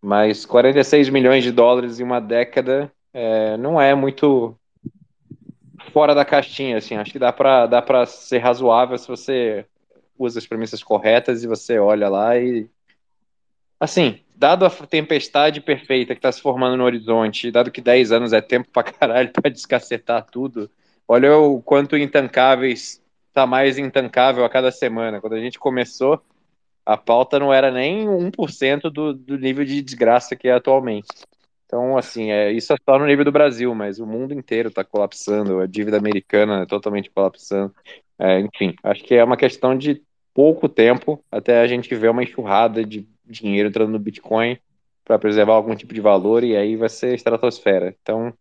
Mas 0.02 0.44
46 0.44 1.08
milhões 1.08 1.42
de 1.42 1.50
dólares 1.50 1.98
em 1.98 2.04
uma 2.04 2.20
década 2.20 2.92
é, 3.12 3.56
não 3.56 3.80
é 3.80 3.94
muito 3.94 4.54
fora 5.92 6.14
da 6.14 6.24
caixinha, 6.24 6.76
assim. 6.76 6.94
Acho 6.96 7.12
que 7.12 7.18
dá 7.18 7.32
para 7.32 7.66
dá 7.66 7.80
para 7.80 8.04
ser 8.04 8.38
razoável 8.38 8.98
se 8.98 9.08
você 9.08 9.64
usa 10.18 10.38
as 10.38 10.46
premissas 10.46 10.82
corretas 10.82 11.42
e 11.42 11.46
você 11.46 11.78
olha 11.78 12.08
lá 12.08 12.36
e 12.38 12.68
assim, 13.78 14.20
dado 14.34 14.64
a 14.64 14.70
tempestade 14.70 15.60
perfeita 15.60 16.14
que 16.14 16.18
está 16.18 16.32
se 16.32 16.40
formando 16.40 16.76
no 16.76 16.84
horizonte, 16.84 17.50
dado 17.50 17.70
que 17.70 17.80
10 17.80 18.12
anos 18.12 18.32
é 18.32 18.40
tempo 18.40 18.68
para 18.70 18.90
caralho 18.90 19.32
para 19.32 19.50
descacetar 19.50 20.26
tudo, 20.30 20.70
olha 21.06 21.36
o 21.36 21.60
quanto 21.62 21.96
intancáveis 21.96 23.02
tá 23.32 23.46
mais 23.46 23.76
intancável 23.76 24.46
a 24.46 24.48
cada 24.48 24.70
semana. 24.70 25.20
Quando 25.20 25.34
a 25.34 25.40
gente 25.40 25.58
começou, 25.58 26.22
a 26.86 26.96
pauta 26.96 27.38
não 27.38 27.52
era 27.52 27.70
nem 27.70 28.06
1% 28.06 28.90
do, 28.90 29.12
do 29.12 29.36
nível 29.36 29.62
de 29.62 29.82
desgraça 29.82 30.34
que 30.34 30.48
é 30.48 30.52
atualmente. 30.52 31.08
Então, 31.66 31.98
assim, 31.98 32.30
é, 32.30 32.50
isso 32.50 32.72
é 32.72 32.76
só 32.82 32.98
no 32.98 33.04
nível 33.04 33.26
do 33.26 33.32
Brasil, 33.32 33.74
mas 33.74 33.98
o 33.98 34.06
mundo 34.06 34.32
inteiro 34.32 34.68
está 34.68 34.84
colapsando, 34.84 35.60
a 35.60 35.66
dívida 35.66 35.98
americana 35.98 36.62
é 36.62 36.66
totalmente 36.66 37.10
colapsando. 37.10 37.74
É, 38.18 38.40
enfim, 38.40 38.74
acho 38.82 39.02
que 39.02 39.14
é 39.14 39.22
uma 39.22 39.36
questão 39.36 39.76
de 39.76 40.02
pouco 40.36 40.68
tempo 40.68 41.24
até 41.32 41.60
a 41.62 41.66
gente 41.66 41.94
ver 41.94 42.10
uma 42.10 42.22
enxurrada 42.22 42.84
de 42.84 43.08
dinheiro 43.24 43.70
entrando 43.70 43.92
no 43.92 43.98
Bitcoin 43.98 44.58
para 45.02 45.18
preservar 45.18 45.54
algum 45.54 45.74
tipo 45.74 45.94
de 45.94 46.00
valor 46.02 46.44
e 46.44 46.54
aí 46.54 46.76
vai 46.76 46.90
ser 46.90 47.14
estratosfera. 47.14 47.96
Então, 48.02 48.34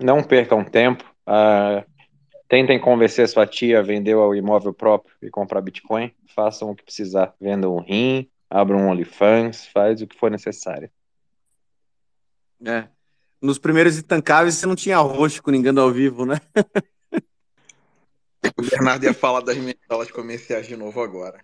não 0.00 0.20
percam 0.20 0.64
tempo. 0.64 1.04
Uh, 1.28 1.88
tentem 2.48 2.76
convencer 2.80 3.28
sua 3.28 3.46
tia 3.46 3.78
a 3.78 3.82
vender 3.82 4.16
o 4.16 4.34
imóvel 4.34 4.74
próprio 4.74 5.14
e 5.22 5.30
comprar 5.30 5.60
Bitcoin. 5.60 6.12
Façam 6.34 6.72
o 6.72 6.74
que 6.74 6.82
precisar. 6.82 7.36
Vendam 7.40 7.76
um 7.76 7.80
rim, 7.80 8.28
abram 8.50 8.80
um 8.80 8.88
OnlyFans, 8.88 9.66
faz 9.66 10.02
o 10.02 10.08
que 10.08 10.18
for 10.18 10.28
necessário. 10.28 10.90
É. 12.66 12.88
Nos 13.40 13.60
primeiros 13.60 13.96
intancáveis 13.96 14.56
você 14.56 14.66
não 14.66 14.74
tinha 14.74 14.98
roxo 14.98 15.40
com 15.40 15.52
ninguém 15.52 15.78
ao 15.78 15.92
vivo, 15.92 16.26
né? 16.26 16.40
o 18.56 18.62
Bernardo 18.62 19.04
ia 19.04 19.14
falar 19.14 19.40
das 19.40 19.56
mensalas 19.56 20.10
comerciais 20.10 20.66
de 20.66 20.76
novo 20.76 21.00
agora. 21.00 21.40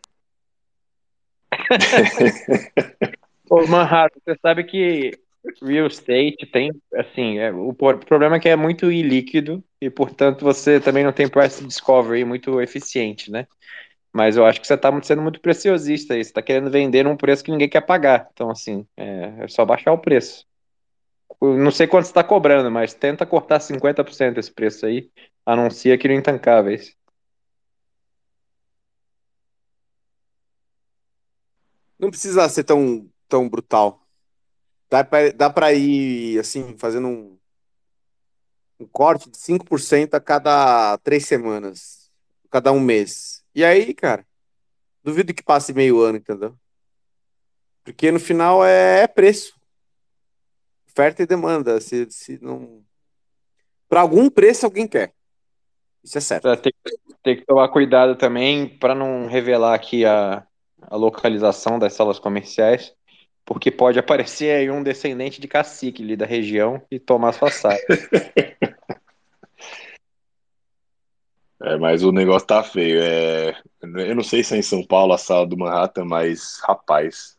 Ô, 3.50 3.66
Manhattan, 3.66 4.20
você 4.24 4.38
sabe 4.40 4.64
que 4.64 5.18
real 5.62 5.86
estate 5.86 6.46
tem, 6.50 6.72
assim, 6.94 7.38
é, 7.38 7.52
o 7.52 7.72
problema 7.72 8.36
é 8.36 8.40
que 8.40 8.48
é 8.48 8.56
muito 8.56 8.90
ilíquido 8.90 9.62
e, 9.80 9.90
portanto, 9.90 10.42
você 10.44 10.80
também 10.80 11.04
não 11.04 11.12
tem 11.12 11.28
price 11.28 11.64
discovery 11.64 12.24
muito 12.24 12.60
eficiente, 12.60 13.30
né? 13.30 13.46
Mas 14.12 14.36
eu 14.36 14.46
acho 14.46 14.60
que 14.60 14.66
você 14.66 14.74
está 14.74 14.90
sendo 15.02 15.22
muito 15.22 15.40
preciosista 15.40 16.14
aí. 16.14 16.22
Você 16.22 16.30
está 16.30 16.40
querendo 16.40 16.70
vender 16.70 17.02
num 17.02 17.16
preço 17.16 17.42
que 17.42 17.50
ninguém 17.50 17.68
quer 17.68 17.80
pagar. 17.80 18.28
Então, 18.32 18.48
assim, 18.48 18.86
é, 18.96 19.34
é 19.40 19.48
só 19.48 19.64
baixar 19.64 19.92
o 19.92 19.98
preço 19.98 20.46
não 21.40 21.70
sei 21.70 21.86
quanto 21.86 22.06
está 22.06 22.22
cobrando, 22.22 22.70
mas 22.70 22.94
tenta 22.94 23.26
cortar 23.26 23.60
50% 23.60 24.34
desse 24.34 24.52
preço 24.52 24.86
aí. 24.86 25.10
Anuncia 25.46 25.94
aqui 25.94 26.08
no 26.08 26.14
Intancáveis. 26.14 26.96
Não 31.98 32.10
precisa 32.10 32.48
ser 32.48 32.64
tão, 32.64 33.08
tão 33.28 33.48
brutal. 33.48 34.06
Dá 34.90 35.04
pra, 35.04 35.30
dá 35.32 35.50
pra 35.50 35.72
ir, 35.72 36.38
assim, 36.38 36.76
fazendo 36.78 37.08
um, 37.08 37.38
um 38.80 38.86
corte 38.86 39.30
de 39.30 39.36
5% 39.38 40.14
a 40.14 40.20
cada 40.20 40.98
três 40.98 41.26
semanas. 41.26 42.10
Cada 42.50 42.72
um 42.72 42.80
mês. 42.80 43.44
E 43.54 43.64
aí, 43.64 43.94
cara, 43.94 44.26
duvido 45.02 45.34
que 45.34 45.42
passe 45.42 45.72
meio 45.72 46.00
ano, 46.00 46.18
entendeu? 46.18 46.58
Porque 47.84 48.10
no 48.10 48.20
final 48.20 48.64
é, 48.64 49.02
é 49.02 49.06
preço 49.06 49.54
oferta 50.94 51.22
e 51.22 51.26
demanda. 51.26 51.80
Se, 51.80 52.08
se 52.10 52.38
não. 52.40 52.84
Para 53.88 54.00
algum 54.00 54.30
preço 54.30 54.64
alguém 54.64 54.86
quer. 54.86 55.12
Isso 56.04 56.18
é 56.18 56.20
certo. 56.20 56.48
É, 56.48 56.56
tem, 56.56 56.72
tem, 57.22 57.36
que 57.36 57.46
tomar 57.46 57.68
cuidado 57.68 58.14
também 58.14 58.68
para 58.68 58.94
não 58.94 59.26
revelar 59.26 59.74
aqui 59.74 60.04
a, 60.04 60.46
a 60.82 60.96
localização 60.96 61.78
das 61.78 61.94
salas 61.94 62.18
comerciais, 62.18 62.94
porque 63.44 63.70
pode 63.70 63.98
aparecer 63.98 64.54
aí 64.54 64.70
um 64.70 64.82
descendente 64.82 65.40
de 65.40 65.48
cacique 65.48 66.02
ali 66.02 66.16
da 66.16 66.26
região 66.26 66.82
e 66.90 66.98
tomar 66.98 67.32
sua 67.32 67.50
sala. 67.50 67.78
É, 71.62 71.78
mas 71.78 72.02
o 72.02 72.12
negócio 72.12 72.46
tá 72.46 72.62
feio. 72.62 73.00
É... 73.02 73.56
Eu 73.80 74.14
não 74.14 74.22
sei 74.22 74.44
se 74.44 74.54
é 74.54 74.58
em 74.58 74.62
São 74.62 74.84
Paulo 74.84 75.14
a 75.14 75.18
sala 75.18 75.46
do 75.46 75.56
Manhattan, 75.56 76.04
mas, 76.04 76.60
rapaz, 76.62 77.38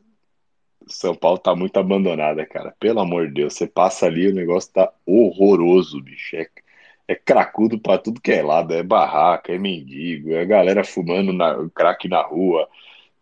são 0.87 1.15
Paulo 1.15 1.37
tá 1.37 1.55
muito 1.55 1.77
abandonada, 1.77 2.45
cara. 2.45 2.75
Pelo 2.79 2.99
amor 2.99 3.27
de 3.27 3.35
Deus, 3.35 3.53
você 3.53 3.67
passa 3.67 4.05
ali, 4.05 4.27
o 4.27 4.33
negócio 4.33 4.71
tá 4.71 4.91
horroroso, 5.05 6.01
bicho. 6.01 6.35
É, 6.35 6.47
é 7.07 7.15
cracudo 7.15 7.79
pra 7.79 7.97
tudo 7.97 8.21
que 8.21 8.31
é 8.31 8.41
lado, 8.41 8.73
é 8.73 8.83
barraca, 8.83 9.53
é 9.53 9.57
mendigo, 9.57 10.33
é 10.33 10.45
galera 10.45 10.83
fumando 10.83 11.31
na, 11.31 11.69
crack 11.73 12.07
na 12.07 12.21
rua, 12.21 12.67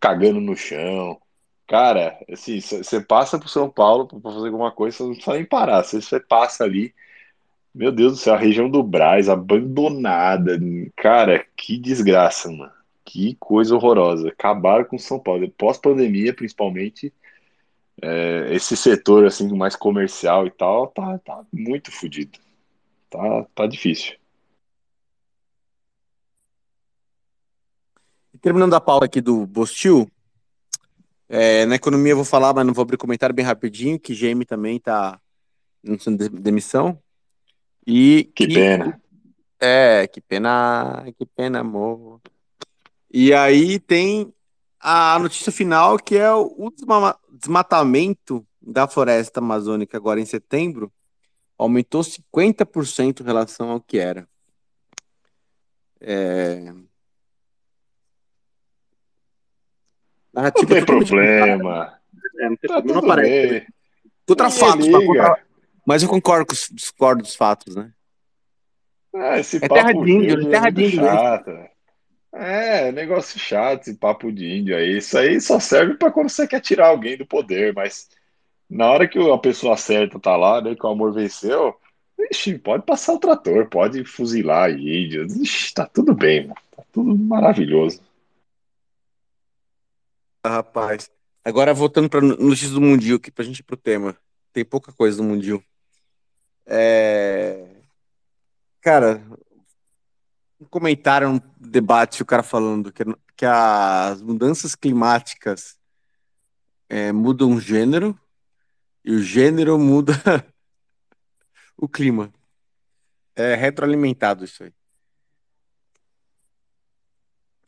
cagando 0.00 0.40
no 0.40 0.56
chão. 0.56 1.20
Cara, 1.66 2.18
assim, 2.30 2.60
você 2.60 3.00
passa 3.00 3.38
pro 3.38 3.48
São 3.48 3.70
Paulo 3.70 4.06
pra 4.06 4.20
fazer 4.20 4.46
alguma 4.46 4.70
coisa, 4.72 4.96
você 4.96 5.02
não 5.04 5.10
precisa 5.14 5.36
nem 5.36 5.44
parar. 5.44 5.82
Você 5.82 6.20
passa 6.20 6.64
ali, 6.64 6.94
meu 7.74 7.90
Deus 7.92 8.12
do 8.12 8.18
céu, 8.18 8.34
a 8.34 8.38
região 8.38 8.70
do 8.70 8.82
Braz, 8.82 9.28
abandonada. 9.28 10.58
Cara, 10.96 11.44
que 11.56 11.78
desgraça, 11.78 12.50
mano. 12.50 12.72
Que 13.04 13.36
coisa 13.40 13.74
horrorosa. 13.74 14.28
Acabaram 14.28 14.84
com 14.84 14.98
São 14.98 15.18
Paulo. 15.18 15.50
Pós-pandemia, 15.50 16.34
principalmente, 16.34 17.12
é, 18.02 18.48
esse 18.54 18.76
setor 18.76 19.24
assim 19.26 19.48
mais 19.56 19.76
comercial 19.76 20.46
e 20.46 20.50
tal 20.50 20.88
tá, 20.88 21.18
tá 21.18 21.44
muito 21.52 21.90
fodido. 21.92 22.38
Tá, 23.14 23.46
tá 23.54 23.66
difícil. 23.68 24.16
terminando 28.42 28.74
a 28.74 28.80
pauta 28.80 29.06
aqui 29.06 29.22
do 29.22 29.46
Bostil, 29.46 30.06
é, 31.26 31.64
na 31.64 31.76
economia 31.76 32.12
eu 32.12 32.16
vou 32.16 32.24
falar, 32.26 32.52
mas 32.52 32.66
não 32.66 32.74
vou 32.74 32.82
abrir 32.82 32.98
comentário 32.98 33.34
bem 33.34 33.44
rapidinho, 33.44 33.98
que 33.98 34.12
GM 34.12 34.44
também 34.44 34.78
tá 34.78 35.18
anunciando 35.86 36.28
de 36.28 36.28
demissão. 36.28 36.98
E 37.86 38.30
que, 38.34 38.46
que 38.46 38.54
pena. 38.54 39.00
É, 39.58 40.06
que 40.06 40.20
pena, 40.20 41.06
que 41.16 41.24
pena, 41.24 41.60
amor. 41.60 42.20
E 43.10 43.32
aí 43.32 43.78
tem 43.78 44.30
a 44.78 45.18
notícia 45.18 45.50
final, 45.50 45.96
que 45.98 46.16
é 46.16 46.30
o 46.30 46.70
desmatamento 47.32 48.46
da 48.60 48.86
floresta 48.86 49.40
amazônica 49.40 49.96
agora 49.96 50.20
em 50.20 50.26
setembro, 50.26 50.92
aumentou 51.58 52.02
50% 52.02 53.20
em 53.20 53.24
relação 53.24 53.70
ao 53.70 53.80
que 53.80 53.98
era. 53.98 54.28
É... 56.00 56.72
Não 60.32 60.50
tem 60.50 60.84
problema. 60.84 61.98
É, 62.40 62.48
não, 62.48 62.56
tem 62.56 62.68
tá 62.68 62.74
problema. 62.74 63.00
não 63.00 63.10
aparece. 63.10 63.48
Bem. 63.60 63.66
Contra 64.26 64.50
fatos, 64.50 64.88
contra... 64.88 65.44
mas 65.86 66.02
eu 66.02 66.08
concordo 66.08 66.46
com 66.46 66.52
os, 66.52 66.68
discordo 66.72 67.22
dos 67.22 67.36
fatos, 67.36 67.76
né? 67.76 67.92
Ah, 69.14 69.38
esse 69.38 69.58
é 69.58 69.68
terra 69.68 69.92
de 69.92 70.10
índio, 70.10 70.48
é 70.48 70.50
terra 70.50 70.70
de 70.70 70.84
índio. 70.86 71.04
É, 72.32 72.90
negócio 72.90 73.38
chato 73.38 73.82
esse 73.82 73.94
papo 73.94 74.32
de 74.32 74.44
índio 74.44 74.76
aí. 74.76 74.98
Isso 74.98 75.16
aí 75.16 75.40
só 75.40 75.60
serve 75.60 75.94
para 75.94 76.10
quando 76.10 76.30
você 76.30 76.48
quer 76.48 76.60
tirar 76.60 76.88
alguém 76.88 77.16
do 77.16 77.24
poder, 77.24 77.72
mas 77.72 78.08
na 78.68 78.90
hora 78.90 79.08
que 79.08 79.18
a 79.18 79.38
pessoa 79.38 79.76
certa 79.76 80.18
tá 80.18 80.36
lá, 80.36 80.60
né, 80.60 80.74
que 80.74 80.84
o 80.84 80.88
amor 80.88 81.12
venceu, 81.12 81.74
ixi, 82.30 82.58
pode 82.58 82.84
passar 82.84 83.14
o 83.14 83.18
trator, 83.18 83.68
pode 83.68 84.04
fuzilar 84.04 84.70
índios, 84.70 85.36
ixi, 85.36 85.74
tá 85.74 85.86
tudo 85.86 86.14
bem, 86.14 86.42
mano. 86.42 86.60
tá 86.76 86.82
tudo 86.92 87.16
maravilhoso. 87.16 88.00
Rapaz, 90.44 91.10
agora 91.44 91.72
voltando 91.72 92.08
para 92.08 92.20
notícias 92.20 92.72
do 92.72 92.80
Mundial 92.80 93.16
aqui, 93.16 93.30
pra 93.30 93.44
gente 93.44 93.60
ir 93.60 93.62
pro 93.62 93.76
tema. 93.76 94.16
Tem 94.52 94.64
pouca 94.64 94.92
coisa 94.92 95.16
do 95.16 95.24
Mundial. 95.24 95.62
É... 96.66 97.66
Cara, 98.80 99.22
um 100.60 100.66
comentário, 100.66 101.28
um 101.28 101.40
debate, 101.58 102.22
o 102.22 102.26
cara 102.26 102.42
falando 102.42 102.92
que, 102.92 103.04
que 103.36 103.46
as 103.46 104.20
mudanças 104.22 104.74
climáticas 104.74 105.78
é, 106.88 107.10
mudam 107.10 107.52
o 107.54 107.60
gênero 107.60 108.18
e 109.04 109.12
o 109.12 109.22
gênero 109.22 109.78
muda 109.78 110.12
o 111.76 111.88
clima. 111.88 112.32
É 113.36 113.54
retroalimentado 113.54 114.44
isso 114.44 114.62
aí. 114.62 114.72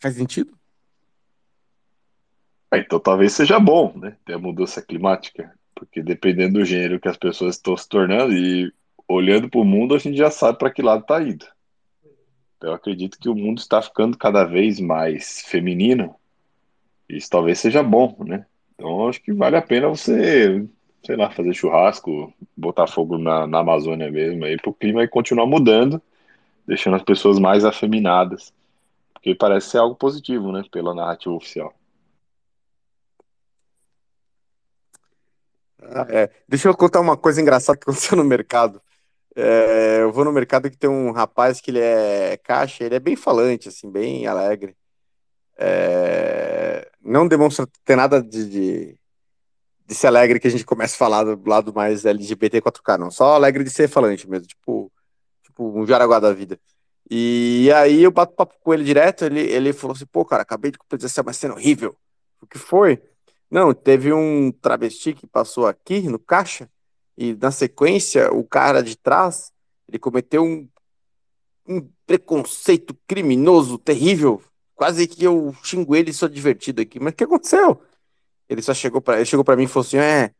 Faz 0.01 0.15
sentido? 0.15 0.57
É, 2.73 2.79
então 2.79 2.99
talvez 3.01 3.33
seja 3.33 3.59
bom, 3.59 3.97
né? 3.97 4.17
Ter 4.25 4.35
a 4.35 4.39
mudança 4.39 4.81
climática. 4.81 5.53
Porque 5.75 6.03
dependendo 6.03 6.59
do 6.59 6.65
gênero 6.65 7.01
que 7.01 7.09
as 7.09 7.17
pessoas 7.17 7.57
estão 7.57 7.77
se 7.77 7.89
tornando 7.89 8.33
e 8.33 8.73
olhando 9.09 9.49
para 9.49 9.61
o 9.61 9.65
mundo, 9.65 9.95
a 9.95 9.99
gente 9.99 10.17
já 10.17 10.31
sabe 10.31 10.59
para 10.59 10.71
que 10.71 10.83
lado 10.83 11.03
está 11.03 11.23
indo. 11.23 11.47
Então, 12.57 12.71
eu 12.71 12.75
acredito 12.75 13.19
que 13.19 13.29
o 13.29 13.35
mundo 13.35 13.59
está 13.59 13.83
ficando 13.83 14.17
cada 14.17 14.45
vez 14.45 14.81
mais 14.81 15.43
feminino. 15.43 16.17
Isso 17.09 17.29
talvez 17.29 17.59
seja 17.59 17.83
bom, 17.83 18.17
né? 18.25 18.47
Então, 18.75 19.09
acho 19.09 19.23
que 19.23 19.33
vale 19.33 19.57
a 19.57 19.63
pena 19.63 19.89
você, 19.89 20.67
sei 21.05 21.17
lá, 21.17 21.31
fazer 21.31 21.55
churrasco, 21.55 22.33
botar 22.57 22.87
fogo 22.87 23.19
na, 23.19 23.47
na 23.47 23.61
Amazônia 23.61 24.11
mesmo, 24.11 24.45
aí 24.45 24.57
para 24.57 24.71
o 24.71 24.75
clima 24.75 25.07
continuar 25.09 25.47
mudando, 25.47 26.01
deixando 26.67 26.97
as 26.97 27.03
pessoas 27.03 27.39
mais 27.39 27.65
afeminadas. 27.65 28.53
Porque 29.15 29.35
parece 29.35 29.71
ser 29.71 29.79
algo 29.79 29.97
positivo, 29.97 30.53
né? 30.53 30.65
Pela 30.71 30.95
narrativa 30.95 31.35
oficial. 31.35 31.75
Ah, 35.83 36.07
é. 36.11 36.31
Deixa 36.49 36.69
eu 36.69 36.77
contar 36.77 37.01
uma 37.01 37.17
coisa 37.17 37.41
engraçada 37.41 37.79
que 37.79 37.85
aconteceu 37.85 38.17
no 38.17 38.25
mercado. 38.25 38.81
É, 39.35 39.99
eu 40.01 40.13
vou 40.13 40.25
no 40.25 40.33
mercado 40.33 40.71
que 40.71 40.77
tem 40.79 40.89
um 40.89 41.13
rapaz 41.13 41.61
que 41.61 41.71
ele 41.71 41.81
é 41.81 42.39
caixa, 42.39 42.85
ele 42.85 42.95
é 42.95 43.01
bem 43.01 43.17
falante, 43.17 43.69
assim, 43.69 43.91
bem 43.91 44.27
alegre. 44.27 44.75
É, 45.59 46.91
não 47.03 47.29
demonstra 47.29 47.67
ter 47.85 47.97
nada 47.97 48.23
de, 48.23 48.49
de, 48.49 48.99
de, 49.87 49.95
ser 49.95 50.09
alegre 50.09 50.41
que 50.41 50.49
a 50.49 50.51
gente 50.51 50.65
começa 50.65 50.95
a 50.95 50.99
falar 50.99 51.25
do 51.25 51.49
lado 51.49 51.73
mais 51.75 52.05
LGBT 52.05 52.61
4K, 52.61 52.99
não. 52.99 53.11
Só 53.11 53.35
alegre 53.35 53.65
de 53.65 53.71
ser 53.71 53.89
falante 53.89 54.29
mesmo, 54.29 54.47
tipo, 54.47 54.93
tipo 55.43 55.79
um 55.79 55.87
Jaraguá 55.87 56.19
da 56.21 56.33
vida. 56.33 56.59
E 57.11 57.71
aí 57.73 58.03
eu 58.03 58.11
bato 58.11 58.35
papo 58.35 58.55
com 58.61 58.75
ele 58.75 58.85
direto, 58.85 59.25
ele, 59.25 59.41
ele 59.41 59.73
falou 59.73 59.95
assim, 59.95 60.07
pô, 60.07 60.25
cara, 60.25 60.43
acabei 60.43 60.71
de 60.71 60.79
presenciar 60.89 61.25
uma 61.25 61.33
cena 61.33 61.55
horrível. 61.55 61.97
O 62.43 62.47
que 62.47 62.59
foi? 62.59 63.01
Não, 63.51 63.73
teve 63.73 64.13
um 64.13 64.51
travesti 64.51 65.13
que 65.13 65.27
passou 65.27 65.67
aqui 65.67 66.03
no 66.03 66.19
caixa, 66.19 66.69
e 67.17 67.35
na 67.35 67.51
sequência, 67.51 68.31
o 68.33 68.45
cara 68.45 68.83
de 68.83 68.97
trás, 68.97 69.51
ele 69.89 69.99
cometeu 69.99 70.45
um, 70.45 70.69
um 71.67 71.89
preconceito 72.07 72.95
criminoso 73.07 73.79
terrível. 73.79 74.43
Quase 74.75 75.07
que 75.07 75.25
eu 75.25 75.55
xingo 75.63 75.97
ele 75.97 76.13
sou 76.13 76.29
divertido 76.29 76.83
aqui. 76.83 77.01
Mas 77.01 77.15
o 77.15 77.17
que 77.17 77.25
aconteceu? 77.25 77.81
Ele 78.49 78.63
só 78.63 78.73
chegou 78.75 79.01
para 79.01 79.17
ele 79.17 79.25
chegou 79.27 79.45
para 79.45 79.57
mim 79.57 79.65
e 79.65 79.69
falou 79.69 79.87
assim: 79.87 79.99
é, 79.99 80.33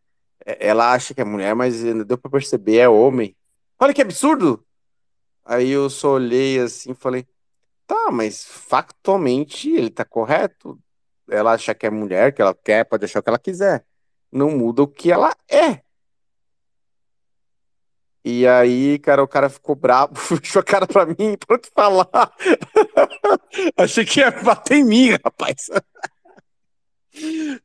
é, 0.45 0.69
ela 0.69 0.93
acha 0.93 1.15
que 1.15 1.21
é 1.21 1.25
mulher, 1.25 1.55
mas 1.55 1.83
deu 1.83 2.19
para 2.19 2.31
perceber, 2.31 2.79
é 2.79 2.89
homem. 2.89 3.37
Olha 3.79 3.95
que 3.95 4.03
absurdo! 4.03 4.65
Aí 5.45 5.71
eu 5.71 5.89
só 5.91 6.13
olhei 6.13 6.59
assim 6.61 6.93
e 6.93 6.95
falei: 6.95 7.27
tá, 7.87 8.11
mas 8.11 8.45
factualmente 8.45 9.71
ele 9.71 9.91
tá 9.91 10.05
correto. 10.05 10.79
Ela 11.29 11.53
acha 11.53 11.75
que 11.75 11.87
é 11.87 11.91
mulher, 11.91 12.33
que 12.33 12.41
ela 12.41 12.55
quer, 12.55 12.85
pode 12.85 13.05
achar 13.05 13.21
o 13.21 13.23
que 13.23 13.29
ela 13.29 13.39
quiser. 13.39 13.85
Não 14.31 14.51
muda 14.51 14.83
o 14.83 14.89
que 14.89 15.11
ela 15.11 15.35
é. 15.49 15.81
E 18.29 18.45
aí, 18.45 18.99
cara, 18.99 19.23
o 19.23 19.29
cara 19.29 19.49
ficou 19.49 19.77
brabo, 19.77 20.19
fechou 20.19 20.59
a 20.59 20.65
cara 20.65 20.85
pra 20.85 21.07
mim, 21.07 21.37
pra 21.47 21.59
te 21.59 21.71
falar. 21.73 22.09
Achei 23.79 24.05
que 24.05 24.19
ia 24.19 24.33
bater 24.33 24.79
em 24.79 24.85
mim, 24.85 25.11
rapaz. 25.25 25.71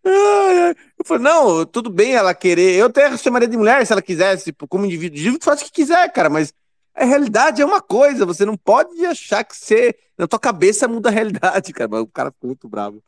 Eu 0.03 1.05
falei, 1.05 1.23
não, 1.23 1.65
tudo 1.65 1.89
bem 1.89 2.13
ela 2.13 2.33
querer. 2.33 2.75
Eu 2.75 2.85
até 2.85 3.15
chamaria 3.17 3.47
de 3.47 3.57
mulher 3.57 3.85
se 3.85 3.91
ela 3.91 4.01
quisesse, 4.01 4.45
tipo, 4.45 4.67
como 4.67 4.85
indivíduo. 4.85 5.17
Indivíduo 5.17 5.43
faz 5.43 5.61
o 5.61 5.65
que 5.65 5.71
quiser, 5.71 6.11
cara, 6.11 6.29
mas 6.29 6.53
a 6.95 7.03
realidade 7.05 7.61
é 7.61 7.65
uma 7.65 7.81
coisa. 7.81 8.25
Você 8.25 8.45
não 8.45 8.55
pode 8.55 9.05
achar 9.05 9.43
que 9.43 9.55
você, 9.55 9.95
na 10.17 10.27
tua 10.27 10.39
cabeça, 10.39 10.87
muda 10.87 11.09
a 11.09 11.11
realidade, 11.11 11.73
cara. 11.73 11.89
Mas 11.89 12.01
o 12.01 12.07
cara 12.07 12.31
ficou 12.31 12.47
muito 12.47 12.69
bravo. 12.69 13.03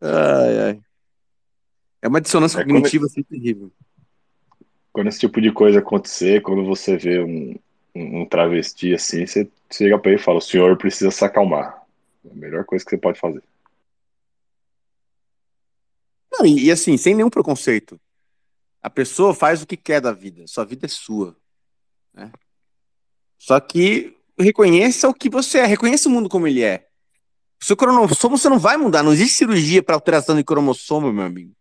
Ai, 0.00 0.58
ai. 0.58 0.80
É 2.02 2.08
uma 2.08 2.20
dissonância 2.20 2.60
é 2.60 2.64
cognitiva 2.64 3.06
assim 3.06 3.22
terrível 3.22 3.70
quando 4.92 5.08
esse 5.08 5.20
tipo 5.20 5.40
de 5.40 5.52
coisa 5.52 5.78
acontecer, 5.78 6.42
quando 6.42 6.64
você 6.64 6.96
vê 6.96 7.20
um, 7.20 7.54
um, 7.94 8.26
travesti 8.26 8.94
assim, 8.94 9.26
você 9.26 9.48
chega 9.70 9.98
para 9.98 10.12
ele 10.12 10.20
e 10.20 10.24
fala: 10.24 10.38
o 10.38 10.42
senhor 10.42 10.76
precisa 10.76 11.10
se 11.10 11.24
acalmar. 11.24 11.82
É 12.24 12.32
a 12.32 12.34
melhor 12.34 12.64
coisa 12.64 12.84
que 12.84 12.90
você 12.90 12.98
pode 12.98 13.18
fazer. 13.18 13.42
Não, 16.40 16.46
e, 16.46 16.64
e, 16.64 16.70
assim, 16.70 16.96
sem 16.96 17.14
nenhum 17.14 17.28
preconceito. 17.28 18.00
A 18.82 18.88
pessoa 18.88 19.34
faz 19.34 19.62
o 19.62 19.66
que 19.66 19.76
quer 19.76 20.00
da 20.00 20.12
vida. 20.12 20.46
Sua 20.46 20.64
vida 20.64 20.86
é 20.86 20.88
sua. 20.88 21.36
Né? 22.14 22.32
Só 23.38 23.60
que 23.60 24.16
reconheça 24.38 25.06
o 25.06 25.14
que 25.14 25.28
você 25.28 25.58
é. 25.58 25.66
Reconheça 25.66 26.08
o 26.08 26.12
mundo 26.12 26.30
como 26.30 26.46
ele 26.46 26.62
é. 26.62 26.88
O 27.60 27.64
seu 27.64 27.76
cromossomo 27.76 28.38
você 28.38 28.48
não 28.48 28.58
vai 28.58 28.78
mudar. 28.78 29.02
Não 29.02 29.12
existe 29.12 29.36
cirurgia 29.36 29.82
para 29.82 29.94
alteração 29.94 30.34
de 30.34 30.42
cromossomo, 30.42 31.12
meu 31.12 31.24
amigo. 31.24 31.54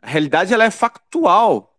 A 0.00 0.08
realidade 0.08 0.54
ela 0.54 0.64
é 0.64 0.70
factual. 0.70 1.78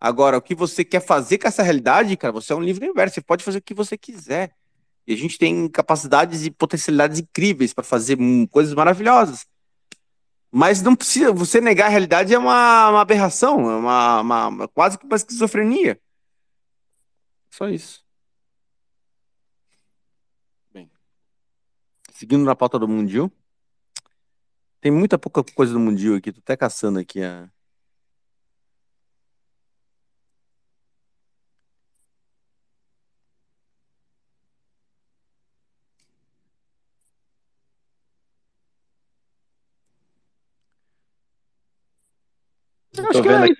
Agora, 0.00 0.38
o 0.38 0.42
que 0.42 0.54
você 0.54 0.82
quer 0.82 1.00
fazer 1.00 1.36
com 1.36 1.46
essa 1.46 1.62
realidade, 1.62 2.16
cara, 2.16 2.32
você 2.32 2.54
é 2.54 2.56
um 2.56 2.62
livre 2.62 2.86
universo, 2.86 3.16
você 3.16 3.20
pode 3.20 3.44
fazer 3.44 3.58
o 3.58 3.62
que 3.62 3.74
você 3.74 3.98
quiser. 3.98 4.54
E 5.06 5.12
a 5.12 5.16
gente 5.16 5.36
tem 5.36 5.68
capacidades 5.68 6.46
e 6.46 6.50
potencialidades 6.50 7.18
incríveis 7.18 7.74
para 7.74 7.84
fazer 7.84 8.16
coisas 8.50 8.72
maravilhosas. 8.72 9.46
Mas 10.52 10.82
não 10.82 10.96
precisa, 10.96 11.32
você 11.32 11.60
negar 11.60 11.86
a 11.86 11.88
realidade 11.90 12.34
é 12.34 12.38
uma, 12.38 12.90
uma 12.90 13.00
aberração, 13.00 13.70
é 13.70 13.76
uma, 13.76 14.20
uma, 14.20 14.48
uma, 14.48 14.68
quase 14.68 14.98
que 14.98 15.04
uma 15.06 15.16
esquizofrenia. 15.16 16.00
Só 17.50 17.68
isso. 17.68 18.04
Bem, 20.72 20.90
seguindo 22.12 22.44
na 22.44 22.56
pauta 22.56 22.78
do 22.78 22.88
Mundial. 22.88 23.30
Tem 24.80 24.90
muita 24.90 25.18
pouca 25.18 25.44
coisa 25.44 25.72
do 25.72 25.78
Mundial 25.78 26.16
aqui, 26.16 26.32
tô 26.32 26.40
até 26.40 26.56
caçando 26.56 26.98
aqui 26.98 27.22
a, 27.22 27.48
Tô 43.22 43.28
vendo, 43.28 43.44
aqui, 43.44 43.54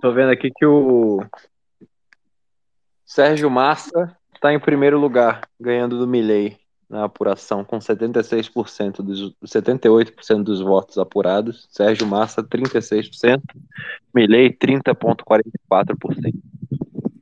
tô 0.00 0.12
vendo 0.12 0.30
aqui 0.30 0.50
que 0.50 0.66
o 0.66 1.24
Sérgio 3.06 3.48
Massa 3.50 4.16
está 4.34 4.52
em 4.52 4.58
primeiro 4.58 4.98
lugar, 4.98 5.42
ganhando 5.60 5.96
do 5.98 6.08
Milley 6.08 6.58
na 6.88 7.04
apuração, 7.04 7.64
com 7.64 7.78
76% 7.78 8.96
dos 8.96 9.32
78% 9.44 10.42
dos 10.42 10.60
votos 10.60 10.98
apurados. 10.98 11.68
Sérgio 11.70 12.04
Massa, 12.06 12.42
36%. 12.42 13.40
Milley, 14.12 14.50
30,44%. 14.50 16.34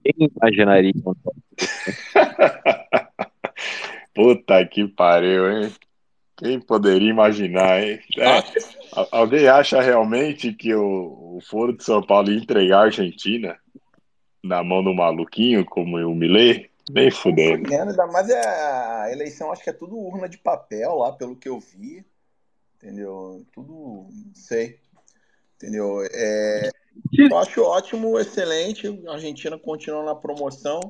Quem 0.02 0.30
imaginaria? 0.34 0.94
Puta 4.14 4.66
que 4.66 4.88
pariu, 4.88 5.50
hein? 5.50 5.70
Quem 6.38 6.60
poderia 6.60 7.10
imaginar, 7.10 7.82
hein? 7.82 7.98
É, 8.16 8.44
alguém 9.10 9.48
acha 9.48 9.82
realmente 9.82 10.52
que 10.52 10.72
o, 10.74 11.17
o 11.38 11.40
Foro 11.40 11.76
de 11.76 11.84
São 11.84 12.02
Paulo 12.02 12.30
ia 12.30 12.38
entregar 12.38 12.78
a 12.78 12.84
Argentina 12.84 13.56
na 14.42 14.62
mão 14.64 14.82
do 14.82 14.92
maluquinho 14.92 15.64
como 15.64 15.96
o 15.96 16.14
Millet? 16.14 16.70
Nem 16.90 17.10
fudendo. 17.10 17.72
Ainda 17.72 18.06
mais 18.06 18.28
é 18.30 18.40
a 18.40 19.12
eleição, 19.12 19.52
acho 19.52 19.62
que 19.62 19.70
é 19.70 19.74
tudo 19.74 19.96
urna 19.96 20.28
de 20.28 20.38
papel 20.38 20.96
lá, 20.96 21.12
pelo 21.12 21.36
que 21.36 21.48
eu 21.48 21.60
vi. 21.60 22.04
Entendeu? 22.76 23.44
Tudo. 23.52 24.06
Não 24.10 24.34
sei. 24.34 24.80
Entendeu? 25.56 26.02
É, 26.10 26.70
eu 27.16 27.38
acho 27.38 27.62
ótimo, 27.62 28.18
excelente. 28.18 28.86
A 29.06 29.12
Argentina 29.12 29.58
continua 29.58 30.02
na 30.02 30.14
promoção. 30.14 30.80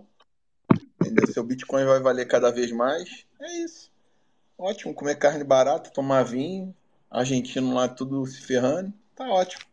Entendeu? 1.00 1.26
Seu 1.26 1.42
Bitcoin 1.42 1.84
vai 1.84 2.00
valer 2.00 2.26
cada 2.26 2.50
vez 2.50 2.70
mais. 2.70 3.26
É 3.40 3.52
isso. 3.64 3.90
Ótimo. 4.56 4.94
Comer 4.94 5.16
carne 5.16 5.42
barata, 5.42 5.90
tomar 5.90 6.22
vinho. 6.22 6.74
Argentino 7.10 7.74
lá 7.74 7.88
tudo 7.88 8.24
se 8.26 8.40
ferrando. 8.40 8.92
Tá 9.16 9.28
ótimo. 9.28 9.64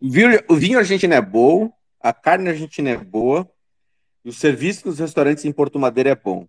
O 0.00 0.10
vinho, 0.10 0.44
o 0.48 0.56
vinho 0.56 0.78
argentino 0.78 1.14
é 1.14 1.20
bom, 1.20 1.72
a 2.00 2.12
carne 2.12 2.48
argentina 2.48 2.90
é 2.90 2.96
boa, 2.96 3.50
e 4.24 4.28
o 4.28 4.32
serviço 4.32 4.86
nos 4.86 4.98
restaurantes 4.98 5.44
em 5.44 5.52
Porto 5.52 5.78
Madeira 5.78 6.10
é 6.10 6.14
bom. 6.14 6.46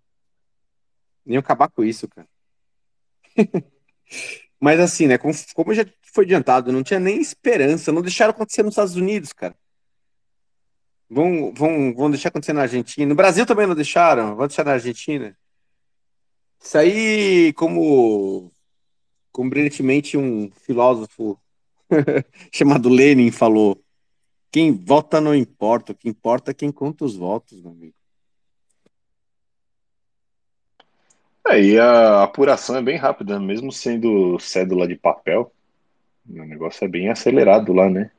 Nem 1.26 1.38
acabar 1.38 1.70
com 1.70 1.84
isso, 1.84 2.08
cara. 2.08 2.28
Mas 4.60 4.80
assim, 4.80 5.08
né? 5.08 5.18
Como, 5.18 5.34
como, 5.54 5.74
já 5.74 5.86
foi 6.02 6.26
adiantado, 6.26 6.72
não 6.72 6.84
tinha 6.84 7.00
nem 7.00 7.22
esperança. 7.22 7.92
Não 7.92 8.02
deixaram 8.02 8.32
acontecer 8.32 8.64
nos 8.64 8.74
Estados 8.74 8.96
Unidos, 8.96 9.32
cara. 9.32 9.56
Vão, 11.10 11.54
vão, 11.54 11.94
vão 11.94 12.10
deixar 12.10 12.30
acontecer 12.30 12.54
na 12.54 12.64
Argentina. 12.64 13.08
No 13.08 13.16
Brasil 13.16 13.46
também 13.46 13.68
não 13.68 13.76
deixaram. 13.76 14.36
Vão 14.36 14.48
deixar 14.48 14.66
na 14.66 14.74
Argentina. 14.74 15.38
Isso 16.60 16.78
aí, 16.78 17.54
como, 17.54 18.52
como 19.32 19.50
brilhantemente 19.50 20.18
um 20.18 20.50
filósofo 20.52 21.40
chamado 22.52 22.90
Lenin 22.90 23.32
falou: 23.32 23.82
quem 24.52 24.72
vota 24.72 25.22
não 25.22 25.36
importa, 25.36 25.92
o 25.92 25.96
que 25.96 26.10
importa 26.10 26.52
é 26.52 26.54
quem 26.54 26.72
conta 26.72 27.06
os 27.06 27.16
votos, 27.16 27.62
meu 27.62 27.72
amigo. 27.72 27.94
É, 31.48 31.80
a 31.80 32.24
apuração 32.24 32.76
é 32.76 32.82
bem 32.82 32.98
rápida, 32.98 33.40
mesmo 33.40 33.72
sendo 33.72 34.38
cédula 34.38 34.86
de 34.86 34.96
papel, 34.96 35.52
o 36.30 36.44
negócio 36.44 36.84
é 36.84 36.88
bem 36.90 37.10
acelerado 37.10 37.72
lá, 37.72 37.90
né? 37.90 38.12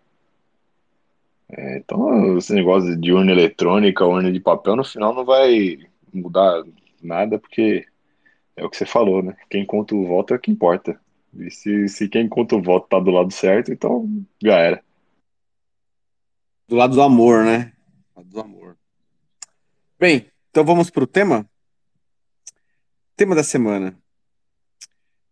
É, 1.51 1.79
então, 1.79 2.39
esse 2.39 2.55
negócio 2.55 2.97
de 2.97 3.13
urna 3.13 3.33
eletrônica, 3.33 4.05
urna 4.05 4.33
de 4.33 4.41
papel, 4.41 4.77
no 4.77 4.85
final 4.85 5.15
não 5.15 5.25
vai 5.25 5.79
mudar 6.13 6.63
nada, 7.03 7.39
porque 7.39 7.87
é 8.57 8.65
o 8.65 8.71
que 8.71 8.77
você 8.77 8.87
falou, 8.87 9.23
né? 9.23 9.37
Quem 9.51 9.65
conta 9.65 9.95
o 9.95 10.07
voto 10.07 10.35
é 10.35 10.37
o 10.37 10.41
que 10.41 10.51
importa. 10.51 10.99
E 11.35 11.51
se, 11.51 11.89
se 11.89 12.09
quem 12.09 12.29
conta 12.29 12.57
o 12.57 12.63
voto 12.63 12.89
tá 12.89 12.99
do 12.99 13.11
lado 13.11 13.33
certo, 13.33 13.73
então 13.73 14.09
já 14.43 14.59
era. 14.59 14.85
Do 16.67 16.77
lado 16.77 16.95
do 16.95 17.03
amor, 17.03 17.45
né? 17.45 17.73
Do 18.17 18.41
amor. 18.41 18.77
Bem, 19.99 20.31
então 20.51 20.65
vamos 20.65 20.91
para 20.91 21.05
o 21.05 21.07
tema? 21.07 21.49
Tema 23.17 23.35
da 23.35 23.43
semana: 23.43 23.99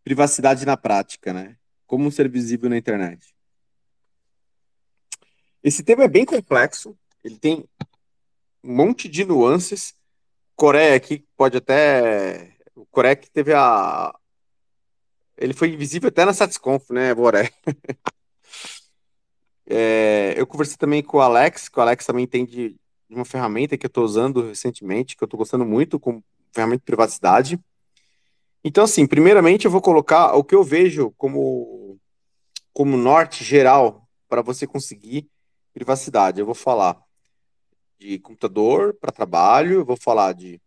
privacidade 0.03 0.65
na 0.65 0.77
prática, 0.77 1.33
né? 1.33 1.57
Como 1.87 2.11
ser 2.11 2.29
visível 2.29 2.69
na 2.69 2.77
internet. 2.77 3.35
Esse 5.63 5.83
tema 5.83 6.05
é 6.05 6.09
bem 6.09 6.25
complexo, 6.25 6.97
ele 7.25 7.39
tem 7.39 7.69
um 8.63 8.75
monte 8.75 9.09
de 9.09 9.25
nuances. 9.25 9.95
Coreia 10.55 10.97
aqui 10.97 11.27
pode 11.37 11.57
até. 11.57 12.57
O 12.75 12.87
Coreia 12.87 13.17
que 13.17 13.31
teve 13.31 13.53
a. 13.53 14.15
Ele 15.37 15.53
foi 15.53 15.69
invisível 15.69 16.09
até 16.09 16.25
na 16.25 16.33
Satisconf, 16.33 16.91
né, 16.91 17.15
Boré? 17.15 17.51
é, 19.69 20.35
eu 20.37 20.47
conversei 20.47 20.77
também 20.77 21.03
com 21.03 21.19
o 21.19 21.21
Alex, 21.21 21.69
que 21.69 21.79
o 21.79 21.83
Alex 21.83 22.07
também 22.07 22.25
entende 22.25 22.77
de 23.09 23.15
uma 23.15 23.25
ferramenta 23.25 23.77
que 23.77 23.87
eu 23.87 23.89
estou 23.89 24.05
usando 24.05 24.49
recentemente, 24.49 25.17
que 25.17 25.23
eu 25.23 25.27
estou 25.27 25.39
gostando 25.39 25.65
muito, 25.65 26.01
com 26.01 26.23
ferramenta 26.53 26.81
de 26.81 26.87
privacidade. 26.87 27.61
Então, 28.65 28.85
assim, 28.85 29.07
primeiramente 29.07 29.67
eu 29.67 29.71
vou 29.71 29.81
colocar 29.81 30.35
o 30.35 30.43
que 30.43 30.55
eu 30.55 30.65
vejo 30.65 31.13
como, 31.17 31.99
como 32.73 32.97
norte 32.97 33.45
geral 33.45 34.09
para 34.29 34.43
você 34.43 34.67
conseguir 34.67 35.29
privacidade. 35.73 36.41
Eu 36.41 36.47
vou 36.47 36.55
falar 36.55 37.01
de 37.99 38.19
computador 38.19 38.95
para 38.95 39.13
trabalho, 39.13 39.81
eu 39.81 39.85
vou 39.85 39.97
falar 39.97 40.33
de 40.33 40.61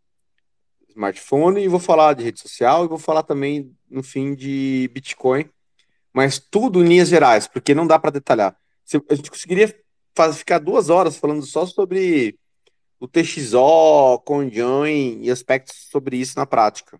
smartphone, 0.99 1.61
e 1.61 1.67
vou 1.67 1.79
falar 1.79 2.13
de 2.13 2.23
rede 2.23 2.39
social, 2.39 2.85
e 2.85 2.87
vou 2.87 2.97
falar 2.99 3.23
também, 3.23 3.75
no 3.89 4.03
fim, 4.03 4.35
de 4.35 4.89
Bitcoin, 4.93 5.49
mas 6.13 6.37
tudo 6.39 6.83
em 6.83 6.87
linhas 6.87 7.09
gerais, 7.09 7.47
porque 7.47 7.73
não 7.73 7.87
dá 7.87 7.97
para 7.97 8.11
detalhar. 8.11 8.55
A 9.09 9.15
gente 9.15 9.29
conseguiria 9.29 9.73
ficar 10.33 10.59
duas 10.59 10.89
horas 10.89 11.17
falando 11.17 11.45
só 11.45 11.65
sobre 11.65 12.37
o 12.99 13.07
TXO, 13.07 14.19
CoinJoin 14.25 15.21
e 15.23 15.31
aspectos 15.31 15.87
sobre 15.89 16.17
isso 16.17 16.37
na 16.37 16.45
prática 16.45 16.99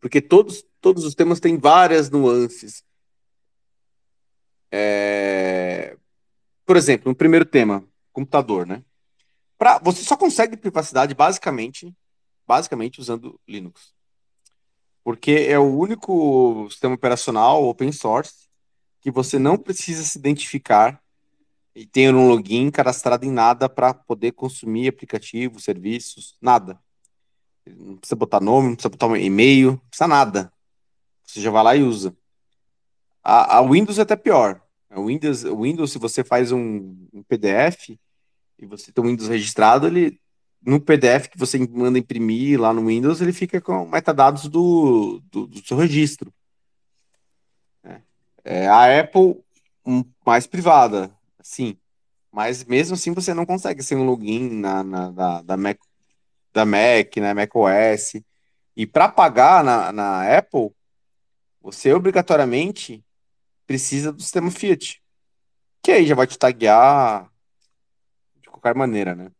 porque 0.00 0.20
todos, 0.20 0.64
todos 0.80 1.04
os 1.04 1.14
temas 1.14 1.38
têm 1.38 1.58
várias 1.58 2.10
nuances. 2.10 2.82
É... 4.72 5.96
Por 6.64 6.76
exemplo, 6.76 7.10
no 7.10 7.14
primeiro 7.14 7.44
tema, 7.44 7.84
computador, 8.12 8.66
né? 8.66 8.82
Pra, 9.58 9.78
você 9.78 10.02
só 10.02 10.16
consegue 10.16 10.56
privacidade 10.56 11.14
basicamente, 11.14 11.94
basicamente 12.50 13.00
usando 13.00 13.38
Linux. 13.46 13.94
Porque 15.04 15.46
é 15.48 15.56
o 15.56 15.72
único 15.78 16.66
sistema 16.68 16.96
operacional 16.96 17.62
open 17.62 17.92
source 17.92 18.48
que 19.00 19.08
você 19.08 19.38
não 19.38 19.56
precisa 19.56 20.02
se 20.02 20.18
identificar 20.18 21.00
e 21.72 21.86
ter 21.86 22.12
um 22.12 22.26
login 22.26 22.68
cadastrado 22.68 23.24
em 23.24 23.30
nada 23.30 23.68
para 23.68 23.94
poder 23.94 24.32
consumir 24.32 24.88
aplicativos, 24.88 25.62
serviços, 25.62 26.36
nada. 26.42 26.76
Não 27.64 27.96
precisa 27.98 28.16
botar 28.16 28.40
nome, 28.40 28.70
não 28.70 28.74
precisa 28.74 28.90
botar 28.90 29.06
um 29.06 29.16
e-mail, 29.16 29.70
não 29.70 29.88
precisa 29.88 30.08
nada. 30.08 30.52
Você 31.22 31.40
já 31.40 31.52
vai 31.52 31.62
lá 31.62 31.76
e 31.76 31.84
usa. 31.84 32.16
A, 33.22 33.58
a 33.58 33.62
Windows 33.62 34.00
é 34.00 34.02
até 34.02 34.16
pior. 34.16 34.60
O 34.90 35.06
Windows, 35.06 35.44
Windows, 35.44 35.92
se 35.92 36.00
você 36.00 36.24
faz 36.24 36.50
um, 36.50 36.96
um 37.12 37.22
PDF 37.22 37.90
e 38.58 38.66
você 38.66 38.90
tem 38.90 39.04
o 39.04 39.06
Windows 39.06 39.28
registrado, 39.28 39.86
ele 39.86 40.20
no 40.64 40.80
PDF 40.80 41.28
que 41.28 41.38
você 41.38 41.58
manda 41.58 41.98
imprimir 41.98 42.60
lá 42.60 42.72
no 42.72 42.86
Windows, 42.86 43.20
ele 43.20 43.32
fica 43.32 43.60
com 43.60 43.86
metadados 43.86 44.48
do, 44.48 45.20
do, 45.30 45.46
do 45.46 45.66
seu 45.66 45.76
registro. 45.76 46.32
É. 47.82 48.00
É, 48.44 48.68
a 48.68 49.00
Apple, 49.00 49.42
mais 50.24 50.46
privada, 50.46 51.10
sim. 51.42 51.76
Mas 52.30 52.64
mesmo 52.64 52.94
assim 52.94 53.12
você 53.12 53.34
não 53.34 53.46
consegue 53.46 53.82
ser 53.82 53.96
um 53.96 54.04
login 54.04 54.50
na, 54.60 54.84
na 54.84 55.42
da, 55.42 55.56
Mac 55.56 55.78
da 56.52 56.64
Mac, 56.64 57.16
né, 57.16 57.34
Mac 57.34 57.50
OS. 57.54 58.22
E 58.76 58.86
para 58.86 59.08
pagar 59.08 59.64
na, 59.64 59.92
na 59.92 60.38
Apple, 60.38 60.70
você 61.60 61.92
obrigatoriamente 61.92 63.04
precisa 63.66 64.12
do 64.12 64.22
sistema 64.22 64.50
Fiat, 64.50 65.02
que 65.82 65.92
aí 65.92 66.06
já 66.06 66.14
vai 66.14 66.26
te 66.26 66.38
taguear 66.38 67.30
de 68.42 68.48
qualquer 68.48 68.74
maneira, 68.74 69.14
né? 69.14 69.30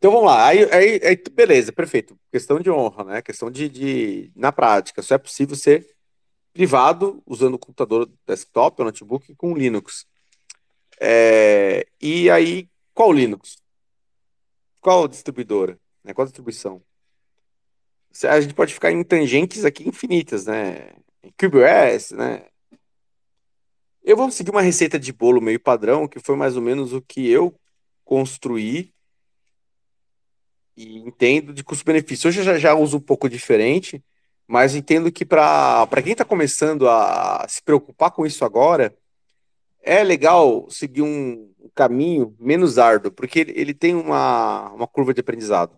Então 0.00 0.12
vamos 0.12 0.28
lá, 0.28 0.46
aí, 0.46 0.64
aí, 0.72 1.00
aí, 1.04 1.22
beleza, 1.30 1.70
perfeito. 1.70 2.18
Questão 2.32 2.58
de 2.58 2.70
honra, 2.70 3.04
né? 3.04 3.20
Questão 3.20 3.50
de, 3.50 3.68
de, 3.68 4.32
na 4.34 4.50
prática, 4.50 5.02
só 5.02 5.14
é 5.14 5.18
possível 5.18 5.54
ser 5.54 5.86
privado 6.54 7.22
usando 7.26 7.54
o 7.54 7.58
computador 7.58 8.10
desktop 8.26 8.80
ou 8.80 8.86
notebook 8.86 9.34
com 9.34 9.54
Linux. 9.54 10.06
É, 10.98 11.86
e 12.00 12.30
aí, 12.30 12.66
qual 12.94 13.12
Linux? 13.12 13.58
qual 14.80 15.06
distribuidora? 15.06 15.78
Né? 16.02 16.14
Qual 16.14 16.24
distribuição? 16.24 16.82
A 18.24 18.40
gente 18.40 18.54
pode 18.54 18.72
ficar 18.72 18.90
em 18.90 19.04
tangentes 19.04 19.66
aqui 19.66 19.86
infinitas, 19.86 20.46
né? 20.46 20.94
QBS, 21.36 22.12
né? 22.12 22.46
Eu 24.02 24.16
vou 24.16 24.30
seguir 24.30 24.50
uma 24.50 24.62
receita 24.62 24.98
de 24.98 25.12
bolo 25.12 25.42
meio 25.42 25.60
padrão, 25.60 26.08
que 26.08 26.18
foi 26.18 26.36
mais 26.36 26.56
ou 26.56 26.62
menos 26.62 26.94
o 26.94 27.02
que 27.02 27.28
eu 27.28 27.54
construí 28.02 28.94
e 30.76 30.98
entendo 30.98 31.52
de 31.52 31.64
custo-benefício. 31.64 32.28
Hoje 32.28 32.40
eu 32.40 32.44
já, 32.44 32.58
já 32.58 32.74
uso 32.74 32.98
um 32.98 33.00
pouco 33.00 33.28
diferente, 33.28 34.02
mas 34.46 34.74
entendo 34.74 35.12
que 35.12 35.24
para 35.24 35.86
quem 36.02 36.12
está 36.12 36.24
começando 36.24 36.88
a 36.88 37.46
se 37.48 37.62
preocupar 37.62 38.10
com 38.10 38.26
isso 38.26 38.44
agora, 38.44 38.94
é 39.82 40.02
legal 40.02 40.68
seguir 40.70 41.02
um, 41.02 41.50
caminho 41.74 42.36
menos 42.38 42.78
árduo, 42.78 43.10
porque 43.10 43.40
ele, 43.40 43.52
ele 43.56 43.74
tem 43.74 43.94
uma, 43.94 44.70
uma 44.70 44.86
curva 44.86 45.14
de 45.14 45.20
aprendizado. 45.20 45.76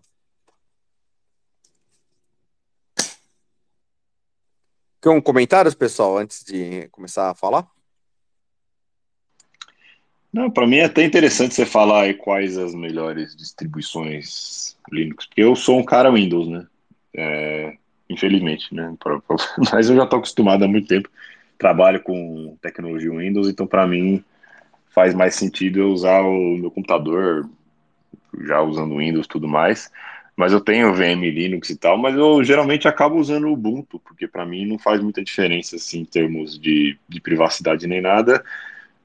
Tem 4.99 5.11
um 5.11 5.21
comentários, 5.21 5.75
pessoal, 5.75 6.17
antes 6.17 6.43
de 6.43 6.87
começar 6.89 7.29
a 7.29 7.35
falar? 7.35 7.67
Não, 10.33 10.49
para 10.49 10.65
mim 10.65 10.77
é 10.77 10.85
até 10.85 11.03
interessante 11.03 11.53
você 11.53 11.63
falar 11.65 12.11
quais 12.15 12.57
as 12.57 12.73
melhores 12.73 13.35
distribuições 13.35 14.75
Linux, 14.91 15.27
porque 15.27 15.43
eu 15.43 15.55
sou 15.55 15.79
um 15.79 15.83
cara 15.85 16.11
Windows, 16.11 16.47
né? 16.47 16.65
É, 17.15 17.77
infelizmente, 18.09 18.73
né? 18.73 18.95
Mas 19.71 19.89
eu 19.89 19.95
já 19.95 20.03
estou 20.03 20.17
acostumado 20.17 20.65
há 20.65 20.67
muito 20.67 20.87
tempo 20.87 21.07
trabalho 21.57 22.01
com 22.01 22.57
tecnologia 22.61 23.11
Windows, 23.11 23.47
então 23.47 23.67
para 23.67 23.85
mim 23.85 24.23
faz 24.89 25.13
mais 25.13 25.35
sentido 25.35 25.79
eu 25.79 25.89
usar 25.91 26.21
o 26.21 26.57
meu 26.57 26.71
computador, 26.71 27.47
já 28.41 28.61
usando 28.61 28.97
Windows 28.97 29.27
tudo 29.27 29.47
mais. 29.47 29.91
Mas 30.35 30.51
eu 30.51 30.59
tenho 30.59 30.93
VM 30.95 31.29
Linux 31.29 31.69
e 31.69 31.77
tal, 31.77 31.95
mas 31.95 32.15
eu 32.15 32.43
geralmente 32.43 32.87
acabo 32.87 33.17
usando 33.17 33.45
o 33.45 33.53
Ubuntu, 33.53 33.99
porque 33.99 34.27
para 34.27 34.45
mim 34.45 34.65
não 34.65 34.79
faz 34.79 34.99
muita 34.99 35.23
diferença 35.23 35.75
assim, 35.75 35.99
em 35.99 36.05
termos 36.05 36.57
de, 36.59 36.97
de 37.07 37.21
privacidade 37.21 37.85
nem 37.85 38.01
nada. 38.01 38.43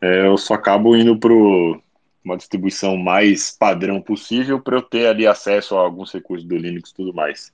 É, 0.00 0.26
eu 0.26 0.36
só 0.38 0.54
acabo 0.54 0.96
indo 0.96 1.18
para 1.18 1.32
uma 2.24 2.36
distribuição 2.36 2.96
mais 2.96 3.50
padrão 3.50 4.00
possível 4.00 4.60
para 4.60 4.76
eu 4.76 4.82
ter 4.82 5.06
ali 5.06 5.26
acesso 5.26 5.76
a 5.76 5.80
alguns 5.80 6.12
recursos 6.12 6.46
do 6.46 6.56
Linux 6.56 6.90
e 6.90 6.94
tudo 6.94 7.14
mais. 7.14 7.52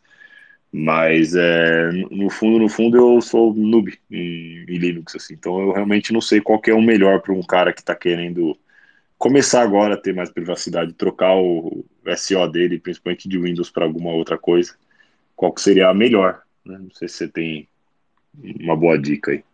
Mas 0.72 1.34
é, 1.36 1.92
no 2.10 2.28
fundo, 2.28 2.58
no 2.58 2.68
fundo, 2.68 2.96
eu 2.96 3.20
sou 3.20 3.54
noob 3.54 3.96
em, 4.10 4.64
em, 4.68 4.78
Linux, 4.78 5.14
assim, 5.14 5.34
então 5.34 5.60
eu 5.60 5.72
realmente 5.72 6.12
não 6.12 6.20
sei 6.20 6.40
qual 6.40 6.60
é 6.66 6.74
o 6.74 6.82
melhor 6.82 7.20
para 7.20 7.32
um 7.32 7.42
cara 7.42 7.72
que 7.72 7.80
está 7.80 7.94
querendo 7.94 8.58
começar 9.16 9.62
agora 9.62 9.94
a 9.94 9.96
ter 9.96 10.12
mais 10.12 10.30
privacidade, 10.30 10.92
trocar 10.94 11.36
o 11.36 11.84
SO 12.16 12.48
dele, 12.48 12.80
principalmente 12.80 13.28
de 13.28 13.38
Windows 13.38 13.70
para 13.70 13.84
alguma 13.84 14.10
outra 14.10 14.36
coisa, 14.36 14.74
qual 15.36 15.52
que 15.52 15.60
seria 15.60 15.88
a 15.88 15.94
melhor? 15.94 16.42
Né? 16.64 16.76
Não 16.78 16.90
sei 16.90 17.08
se 17.08 17.18
você 17.18 17.28
tem 17.28 17.68
uma 18.60 18.76
boa 18.76 18.98
dica 18.98 19.30
aí. 19.30 19.44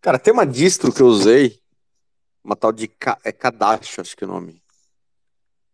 Cara, 0.00 0.18
tem 0.18 0.32
uma 0.32 0.46
distro 0.46 0.92
que 0.92 1.02
eu 1.02 1.06
usei, 1.06 1.60
uma 2.42 2.56
tal 2.56 2.72
de 2.72 2.90
é 3.22 3.32
Kadash, 3.32 3.98
acho 3.98 4.16
que 4.16 4.24
é 4.24 4.26
o 4.26 4.30
nome. 4.30 4.62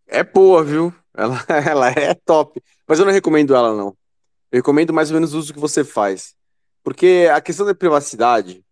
É 0.06 0.24
boa, 0.24 0.64
viu? 0.64 0.92
Ela, 1.14 1.44
ela 1.64 1.90
é 1.90 2.14
top. 2.14 2.60
Mas 2.86 2.98
eu 2.98 3.04
não 3.04 3.12
recomendo 3.12 3.54
ela, 3.54 3.74
não. 3.74 3.96
Eu 4.50 4.58
recomendo 4.58 4.92
mais 4.92 5.10
ou 5.10 5.14
menos 5.14 5.32
o 5.32 5.38
uso 5.38 5.54
que 5.54 5.60
você 5.60 5.84
faz. 5.84 6.34
Porque 6.82 7.28
a 7.32 7.40
questão 7.40 7.66
da 7.66 7.74
privacidade 7.74 8.64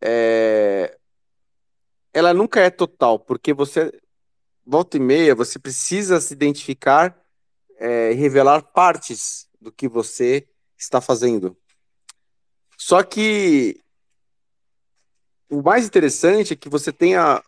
é... 0.00 0.96
ela 2.12 2.32
nunca 2.32 2.60
é 2.60 2.70
total, 2.70 3.18
porque 3.18 3.52
você 3.52 3.92
volta 4.64 4.96
e 4.96 5.00
meia, 5.00 5.34
você 5.34 5.58
precisa 5.58 6.20
se 6.20 6.32
identificar 6.32 7.16
é, 7.78 8.12
e 8.12 8.14
revelar 8.14 8.62
partes 8.62 9.48
do 9.60 9.70
que 9.70 9.88
você 9.88 10.48
está 10.76 11.00
fazendo. 11.00 11.56
Só 12.76 13.02
que 13.02 13.80
o 15.48 15.62
mais 15.62 15.86
interessante 15.86 16.52
é 16.52 16.56
que 16.56 16.68
você 16.68 16.92
tenha 16.92 17.42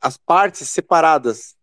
as 0.00 0.16
partes 0.16 0.68
separadas. 0.70 1.54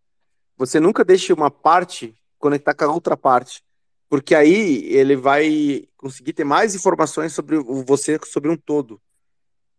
Você 0.58 0.80
nunca 0.80 1.04
deixe 1.04 1.34
uma 1.34 1.52
parte 1.52 2.16
conectar 2.40 2.74
com 2.74 2.86
a 2.86 2.92
outra 2.92 3.16
parte, 3.16 3.64
porque 4.10 4.34
aí 4.34 4.86
ele 4.94 5.16
vai 5.16 5.88
conseguir 5.98 6.34
ter 6.34 6.44
mais 6.44 6.74
informações 6.76 7.34
sobre 7.34 7.58
você, 7.58 8.20
sobre 8.26 8.50
um 8.50 8.58
todo. 8.58 9.00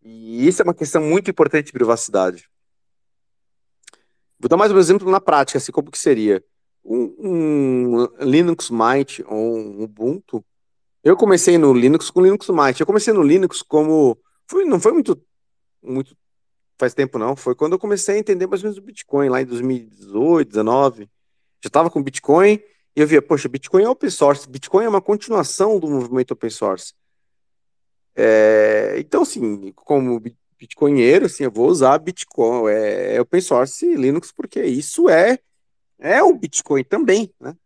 E 0.03 0.47
isso 0.47 0.63
é 0.63 0.65
uma 0.65 0.75
questão 0.75 1.03
muito 1.03 1.31
importante 1.31 1.67
de 1.67 1.73
privacidade. 1.73 2.49
Vou 4.39 4.49
dar 4.49 4.57
mais 4.57 4.73
um 4.73 4.79
exemplo 4.79 5.09
na 5.11 5.21
prática, 5.21 5.59
assim, 5.59 5.71
como 5.71 5.91
que 5.91 5.99
seria. 5.99 6.43
Um, 6.85 7.15
um 7.19 8.09
Linux 8.21 8.71
Mint 8.71 9.21
ou 9.27 9.57
um 9.57 9.83
Ubuntu. 9.83 10.45
Eu 11.05 11.17
comecei 11.17 11.57
no 11.57 11.73
Linux 11.73 12.11
com 12.11 12.21
Linux 12.21 12.49
Mint. 12.49 12.81
Eu 12.81 12.87
comecei 12.87 13.13
no 13.13 13.23
Linux 13.23 13.63
como... 13.63 14.19
Foi, 14.49 14.65
não 14.65 14.81
foi 14.81 14.93
muito, 14.93 15.21
muito 15.83 16.17
faz 16.79 16.95
tempo 16.95 17.19
não. 17.19 17.37
Foi 17.37 17.55
quando 17.55 17.73
eu 17.73 17.79
comecei 17.79 18.17
a 18.17 18.19
entender 18.19 18.47
mais 18.47 18.63
ou 18.63 18.69
menos 18.69 18.79
o 18.79 18.87
Bitcoin, 18.87 19.29
lá 19.29 19.41
em 19.41 19.47
2018, 19.47 20.51
2019. 20.51 21.11
Já 21.63 21.69
estava 21.69 21.91
com 21.91 22.03
Bitcoin 22.03 22.61
e 22.95 23.01
eu 23.01 23.07
via, 23.07 23.23
poxa, 23.23 23.49
Bitcoin 23.49 23.85
é 23.85 23.89
open 23.89 24.11
source. 24.11 24.49
Bitcoin 24.49 24.85
é 24.85 24.89
uma 24.89 25.01
continuação 25.01 25.79
do 25.79 25.89
movimento 25.89 26.33
open 26.33 26.51
source. 26.51 26.93
É, 28.15 28.97
então, 28.99 29.23
assim, 29.23 29.73
como 29.73 30.21
bitcoinheiro, 30.59 31.27
assim, 31.27 31.45
eu 31.45 31.51
vou 31.51 31.69
usar 31.69 31.99
Bitcoin, 31.99 32.71
é, 32.71 33.17
é 33.17 33.21
open 33.21 33.41
source 33.41 33.97
Linux, 33.97 34.31
porque 34.31 34.63
isso 34.63 35.09
é, 35.09 35.39
é 35.99 36.23
o 36.23 36.35
Bitcoin 36.35 36.85
também, 36.85 37.33
né? 37.41 37.57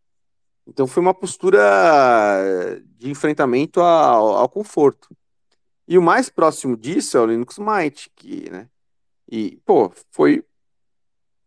Então 0.67 0.87
foi 0.87 1.01
uma 1.01 1.15
postura 1.15 1.61
de 2.99 3.09
enfrentamento 3.09 3.81
ao, 3.81 4.37
ao 4.37 4.49
conforto. 4.49 5.09
E 5.89 5.97
o 5.97 6.03
mais 6.03 6.29
próximo 6.29 6.77
disso 6.77 7.17
é 7.17 7.21
o 7.21 7.27
Linux 7.27 7.59
Mint, 7.59 8.09
que, 8.15 8.51
né? 8.51 8.69
E, 9.31 9.57
pô, 9.65 9.93
foi 10.11 10.45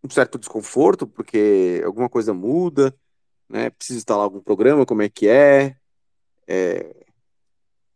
um 0.03 0.09
certo 0.09 0.37
desconforto, 0.37 1.05
porque 1.07 1.81
alguma 1.85 2.09
coisa 2.09 2.33
muda, 2.33 2.95
né? 3.49 3.69
Precisa 3.69 3.99
instalar 3.99 4.23
algum 4.23 4.41
programa, 4.41 4.85
como 4.85 5.01
é 5.01 5.09
que 5.09 5.27
é? 5.27 5.75
É, 6.47 6.95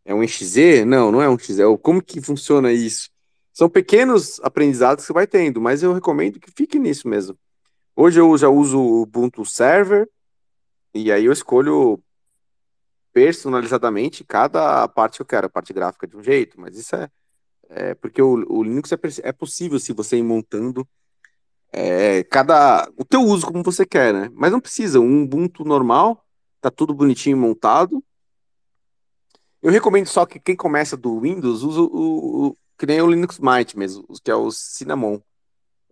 é 0.04 0.14
um 0.14 0.26
XZ? 0.26 0.84
Não, 0.86 1.10
não 1.10 1.22
é 1.22 1.28
um 1.28 1.38
XZ. 1.38 1.60
Como 1.82 2.02
que 2.02 2.20
funciona 2.20 2.72
isso? 2.72 3.10
São 3.52 3.68
pequenos 3.68 4.40
aprendizados 4.40 5.04
que 5.04 5.06
você 5.06 5.12
vai 5.12 5.26
tendo, 5.26 5.60
mas 5.60 5.82
eu 5.82 5.92
recomendo 5.92 6.40
que 6.40 6.50
fique 6.50 6.78
nisso 6.78 7.08
mesmo. 7.08 7.38
Hoje 7.96 8.20
eu 8.20 8.36
já 8.36 8.48
uso 8.48 8.78
o 8.78 9.02
Ubuntu 9.02 9.44
Server 9.44 10.08
e 10.92 11.12
aí 11.12 11.24
eu 11.24 11.32
escolho 11.32 12.02
personalizadamente 13.14 14.24
cada 14.24 14.88
parte 14.88 15.16
que 15.16 15.22
eu 15.22 15.26
quero, 15.26 15.46
a 15.46 15.50
parte 15.50 15.72
gráfica 15.72 16.04
de 16.04 16.16
um 16.16 16.22
jeito, 16.22 16.60
mas 16.60 16.76
isso 16.76 16.96
é, 16.96 17.08
é 17.70 17.94
porque 17.94 18.20
o, 18.20 18.44
o 18.52 18.62
Linux 18.64 18.90
é, 18.90 18.98
é, 19.22 19.32
possível 19.32 19.78
se 19.78 19.92
você 19.92 20.16
ir 20.16 20.24
montando 20.24 20.86
é, 21.72 22.24
cada 22.24 22.90
o 22.96 23.04
teu 23.04 23.22
uso 23.22 23.46
como 23.46 23.62
você 23.62 23.86
quer, 23.86 24.12
né? 24.12 24.30
Mas 24.34 24.50
não 24.50 24.60
precisa, 24.60 24.98
um 24.98 25.22
Ubuntu 25.22 25.64
normal, 25.64 26.24
tá 26.60 26.70
tudo 26.70 26.92
bonitinho 26.92 27.36
montado. 27.36 28.02
Eu 29.62 29.70
recomendo 29.70 30.06
só 30.06 30.26
que 30.26 30.40
quem 30.40 30.56
começa 30.56 30.96
do 30.96 31.20
Windows 31.20 31.62
use 31.62 31.78
o, 31.78 31.84
o, 31.84 32.56
que 32.76 32.84
nem 32.84 33.00
o 33.00 33.10
Linux 33.10 33.38
Mint 33.38 33.74
mesmo, 33.74 34.04
que 34.22 34.30
é 34.30 34.34
o 34.34 34.50
Cinnamon. 34.50 35.20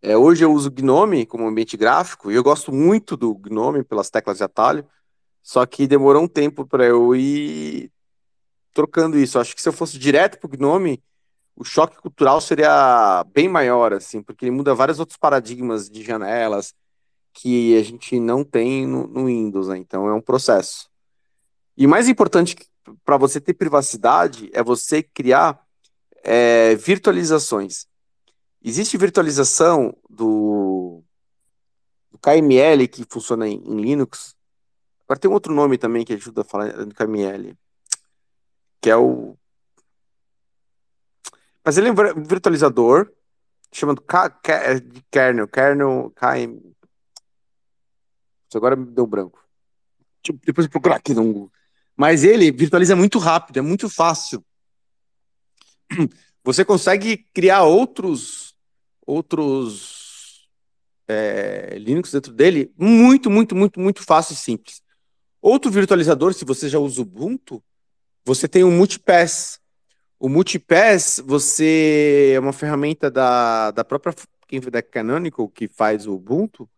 É, 0.02 0.16
hoje 0.16 0.44
eu 0.44 0.52
uso 0.52 0.68
o 0.68 0.72
Gnome 0.72 1.24
como 1.24 1.46
ambiente 1.46 1.76
gráfico 1.76 2.32
e 2.32 2.34
eu 2.34 2.42
gosto 2.42 2.72
muito 2.72 3.16
do 3.16 3.32
Gnome 3.34 3.84
pelas 3.84 4.10
teclas 4.10 4.38
de 4.38 4.44
atalho, 4.44 4.84
só 5.42 5.66
que 5.66 5.86
demorou 5.86 6.22
um 6.22 6.28
tempo 6.28 6.66
para 6.66 6.84
eu 6.84 7.14
ir 7.14 7.90
trocando 8.72 9.18
isso. 9.18 9.38
Acho 9.38 9.54
que 9.54 9.62
se 9.62 9.68
eu 9.68 9.72
fosse 9.72 9.98
direto 9.98 10.38
para 10.38 10.46
o 10.46 10.50
Gnome, 10.50 11.02
o 11.56 11.64
choque 11.64 11.96
cultural 12.00 12.40
seria 12.40 13.24
bem 13.32 13.48
maior, 13.48 13.92
assim, 13.92 14.22
porque 14.22 14.44
ele 14.44 14.52
muda 14.52 14.74
vários 14.74 14.98
outros 14.98 15.18
paradigmas 15.18 15.88
de 15.88 16.02
janelas 16.02 16.74
que 17.32 17.76
a 17.76 17.82
gente 17.82 18.18
não 18.20 18.44
tem 18.44 18.86
no, 18.86 19.06
no 19.06 19.26
Windows, 19.26 19.68
né? 19.68 19.78
Então 19.78 20.08
é 20.08 20.14
um 20.14 20.20
processo. 20.20 20.88
E 21.76 21.86
mais 21.86 22.08
importante 22.08 22.56
para 23.04 23.16
você 23.16 23.40
ter 23.40 23.54
privacidade 23.54 24.50
é 24.52 24.62
você 24.62 25.02
criar 25.02 25.60
é, 26.22 26.74
virtualizações. 26.74 27.86
Existe 28.62 28.96
virtualização 28.96 29.96
do, 30.08 31.02
do, 32.10 32.18
KML 32.18 32.86
que 32.86 33.04
funciona 33.08 33.48
em, 33.48 33.56
em, 33.56 33.80
Linux. 33.80 34.36
Agora 35.12 35.20
tem 35.20 35.30
um 35.30 35.34
outro 35.34 35.54
nome 35.54 35.76
também 35.76 36.06
que 36.06 36.14
ajuda 36.14 36.40
a 36.40 36.44
falar 36.44 36.72
do 36.72 36.94
KML, 36.94 37.54
que 38.80 38.88
é 38.88 38.96
o. 38.96 39.36
Mas 41.62 41.76
ele 41.76 41.88
é 41.88 41.92
um 41.92 42.24
virtualizador 42.24 43.12
chamado 43.70 44.00
K, 44.00 44.30
K, 44.30 44.80
kernel, 45.10 45.46
kernel 45.48 46.10
KM. 46.16 46.74
Agora 48.54 48.74
me 48.74 48.86
deu 48.86 49.06
branco. 49.06 49.46
Depois 50.46 50.66
eu 50.66 50.70
procurar 50.70 50.96
aqui 50.96 51.12
no 51.12 51.24
Google. 51.24 51.52
Mas 51.94 52.24
ele 52.24 52.50
virtualiza 52.50 52.96
muito 52.96 53.18
rápido, 53.18 53.58
é 53.58 53.62
muito 53.62 53.90
fácil. 53.90 54.42
Você 56.42 56.64
consegue 56.64 57.18
criar 57.34 57.64
outros 57.64 58.56
outros 59.06 60.48
é, 61.06 61.76
Linux 61.78 62.10
dentro 62.12 62.32
dele 62.32 62.72
muito, 62.78 63.30
muito, 63.30 63.54
muito, 63.54 63.78
muito 63.78 64.02
fácil 64.02 64.32
e 64.32 64.36
simples. 64.36 64.81
Outro 65.42 65.70
virtualizador, 65.70 66.32
se 66.32 66.44
você 66.44 66.68
já 66.68 66.78
usa 66.78 67.00
o 67.00 67.02
Ubuntu, 67.02 67.60
você 68.24 68.46
tem 68.46 68.62
o 68.62 68.70
Multipass. 68.70 69.58
O 70.18 70.28
Multipass, 70.28 71.20
você 71.24 72.32
é 72.36 72.38
uma 72.38 72.52
ferramenta 72.52 73.10
da, 73.10 73.72
da 73.72 73.84
própria 73.84 74.14
da 74.70 74.82
Canonical 74.82 75.48
que 75.48 75.66
faz 75.66 76.06
o 76.06 76.14
Ubuntu, 76.14 76.68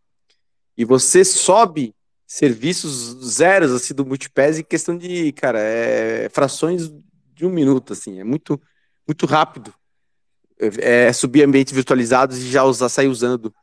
e 0.76 0.84
você 0.84 1.24
sobe 1.24 1.94
serviços 2.26 3.34
zeros 3.34 3.72
assim 3.72 3.92
do 3.92 4.06
Multipass 4.06 4.58
em 4.58 4.64
questão 4.64 4.96
de, 4.96 5.32
cara, 5.32 5.58
é, 5.60 6.28
frações 6.30 6.90
de 7.34 7.44
um 7.44 7.50
minuto, 7.50 7.92
assim, 7.92 8.20
é 8.20 8.24
muito 8.24 8.60
muito 9.06 9.26
rápido 9.26 9.74
é, 10.58 11.08
é, 11.08 11.12
subir 11.12 11.42
ambientes 11.42 11.72
virtualizados 11.72 12.38
e 12.38 12.50
já 12.50 12.64
usar, 12.64 12.88
sair 12.88 13.08
usando. 13.08 13.54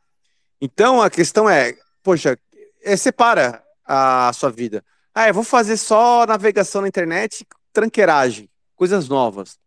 Então 0.60 1.02
a 1.02 1.10
questão 1.10 1.48
é, 1.48 1.74
poxa, 2.02 2.38
é, 2.82 2.96
separa 2.96 3.62
a 3.94 4.32
sua 4.32 4.50
vida. 4.50 4.82
Ah, 5.14 5.28
eu 5.28 5.34
vou 5.34 5.44
fazer 5.44 5.76
só 5.76 6.24
navegação 6.26 6.80
na 6.80 6.88
internet, 6.88 7.46
tranqueiragem, 7.74 8.48
coisas 8.74 9.06
novas. 9.06 9.58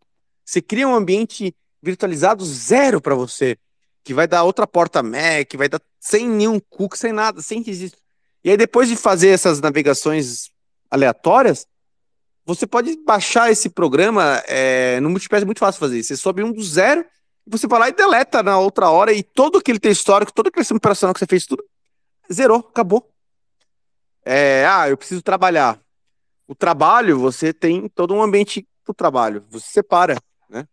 Você 0.44 0.64
cria 0.64 0.88
um 0.88 0.96
ambiente 0.96 1.56
virtualizado 1.82 2.44
zero 2.44 3.00
para 3.00 3.14
você, 3.14 3.56
que 4.04 4.16
vai 4.16 4.28
dar 4.28 4.44
outra 4.44 4.66
porta 4.66 5.04
Mac, 5.04 5.54
vai 5.56 5.70
dar 5.70 5.80
sem 6.00 6.28
nenhum 6.28 6.60
cookie, 6.60 6.98
sem 6.98 7.12
nada, 7.12 7.40
sem 7.40 7.62
registro. 7.62 8.02
E 8.44 8.50
aí 8.50 8.58
depois 8.58 8.90
de 8.90 8.96
fazer 8.96 9.30
essas 9.30 9.62
navegações 9.62 10.50
aleatórias, 10.90 11.68
você 12.44 12.66
pode 12.66 12.98
baixar 13.06 13.52
esse 13.52 13.70
programa 13.70 14.44
é, 14.48 15.00
no 15.02 15.10
Multipass, 15.12 15.44
é 15.44 15.46
muito 15.46 15.60
fácil 15.60 15.80
fazer. 15.80 16.02
Você 16.02 16.18
sobe 16.18 16.44
um 16.44 16.52
do 16.52 16.64
zero, 16.64 17.06
Você 17.46 17.68
vai 17.68 17.80
lá 17.80 17.90
e 17.90 17.94
deleta 17.94 18.42
na 18.42 18.58
outra 18.58 18.90
hora 18.90 19.14
e 19.14 19.22
todo 19.22 19.60
aquele 19.60 19.80
teu 19.80 19.92
histórico, 19.92 20.34
todo 20.34 20.48
aquele 20.48 20.64
sistema 20.64 20.80
operacional 20.80 21.14
que 21.14 21.20
você 21.20 21.28
fez, 21.28 21.46
tudo 21.46 21.64
zerou, 22.32 22.58
acabou. 22.58 23.15
É, 24.26 24.66
ah, 24.66 24.90
eu 24.90 24.98
preciso 24.98 25.22
trabalhar. 25.22 25.80
O 26.48 26.56
trabalho, 26.56 27.20
você 27.20 27.54
tem 27.54 27.88
todo 27.88 28.14
um 28.14 28.22
ambiente 28.22 28.68
para 28.84 28.92
o 28.92 28.96
trabalho. 28.96 29.46
Você 29.52 29.68
separa, 29.68 30.18
né? 30.50 30.68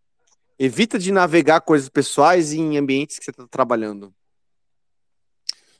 Evita 0.57 0.97
de 0.97 1.11
navegar 1.11 1.61
coisas 1.61 1.87
pessoais 1.87 2.51
em 2.51 2.77
ambientes 2.77 3.19
que 3.19 3.25
você 3.25 3.31
está 3.31 3.47
trabalhando. 3.47 4.13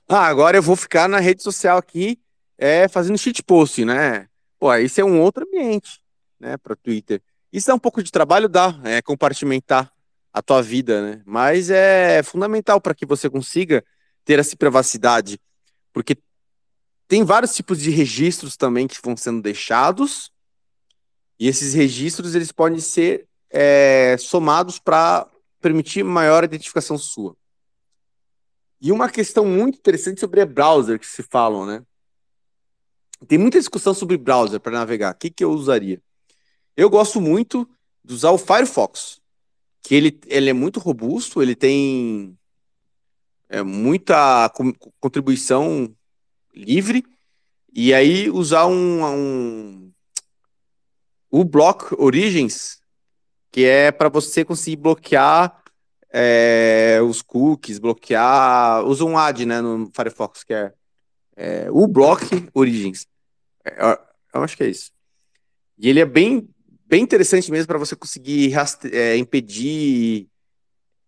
Ah, 0.08 0.28
agora 0.28 0.58
eu 0.58 0.62
vou 0.62 0.76
ficar 0.76 1.10
na 1.10 1.20
rede 1.20 1.42
social 1.42 1.78
aqui 1.78 2.20
é, 2.58 2.88
fazendo 2.88 3.18
shitpost, 3.18 3.84
né? 3.84 4.28
Pô, 4.60 4.74
isso 4.76 5.02
é 5.02 5.04
um 5.04 5.20
outro 5.20 5.46
ambiente, 5.46 6.00
né, 6.40 6.56
para 6.58 6.76
Twitter. 6.76 7.22
Isso 7.52 7.68
dá 7.68 7.76
um 7.76 7.80
pouco 7.80 8.02
de 8.02 8.12
trabalho, 8.12 8.48
dá, 8.48 8.80
é 8.84 9.02
compartimentar 9.02 9.92
a 10.32 10.42
tua 10.42 10.62
vida, 10.62 11.02
né? 11.02 11.22
Mas 11.26 11.70
é 11.70 12.22
fundamental 12.24 12.80
para 12.80 12.96
que 12.96 13.06
você 13.06 13.30
consiga 13.30 13.84
ter 14.26 14.40
essa 14.40 14.56
privacidade, 14.56 15.40
porque 15.92 16.18
tem 17.08 17.24
vários 17.24 17.54
tipos 17.54 17.80
de 17.80 17.90
registros 17.90 18.56
também 18.56 18.88
que 18.88 18.98
vão 19.04 19.16
sendo 19.16 19.42
deixados, 19.42 20.32
e 21.40 21.48
esses 21.48 21.74
registros 21.74 22.36
eles 22.36 22.52
podem 22.52 22.80
ser 22.80 23.28
é, 23.50 24.16
somados 24.18 24.80
para 24.80 25.30
permitir 25.60 26.04
maior 26.04 26.44
identificação 26.44 26.98
sua. 26.98 27.36
E 28.82 28.92
uma 28.92 29.10
questão 29.10 29.46
muito 29.46 29.78
interessante 29.78 30.20
sobre 30.20 30.46
browser 30.46 31.00
que 31.00 31.06
se 31.06 31.24
falam, 31.24 31.66
né? 31.66 31.84
Tem 33.28 33.38
muita 33.38 33.58
discussão 33.58 33.94
sobre 33.94 34.18
browser 34.18 34.60
para 34.60 34.74
navegar. 34.74 35.14
O 35.14 35.18
que, 35.18 35.30
que 35.30 35.44
eu 35.44 35.52
usaria? 35.52 36.02
Eu 36.76 36.90
gosto 36.90 37.22
muito 37.22 37.70
de 38.04 38.14
usar 38.14 38.32
o 38.32 38.38
Firefox, 38.38 39.22
que 39.82 39.96
ele, 39.96 40.20
ele 40.28 40.50
é 40.50 40.54
muito 40.54 40.80
robusto, 40.80 41.42
ele 41.42 41.56
tem 41.56 42.38
é, 43.48 43.62
muita 43.64 44.52
contribuição 45.00 45.96
livre, 46.54 47.04
e 47.74 47.94
aí 47.94 48.30
usar 48.30 48.68
um, 48.68 49.04
um 49.06 49.94
o 51.30 51.44
Block 51.44 51.96
Origins, 51.98 52.80
que 53.52 53.66
é 53.66 53.92
para 53.92 54.08
você 54.08 54.46
conseguir 54.46 54.76
bloquear 54.76 55.64
é, 56.12 57.00
os 57.02 57.24
cookies, 57.24 57.80
bloquear. 57.80 58.86
Usa 58.86 59.04
um 59.04 59.18
ad 59.18 59.44
né, 59.44 59.60
no 59.60 59.90
Firefox, 59.96 60.44
que 60.44 60.54
é, 60.54 60.72
é 61.36 61.72
o 61.72 61.88
Block 61.88 62.24
Origins. 62.54 63.08
É, 63.66 64.00
eu 64.34 64.44
acho 64.44 64.56
que 64.56 64.64
é 64.64 64.70
isso. 64.70 64.92
E 65.78 65.90
ele 65.90 66.00
é 66.00 66.06
bem, 66.06 66.48
bem 66.86 67.02
interessante 67.02 67.52
mesmo 67.52 67.68
para 67.68 67.80
você 67.80 67.96
conseguir 67.96 68.54
é, 68.92 69.18
impedir 69.18 70.28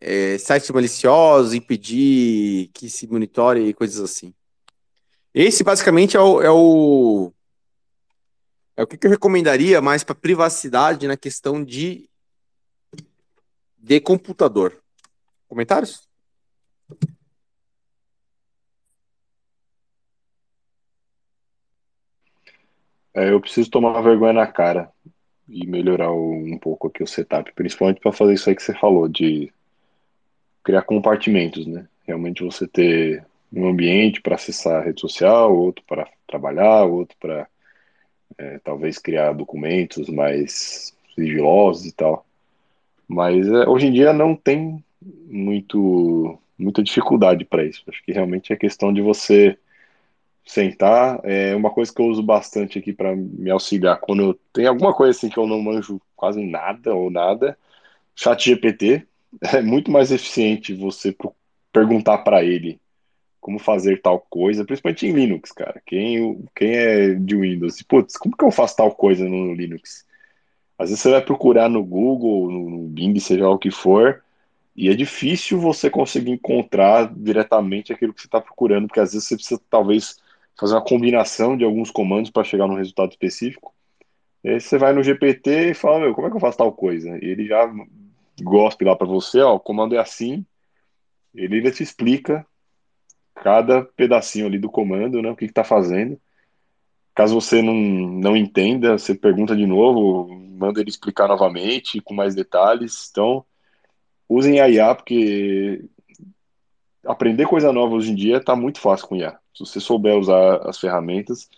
é, 0.01 0.39
sites 0.39 0.71
maliciosos, 0.71 1.53
impedir 1.53 2.69
que 2.73 2.89
se 2.89 3.05
monitore 3.07 3.61
e 3.61 3.73
coisas 3.75 3.99
assim. 3.99 4.33
Esse 5.37 5.65
basicamente 5.65 6.15
é 6.15 6.19
o, 6.21 6.41
é 6.41 6.49
o, 6.49 7.33
é 8.77 8.83
o 8.83 8.87
que 8.87 9.05
eu 9.05 9.11
recomendaria 9.11 9.81
mais 9.81 10.01
para 10.01 10.15
privacidade 10.15 11.09
na 11.09 11.17
questão 11.17 11.61
de, 11.61 12.09
de 13.77 13.99
computador. 13.99 14.81
Comentários? 15.49 16.07
É, 23.13 23.29
eu 23.31 23.41
preciso 23.41 23.69
tomar 23.69 23.99
vergonha 24.01 24.31
na 24.31 24.47
cara 24.47 24.89
e 25.49 25.67
melhorar 25.67 26.13
um 26.13 26.57
pouco 26.57 26.87
aqui 26.87 27.03
o 27.03 27.07
setup, 27.07 27.51
principalmente 27.51 27.99
para 27.99 28.13
fazer 28.13 28.35
isso 28.35 28.49
aí 28.49 28.55
que 28.55 28.63
você 28.63 28.73
falou, 28.73 29.09
de 29.09 29.51
criar 30.63 30.83
compartimentos, 30.83 31.67
né? 31.67 31.85
Realmente 32.07 32.41
você 32.41 32.65
ter 32.65 33.25
um 33.55 33.67
ambiente 33.69 34.21
para 34.21 34.35
acessar 34.35 34.81
a 34.81 34.85
rede 34.85 35.01
social, 35.01 35.55
outro 35.55 35.83
para 35.87 36.07
trabalhar, 36.27 36.83
outro 36.83 37.15
para 37.19 37.47
é, 38.37 38.59
talvez 38.59 38.97
criar 38.97 39.33
documentos 39.33 40.09
mais 40.09 40.95
sigilosos 41.15 41.85
e 41.85 41.91
tal. 41.93 42.25
Mas 43.07 43.47
é, 43.47 43.67
hoje 43.67 43.87
em 43.87 43.93
dia 43.93 44.11
não 44.11 44.35
tem 44.35 44.83
muito 45.27 46.37
muita 46.57 46.83
dificuldade 46.83 47.45
para 47.45 47.65
isso. 47.65 47.83
Acho 47.87 48.03
que 48.03 48.11
realmente 48.11 48.51
é 48.51 48.55
questão 48.55 48.93
de 48.93 49.01
você 49.01 49.57
sentar. 50.45 51.19
É 51.23 51.55
uma 51.55 51.69
coisa 51.71 51.93
que 51.93 52.01
eu 52.01 52.07
uso 52.07 52.23
bastante 52.23 52.79
aqui 52.79 52.93
para 52.93 53.15
me 53.15 53.49
auxiliar 53.49 53.99
quando 53.99 54.21
eu 54.21 54.39
tenho 54.53 54.69
alguma 54.69 54.93
coisa 54.93 55.11
assim 55.11 55.29
que 55.29 55.37
eu 55.37 55.47
não 55.47 55.61
manjo 55.61 56.01
quase 56.15 56.43
nada 56.45 56.93
ou 56.93 57.09
nada. 57.09 57.57
Chat 58.15 58.45
GPT 58.49 59.05
é 59.53 59.61
muito 59.61 59.91
mais 59.91 60.11
eficiente 60.11 60.73
você 60.73 61.15
perguntar 61.71 62.19
para 62.19 62.43
ele 62.43 62.79
como 63.45 63.59
fazer 63.59 64.01
tal 64.01 64.19
coisa, 64.19 64.65
principalmente 64.65 65.05
em 65.05 65.11
Linux, 65.11 65.51
cara. 65.51 65.79
Quem, 65.85 66.43
quem 66.55 66.71
é 66.71 67.13
de 67.13 67.35
Windows, 67.35 67.79
putz, 67.83 68.17
como 68.17 68.35
que 68.35 68.43
eu 68.43 68.49
faço 68.49 68.75
tal 68.75 68.89
coisa 68.89 69.23
no 69.29 69.53
Linux? 69.53 70.03
Às 70.79 70.89
vezes 70.89 71.03
você 71.03 71.11
vai 71.11 71.21
procurar 71.21 71.69
no 71.69 71.85
Google, 71.85 72.49
no, 72.49 72.87
Bing, 72.87 73.19
seja 73.19 73.47
o 73.47 73.59
que 73.59 73.69
for, 73.69 74.23
e 74.75 74.89
é 74.89 74.95
difícil 74.95 75.59
você 75.59 75.91
conseguir 75.91 76.31
encontrar 76.31 77.13
diretamente 77.15 77.93
aquilo 77.93 78.15
que 78.15 78.21
você 78.21 78.27
está 78.27 78.41
procurando, 78.41 78.87
porque 78.87 78.99
às 78.99 79.13
vezes 79.13 79.27
você 79.27 79.35
precisa 79.35 79.61
talvez 79.69 80.17
fazer 80.59 80.73
uma 80.73 80.83
combinação 80.83 81.55
de 81.55 81.63
alguns 81.63 81.91
comandos 81.91 82.31
para 82.31 82.43
chegar 82.43 82.65
num 82.65 82.77
resultado 82.77 83.11
específico. 83.11 83.75
E 84.43 84.49
aí 84.49 84.59
você 84.59 84.79
vai 84.79 84.91
no 84.91 85.03
GPT 85.03 85.69
e 85.69 85.73
fala, 85.75 85.99
meu, 85.99 86.15
como 86.15 86.25
é 86.25 86.31
que 86.31 86.35
eu 86.35 86.41
faço 86.41 86.57
tal 86.57 86.73
coisa? 86.73 87.15
E 87.23 87.29
ele 87.29 87.45
já 87.45 87.71
gospe 88.41 88.83
lá 88.83 88.95
para 88.95 89.05
você, 89.05 89.39
ó, 89.41 89.53
o 89.53 89.59
comando 89.59 89.93
é 89.93 89.99
assim, 89.99 90.43
ele 91.35 91.57
ainda 91.57 91.69
te 91.69 91.83
explica 91.83 92.43
cada 93.35 93.83
pedacinho 93.83 94.47
ali 94.47 94.57
do 94.57 94.69
comando, 94.69 95.21
né, 95.21 95.29
o 95.29 95.35
que 95.35 95.45
está 95.45 95.63
fazendo. 95.63 96.19
Caso 97.13 97.39
você 97.39 97.61
não, 97.61 97.73
não 97.73 98.35
entenda, 98.35 98.97
você 98.97 99.15
pergunta 99.15 99.55
de 99.55 99.65
novo, 99.65 100.27
manda 100.27 100.81
ele 100.81 100.89
explicar 100.89 101.27
novamente, 101.27 102.01
com 102.01 102.13
mais 102.13 102.35
detalhes. 102.35 103.09
Então, 103.11 103.45
usem 104.27 104.59
a 104.59 104.69
IA, 104.69 104.95
porque 104.95 105.85
aprender 107.05 107.45
coisa 107.45 107.71
nova 107.71 107.95
hoje 107.95 108.11
em 108.11 108.15
dia 108.15 108.37
está 108.37 108.55
muito 108.55 108.79
fácil 108.79 109.07
com 109.07 109.15
IA. 109.15 109.37
Se 109.53 109.65
você 109.65 109.79
souber 109.79 110.17
usar 110.17 110.67
as 110.67 110.77
ferramentas, 110.77 111.49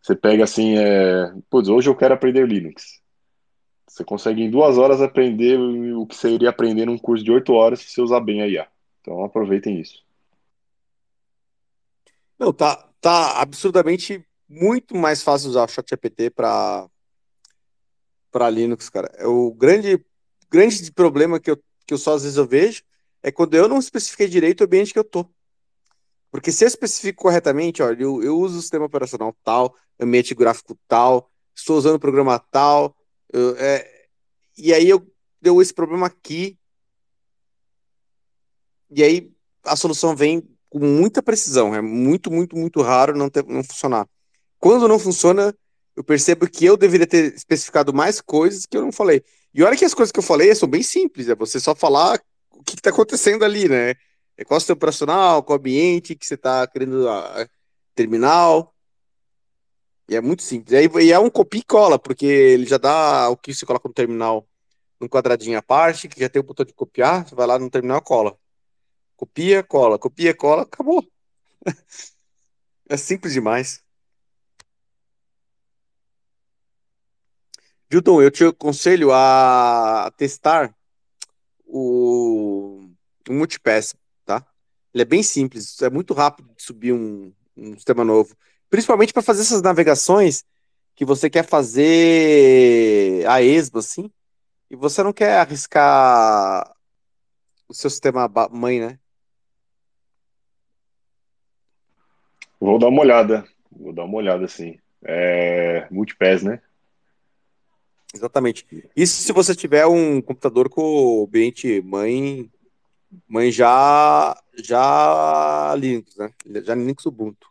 você 0.00 0.16
pega 0.16 0.44
assim, 0.44 0.76
é, 0.78 1.32
putz, 1.50 1.68
hoje 1.68 1.88
eu 1.88 1.94
quero 1.94 2.14
aprender 2.14 2.46
Linux. 2.46 3.00
Você 3.86 4.04
consegue 4.04 4.42
em 4.42 4.50
duas 4.50 4.78
horas 4.78 5.00
aprender 5.00 5.58
o 5.58 6.06
que 6.06 6.14
você 6.14 6.30
iria 6.30 6.50
aprender 6.50 6.86
num 6.86 6.98
curso 6.98 7.24
de 7.24 7.32
oito 7.32 7.52
horas 7.52 7.80
se 7.80 7.90
você 7.90 8.00
usar 8.00 8.20
bem 8.20 8.42
a 8.42 8.48
IA. 8.48 8.66
Então 9.00 9.24
aproveitem 9.24 9.80
isso. 9.80 10.02
Não, 12.38 12.52
tá, 12.52 12.88
tá 13.00 13.40
absurdamente 13.40 14.24
muito 14.48 14.94
mais 14.96 15.22
fácil 15.22 15.50
usar 15.50 15.64
o 15.64 15.68
ChatGPT 15.68 16.30
para 16.30 16.88
para 18.30 18.50
Linux, 18.50 18.88
cara. 18.88 19.10
É 19.16 19.26
o 19.26 19.52
grande 19.52 20.04
grande 20.50 20.92
problema 20.92 21.40
que 21.40 21.50
eu, 21.50 21.56
que 21.86 21.94
eu 21.94 21.98
só 21.98 22.14
às 22.14 22.22
vezes 22.22 22.36
eu 22.36 22.46
vejo 22.46 22.82
é 23.22 23.32
quando 23.32 23.54
eu 23.54 23.68
não 23.68 23.78
especifiquei 23.78 24.28
direito 24.28 24.60
o 24.60 24.64
ambiente 24.64 24.92
que 24.92 24.98
eu 24.98 25.04
tô. 25.04 25.28
Porque 26.30 26.52
se 26.52 26.64
eu 26.64 26.68
especifico 26.68 27.22
corretamente, 27.22 27.82
olha, 27.82 28.02
eu, 28.02 28.22
eu 28.22 28.38
uso 28.38 28.58
o 28.58 28.62
sistema 28.62 28.84
operacional 28.84 29.36
tal, 29.42 29.74
ambiente 29.98 30.34
gráfico 30.34 30.78
tal, 30.86 31.30
estou 31.54 31.76
usando 31.76 31.96
o 31.96 32.00
programa 32.00 32.38
tal, 32.38 32.94
eu, 33.32 33.56
é, 33.56 34.06
e 34.56 34.72
aí 34.72 34.88
eu 34.88 35.10
deu 35.40 35.60
esse 35.60 35.72
problema 35.72 36.06
aqui, 36.06 36.58
e 38.90 39.02
aí 39.02 39.32
a 39.64 39.74
solução 39.74 40.14
vem 40.14 40.42
com 40.68 40.78
muita 40.78 41.22
precisão. 41.22 41.74
É 41.74 41.80
muito, 41.80 42.30
muito, 42.30 42.56
muito 42.56 42.82
raro 42.82 43.16
não, 43.16 43.28
ter, 43.28 43.44
não 43.46 43.62
funcionar. 43.62 44.06
Quando 44.58 44.88
não 44.88 44.98
funciona, 44.98 45.54
eu 45.96 46.04
percebo 46.04 46.48
que 46.48 46.64
eu 46.64 46.76
deveria 46.76 47.06
ter 47.06 47.34
especificado 47.34 47.92
mais 47.92 48.20
coisas 48.20 48.66
que 48.66 48.76
eu 48.76 48.82
não 48.82 48.92
falei. 48.92 49.22
E 49.54 49.62
olha 49.62 49.76
que 49.76 49.84
as 49.84 49.94
coisas 49.94 50.12
que 50.12 50.18
eu 50.18 50.22
falei 50.22 50.54
são 50.54 50.68
bem 50.68 50.82
simples, 50.82 51.28
é 51.28 51.34
você 51.34 51.58
só 51.58 51.74
falar 51.74 52.20
o 52.50 52.62
que 52.62 52.74
está 52.74 52.90
acontecendo 52.90 53.44
ali, 53.44 53.68
né? 53.68 53.94
É 54.36 54.44
qual 54.44 54.58
é 54.58 54.62
o 54.62 54.64
seu 54.64 54.74
operacional, 54.74 55.42
qual 55.42 55.58
o 55.58 55.60
ambiente 55.60 56.14
que 56.14 56.26
você 56.26 56.34
está 56.34 56.66
querendo 56.66 57.08
uh, 57.08 57.48
terminal. 57.94 58.74
E 60.08 60.16
é 60.16 60.20
muito 60.20 60.42
simples. 60.42 60.72
E, 60.72 61.04
e 61.04 61.12
é 61.12 61.18
um 61.18 61.30
copia 61.30 61.60
e 61.60 61.64
cola, 61.64 61.98
porque 61.98 62.26
ele 62.26 62.66
já 62.66 62.78
dá 62.78 63.28
o 63.28 63.36
que 63.36 63.54
você 63.54 63.66
coloca 63.66 63.88
no 63.88 63.94
terminal 63.94 64.46
num 65.00 65.08
quadradinho 65.08 65.58
à 65.58 65.62
parte, 65.62 66.08
que 66.08 66.20
já 66.20 66.28
tem 66.28 66.40
o 66.40 66.44
botão 66.44 66.66
de 66.66 66.72
copiar, 66.72 67.26
você 67.26 67.34
vai 67.34 67.46
lá 67.46 67.58
no 67.58 67.70
terminal 67.70 68.02
cola. 68.02 68.36
Copia, 69.18 69.64
cola, 69.64 69.98
copia, 69.98 70.32
cola, 70.32 70.62
acabou. 70.62 71.04
é 72.88 72.96
simples 72.96 73.32
demais. 73.32 73.82
Vilton, 77.90 78.22
eu 78.22 78.30
te 78.30 78.44
aconselho 78.44 79.10
a 79.12 80.08
testar 80.16 80.72
o, 81.66 82.88
o 83.28 83.32
Multipass, 83.32 83.96
tá? 84.24 84.46
Ele 84.94 85.02
é 85.02 85.04
bem 85.04 85.24
simples, 85.24 85.82
é 85.82 85.90
muito 85.90 86.14
rápido 86.14 86.54
de 86.54 86.62
subir 86.62 86.92
um, 86.92 87.34
um 87.56 87.74
sistema 87.74 88.04
novo. 88.04 88.36
Principalmente 88.70 89.12
para 89.12 89.20
fazer 89.22 89.42
essas 89.42 89.62
navegações 89.62 90.44
que 90.94 91.04
você 91.04 91.28
quer 91.28 91.44
fazer 91.44 93.26
a 93.26 93.42
esmo, 93.42 93.80
assim, 93.80 94.12
e 94.70 94.76
você 94.76 95.02
não 95.02 95.12
quer 95.12 95.38
arriscar 95.38 96.72
o 97.66 97.74
seu 97.74 97.90
sistema 97.90 98.30
mãe, 98.52 98.78
né? 98.78 99.00
Vou 102.60 102.78
dar 102.78 102.88
uma 102.88 103.02
olhada. 103.02 103.44
Vou 103.70 103.92
dar 103.92 104.04
uma 104.04 104.16
olhada, 104.16 104.48
sim. 104.48 104.78
É... 105.04 105.86
Multipass, 105.90 106.42
né? 106.42 106.60
Exatamente. 108.14 108.66
Isso 108.96 109.22
se 109.22 109.32
você 109.32 109.54
tiver 109.54 109.86
um 109.86 110.20
computador 110.20 110.68
com 110.68 110.82
o 110.82 111.24
ambiente 111.24 111.80
mãe, 111.82 112.50
mãe 113.28 113.50
já, 113.50 114.36
já 114.56 115.74
Linux, 115.76 116.16
né? 116.16 116.30
Já 116.64 116.74
Linux 116.74 117.06
Ubuntu. 117.06 117.48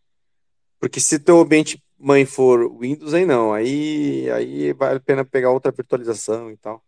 Porque 0.79 0.99
se 0.99 1.19
teu 1.19 1.39
ambiente 1.39 1.81
mãe 1.99 2.25
for 2.25 2.69
Windows, 2.77 3.13
aí 3.13 3.25
não. 3.25 3.53
Aí, 3.53 4.29
aí 4.31 4.73
vale 4.73 4.97
a 4.97 4.99
pena 4.99 5.25
pegar 5.25 5.51
outra 5.51 5.71
virtualização 5.71 6.51
e 6.51 6.57
tal. 6.57 6.84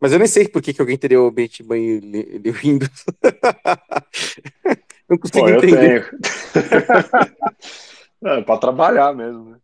Mas 0.00 0.12
eu 0.12 0.18
nem 0.18 0.28
sei 0.28 0.48
por 0.48 0.62
que, 0.62 0.72
que 0.72 0.80
alguém 0.80 0.96
teria 0.96 1.20
o 1.20 1.26
ambiente 1.26 1.62
mãe 1.62 2.00
de 2.00 2.50
Windows. 2.50 3.04
não 5.08 5.18
consigo 5.18 5.46
Pô, 5.46 5.50
entender. 5.50 6.10
é, 8.24 8.40
para 8.42 8.58
trabalhar 8.58 9.14
mesmo, 9.14 9.50
né? 9.50 9.58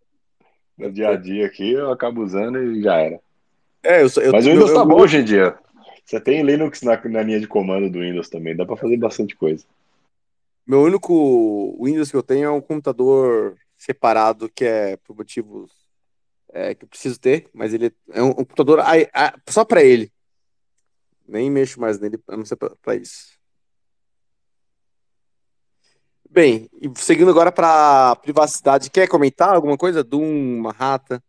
No 0.77 0.91
dia 0.91 1.11
a 1.11 1.17
dia 1.17 1.47
aqui 1.47 1.73
eu 1.73 1.93
acabo 1.93 2.23
usando 2.23 2.63
e 2.63 2.83
já 2.83 2.97
era. 2.97 3.21
É, 3.83 4.03
eu, 4.03 4.09
eu, 4.23 4.33
Mas 4.33 4.47
o 4.47 4.51
Windows 4.51 4.71
eu, 4.71 4.77
tá 4.77 4.85
bom 4.85 5.01
hoje 5.01 5.19
em 5.19 5.25
dia. 5.25 5.57
Você 6.05 6.21
tem 6.21 6.43
Linux 6.43 6.83
na, 6.83 7.01
na 7.09 7.23
linha 7.23 7.41
de 7.41 7.47
comando 7.47 7.89
do 7.89 8.01
Windows 8.01 8.29
também, 8.29 8.57
dá 8.57 8.67
para 8.67 8.77
fazer 8.77 8.97
bastante 8.97 9.37
coisa. 9.37 9.65
Meu 10.67 10.83
único 10.83 11.79
Windows 11.83 12.11
que 12.11 12.17
eu 12.17 12.23
tenho 12.23 12.47
é 12.47 12.51
um 12.51 12.61
computador 12.61 13.57
separado 13.77 14.49
que 14.49 14.65
é 14.65 14.97
por 14.97 15.17
motivos 15.17 15.71
é, 16.53 16.75
que 16.75 16.85
eu 16.85 16.89
preciso 16.89 17.21
ter, 17.21 17.49
mas 17.53 17.75
ele 17.75 17.93
é 18.11 18.23
um, 18.23 18.31
um 18.31 18.35
computador 18.35 18.81
só 19.49 19.65
para 19.65 19.83
ele. 19.83 20.11
Nem 21.27 21.51
mexo 21.51 21.81
mais 21.81 21.99
nele, 21.99 22.19
a 22.29 22.37
não 22.37 22.45
ser 22.45 22.57
para 22.57 22.97
isso. 22.97 23.39
Bem, 26.35 26.69
seguindo 26.97 27.31
agora 27.31 27.53
para 27.53 28.17
privacidade, 28.17 28.91
quer 28.91 29.07
comentar 29.07 29.55
alguma 29.55 29.79
coisa? 29.79 30.03
Doom, 30.03 30.67
rata? 30.67 31.23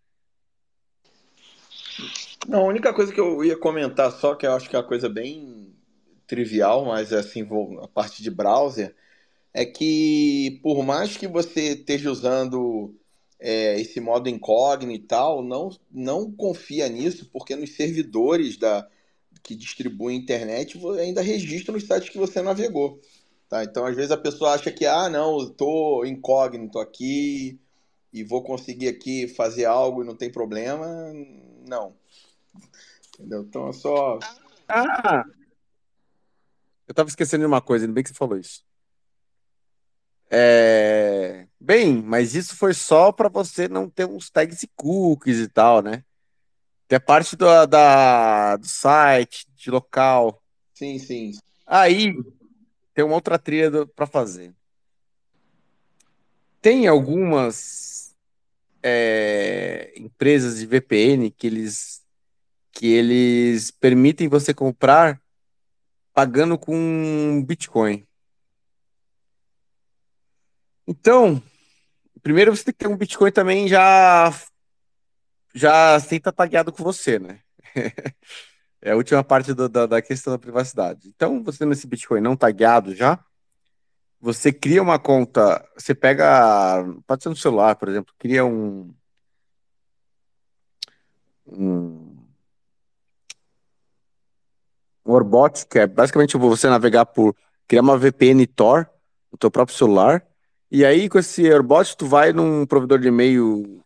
Não, 2.47 2.61
a 2.61 2.67
única 2.67 2.91
coisa 2.91 3.13
que 3.13 3.19
eu 3.19 3.43
ia 3.43 3.55
comentar 3.55 4.11
só, 4.11 4.33
que 4.33 4.47
eu 4.47 4.53
acho 4.53 4.67
que 4.67 4.75
é 4.75 4.79
uma 4.79 4.87
coisa 4.87 5.07
bem 5.07 5.75
trivial, 6.25 6.85
mas 6.85 7.11
é 7.11 7.19
assim, 7.19 7.47
a 7.83 7.87
parte 7.87 8.23
de 8.23 8.31
browser, 8.31 8.95
é 9.53 9.63
que 9.63 10.59
por 10.63 10.83
mais 10.83 11.15
que 11.15 11.27
você 11.27 11.73
esteja 11.73 12.09
usando 12.09 12.95
é, 13.39 13.79
esse 13.79 13.99
modo 13.99 14.27
incógnito 14.27 15.03
e 15.03 15.07
tal, 15.07 15.43
não, 15.43 15.69
não 15.91 16.31
confia 16.31 16.89
nisso, 16.89 17.29
porque 17.31 17.55
nos 17.55 17.75
servidores 17.75 18.57
da, 18.57 18.87
que 19.43 19.53
distribuem 19.53 20.17
internet 20.17 20.81
ainda 20.99 21.21
registram 21.21 21.75
os 21.75 21.83
sites 21.83 22.09
que 22.09 22.17
você 22.17 22.41
navegou. 22.41 22.99
Tá? 23.49 23.63
Então, 23.63 23.85
às 23.85 23.95
vezes 23.95 24.11
a 24.11 24.17
pessoa 24.17 24.53
acha 24.53 24.71
que, 24.71 24.85
ah, 24.85 25.09
não, 25.09 25.39
eu 25.39 25.47
estou 25.49 26.05
incógnito 26.05 26.79
aqui 26.79 27.59
e 28.11 28.23
vou 28.23 28.43
conseguir 28.43 28.87
aqui 28.87 29.27
fazer 29.27 29.65
algo 29.65 30.01
e 30.01 30.05
não 30.05 30.15
tem 30.15 30.31
problema. 30.31 30.87
Não. 31.67 31.95
Entendeu? 33.13 33.41
Então 33.41 33.69
é 33.69 33.73
só. 33.73 34.19
Ah! 34.67 35.23
Eu 36.87 36.93
tava 36.93 37.09
esquecendo 37.09 37.41
de 37.41 37.47
uma 37.47 37.61
coisa, 37.61 37.85
ainda 37.85 37.93
bem 37.93 38.03
que 38.03 38.09
você 38.09 38.15
falou 38.15 38.37
isso. 38.37 38.63
É... 40.29 41.47
Bem, 41.59 42.01
mas 42.01 42.35
isso 42.35 42.55
foi 42.55 42.73
só 42.73 43.11
para 43.11 43.29
você 43.29 43.67
não 43.67 43.89
ter 43.89 44.05
uns 44.05 44.29
tags 44.29 44.63
e 44.63 44.67
cookies 44.75 45.39
e 45.39 45.47
tal, 45.47 45.81
né? 45.81 46.03
Tem 46.87 46.97
a 46.97 46.99
parte 46.99 47.35
do, 47.35 47.65
da, 47.65 48.55
do 48.57 48.67
site, 48.67 49.47
de 49.55 49.71
local. 49.71 50.41
Sim, 50.73 50.99
sim. 50.99 51.31
Aí 51.65 52.13
tem 52.95 53.03
uma 53.03 53.15
outra 53.15 53.37
trilha 53.37 53.85
para 53.87 54.07
fazer. 54.07 54.55
Tem 56.61 56.87
algumas 56.87 58.15
é, 58.81 59.93
empresas 59.97 60.57
de 60.57 60.65
VPN 60.65 61.29
que 61.29 61.45
eles 61.45 62.03
que 62.71 62.87
eles 62.87 63.71
permitem 63.71 64.27
você 64.27 64.53
comprar 64.53 65.21
pagando 66.13 66.57
com 66.57 67.43
Bitcoin. 67.45 68.05
Então, 70.87 71.41
primeiro 72.21 72.55
você 72.55 72.65
tem 72.65 72.73
que 72.73 72.79
ter 72.79 72.87
um 72.87 72.97
Bitcoin 72.97 73.31
também 73.31 73.67
já 73.67 74.33
já 75.53 75.99
sem 75.99 76.17
estar 76.17 76.31
tagueado 76.31 76.71
com 76.71 76.83
você, 76.83 77.19
né? 77.19 77.41
é 78.81 78.91
a 78.91 78.95
última 78.95 79.23
parte 79.23 79.53
do, 79.53 79.67
da, 79.69 79.85
da 79.85 80.01
questão 80.01 80.33
da 80.33 80.39
privacidade. 80.39 81.09
Então, 81.15 81.43
você 81.43 81.59
tendo 81.59 81.73
esse 81.73 81.87
Bitcoin 81.87 82.21
não 82.21 82.35
tagueado 82.35 82.95
já, 82.95 83.19
você 84.19 84.51
cria 84.51 84.81
uma 84.81 84.99
conta, 84.99 85.63
você 85.77 85.93
pega, 85.93 86.83
pode 87.07 87.23
ser 87.23 87.29
no 87.29 87.35
celular, 87.35 87.75
por 87.75 87.89
exemplo, 87.89 88.13
cria 88.17 88.45
um, 88.45 88.93
um 91.47 92.15
um 95.05 95.11
Orbot, 95.13 95.67
que 95.67 95.79
é 95.79 95.87
basicamente 95.87 96.35
você 96.35 96.67
navegar 96.67 97.05
por 97.05 97.35
criar 97.67 97.81
uma 97.81 97.97
VPN 97.97 98.45
Tor 98.47 98.89
no 99.31 99.37
teu 99.37 99.51
próprio 99.51 99.77
celular. 99.77 100.25
E 100.71 100.83
aí, 100.83 101.07
com 101.07 101.19
esse 101.19 101.47
Orbot, 101.51 101.95
tu 101.95 102.07
vai 102.07 102.33
num 102.33 102.65
provedor 102.65 102.99
de 102.99 103.07
e-mail 103.07 103.83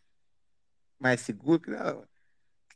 mais 0.98 1.22
seguro. 1.22 1.62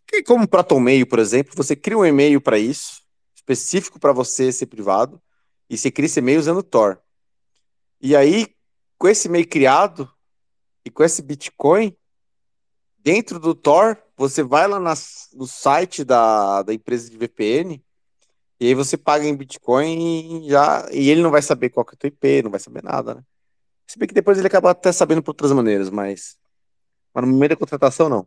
Que, 0.07 0.23
como 0.23 0.47
ProtonMail, 0.47 1.07
por 1.07 1.19
exemplo, 1.19 1.53
você 1.55 1.75
cria 1.75 1.97
um 1.97 2.05
e-mail 2.05 2.41
para 2.41 2.57
isso, 2.57 3.01
específico 3.35 3.99
para 3.99 4.11
você 4.11 4.51
ser 4.51 4.67
privado, 4.67 5.21
e 5.69 5.77
você 5.77 5.91
cria 5.91 6.05
esse 6.05 6.19
e-mail 6.19 6.39
usando 6.39 6.61
Tor. 6.63 7.01
E 8.01 8.15
aí, 8.15 8.47
com 8.97 9.07
esse 9.07 9.27
e-mail 9.27 9.47
criado 9.47 10.09
e 10.85 10.89
com 10.89 11.03
esse 11.03 11.21
Bitcoin, 11.21 11.95
dentro 12.99 13.39
do 13.39 13.55
Tor, 13.55 13.97
você 14.15 14.43
vai 14.43 14.67
lá 14.67 14.80
no 14.80 15.47
site 15.47 16.03
da, 16.03 16.63
da 16.63 16.73
empresa 16.73 17.09
de 17.09 17.17
VPN 17.17 17.84
e 18.59 18.67
aí 18.67 18.73
você 18.73 18.97
paga 18.97 19.25
em 19.25 19.35
Bitcoin 19.35 20.45
e 20.45 20.49
já. 20.49 20.88
E 20.91 21.09
ele 21.09 21.21
não 21.21 21.31
vai 21.31 21.41
saber 21.41 21.69
qual 21.69 21.85
que 21.85 21.93
é 21.93 21.95
o 21.95 21.97
teu 21.97 22.07
IP, 22.07 22.43
não 22.43 22.51
vai 22.51 22.61
saber 22.61 22.81
nada, 22.81 23.15
né? 23.15 23.23
Se 23.85 23.99
bem 23.99 24.07
que 24.07 24.13
depois 24.13 24.38
ele 24.38 24.47
acaba 24.47 24.71
até 24.71 24.91
sabendo 24.91 25.21
por 25.21 25.31
outras 25.31 25.51
maneiras, 25.51 25.89
mas. 25.89 26.38
Mas 27.13 27.27
no 27.27 27.35
meio 27.38 27.49
da 27.49 27.55
contratação, 27.57 28.07
não. 28.07 28.25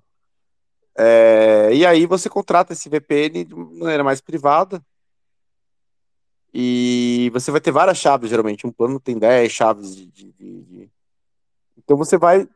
É... 0.98 1.70
E 1.74 1.85
aí 1.85 2.06
você 2.06 2.28
contrata 2.28 2.73
esse 2.73 2.89
VPN 2.89 3.44
de 3.44 3.55
maneira 3.55 4.05
mais 4.05 4.20
privada. 4.20 4.82
E 6.52 7.31
você 7.35 7.51
vai 7.51 7.60
ter 7.60 7.70
várias 7.70 7.98
chaves, 7.98 8.31
geralmente. 8.31 8.66
Um 8.66 8.73
plano 8.73 8.98
tem 8.98 9.18
10 9.18 9.52
chaves 9.52 9.94
de, 9.94 10.06
de, 10.06 10.32
de... 10.32 10.90
Então 11.77 11.97
você 11.97 12.16
vai 12.16 12.48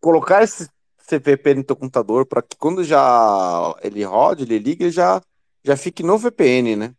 colocar 0.00 0.42
esse 0.42 0.68
VPN 1.08 1.58
no 1.58 1.64
teu 1.64 1.76
computador 1.76 2.26
para 2.26 2.42
que 2.42 2.56
quando 2.56 2.82
já 2.82 3.76
ele 3.82 4.02
rode, 4.02 4.42
ele 4.42 4.58
liga, 4.58 4.84
ele 4.84 4.90
já 4.90 5.20
já 5.64 5.76
fique 5.76 6.02
no 6.02 6.18
VPN, 6.18 6.76
né? 6.76 6.94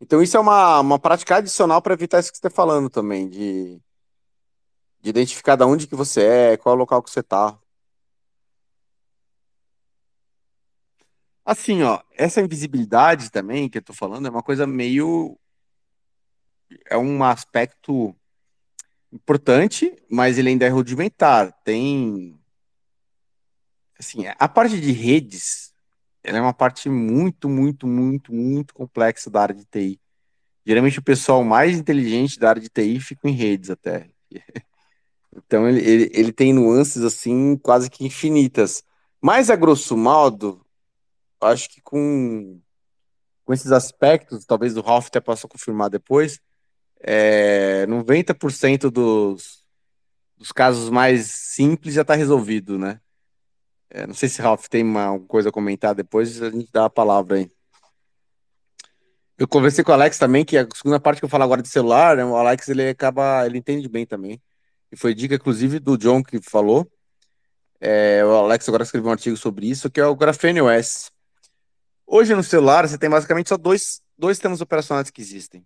Então 0.00 0.22
isso 0.22 0.36
é 0.36 0.40
uma, 0.40 0.80
uma 0.80 0.98
prática 0.98 1.36
adicional 1.36 1.82
para 1.82 1.94
evitar 1.94 2.20
isso 2.20 2.30
que 2.30 2.38
você 2.38 2.46
está 2.46 2.50
falando 2.50 2.88
também, 2.88 3.28
de, 3.28 3.80
de 5.00 5.10
identificar 5.10 5.56
de 5.56 5.64
onde 5.64 5.86
que 5.86 5.94
você 5.94 6.22
é, 6.22 6.56
qual 6.56 6.74
é 6.74 6.76
o 6.76 6.78
local 6.78 7.02
que 7.02 7.10
você 7.10 7.20
está. 7.20 7.58
Assim, 11.50 11.82
ó, 11.82 12.00
essa 12.16 12.40
invisibilidade 12.40 13.28
também 13.28 13.68
que 13.68 13.78
eu 13.78 13.82
tô 13.82 13.92
falando 13.92 14.24
é 14.24 14.30
uma 14.30 14.40
coisa 14.40 14.68
meio. 14.68 15.36
É 16.88 16.96
um 16.96 17.24
aspecto 17.24 18.14
importante, 19.12 19.92
mas 20.08 20.38
ele 20.38 20.50
ainda 20.50 20.64
é 20.64 20.68
rudimentar. 20.68 21.52
Tem. 21.64 22.38
Assim, 23.98 24.26
a 24.28 24.48
parte 24.48 24.80
de 24.80 24.92
redes 24.92 25.74
ela 26.22 26.38
é 26.38 26.40
uma 26.40 26.54
parte 26.54 26.88
muito, 26.88 27.48
muito, 27.48 27.84
muito, 27.84 28.32
muito 28.32 28.72
complexa 28.72 29.28
da 29.28 29.42
área 29.42 29.54
de 29.56 29.64
TI. 29.64 30.00
Geralmente 30.64 31.00
o 31.00 31.02
pessoal 31.02 31.42
mais 31.42 31.76
inteligente 31.76 32.38
da 32.38 32.50
área 32.50 32.62
de 32.62 32.68
TI 32.68 33.00
fica 33.00 33.28
em 33.28 33.32
redes 33.32 33.70
até. 33.70 34.08
Então 35.32 35.68
ele, 35.68 35.80
ele, 35.80 36.10
ele 36.12 36.32
tem 36.32 36.52
nuances 36.52 37.04
assim 37.04 37.56
quase 37.56 37.88
que 37.88 38.04
infinitas. 38.04 38.82
Mas 39.22 39.48
a 39.48 39.54
grosso 39.54 39.96
modo, 39.96 40.60
acho 41.40 41.68
que 41.68 41.80
com, 41.80 42.60
com 43.44 43.52
esses 43.52 43.72
aspectos, 43.72 44.44
talvez 44.44 44.76
o 44.76 44.80
Ralph 44.80 45.06
até 45.08 45.20
possa 45.20 45.48
confirmar 45.48 45.90
depois, 45.90 46.40
é, 47.00 47.86
90% 47.86 48.90
dos, 48.90 49.64
dos 50.36 50.52
casos 50.52 50.90
mais 50.90 51.26
simples 51.26 51.94
já 51.94 52.02
está 52.02 52.14
resolvido, 52.14 52.78
né? 52.78 53.00
É, 53.88 54.06
não 54.06 54.14
sei 54.14 54.28
se 54.28 54.40
Ralph 54.40 54.68
tem 54.68 54.84
uma 54.84 55.18
coisa 55.20 55.48
a 55.48 55.52
comentar 55.52 55.94
depois, 55.94 56.40
a 56.42 56.50
gente 56.50 56.70
dá 56.72 56.84
a 56.84 56.90
palavra 56.90 57.38
aí. 57.38 57.50
Eu 59.36 59.48
conversei 59.48 59.82
com 59.82 59.90
o 59.90 59.94
Alex 59.94 60.18
também, 60.18 60.44
que 60.44 60.56
a 60.58 60.68
segunda 60.74 61.00
parte 61.00 61.18
que 61.18 61.24
eu 61.24 61.28
falo 61.28 61.44
agora 61.44 61.62
de 61.62 61.68
celular, 61.68 62.16
né, 62.16 62.24
o 62.24 62.36
Alex 62.36 62.68
ele 62.68 62.90
acaba, 62.90 63.46
ele 63.46 63.58
entende 63.58 63.88
bem 63.88 64.04
também. 64.06 64.40
E 64.92 64.96
foi 64.96 65.14
dica, 65.14 65.34
inclusive, 65.34 65.78
do 65.78 65.96
John 65.96 66.22
que 66.22 66.40
falou. 66.42 66.86
É, 67.80 68.22
o 68.24 68.30
Alex 68.32 68.68
agora 68.68 68.82
escreveu 68.82 69.08
um 69.08 69.12
artigo 69.12 69.36
sobre 69.36 69.66
isso, 69.68 69.90
que 69.90 69.98
é 69.98 70.06
o 70.06 70.14
Graphene 70.14 70.60
OS. 70.60 71.10
Hoje 72.12 72.34
no 72.34 72.42
celular 72.42 72.88
você 72.88 72.98
tem 72.98 73.08
basicamente 73.08 73.50
só 73.50 73.56
dois, 73.56 74.02
dois 74.18 74.36
sistemas 74.36 74.60
operacionais 74.60 75.10
que 75.10 75.20
existem. 75.20 75.64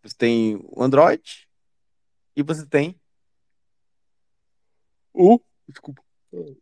Você 0.00 0.14
tem 0.16 0.60
o 0.62 0.80
Android 0.80 1.48
e 2.36 2.42
você 2.44 2.64
tem 2.64 2.94
o 5.12 5.40
desculpa, 5.66 6.00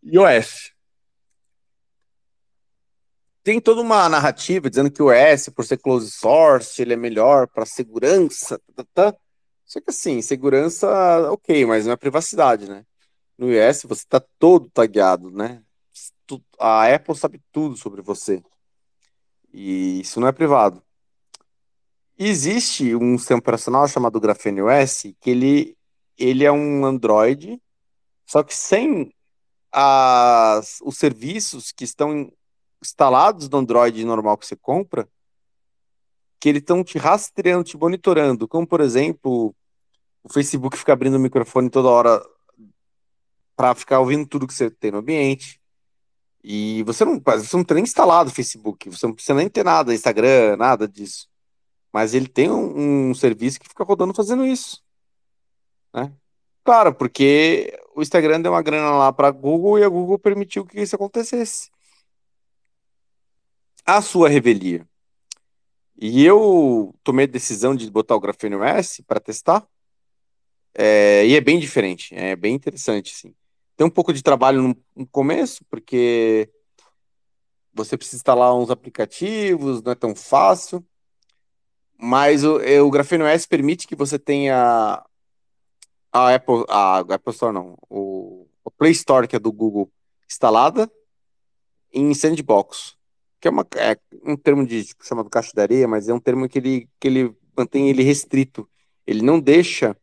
iOS. 0.02 0.72
Tem 3.42 3.60
toda 3.60 3.82
uma 3.82 4.08
narrativa 4.08 4.70
dizendo 4.70 4.90
que 4.90 5.02
o 5.02 5.12
iOS, 5.12 5.50
por 5.50 5.66
ser 5.66 5.76
closed 5.76 6.10
source, 6.10 6.80
ele 6.80 6.94
é 6.94 6.96
melhor 6.96 7.46
para 7.46 7.66
segurança. 7.66 8.58
Tá, 8.74 8.84
tá, 8.94 9.12
tá. 9.12 9.18
Só 9.66 9.82
que 9.82 9.90
assim, 9.90 10.22
segurança, 10.22 11.30
ok, 11.30 11.66
mas 11.66 11.84
não 11.84 11.92
é 11.92 11.96
privacidade, 11.96 12.66
né? 12.66 12.86
No 13.36 13.52
iOS 13.52 13.82
você 13.82 14.04
está 14.04 14.18
todo 14.38 14.70
tagueado, 14.70 15.30
né? 15.30 15.62
A 16.58 16.94
Apple 16.94 17.14
sabe 17.14 17.42
tudo 17.52 17.76
sobre 17.76 18.00
você. 18.00 18.42
E 19.52 20.00
isso 20.00 20.20
não 20.20 20.28
é 20.28 20.32
privado. 20.32 20.82
Existe 22.18 22.94
um 22.94 23.16
sistema 23.16 23.38
operacional 23.38 23.86
chamado 23.86 24.20
Graphene 24.20 24.60
OS, 24.62 25.14
que 25.20 25.30
ele, 25.30 25.76
ele 26.16 26.44
é 26.44 26.50
um 26.50 26.84
Android, 26.84 27.60
só 28.26 28.42
que 28.42 28.54
sem 28.54 29.12
as, 29.70 30.80
os 30.82 30.96
serviços 30.98 31.70
que 31.70 31.84
estão 31.84 32.32
instalados 32.82 33.48
no 33.48 33.58
Android 33.58 34.04
normal 34.04 34.36
que 34.36 34.46
você 34.46 34.56
compra, 34.56 35.08
que 36.40 36.48
eles 36.48 36.62
estão 36.62 36.84
te 36.84 36.98
rastreando, 36.98 37.64
te 37.64 37.76
monitorando, 37.76 38.46
como 38.46 38.66
por 38.66 38.80
exemplo, 38.80 39.54
o 40.22 40.32
Facebook 40.32 40.76
fica 40.76 40.92
abrindo 40.92 41.16
o 41.16 41.20
microfone 41.20 41.70
toda 41.70 41.88
hora 41.88 42.22
para 43.56 43.74
ficar 43.74 44.00
ouvindo 44.00 44.26
tudo 44.26 44.46
que 44.46 44.54
você 44.54 44.70
tem 44.70 44.92
no 44.92 44.98
ambiente. 44.98 45.57
E 46.42 46.82
você 46.84 47.04
não, 47.04 47.20
você 47.20 47.56
não 47.56 47.64
tem 47.64 47.76
nem 47.76 47.84
instalado 47.84 48.30
o 48.30 48.34
Facebook, 48.34 48.88
você 48.88 49.06
não 49.06 49.14
precisa 49.14 49.34
nem 49.34 49.48
ter 49.48 49.64
nada, 49.64 49.94
Instagram, 49.94 50.56
nada 50.56 50.86
disso. 50.86 51.28
Mas 51.92 52.14
ele 52.14 52.28
tem 52.28 52.50
um, 52.50 53.10
um 53.10 53.14
serviço 53.14 53.58
que 53.58 53.68
fica 53.68 53.84
rodando 53.84 54.14
fazendo 54.14 54.46
isso. 54.46 54.82
Né? 55.92 56.12
Claro, 56.64 56.94
porque 56.94 57.78
o 57.94 58.02
Instagram 58.02 58.40
deu 58.40 58.52
uma 58.52 58.62
grana 58.62 58.90
lá 58.90 59.12
para 59.12 59.28
a 59.28 59.32
Google 59.32 59.78
e 59.78 59.84
a 59.84 59.88
Google 59.88 60.18
permitiu 60.18 60.64
que 60.64 60.80
isso 60.80 60.94
acontecesse. 60.94 61.70
A 63.84 64.00
sua 64.02 64.28
revelia. 64.28 64.86
E 66.00 66.24
eu 66.24 66.94
tomei 67.02 67.24
a 67.24 67.28
decisão 67.28 67.74
de 67.74 67.90
botar 67.90 68.14
o 68.14 68.20
Graphene 68.20 68.54
OS 68.54 69.00
para 69.06 69.18
testar. 69.18 69.66
É, 70.74 71.26
e 71.26 71.34
é 71.34 71.40
bem 71.40 71.58
diferente, 71.58 72.14
é 72.14 72.36
bem 72.36 72.54
interessante, 72.54 73.14
sim. 73.14 73.34
Tem 73.78 73.86
um 73.86 73.90
pouco 73.90 74.12
de 74.12 74.24
trabalho 74.24 74.76
no, 74.96 75.06
começo, 75.06 75.64
porque 75.70 76.50
você 77.72 77.96
precisa 77.96 78.16
instalar 78.16 78.52
uns 78.52 78.70
aplicativos, 78.70 79.80
não 79.84 79.92
é 79.92 79.94
tão 79.94 80.16
fácil. 80.16 80.84
Mas 81.96 82.42
o, 82.42 82.56
o 82.56 82.90
Graphene 82.90 83.22
OS 83.22 83.46
permite 83.46 83.86
que 83.86 83.94
você 83.94 84.18
tenha 84.18 85.00
a 86.12 86.34
Apple, 86.34 86.64
a 86.68 86.98
Apple 86.98 87.32
Store 87.32 87.54
não, 87.54 87.78
o, 87.88 88.48
o 88.64 88.70
Play 88.72 88.90
Store 88.90 89.28
que 89.28 89.36
é 89.36 89.38
do 89.38 89.52
Google 89.52 89.88
instalada 90.28 90.90
em 91.92 92.12
sandbox, 92.14 92.96
que 93.40 93.46
é, 93.46 93.50
uma, 93.52 93.64
é 93.76 93.96
um 94.24 94.36
termo 94.36 94.66
de 94.66 94.92
chamado 95.04 95.30
caixa 95.30 95.52
de 95.54 95.62
areia, 95.62 95.86
mas 95.86 96.08
é 96.08 96.12
um 96.12 96.18
termo 96.18 96.48
que 96.48 96.58
ele, 96.58 96.88
que 96.98 97.06
ele 97.06 97.36
mantém 97.56 97.88
ele 97.88 98.02
restrito. 98.02 98.68
Ele 99.06 99.22
não 99.22 99.38
deixa 99.38 99.96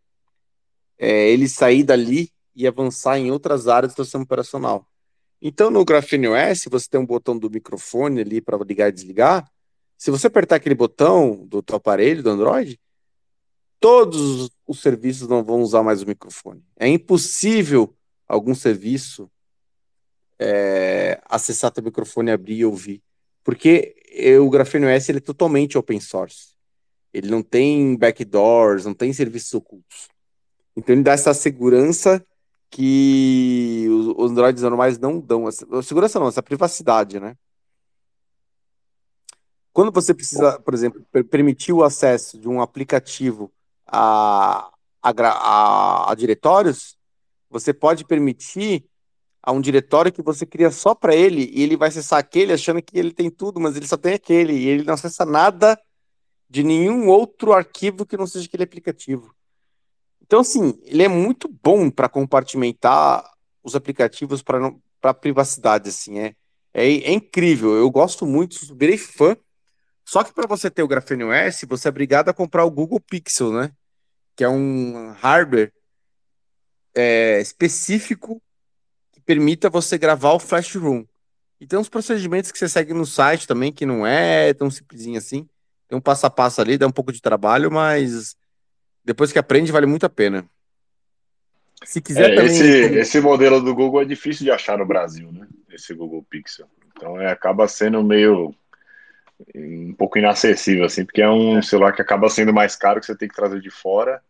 é, 0.97 1.29
ele 1.29 1.49
sair 1.49 1.83
dali 1.83 2.33
e 2.55 2.67
avançar 2.67 3.17
em 3.17 3.31
outras 3.31 3.67
áreas 3.67 3.93
do 3.93 4.03
sistema 4.03 4.23
operacional. 4.23 4.87
Então, 5.41 5.69
no 5.69 5.83
Graphene 5.83 6.27
OS, 6.27 6.65
você 6.69 6.87
tem 6.89 6.99
um 6.99 7.05
botão 7.05 7.37
do 7.37 7.49
microfone 7.49 8.21
ali 8.21 8.41
para 8.41 8.57
ligar 8.57 8.89
e 8.89 8.91
desligar. 8.91 9.49
Se 9.97 10.09
você 10.09 10.27
apertar 10.27 10.55
aquele 10.55 10.75
botão 10.75 11.45
do 11.45 11.61
teu 11.61 11.75
aparelho, 11.75 12.23
do 12.23 12.29
Android, 12.29 12.79
todos 13.79 14.49
os 14.65 14.81
serviços 14.81 15.27
não 15.27 15.43
vão 15.43 15.61
usar 15.61 15.83
mais 15.83 16.01
o 16.01 16.07
microfone. 16.07 16.63
É 16.77 16.87
impossível 16.87 17.95
algum 18.27 18.55
serviço 18.55 19.29
é, 20.39 21.21
acessar 21.25 21.71
teu 21.71 21.83
microfone, 21.83 22.31
abrir 22.31 22.57
e 22.57 22.65
ouvir. 22.65 23.03
Porque 23.43 23.95
o 24.41 24.49
Graphene 24.49 24.87
OS 24.87 25.09
ele 25.09 25.19
é 25.19 25.21
totalmente 25.21 25.77
open 25.77 25.99
source. 25.99 26.55
Ele 27.13 27.29
não 27.29 27.43
tem 27.43 27.95
backdoors, 27.95 28.85
não 28.85 28.93
tem 28.93 29.13
serviços 29.13 29.53
ocultos. 29.53 30.09
Então 30.75 30.93
ele 30.93 31.03
dá 31.03 31.13
essa 31.13 31.33
segurança 31.33 32.25
que 32.75 33.87
os, 33.89 34.29
Androids 34.29 34.61
normais 34.61 34.99
não 34.99 35.17
dão. 35.17 35.47
A 35.47 35.81
segurança 35.81 36.19
não, 36.19 36.27
essa 36.27 36.43
privacidade, 36.43 37.21
né? 37.21 37.37
Quando 39.71 39.93
você 39.93 40.13
precisa, 40.13 40.59
por 40.59 40.73
exemplo, 40.73 41.01
permitir 41.31 41.71
o 41.71 41.85
acesso 41.85 42.37
de 42.37 42.49
um 42.49 42.61
aplicativo 42.61 43.49
a, 43.87 44.69
a, 45.01 45.09
a, 45.09 46.11
a 46.11 46.15
diretórios, 46.15 46.97
você 47.49 47.73
pode 47.73 48.03
permitir 48.03 48.85
a 49.41 49.53
um 49.53 49.61
diretório 49.61 50.11
que 50.11 50.21
você 50.21 50.45
cria 50.45 50.69
só 50.69 50.93
para 50.93 51.15
ele 51.15 51.49
e 51.53 51.63
ele 51.63 51.77
vai 51.77 51.87
acessar 51.87 52.19
aquele 52.19 52.51
achando 52.51 52.81
que 52.81 52.99
ele 52.99 53.13
tem 53.13 53.29
tudo, 53.29 53.57
mas 53.57 53.77
ele 53.77 53.87
só 53.87 53.95
tem 53.95 54.15
aquele 54.15 54.51
e 54.51 54.67
ele 54.67 54.83
não 54.83 54.95
acessa 54.95 55.23
nada 55.23 55.79
de 56.49 56.61
nenhum 56.61 57.07
outro 57.07 57.53
arquivo 57.53 58.05
que 58.05 58.17
não 58.17 58.27
seja 58.27 58.47
aquele 58.47 58.63
aplicativo. 58.63 59.33
Então, 60.25 60.39
assim, 60.39 60.79
ele 60.83 61.03
é 61.03 61.07
muito 61.07 61.47
bom 61.63 61.89
para 61.89 62.09
compartimentar 62.09 63.23
os 63.63 63.75
aplicativos 63.75 64.41
para 64.41 65.13
privacidade, 65.13 65.89
assim, 65.89 66.19
é, 66.19 66.35
é, 66.73 66.87
é, 66.87 67.11
incrível. 67.11 67.75
Eu 67.75 67.89
gosto 67.91 68.25
muito, 68.25 68.57
virei 68.75 68.97
fã. 68.97 69.37
Só 70.03 70.23
que 70.23 70.33
para 70.33 70.47
você 70.47 70.69
ter 70.69 70.83
o 70.83 70.87
Graphene 70.87 71.23
OS, 71.23 71.61
você 71.67 71.87
é 71.87 71.89
obrigado 71.89 72.29
a 72.29 72.33
comprar 72.33 72.65
o 72.65 72.71
Google 72.71 72.99
Pixel, 72.99 73.51
né? 73.51 73.71
Que 74.35 74.43
é 74.43 74.49
um 74.49 75.11
hardware 75.11 75.71
é, 76.95 77.39
específico 77.39 78.41
que 79.11 79.21
permita 79.21 79.69
você 79.69 79.97
gravar 79.97 80.33
o 80.33 80.39
Flash 80.39 80.75
Room. 80.75 81.05
E 81.59 81.67
tem 81.67 81.77
uns 81.77 81.89
procedimentos 81.89 82.51
que 82.51 82.57
você 82.57 82.67
segue 82.67 82.93
no 82.93 83.05
site 83.05 83.47
também, 83.47 83.71
que 83.71 83.85
não 83.85 84.05
é 84.05 84.53
tão 84.53 84.69
simplesinho 84.69 85.17
assim. 85.17 85.47
Tem 85.87 85.97
um 85.97 86.01
passo 86.01 86.25
a 86.25 86.29
passo 86.29 86.61
ali, 86.61 86.77
dá 86.77 86.87
um 86.87 86.91
pouco 86.91 87.11
de 87.11 87.21
trabalho, 87.21 87.71
mas 87.71 88.35
depois 89.05 89.31
que 89.31 89.39
aprende, 89.39 89.71
vale 89.71 89.85
muito 89.85 90.05
a 90.05 90.09
pena. 90.09 90.45
Se 91.83 92.01
quiser 92.01 92.31
é, 92.31 92.35
também. 92.35 92.51
Esse, 92.51 92.95
esse 92.97 93.21
modelo 93.21 93.61
do 93.61 93.75
Google 93.75 94.01
é 94.01 94.05
difícil 94.05 94.43
de 94.43 94.51
achar 94.51 94.77
no 94.77 94.85
Brasil, 94.85 95.31
né? 95.31 95.47
Esse 95.69 95.93
Google 95.93 96.25
Pixel. 96.27 96.67
Então 96.95 97.21
é, 97.21 97.31
acaba 97.31 97.67
sendo 97.67 98.03
meio 98.03 98.55
um 99.53 99.93
pouco 99.93 100.17
inacessível, 100.17 100.85
assim, 100.85 101.05
porque 101.05 101.21
é 101.21 101.29
um 101.29 101.61
celular 101.61 101.91
que 101.91 102.01
acaba 102.01 102.29
sendo 102.29 102.53
mais 102.53 102.75
caro 102.75 102.99
que 102.99 103.05
você 103.05 103.15
tem 103.15 103.27
que 103.27 103.35
trazer 103.35 103.59
de 103.59 103.69
fora. 103.69 104.21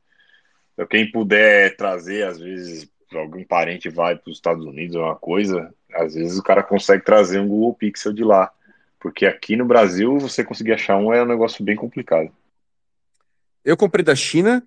Então, 0.74 0.86
quem 0.88 1.10
puder 1.10 1.76
trazer, 1.78 2.24
às 2.24 2.40
vezes, 2.40 2.90
algum 3.14 3.44
parente 3.44 3.88
vai 3.88 4.16
para 4.16 4.30
os 4.30 4.38
Estados 4.38 4.66
Unidos 4.66 4.96
ou 4.96 5.04
uma 5.04 5.16
coisa, 5.16 5.74
às 5.94 6.16
vezes 6.16 6.38
o 6.38 6.44
cara 6.44 6.64
consegue 6.64 7.04
trazer 7.04 7.40
um 7.40 7.48
Google 7.48 7.74
Pixel 7.76 8.12
de 8.12 8.24
lá. 8.24 8.52
Porque 9.00 9.26
aqui 9.26 9.56
no 9.56 9.66
Brasil, 9.66 10.18
você 10.18 10.44
conseguir 10.44 10.74
achar 10.74 10.98
um 10.98 11.14
é 11.14 11.22
um 11.22 11.28
negócio 11.28 11.64
bem 11.64 11.76
complicado. 11.76 12.32
Eu 13.66 13.76
comprei 13.76 14.06
da 14.06 14.16
China 14.16 14.66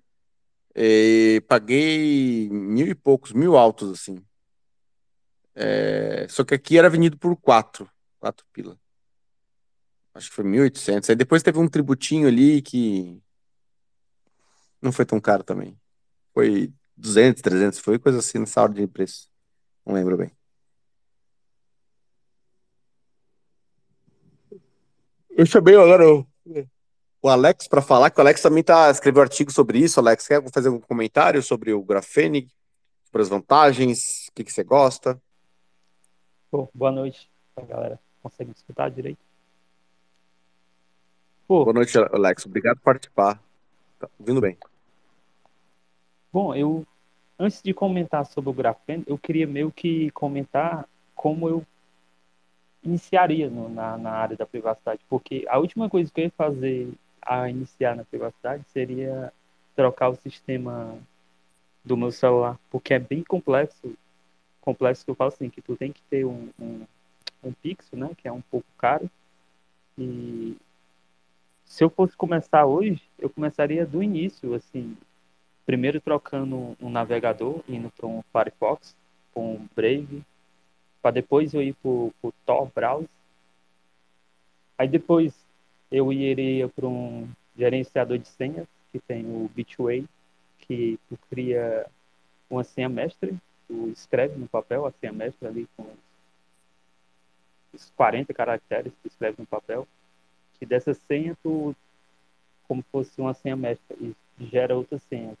e 0.75 1.41
paguei 1.47 2.49
mil 2.49 2.85
e 2.85 2.93
poucos, 2.93 3.31
mil 3.31 3.55
altos, 3.55 3.89
assim. 3.91 4.21
É, 5.55 6.27
só 6.29 6.43
que 6.43 6.53
aqui 6.53 6.77
era 6.77 6.89
vendido 6.89 7.17
por 7.17 7.35
quatro, 7.37 7.89
quatro 8.19 8.45
pila. 8.51 8.77
Acho 10.13 10.29
que 10.29 10.35
foi 10.35 10.43
1.800. 10.43 11.09
Aí 11.09 11.15
depois 11.15 11.41
teve 11.41 11.57
um 11.59 11.67
tributinho 11.67 12.27
ali 12.27 12.61
que 12.61 13.21
não 14.81 14.91
foi 14.91 15.05
tão 15.05 15.19
caro 15.19 15.43
também. 15.45 15.79
Foi 16.33 16.73
200, 16.97 17.41
300, 17.41 17.79
foi 17.79 17.97
coisa 17.97 18.19
assim 18.19 18.39
nessa 18.39 18.61
ordem 18.61 18.85
de 18.85 18.91
preço. 18.91 19.29
Não 19.85 19.93
lembro 19.93 20.17
bem. 20.17 20.31
Eu 25.29 25.45
chamei 25.45 25.75
agora 25.75 26.05
o 26.05 26.27
o 27.21 27.29
Alex 27.29 27.67
para 27.67 27.81
falar, 27.81 28.09
que 28.09 28.19
o 28.19 28.21
Alex 28.21 28.41
também 28.41 28.63
tá, 28.63 28.89
escreveu 28.89 29.21
artigo 29.21 29.51
sobre 29.51 29.79
isso. 29.79 29.99
Alex, 29.99 30.27
quer 30.27 30.41
fazer 30.51 30.69
algum 30.69 30.79
comentário 30.79 31.41
sobre 31.43 31.73
o 31.73 31.81
Grafene, 31.83 32.47
sobre 33.05 33.21
as 33.21 33.29
vantagens, 33.29 34.27
o 34.29 34.33
que, 34.33 34.43
que 34.43 34.51
você 34.51 34.63
gosta? 34.63 35.21
Pô, 36.49 36.69
boa 36.73 36.91
noite, 36.91 37.29
galera. 37.67 37.99
Consegue 38.23 38.49
me 38.49 38.55
escutar 38.55 38.89
direito? 38.89 39.19
Pô, 41.47 41.63
boa 41.63 41.73
noite, 41.73 41.97
Alex. 41.97 42.45
Obrigado 42.45 42.77
por 42.77 42.83
participar. 42.83 43.41
Tá 43.99 44.07
ouvindo 44.19 44.39
bem. 44.39 44.57
Bom, 46.31 46.53
eu 46.55 46.85
antes 47.39 47.61
de 47.61 47.73
comentar 47.73 48.25
sobre 48.25 48.49
o 48.49 48.53
Grafene, 48.53 49.03
eu 49.07 49.17
queria 49.17 49.47
meio 49.47 49.71
que 49.71 50.11
comentar 50.11 50.87
como 51.15 51.47
eu 51.47 51.65
iniciaria 52.83 53.49
no, 53.49 53.69
na, 53.69 53.97
na 53.97 54.11
área 54.11 54.37
da 54.37 54.45
privacidade, 54.45 55.01
porque 55.09 55.45
a 55.47 55.57
última 55.57 55.89
coisa 55.89 56.11
que 56.11 56.21
eu 56.21 56.25
ia 56.25 56.31
fazer 56.31 56.93
a 57.21 57.49
iniciar 57.49 57.95
na 57.95 58.03
privacidade 58.03 58.63
seria 58.69 59.31
trocar 59.75 60.09
o 60.09 60.15
sistema 60.15 60.97
do 61.83 61.95
meu 61.95 62.11
celular, 62.11 62.59
porque 62.69 62.93
é 62.93 62.99
bem 62.99 63.23
complexo, 63.23 63.95
complexo 64.61 65.05
que 65.05 65.11
eu 65.11 65.15
falo 65.15 65.29
assim, 65.29 65.49
que 65.49 65.61
tu 65.61 65.75
tem 65.75 65.91
que 65.91 66.01
ter 66.03 66.25
um, 66.25 66.49
um, 66.59 66.85
um 67.43 67.53
pixel, 67.53 67.97
né, 67.97 68.11
que 68.17 68.27
é 68.27 68.31
um 68.31 68.41
pouco 68.41 68.67
caro, 68.77 69.09
E 69.97 70.55
se 71.65 71.83
eu 71.83 71.89
fosse 71.89 72.15
começar 72.15 72.65
hoje, 72.65 73.01
eu 73.17 73.29
começaria 73.29 73.85
do 73.85 74.01
início, 74.01 74.53
assim, 74.53 74.97
primeiro 75.65 76.01
trocando 76.01 76.75
um 76.81 76.89
navegador, 76.89 77.63
indo 77.67 77.91
para 77.91 78.07
um 78.07 78.23
Firefox, 78.31 78.95
com 79.33 79.55
um 79.55 79.67
Brave, 79.75 80.23
para 81.01 81.11
depois 81.11 81.53
eu 81.53 81.61
ir 81.61 81.73
para 81.75 81.89
o 81.89 82.33
Tor 82.45 82.71
Browser. 82.73 83.09
Aí 84.77 84.87
depois 84.87 85.33
eu 85.91 86.11
iria 86.11 86.67
para 86.67 86.87
um 86.87 87.27
gerenciador 87.57 88.17
de 88.17 88.27
senhas, 88.27 88.67
que 88.91 88.99
tem 88.99 89.25
o 89.25 89.49
Bitway, 89.53 90.05
que 90.59 90.99
tu 91.09 91.17
cria 91.29 91.85
uma 92.49 92.63
senha 92.63 92.89
mestre, 92.89 93.37
tu 93.67 93.89
escreve 93.89 94.35
no 94.37 94.47
papel 94.47 94.85
a 94.85 94.91
senha 94.91 95.11
mestre 95.13 95.47
ali 95.47 95.67
com 95.75 95.85
os 97.73 97.91
40 97.95 98.33
caracteres 98.33 98.91
que 98.93 99.01
tu 99.03 99.07
escreve 99.07 99.35
no 99.39 99.45
papel, 99.45 99.87
que 100.57 100.65
dessa 100.65 100.93
senha 100.93 101.37
tu, 101.41 101.75
como 102.67 102.83
fosse 102.91 103.19
uma 103.21 103.33
senha 103.33 103.55
mestra, 103.55 103.95
e 103.99 104.15
gera 104.39 104.75
outras 104.75 105.01
senhas. 105.03 105.37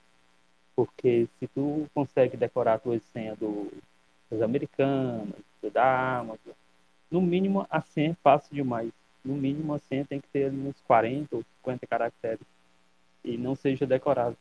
Porque 0.75 1.27
se 1.39 1.47
tu 1.47 1.87
consegue 1.93 2.37
decorar 2.37 2.75
a 2.75 2.79
tua 2.79 2.99
senha 3.11 3.35
do, 3.35 3.71
dos 4.29 4.41
americanos, 4.41 5.35
da 5.73 6.19
Amazon, 6.19 6.53
no 7.11 7.21
mínimo 7.21 7.67
a 7.69 7.81
senha 7.81 8.11
é 8.11 8.15
fácil 8.23 8.55
demais. 8.55 8.91
No 9.23 9.35
mínimo 9.35 9.73
a 9.73 9.79
senha 9.79 10.05
tem 10.05 10.19
que 10.19 10.27
ter 10.29 10.51
uns 10.51 10.79
40 10.81 11.35
ou 11.35 11.43
50 11.57 11.87
caracteres 11.87 12.45
e 13.23 13.37
não 13.37 13.55
seja 13.55 13.85
decorado. 13.85 14.37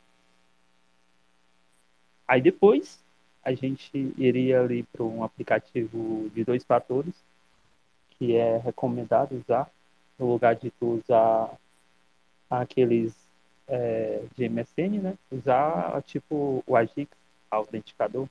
Aí 2.27 2.41
depois 2.41 3.03
a 3.43 3.53
gente 3.53 3.91
iria 4.17 4.61
ali 4.61 4.83
para 4.83 5.03
um 5.03 5.25
aplicativo 5.25 6.31
de 6.35 6.45
dois 6.45 6.63
fatores 6.65 7.15
que 8.11 8.37
é 8.37 8.59
recomendado 8.59 9.37
usar 9.37 9.71
no 10.19 10.31
lugar 10.33 10.57
de 10.57 10.71
tu 10.73 11.01
usar 11.03 11.57
aqueles 12.51 13.15
é, 13.69 14.23
de 14.37 14.49
MSN, 14.49 15.01
né? 15.01 15.19
Usar 15.31 16.03
tipo 16.03 16.65
o 16.67 16.77
Agix, 16.77 17.11
autenticador, 17.51 18.29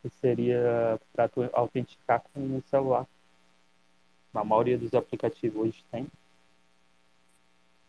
que 0.00 0.08
seria 0.08 0.98
para 1.12 1.28
tu 1.28 1.48
autenticar 1.52 2.22
com 2.32 2.40
o 2.56 2.62
celular. 2.62 3.06
A 4.34 4.44
maioria 4.44 4.78
dos 4.78 4.94
aplicativos 4.94 5.62
hoje 5.62 5.84
tem. 5.90 6.06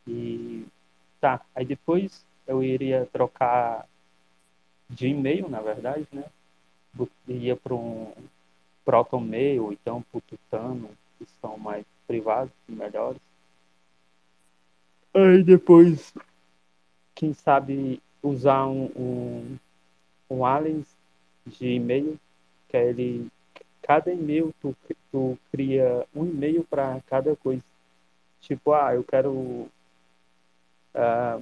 E 0.08 0.66
tá, 1.20 1.42
aí 1.56 1.66
depois 1.66 2.26
eu 2.46 2.62
iria 2.64 3.08
trocar 3.12 3.88
de 4.90 5.08
e-mail, 5.08 5.50
na 5.50 5.62
verdade, 5.62 6.08
né? 6.12 6.26
Iria 7.28 7.56
para 7.56 7.74
um 7.74 8.14
Protomail, 8.86 9.72
então 9.72 10.02
para 10.02 10.18
o 10.18 10.22
Tutano, 10.22 10.90
que 11.18 11.26
são 11.40 11.58
mais 11.58 11.86
privados 12.06 12.54
e 12.68 12.72
melhores. 12.74 13.22
Aí 15.14 15.44
depois, 15.44 16.14
quem 17.16 17.34
sabe 17.34 18.02
usar 18.22 18.66
um, 18.68 18.86
um, 18.96 19.60
um 20.30 20.46
alias 20.46 20.88
de 21.46 21.76
e-mail, 21.76 22.20
que 22.68 22.78
ele, 22.78 23.28
cada 23.84 24.12
e-mail 24.12 24.52
tu, 24.62 24.76
tu 25.12 25.38
cria 25.52 26.08
um 26.16 26.26
e-mail 26.26 26.64
para 26.64 27.00
cada 27.02 27.36
coisa. 27.36 27.64
Tipo, 28.42 28.74
ah, 28.74 28.96
eu 28.96 29.04
quero 29.04 29.32
uh, 29.32 29.70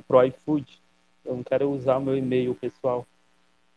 pro 0.07 0.25
iFood, 0.25 0.81
eu 1.23 1.37
não 1.37 1.43
quero 1.43 1.71
usar 1.71 1.97
o 1.97 2.01
meu 2.01 2.17
e-mail 2.17 2.53
pessoal. 2.55 3.07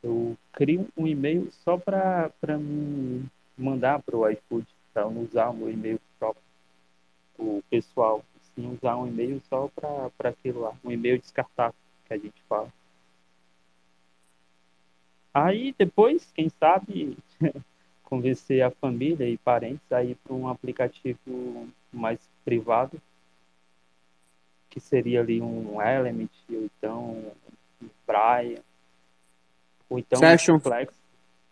Eu 0.02 0.36
crio 0.52 0.88
um 0.96 1.06
e-mail 1.06 1.50
só 1.52 1.78
para 1.78 2.32
me 2.58 3.26
mandar 3.56 4.02
para 4.02 4.16
o 4.16 4.28
iFood, 4.28 4.66
para 4.92 5.04
não 5.04 5.22
usar 5.22 5.50
o 5.50 5.54
meu 5.54 5.70
e-mail 5.70 6.00
próprio, 6.18 6.42
o 7.38 7.62
pessoal, 7.70 8.24
sim 8.54 8.74
usar 8.74 8.96
um 8.96 9.06
e-mail 9.06 9.40
só 9.48 9.68
para 9.68 10.30
aquilo 10.30 10.60
lá, 10.60 10.74
um 10.84 10.90
e-mail 10.90 11.18
descartável 11.18 11.74
que 12.06 12.14
a 12.14 12.18
gente 12.18 12.42
fala. 12.48 12.72
Aí 15.32 15.74
depois, 15.76 16.30
quem 16.32 16.48
sabe, 16.48 17.16
convencer 18.14 18.62
a 18.62 18.70
família 18.70 19.28
e 19.28 19.36
parentes 19.36 19.90
a 19.90 20.04
ir 20.04 20.14
para 20.22 20.32
um 20.32 20.46
aplicativo 20.46 21.68
mais 21.92 22.20
privado, 22.44 23.00
que 24.70 24.78
seria 24.78 25.20
ali 25.20 25.40
um 25.40 25.82
Element, 25.82 26.30
ou 26.48 26.64
então 26.64 27.34
um 27.82 27.88
Brian, 28.06 28.60
ou 29.90 29.98
então 29.98 30.20
Session. 30.20 30.56
um 30.56 30.60
Flex. 30.60 30.94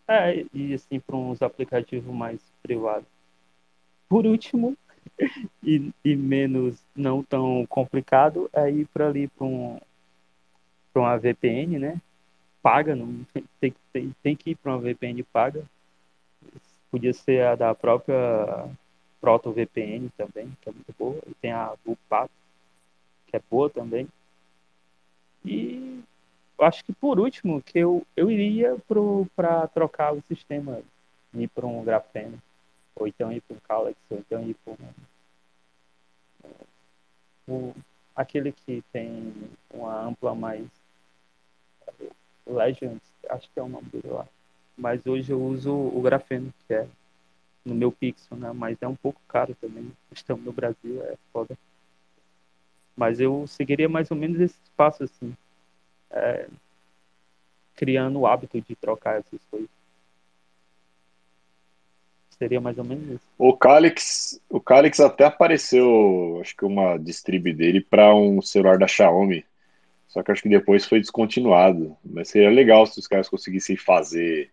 É, 0.06 0.44
e 0.54 0.74
assim, 0.74 1.00
para 1.00 1.16
uns 1.16 1.42
aplicativos 1.42 2.14
mais 2.14 2.40
privados. 2.62 3.08
Por 4.08 4.24
último, 4.24 4.76
e, 5.64 5.92
e, 6.04 6.14
menos 6.14 6.80
não 6.94 7.24
tão 7.24 7.66
complicado, 7.66 8.48
é 8.52 8.70
ir 8.70 8.86
para 8.86 9.08
ali 9.08 9.26
para 9.26 9.46
um, 9.46 9.80
uma 10.94 11.18
VPN, 11.18 11.78
né? 11.78 12.00
Paga, 12.62 12.94
não, 12.94 13.26
tem, 13.58 13.74
tem, 13.92 14.14
tem 14.22 14.36
que 14.36 14.50
ir 14.50 14.54
para 14.54 14.72
uma 14.72 14.80
VPN 14.80 15.24
paga. 15.24 15.64
Podia 16.92 17.14
ser 17.14 17.42
a 17.46 17.54
da 17.56 17.74
própria 17.74 18.68
VPN 19.22 20.10
também, 20.10 20.54
que 20.60 20.68
é 20.68 20.72
muito 20.72 20.94
boa. 20.98 21.18
E 21.26 21.32
tem 21.40 21.50
a 21.50 21.74
VUPAT, 21.84 22.30
que 23.26 23.34
é 23.34 23.40
boa 23.50 23.70
também. 23.70 24.06
E 25.42 26.02
acho 26.60 26.84
que 26.84 26.92
por 26.92 27.18
último, 27.18 27.62
que 27.62 27.78
eu, 27.78 28.06
eu 28.14 28.30
iria 28.30 28.76
para 29.34 29.66
trocar 29.68 30.12
o 30.12 30.22
sistema, 30.28 30.82
ir 31.32 31.48
para 31.48 31.66
um 31.66 31.82
grafeno, 31.82 32.38
ou 32.94 33.08
então 33.08 33.32
ir 33.32 33.40
para 33.40 33.56
um 33.56 33.60
Calyx, 33.60 33.98
ou 34.10 34.18
então 34.18 34.42
ir 34.42 34.54
para 34.62 34.74
um, 37.48 37.56
um, 37.68 37.74
aquele 38.14 38.52
que 38.52 38.84
tem 38.92 39.32
uma 39.72 39.98
ampla 40.02 40.34
mais 40.34 40.68
Legends, 42.46 43.00
acho 43.30 43.48
que 43.50 43.58
é 43.58 43.62
o 43.62 43.68
nome 43.68 43.88
dele 43.88 44.08
lá. 44.08 44.28
Mas 44.76 45.06
hoje 45.06 45.32
eu 45.32 45.40
uso 45.40 45.72
o 45.72 46.00
grafeno, 46.00 46.52
que 46.66 46.74
é 46.74 46.86
no 47.64 47.74
meu 47.74 47.92
Pixel, 47.92 48.36
né? 48.36 48.52
Mas 48.52 48.76
é 48.80 48.88
um 48.88 48.96
pouco 48.96 49.20
caro 49.28 49.54
também. 49.60 49.92
Estamos 50.10 50.44
no 50.44 50.52
Brasil, 50.52 51.02
é 51.04 51.16
foda. 51.32 51.56
Mas 52.96 53.20
eu 53.20 53.46
seguiria 53.46 53.88
mais 53.88 54.10
ou 54.10 54.16
menos 54.16 54.40
esse 54.40 54.58
passo 54.76 55.04
assim 55.04 55.34
é, 56.10 56.46
criando 57.74 58.20
o 58.20 58.26
hábito 58.26 58.60
de 58.60 58.76
trocar 58.76 59.18
essas 59.18 59.40
coisas. 59.50 59.68
Seria 62.30 62.60
mais 62.60 62.76
ou 62.76 62.84
menos 62.84 63.08
isso. 63.08 63.24
O 63.38 63.56
Calix, 63.56 64.40
o 64.48 64.60
Calix 64.60 64.98
até 64.98 65.24
apareceu, 65.24 66.38
acho 66.40 66.56
que 66.56 66.64
uma 66.64 66.98
distrib 66.98 67.52
dele 67.52 67.80
para 67.80 68.14
um 68.14 68.42
celular 68.42 68.78
da 68.78 68.88
Xiaomi. 68.88 69.44
Só 70.08 70.22
que 70.22 70.30
acho 70.30 70.42
que 70.42 70.48
depois 70.48 70.84
foi 70.84 71.00
descontinuado. 71.00 71.96
Mas 72.04 72.28
seria 72.28 72.50
legal 72.50 72.84
se 72.86 72.98
os 72.98 73.06
caras 73.06 73.28
conseguissem 73.28 73.76
fazer 73.76 74.50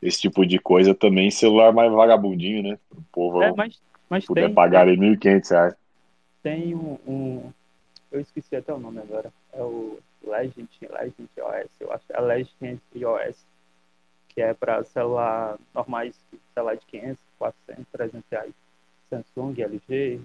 esse 0.00 0.20
tipo 0.20 0.46
de 0.46 0.58
coisa 0.58 0.94
também 0.94 1.30
celular 1.30 1.72
mais 1.72 1.92
vagabundinho, 1.92 2.62
né? 2.62 2.78
O 2.90 3.02
povo 3.12 3.42
é, 3.42 3.52
mas, 3.52 3.80
mas 4.08 4.24
puder 4.24 4.46
tem, 4.46 4.54
pagar 4.54 4.84
tem, 4.84 4.94
ali 4.94 5.16
1.500 5.16 5.50
reais. 5.50 5.74
Tem 6.42 6.74
um, 6.74 6.98
um, 7.06 7.52
Eu 8.10 8.20
esqueci 8.20 8.54
até 8.56 8.72
o 8.72 8.78
nome 8.78 9.00
agora. 9.00 9.32
É 9.52 9.62
o 9.62 9.98
Legend, 10.24 10.68
Legend 10.82 11.28
OS, 11.40 11.70
eu 11.80 11.92
acho, 11.92 12.04
é 12.10 12.20
Legend 12.20 12.80
iOS, 12.94 13.44
que 14.28 14.40
é 14.40 14.54
para 14.54 14.84
celular 14.84 15.58
normais, 15.74 16.14
celular 16.54 16.76
de 16.76 16.86
500, 16.86 17.18
400, 17.38 17.86
300 17.92 18.30
reais. 18.30 18.52
Samsung, 19.10 19.62
LG, 19.62 20.20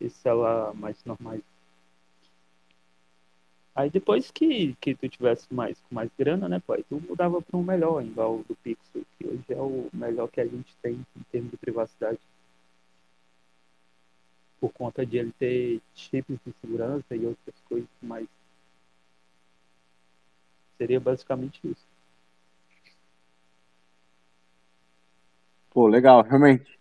e 0.00 0.10
celular 0.10 0.74
mais 0.74 1.02
normais. 1.04 1.42
Aí 3.74 3.88
depois 3.88 4.30
que, 4.30 4.74
que 4.80 4.94
tu 4.94 5.08
tivesse 5.08 5.52
mais, 5.52 5.80
com 5.80 5.94
mais 5.94 6.10
grana, 6.18 6.48
né, 6.48 6.60
pai, 6.66 6.84
tu 6.88 7.00
mudava 7.08 7.40
para 7.40 7.56
um 7.56 7.62
melhor, 7.62 8.04
igual 8.04 8.36
o 8.36 8.44
do 8.44 8.54
Pixel, 8.56 9.02
que 9.18 9.26
hoje 9.26 9.44
é 9.48 9.60
o 9.60 9.88
melhor 9.92 10.28
que 10.28 10.40
a 10.40 10.46
gente 10.46 10.76
tem 10.82 10.94
em 11.16 11.22
termos 11.30 11.50
de 11.50 11.56
privacidade. 11.56 12.18
Por 14.60 14.72
conta 14.72 15.04
de 15.06 15.16
ele 15.16 15.32
ter 15.38 15.80
chips 15.94 16.38
de 16.46 16.52
segurança 16.60 17.16
e 17.16 17.26
outras 17.26 17.56
coisas 17.68 17.88
mais 18.00 18.28
Seria 20.82 20.98
basicamente 20.98 21.60
isso. 21.62 21.86
Pô, 25.70 25.86
legal, 25.86 26.22
realmente. 26.22 26.76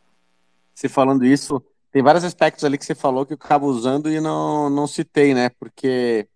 Você 0.74 0.90
falando 0.90 1.24
isso, 1.24 1.64
tem 1.92 2.02
vários 2.02 2.24
aspectos 2.24 2.64
ali 2.64 2.80
que 2.80 2.86
você 2.86 2.96
falou 2.96 3.28
que 3.28 3.34
eu 3.34 3.38
acabo 3.40 3.68
usando 3.68 4.10
e 4.10 4.20
não, 4.20 4.72
não 4.72 4.88
citei, 4.88 5.36
né? 5.36 5.50
Porque 5.50 6.28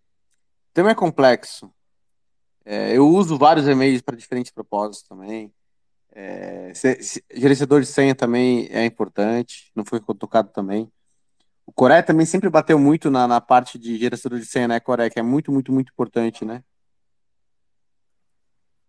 tema 0.75 0.91
é 0.91 0.95
complexo. 0.95 1.73
É, 2.65 2.97
eu 2.97 3.07
uso 3.07 3.37
vários 3.37 3.65
e-mails 3.67 4.01
para 4.01 4.17
diferentes 4.17 4.51
propósitos 4.51 5.07
também. 5.07 5.51
É, 6.11 6.73
se, 6.73 7.01
se, 7.01 7.23
gerenciador 7.33 7.79
de 7.79 7.87
senha 7.87 8.13
também 8.13 8.67
é 8.69 8.85
importante, 8.85 9.71
não 9.73 9.85
foi 9.85 10.01
tocado 10.19 10.49
também. 10.49 10.91
O 11.65 11.71
Coré 11.71 12.01
também 12.01 12.25
sempre 12.25 12.49
bateu 12.49 12.77
muito 12.77 13.09
na, 13.09 13.27
na 13.27 13.39
parte 13.39 13.79
de 13.79 13.97
gerenciador 13.97 14.37
de 14.37 14.45
senha, 14.45 14.67
né, 14.67 14.79
Coré? 14.79 15.09
Que 15.09 15.19
é 15.19 15.23
muito, 15.23 15.51
muito, 15.51 15.71
muito 15.71 15.91
importante, 15.91 16.43
né? 16.43 16.61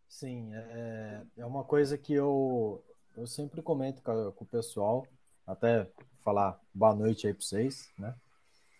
Sim, 0.09 0.53
é, 0.55 1.23
é 1.39 1.47
uma 1.47 1.63
coisa 1.63 1.97
que 1.97 2.13
eu, 2.13 2.83
eu 3.17 3.27
sempre 3.27 3.63
comento 3.63 4.03
com, 4.03 4.33
com 4.33 4.45
o 4.45 4.49
pessoal, 4.49 5.07
Até 5.47 5.89
falar 6.25 6.59
boa 6.75 6.95
noite 6.95 7.29
aí 7.29 7.33
para 7.33 7.43
vocês, 7.43 7.89
né? 7.97 8.15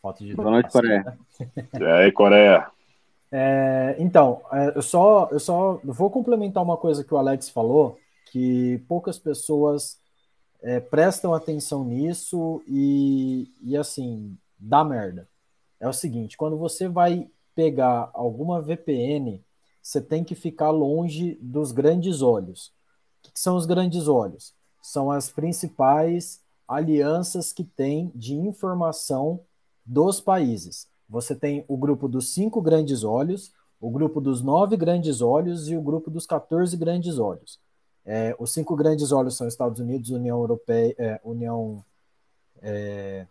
Falta 0.03 0.25
de 0.25 0.35
boa 0.35 0.51
noite, 0.51 0.73
Coreia. 0.73 1.03
Né? 1.05 1.19
E 1.81 1.85
aí, 1.85 2.13
Coreia? 2.13 2.76
É, 3.31 3.97
então, 3.99 4.43
é, 4.53 4.77
eu 4.77 4.83
só, 4.83 5.29
eu 5.31 5.41
só 5.41 5.81
vou 5.85 6.11
complementar 6.11 6.63
uma 6.63 6.77
coisa 6.77 7.05
que 7.05 7.13
o 7.13 7.17
Alex 7.17 7.49
falou, 7.49 7.99
que 8.31 8.79
poucas 8.89 9.19
pessoas 9.19 9.99
é, 10.63 10.81
prestam 10.81 11.35
atenção 11.35 11.85
nisso 11.85 12.63
e, 12.67 13.51
e 13.63 13.77
assim, 13.77 14.37
dá 14.59 14.85
merda. 14.85 15.29
É 15.79 15.89
o 15.89 15.93
seguinte, 15.93 16.37
quando 16.37 16.57
você 16.57 16.89
vai 16.89 17.29
pegar 17.55 18.11
alguma 18.15 18.61
VPN, 18.61 19.43
você 19.83 20.01
tem 20.01 20.25
que 20.25 20.35
ficar 20.35 20.71
longe 20.71 21.39
dos 21.41 21.73
grandes 21.73 22.23
olhos. 22.23 22.73
O 23.19 23.31
que 23.31 23.41
são 23.41 23.57
os 23.57 23.67
grandes 23.67 24.09
olhos? 24.09 24.55
São 24.83 25.11
as 25.11 25.31
principais 25.31 26.41
alianças 26.67 27.53
que 27.53 27.65
tem 27.65 28.11
de 28.15 28.35
informação 28.35 29.41
dos 29.85 30.21
países. 30.21 30.89
Você 31.09 31.35
tem 31.35 31.65
o 31.69 31.77
grupo 31.77 32.09
dos 32.09 32.33
cinco 32.33 32.61
grandes 32.61 33.05
olhos, 33.05 33.53
o 33.81 33.91
grupo 33.91 34.21
dos 34.21 34.43
nove 34.43 34.77
grandes 34.77 35.21
olhos 35.21 35.69
e 35.69 35.77
o 35.77 35.83
grupo 35.83 36.11
dos 36.11 36.27
14 36.27 36.77
grandes 36.77 37.19
olhos. 37.19 37.61
É, 38.05 38.35
os 38.39 38.53
cinco 38.53 38.77
grandes 38.77 39.13
olhos 39.13 39.37
são 39.37 39.49
Estados 39.49 39.81
Unidos, 39.81 40.11
União 40.11 40.39
Europeia, 40.39 40.95
é, 40.99 41.21
União 41.25 41.85
é, 42.63 43.27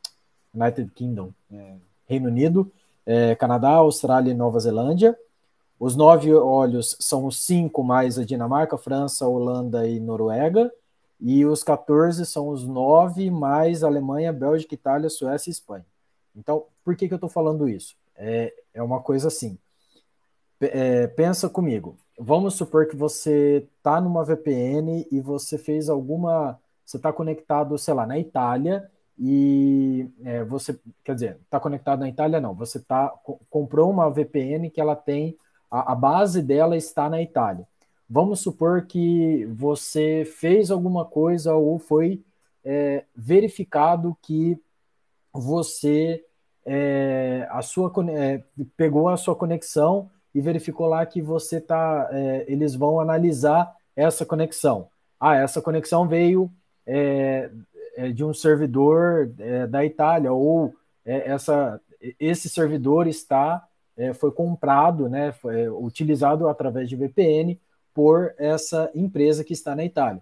United 0.54 0.92
Kingdom, 0.92 1.32
é, 1.52 1.76
Reino 2.08 2.28
Unido, 2.28 2.72
é, 3.06 3.36
Canadá, 3.36 3.72
Austrália 3.72 4.32
e 4.32 4.36
Nova 4.36 4.60
Zelândia. 4.60 5.18
Os 5.80 5.96
nove 5.96 6.34
olhos 6.34 6.96
são 7.00 7.26
os 7.26 7.44
cinco 7.44 7.84
mais 7.84 8.18
a 8.18 8.24
Dinamarca, 8.24 8.78
França, 8.78 9.28
Holanda 9.28 9.88
e 9.88 10.00
Noruega. 10.00 10.72
E 11.20 11.46
os 11.46 11.64
14 11.64 12.26
são 12.26 12.50
os 12.50 12.66
nove 12.66 13.30
mais 13.30 13.84
Alemanha, 13.84 14.34
Bélgica, 14.34 14.74
Itália, 14.74 15.10
Suécia 15.10 15.50
e 15.50 15.52
Espanha. 15.52 15.86
Então, 16.36 16.66
por 16.86 16.95
que, 16.95 17.07
que 17.07 17.14
eu 17.14 17.18
estou 17.18 17.30
falando 17.30 17.68
isso? 17.68 17.98
É, 18.16 18.53
é 18.74 18.82
uma 18.82 19.02
coisa 19.02 19.28
assim. 19.28 19.57
É, 20.62 21.07
pensa 21.07 21.49
comigo. 21.49 21.98
Vamos 22.18 22.53
supor 22.53 22.88
que 22.88 22.95
você 22.95 23.68
está 23.78 23.99
numa 23.99 24.24
VPN 24.24 25.06
e 25.12 25.20
você 25.20 25.57
fez 25.57 25.90
alguma. 25.90 26.57
Você 26.86 26.98
está 26.98 27.12
conectado, 27.12 27.78
sei 27.78 27.94
lá, 27.94 28.06
na 28.06 28.20
Itália 28.20 28.90
e 29.18 30.10
é, 30.24 30.44
você, 30.44 30.78
quer 31.03 31.16
dizer, 31.16 31.40
está 31.44 31.60
conectado 31.60 31.99
na 31.99 32.10
Itália, 32.10 32.40
não. 32.40 32.53
Você 32.53 32.80
tá, 32.80 33.10
comprou 33.49 33.90
uma 33.90 34.10
VPN 34.10 34.70
que 34.70 34.80
ela 34.80 34.95
tem, 34.95 35.36
a, 35.72 35.94
a 35.94 35.95
base 35.95 36.41
dela 36.41 36.78
está 36.78 37.10
na 37.10 37.22
Itália. 37.22 37.68
Vamos 38.07 38.41
supor 38.41 38.86
que 38.86 39.45
você 39.48 40.24
fez 40.26 40.70
alguma 40.70 41.06
coisa 41.06 41.56
ou 41.56 41.80
foi 41.80 42.24
é, 42.64 43.06
verificado 43.16 44.16
que 44.22 44.60
você 45.34 46.24
é, 46.66 47.48
a 47.52 47.62
sua, 47.62 47.92
é, 48.10 48.44
pegou 48.76 49.08
a 49.08 49.18
sua 49.18 49.36
conexão 49.36 50.10
e 50.34 50.42
verificou 50.42 50.88
lá 50.88 51.06
que 51.06 51.22
você 51.22 51.62
tá, 51.62 52.10
é, 52.12 52.46
eles 52.48 52.76
vão 52.76 53.00
analisar 53.00 53.74
essa 53.96 54.26
conexão. 54.26 54.90
Ah, 55.20 55.36
essa 55.36 55.62
conexão 55.62 56.08
veio 56.08 56.52
é, 56.86 57.50
é, 57.96 58.12
de 58.12 58.24
um 58.24 58.34
servidor 58.34 59.32
é, 59.40 59.68
da 59.68 59.86
Itália 59.86 60.34
ou 60.34 60.74
essa, 61.06 61.80
esse 62.20 62.50
servidor 62.50 63.08
está 63.08 63.64
foi 64.16 64.32
comprado, 64.32 65.08
né, 65.08 65.32
foi 65.34 65.70
utilizado 65.70 66.50
através 66.50 66.90
de 66.90 66.96
VPN 66.96 67.58
por 67.94 68.34
essa 68.38 68.90
empresa 68.94 69.44
que 69.44 69.54
está 69.54 69.76
na 69.76 69.86
Itália. 69.86 70.22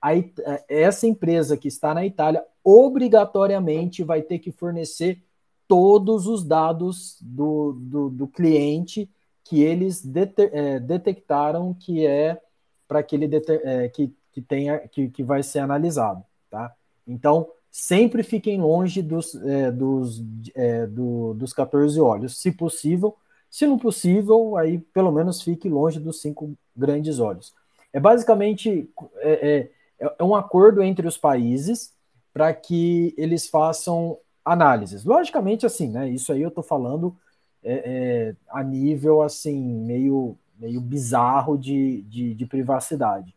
Aí, 0.00 0.32
essa 0.68 1.06
empresa 1.06 1.56
que 1.56 1.66
está 1.66 1.94
na 1.94 2.04
Itália 2.06 2.44
obrigatoriamente 2.62 4.04
vai 4.04 4.20
ter 4.20 4.38
que 4.38 4.52
fornecer 4.52 5.20
todos 5.68 6.26
os 6.26 6.42
dados 6.42 7.18
do, 7.20 7.74
do, 7.78 8.08
do 8.08 8.26
cliente 8.26 9.08
que 9.44 9.62
eles 9.62 10.04
dete, 10.04 10.50
é, 10.52 10.80
detectaram 10.80 11.72
que 11.74 12.06
é 12.06 12.40
para 12.88 13.00
aquele 13.00 13.28
é, 13.64 13.88
que, 13.88 14.12
que, 14.32 14.40
tenha, 14.40 14.78
que, 14.88 15.08
que 15.10 15.22
vai 15.22 15.42
ser 15.42 15.60
analisado. 15.60 16.24
Tá? 16.50 16.74
Então, 17.06 17.48
sempre 17.70 18.22
fiquem 18.22 18.60
longe 18.60 19.02
dos, 19.02 19.34
é, 19.34 19.70
dos, 19.70 20.22
é, 20.54 20.86
do, 20.86 21.34
dos 21.34 21.52
14 21.52 22.00
olhos, 22.00 22.40
se 22.40 22.50
possível. 22.50 23.14
Se 23.50 23.66
não 23.66 23.78
possível, 23.78 24.56
aí 24.56 24.78
pelo 24.78 25.10
menos 25.10 25.40
fique 25.40 25.68
longe 25.68 25.98
dos 25.98 26.20
cinco 26.20 26.52
grandes 26.76 27.18
olhos. 27.18 27.54
É 27.92 28.00
basicamente 28.00 28.90
é, 29.16 29.70
é, 30.00 30.12
é 30.18 30.24
um 30.24 30.34
acordo 30.34 30.82
entre 30.82 31.06
os 31.06 31.16
países 31.16 31.94
para 32.32 32.52
que 32.52 33.14
eles 33.16 33.48
façam 33.48 34.18
análises. 34.52 35.04
Logicamente, 35.04 35.66
assim, 35.66 35.88
né? 35.88 36.08
Isso 36.08 36.32
aí 36.32 36.42
eu 36.42 36.48
estou 36.48 36.64
falando 36.64 37.16
é, 37.62 37.72
é, 37.74 38.36
a 38.48 38.62
nível 38.62 39.22
assim 39.22 39.60
meio 39.60 40.36
meio 40.58 40.80
bizarro 40.80 41.56
de, 41.56 42.02
de, 42.02 42.34
de 42.34 42.46
privacidade. 42.46 43.34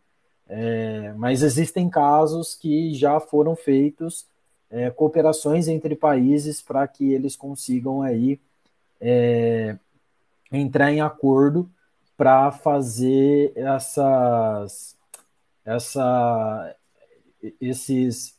É, 0.49 1.13
mas 1.13 1.43
existem 1.43 1.89
casos 1.89 2.55
que 2.55 2.93
já 2.95 3.19
foram 3.19 3.55
feitos 3.55 4.25
é, 4.69 4.89
cooperações 4.89 5.67
entre 5.67 5.95
países 5.95 6.61
para 6.61 6.87
que 6.87 7.13
eles 7.13 7.35
consigam 7.35 8.01
aí 8.01 8.39
é, 8.99 9.77
entrar 10.51 10.91
em 10.91 10.99
acordo 10.99 11.69
para 12.17 12.51
fazer 12.51 13.53
essas 13.55 14.95
essa 15.63 16.75
esses 17.59 18.35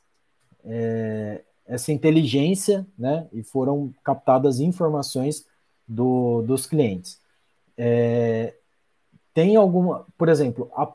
é, 0.65 1.43
essa 1.67 1.93
inteligência, 1.93 2.87
né, 2.99 3.27
e 3.33 3.43
foram 3.43 3.93
captadas 4.03 4.61
informações 4.61 5.47
do, 5.87 6.43
dos 6.43 6.67
clientes. 6.67 7.21
É, 7.77 8.55
tem 9.33 9.57
alguma, 9.57 10.07
por 10.19 10.29
exemplo, 10.29 10.71
a, 10.75 10.93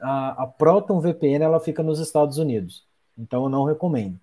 a, 0.00 0.42
a, 0.44 0.46
Proton 0.46 1.00
VPN 1.00 1.44
ela 1.44 1.60
fica 1.60 1.82
nos 1.82 1.98
Estados 1.98 2.38
Unidos, 2.38 2.84
então 3.18 3.44
eu 3.44 3.48
não 3.48 3.64
recomendo. 3.64 4.18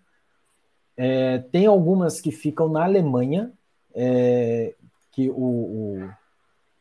É, 0.95 1.39
tem 1.39 1.65
algumas 1.65 2.19
que 2.19 2.31
ficam 2.31 2.69
na 2.69 2.83
Alemanha, 2.83 3.51
é, 3.93 4.73
que 5.11 5.29
o, 5.29 6.09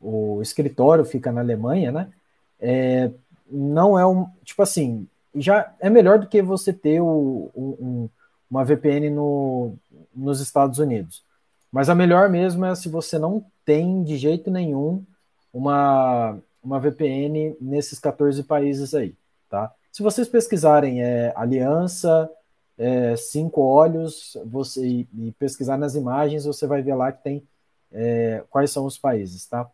o, 0.01 0.37
o, 0.39 0.43
escritório 0.43 1.05
fica 1.05 1.33
na 1.33 1.41
Alemanha, 1.41 1.93
né? 1.93 2.13
É, 2.59 3.11
não 3.51 3.99
é 3.99 4.07
um, 4.07 4.27
tipo 4.45 4.63
assim, 4.63 5.07
já 5.35 5.75
é 5.81 5.91
melhor 5.91 6.19
do 6.19 6.27
que 6.27 6.41
você 6.41 6.73
ter 6.73 7.01
o, 7.01 7.51
um, 7.55 8.09
uma 8.51 8.65
VPN 8.65 9.11
no, 9.11 9.75
nos 10.15 10.41
Estados 10.41 10.79
Unidos. 10.79 11.25
Mas 11.71 11.89
a 11.89 11.95
melhor 11.95 12.29
mesmo 12.29 12.65
é 12.65 12.75
se 12.75 12.89
você 12.89 13.19
não 13.19 13.45
tem 13.65 14.03
de 14.03 14.17
jeito 14.17 14.51
nenhum 14.51 15.05
uma, 15.53 16.39
uma 16.63 16.79
VPN 16.79 17.57
nesses 17.61 17.99
14 17.99 18.43
países 18.45 18.95
aí, 18.95 19.15
tá? 19.49 19.73
Se 19.91 20.03
vocês 20.03 20.29
pesquisarem 20.29 21.03
é, 21.03 21.33
aliança, 21.35 22.31
é, 22.79 23.17
cinco 23.17 23.63
olhos, 23.63 24.37
você 24.45 24.87
e, 24.87 25.09
e, 25.15 25.33
pesquisar 25.33 25.79
nas 25.79 25.95
imagens, 25.95 26.45
você 26.45 26.67
vai 26.67 26.83
ver 26.83 26.95
lá 26.95 27.11
que 27.11 27.23
tem 27.23 27.43
é, 27.91 28.45
quais 28.51 28.71
são 28.71 28.85
os 28.85 28.99
países, 28.99 29.47
tá? 29.47 29.69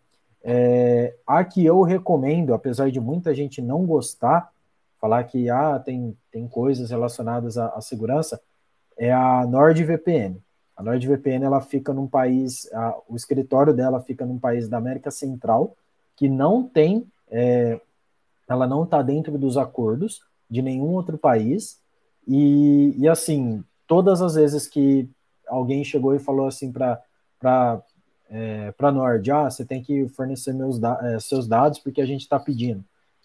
É, 0.45 1.15
a 1.27 1.45
que 1.45 1.65
eu 1.65 1.83
recomendo, 1.83 2.55
apesar 2.55 2.91
de 2.91 3.01
muita 3.01 3.35
gente 3.35 3.61
não 3.61 3.85
gostar, 3.85 4.53
falar 5.01 5.25
que 5.25 5.51
ah, 5.51 5.79
tem, 5.79 6.17
tem 6.31 6.47
coisas 6.47 6.91
relacionadas 6.91 7.59
à, 7.59 7.69
à 7.69 7.81
segurança, 7.81 8.41
é 9.03 9.13
a 9.13 9.45
NordVPN. 9.45 10.37
A 10.77 10.83
NordVPN 10.83 11.45
ela 11.45 11.61
fica 11.61 11.93
num 11.93 12.07
país, 12.07 12.73
a, 12.73 12.97
o 13.09 13.17
escritório 13.17 13.75
dela 13.75 14.01
fica 14.01 14.25
num 14.25 14.39
país 14.39 14.69
da 14.69 14.77
América 14.79 15.11
Central 15.11 15.77
que 16.17 16.29
não 16.29 16.63
tem, 16.63 17.05
é, 17.29 17.81
ela 18.49 18.65
não 18.65 18.85
está 18.85 19.03
dentro 19.03 19.37
dos 19.37 19.57
acordos 19.57 20.23
de 20.49 20.63
nenhum 20.63 20.93
outro 20.93 21.19
país 21.19 21.81
e, 22.29 22.95
e 22.97 23.09
assim 23.09 23.65
todas 23.89 24.23
as 24.23 24.37
vezes 24.37 24.69
que 24.69 25.09
alguém 25.49 25.83
chegou 25.83 26.15
e 26.15 26.21
falou 26.21 26.47
assim 26.47 26.71
para 26.71 27.03
para 27.41 27.83
é, 28.31 28.71
para 28.71 28.93
Nord, 28.93 29.29
ah, 29.33 29.51
você 29.51 29.65
tem 29.65 29.83
que 29.83 30.07
fornecer 30.11 30.53
meus 30.53 30.79
da 30.79 30.97
é, 31.03 31.19
seus 31.19 31.49
dados 31.49 31.81
porque 31.81 32.01
a 32.01 32.07
gente 32.07 32.21
está 32.21 32.39
pedindo. 32.39 32.85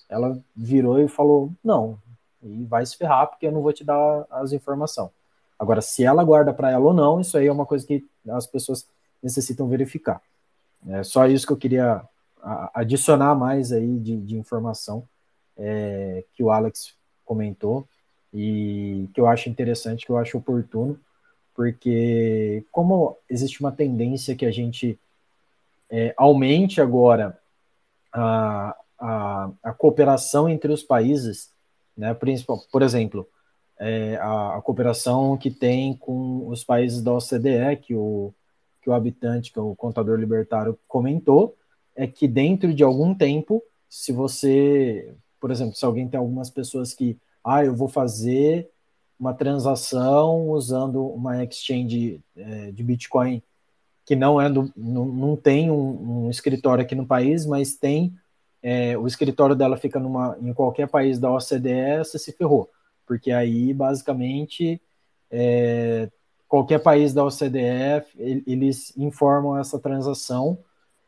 Ela 0.09 0.41
virou 0.55 0.99
e 0.99 1.07
falou, 1.07 1.51
não, 1.63 1.99
e 2.41 2.65
vai 2.65 2.83
se 2.83 2.97
ferrar 2.97 3.27
porque 3.27 3.45
eu 3.45 3.51
não 3.51 3.61
vou 3.61 3.71
te 3.71 3.83
dar 3.83 4.25
as 4.31 4.51
informações. 4.53 5.11
Agora, 5.59 5.81
se 5.81 6.03
ela 6.03 6.23
guarda 6.23 6.53
para 6.53 6.71
ela 6.71 6.85
ou 6.85 6.93
não, 6.93 7.19
isso 7.19 7.37
aí 7.37 7.47
é 7.47 7.51
uma 7.51 7.65
coisa 7.65 7.85
que 7.85 8.05
as 8.29 8.45
pessoas 8.45 8.87
necessitam 9.21 9.67
verificar. 9.67 10.21
É 10.87 11.03
só 11.03 11.25
isso 11.27 11.45
que 11.47 11.53
eu 11.53 11.57
queria 11.57 12.01
adicionar 12.73 13.35
mais 13.35 13.71
aí 13.71 13.97
de, 13.99 14.17
de 14.17 14.37
informação 14.37 15.03
é, 15.57 16.23
que 16.33 16.43
o 16.43 16.51
Alex 16.51 16.93
comentou 17.25 17.87
e 18.33 19.09
que 19.13 19.19
eu 19.19 19.27
acho 19.27 19.49
interessante, 19.49 20.05
que 20.05 20.11
eu 20.11 20.17
acho 20.17 20.37
oportuno, 20.37 20.99
porque 21.55 22.63
como 22.71 23.17
existe 23.29 23.59
uma 23.59 23.71
tendência 23.71 24.35
que 24.35 24.45
a 24.45 24.51
gente 24.51 24.97
é, 25.89 26.13
aumente 26.15 26.79
agora 26.79 27.37
a, 28.13 28.75
a, 28.99 29.49
a, 29.63 29.73
cooperação 29.73 30.47
entre 30.47 30.71
os 30.71 30.83
países, 30.83 31.51
né, 31.95 32.13
principal, 32.13 32.59
por 32.71 32.81
exemplo, 32.81 33.27
é, 33.79 34.17
a, 34.17 34.57
a, 34.57 34.61
cooperação 34.61 35.37
que 35.37 35.51
tem 35.51 35.95
com 35.95 36.47
os 36.47 36.63
países 36.63 37.01
da 37.01 37.13
OCDE, 37.13 37.77
que 37.81 37.93
o, 37.93 38.33
que 38.81 38.89
o 38.89 38.93
habitante, 38.93 39.51
que 39.51 39.59
o 39.59 39.75
contador 39.75 40.19
libertário 40.19 40.77
comentou, 40.87 41.55
é 41.95 42.07
que 42.07 42.27
dentro 42.27 42.73
de 42.73 42.83
algum 42.83 43.13
tempo, 43.13 43.61
se 43.89 44.11
você, 44.11 45.13
por 45.39 45.51
exemplo, 45.51 45.75
se 45.75 45.85
alguém 45.85 46.07
tem 46.07 46.19
algumas 46.19 46.49
pessoas 46.49 46.93
que, 46.93 47.17
ah, 47.43 47.63
eu 47.63 47.75
vou 47.75 47.87
fazer 47.87 48.69
uma 49.19 49.33
transação 49.33 50.49
usando 50.49 51.05
uma 51.07 51.43
exchange 51.43 52.21
é, 52.35 52.71
de 52.71 52.83
Bitcoin 52.83 53.41
que 54.05 54.15
não 54.15 54.39
é 54.39 54.49
do, 54.49 54.71
não, 54.75 55.05
não 55.05 55.35
tem 55.35 55.69
um, 55.69 56.27
um 56.27 56.29
escritório 56.29 56.81
aqui 56.81 56.95
no 56.95 57.05
país, 57.05 57.45
mas 57.45 57.75
tem 57.75 58.13
é, 58.63 58.97
o 58.97 59.05
escritório 59.05 59.53
dela 59.55 59.75
fica 59.75 59.99
numa, 59.99 60.37
em 60.41 60.53
qualquer 60.53 60.87
país 60.87 61.19
da 61.19 61.29
OCDE, 61.29 61.97
você 61.99 62.17
se 62.17 62.31
ferrou, 62.31 62.69
porque 63.07 63.31
aí 63.31 63.73
basicamente 63.73 64.79
é, 65.31 66.09
qualquer 66.47 66.79
país 66.79 67.13
da 67.13 67.23
OCDE 67.23 68.05
eles 68.45 68.95
informam 68.95 69.57
essa 69.57 69.79
transação 69.79 70.59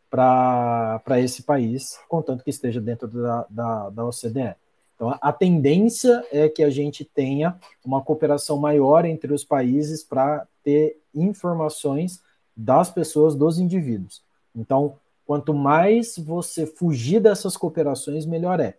para 0.10 1.20
esse 1.20 1.44
país, 1.44 2.00
contanto 2.08 2.44
que 2.44 2.50
esteja 2.50 2.82
dentro 2.82 3.08
da, 3.08 3.46
da, 3.50 3.90
da 3.92 4.06
OCDE. 4.06 4.56
Então, 4.96 5.18
a 5.22 5.32
tendência 5.32 6.26
é 6.32 6.50
que 6.50 6.64
a 6.64 6.70
gente 6.70 7.06
tenha 7.06 7.58
uma 7.86 8.02
cooperação 8.02 8.58
maior 8.58 9.06
entre 9.06 9.32
os 9.32 9.46
países 9.46 10.04
para 10.04 10.46
ter 10.64 11.00
informações 11.16 12.22
das 12.58 12.90
pessoas, 12.90 13.34
dos 13.34 13.60
indivíduos. 13.60 14.22
Então, 14.54 14.98
quanto 15.26 15.54
mais 15.54 16.18
você 16.18 16.66
fugir 16.66 17.22
dessas 17.22 17.56
cooperações, 17.56 18.26
melhor 18.26 18.60
é, 18.60 18.76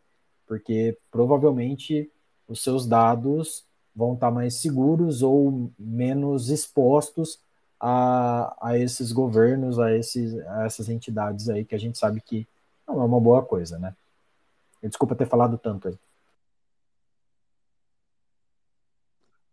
porque 0.46 0.98
provavelmente 1.10 2.10
os 2.50 2.62
seus 2.62 2.86
dados 2.86 3.64
vão 3.94 4.14
estar 4.14 4.30
mais 4.30 4.54
seguros 4.54 5.22
ou 5.22 5.70
menos 5.78 6.50
expostos 6.50 7.40
a, 7.78 8.54
a 8.60 8.78
esses 8.78 9.12
governos, 9.12 9.78
a, 9.78 9.96
esses, 9.96 10.36
a 10.46 10.64
essas 10.64 10.88
entidades 10.88 11.48
aí 11.48 11.64
que 11.64 11.74
a 11.74 11.78
gente 11.78 11.96
sabe 11.96 12.20
que 12.20 12.46
não 12.86 13.00
é 13.00 13.04
uma 13.04 13.20
boa 13.20 13.42
coisa, 13.44 13.78
né? 13.78 13.94
Desculpa 14.82 15.14
ter 15.14 15.26
falado 15.26 15.56
tanto 15.56 15.88
aí. 15.88 15.98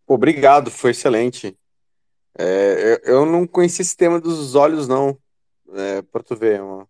Obrigado, 0.08 0.72
foi 0.72 0.92
excelente. 0.92 1.58
É, 2.38 3.00
eu, 3.04 3.14
eu, 3.16 3.26
não 3.26 3.46
conhecia 3.46 3.84
esse 3.84 3.96
tema 3.96 4.20
dos 4.20 4.56
olhos, 4.56 4.88
não. 4.88 5.18
É, 5.74 6.02
para 6.02 6.24
tu 6.24 6.36
ver, 6.36 6.62
uma, 6.62 6.88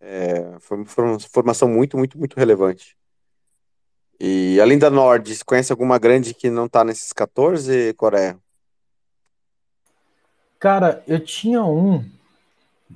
é, 0.00 0.58
foi 0.60 0.76
uma 0.76 1.18
formação 1.18 1.66
muito, 1.66 1.96
muito, 1.96 2.18
muito 2.18 2.36
relevante. 2.36 2.96
E 4.18 4.60
além 4.60 4.78
da 4.78 4.90
Nord, 4.90 5.34
você 5.34 5.44
conhece 5.44 5.72
alguma 5.72 5.98
grande 5.98 6.34
que 6.34 6.48
não 6.48 6.66
está 6.66 6.84
nesses 6.84 7.12
14, 7.12 7.92
Coreia? 7.94 8.38
Cara, 10.58 11.02
eu 11.06 11.20
tinha 11.20 11.64
um. 11.64 12.04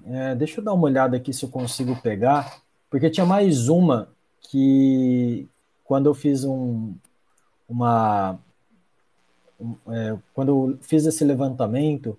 É, 0.07 0.35
deixa 0.35 0.61
eu 0.61 0.65
dar 0.65 0.73
uma 0.73 0.85
olhada 0.85 1.17
aqui 1.17 1.33
se 1.33 1.45
eu 1.45 1.49
consigo 1.49 1.97
pegar, 2.01 2.61
porque 2.89 3.11
tinha 3.11 3.27
mais 3.27 3.69
uma 3.69 4.09
que 4.41 5.47
quando 5.85 6.07
eu 6.07 6.15
fiz 6.15 6.45
um, 6.45 6.95
uma, 7.69 8.39
é, 9.89 10.17
quando 10.33 10.49
eu 10.49 10.79
fiz 10.83 11.05
esse 11.05 11.25
levantamento, 11.25 12.19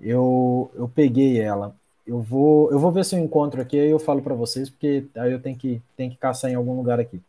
eu, 0.00 0.70
eu 0.74 0.88
peguei 0.88 1.40
ela. 1.40 1.74
Eu 2.06 2.20
vou, 2.20 2.70
eu 2.70 2.78
vou 2.78 2.92
ver 2.92 3.04
se 3.04 3.14
eu 3.14 3.18
encontro 3.18 3.60
aqui 3.60 3.76
e 3.76 3.90
eu 3.90 3.98
falo 3.98 4.22
para 4.22 4.34
vocês, 4.34 4.70
porque 4.70 5.06
aí 5.16 5.32
eu 5.32 5.40
tenho 5.40 5.56
que, 5.56 5.82
tenho 5.96 6.10
que 6.10 6.16
caçar 6.16 6.50
em 6.50 6.54
algum 6.54 6.76
lugar 6.76 7.00
aqui. 7.00 7.20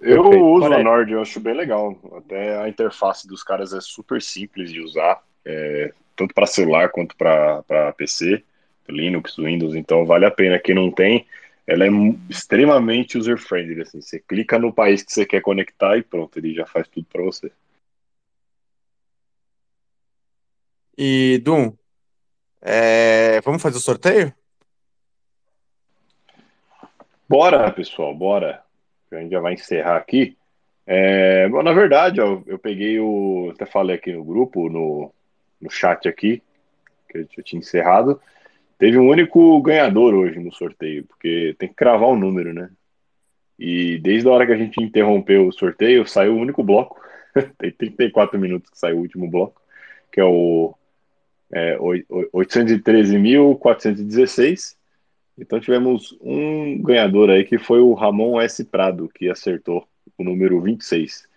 Eu 0.00 0.22
Perfeito. 0.22 0.44
uso 0.44 0.72
a 0.72 0.82
Nord, 0.82 1.12
eu 1.12 1.22
acho 1.22 1.40
bem 1.40 1.54
legal. 1.54 1.98
Até 2.16 2.58
a 2.58 2.68
interface 2.68 3.26
dos 3.26 3.42
caras 3.42 3.72
é 3.72 3.80
super 3.80 4.20
simples 4.20 4.70
de 4.70 4.80
usar, 4.80 5.22
é, 5.44 5.92
tanto 6.14 6.34
para 6.34 6.46
celular 6.46 6.90
quanto 6.90 7.16
para 7.16 7.92
PC, 7.96 8.44
Linux, 8.88 9.36
Windows, 9.36 9.74
então 9.74 10.04
vale 10.04 10.26
a 10.26 10.30
pena. 10.30 10.58
Quem 10.58 10.74
não 10.74 10.90
tem, 10.90 11.26
ela 11.66 11.84
é 11.84 11.88
extremamente 12.28 13.16
user-friendly. 13.16 13.82
Assim, 13.82 14.00
você 14.00 14.20
clica 14.20 14.58
no 14.58 14.72
país 14.72 15.02
que 15.02 15.12
você 15.12 15.24
quer 15.24 15.40
conectar 15.40 15.96
e 15.96 16.02
pronto, 16.02 16.38
ele 16.38 16.54
já 16.54 16.66
faz 16.66 16.86
tudo 16.88 17.06
para 17.10 17.22
você. 17.22 17.50
E, 20.96 21.40
Dum, 21.42 21.74
é... 22.60 23.40
vamos 23.42 23.62
fazer 23.62 23.76
o 23.76 23.80
sorteio? 23.80 24.32
Bora, 27.28 27.70
pessoal, 27.72 28.14
bora. 28.14 28.65
A 29.12 29.16
gente 29.16 29.30
já 29.30 29.40
vai 29.40 29.54
encerrar 29.54 29.96
aqui. 29.96 30.36
É... 30.86 31.48
Bom, 31.48 31.62
na 31.62 31.72
verdade, 31.72 32.20
ó, 32.20 32.40
eu 32.46 32.58
peguei 32.58 33.00
o. 33.00 33.50
Até 33.54 33.66
falei 33.66 33.96
aqui 33.96 34.12
no 34.12 34.24
grupo, 34.24 34.68
no, 34.68 35.12
no 35.60 35.70
chat 35.70 36.08
aqui, 36.08 36.42
que 37.08 37.26
eu 37.36 37.42
tinha 37.42 37.60
encerrado. 37.60 38.20
Teve 38.78 38.98
um 38.98 39.08
único 39.08 39.60
ganhador 39.62 40.14
hoje 40.14 40.38
no 40.38 40.52
sorteio, 40.52 41.04
porque 41.04 41.54
tem 41.58 41.68
que 41.68 41.74
cravar 41.74 42.08
o 42.08 42.12
um 42.12 42.18
número, 42.18 42.52
né? 42.52 42.70
E 43.58 43.98
desde 43.98 44.28
a 44.28 44.32
hora 44.32 44.46
que 44.46 44.52
a 44.52 44.56
gente 44.56 44.82
interrompeu 44.82 45.46
o 45.46 45.52
sorteio, 45.52 46.06
saiu 46.06 46.34
o 46.34 46.38
único 46.38 46.62
bloco. 46.62 47.00
tem 47.58 47.72
34 47.72 48.38
minutos 48.38 48.70
que 48.70 48.78
saiu 48.78 48.98
o 48.98 49.00
último 49.00 49.30
bloco, 49.30 49.60
que 50.12 50.20
é 50.20 50.24
o 50.24 50.74
é, 51.52 51.76
813.416. 51.78 54.76
Então 55.38 55.60
tivemos 55.60 56.16
um 56.20 56.80
ganhador 56.82 57.30
aí 57.30 57.44
que 57.44 57.58
foi 57.58 57.80
o 57.80 57.92
Ramon 57.94 58.40
S. 58.40 58.64
Prado, 58.64 59.08
que 59.14 59.28
acertou 59.28 59.86
o 60.16 60.24
número 60.24 60.60
26, 60.60 61.28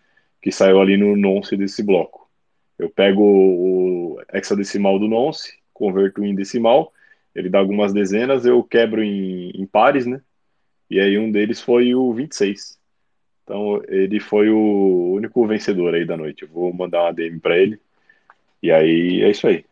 que 0.42 0.52
saiu 0.52 0.80
ali 0.80 0.96
no 0.98 1.18
nonce 1.18 1.58
desse 1.58 1.84
bloco. 1.84 2.30
Eu 2.78 2.90
pego 2.90 3.22
o 3.22 4.22
hexadecimal 4.34 4.98
do 4.98 5.08
nonce, 5.08 5.54
converto 5.74 6.24
em 6.24 6.34
decimal 6.34 6.94
ele 7.40 7.50
dá 7.50 7.60
algumas 7.60 7.94
dezenas, 7.94 8.46
eu 8.46 8.64
quebro 8.64 9.04
em, 9.04 9.50
em 9.52 9.66
pares, 9.66 10.06
né? 10.06 10.22
E 10.90 11.00
aí 11.00 11.18
um 11.18 11.32
deles 11.32 11.62
foi 11.62 11.94
o 11.94 12.14
26. 12.14 12.80
Então 13.44 13.82
ele 13.88 14.20
foi 14.20 14.50
o 14.50 15.14
único 15.14 15.46
vencedor 15.48 15.94
aí 15.94 16.06
da 16.06 16.18
noite. 16.18 16.44
Eu 16.44 16.50
vou 16.50 16.74
mandar 16.74 17.04
uma 17.04 17.14
DM 17.14 17.40
para 17.40 17.58
ele. 17.58 17.80
E 18.62 18.72
aí 18.72 19.22
é 19.22 19.30
isso 19.30 19.48
aí. 19.48 19.66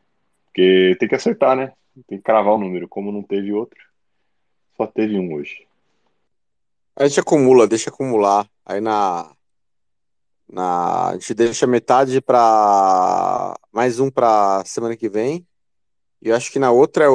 Porque 0.45 0.95
tem 0.99 1.09
que 1.09 1.15
acertar, 1.15 1.55
né? 1.55 1.73
Tem 2.07 2.17
que 2.17 2.23
cravar 2.23 2.53
o 2.53 2.59
número. 2.59 2.87
Como 2.87 3.11
não 3.11 3.23
teve 3.23 3.51
outro, 3.51 3.79
só 4.77 4.85
teve 4.85 5.17
um 5.17 5.33
hoje. 5.33 5.67
A 6.95 7.07
gente 7.07 7.19
acumula, 7.19 7.67
deixa 7.67 7.89
acumular. 7.89 8.47
Aí 8.65 8.79
na. 8.79 9.31
na 10.47 11.09
a 11.09 11.13
gente 11.13 11.33
deixa 11.33 11.67
metade 11.67 12.21
para 12.21 13.55
mais 13.71 13.99
um 13.99 14.09
para 14.09 14.63
semana 14.65 14.95
que 14.95 15.09
vem. 15.09 15.45
E 16.21 16.29
eu 16.29 16.35
acho 16.35 16.51
que 16.51 16.59
na 16.59 16.71
outra 16.71 17.05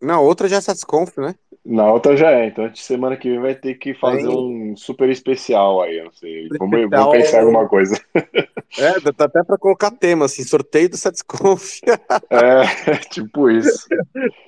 na 0.00 0.20
outra 0.20 0.48
já 0.48 0.56
é 0.56 0.60
Satisconf, 0.60 1.16
né? 1.18 1.34
Na 1.64 1.92
outra 1.92 2.16
já 2.16 2.30
é, 2.30 2.46
então 2.46 2.70
semana 2.74 3.16
que 3.16 3.28
vem 3.28 3.40
vai 3.40 3.54
ter 3.54 3.74
que 3.74 3.92
fazer 3.92 4.28
um 4.28 4.74
super 4.74 5.10
especial 5.10 5.82
aí, 5.82 6.02
não 6.02 6.12
sei. 6.12 6.48
Vamos, 6.58 6.88
vamos 6.88 7.12
pensar 7.12 7.38
em 7.38 7.40
alguma 7.40 7.68
coisa. 7.68 8.00
É, 8.14 9.00
dá 9.00 9.24
até 9.26 9.42
para 9.44 9.58
colocar 9.58 9.90
tema, 9.90 10.24
assim, 10.24 10.44
sorteio 10.44 10.88
do 10.88 10.96
Satisconf. 10.96 11.80
É, 12.30 12.96
tipo 13.10 13.50
isso. 13.50 13.86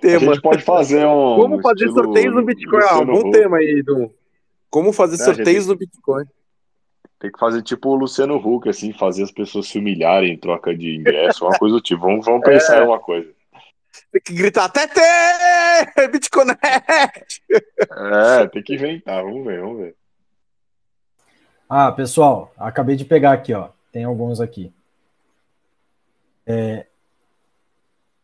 tema. 0.01 0.31
A 0.31 0.35
gente 0.35 0.43
pode 0.43 0.63
fazer 0.63 1.05
um. 1.05 1.37
Como 1.37 1.61
fazer 1.61 1.89
sorteios 1.91 2.35
no 2.35 2.45
Bitcoin? 2.45 2.83
Ah, 2.89 3.05
bom 3.05 3.31
tema 3.31 3.59
aí, 3.59 3.83
Dum. 3.83 4.11
Como 4.71 4.93
fazer 4.93 5.21
é, 5.21 5.25
sorteios 5.25 5.67
no 5.67 5.77
Bitcoin? 5.77 6.25
Tem 7.19 7.31
que 7.31 7.39
fazer 7.39 7.63
tipo 7.63 7.91
o 7.91 7.95
Luciano 7.95 8.37
Huck, 8.37 8.69
assim, 8.69 8.93
fazer 8.93 9.25
as 9.25 9.31
pessoas 9.31 9.69
se 9.69 9.79
humilharem 9.79 10.33
em 10.33 10.39
troca 10.39 10.75
de 10.75 10.97
ingresso, 10.97 11.45
uma 11.45 11.59
coisa 11.59 11.75
do 11.75 11.83
tipo. 11.83 12.01
Vamos, 12.03 12.25
vamos 12.25 12.43
pensar 12.43 12.79
é. 12.79 12.83
em 12.83 12.87
uma 12.87 12.99
coisa. 12.99 13.29
Tem 14.13 14.21
que 14.21 14.35
gritar, 14.35 14.69
Tete! 14.69 15.01
BitConnect! 16.11 17.43
É, 17.51 18.49
tem 18.49 18.63
que 18.63 18.75
inventar, 18.75 19.23
vamos 19.23 19.45
ver, 19.45 19.61
vamos 19.61 19.79
ver. 19.79 19.97
Ah, 21.69 21.93
pessoal, 21.93 22.53
acabei 22.57 22.97
de 22.97 23.05
pegar 23.05 23.33
aqui, 23.33 23.55
ó. 23.55 23.71
Tem 23.93 24.03
alguns 24.05 24.41
aqui. 24.41 24.73
É, 26.45 26.87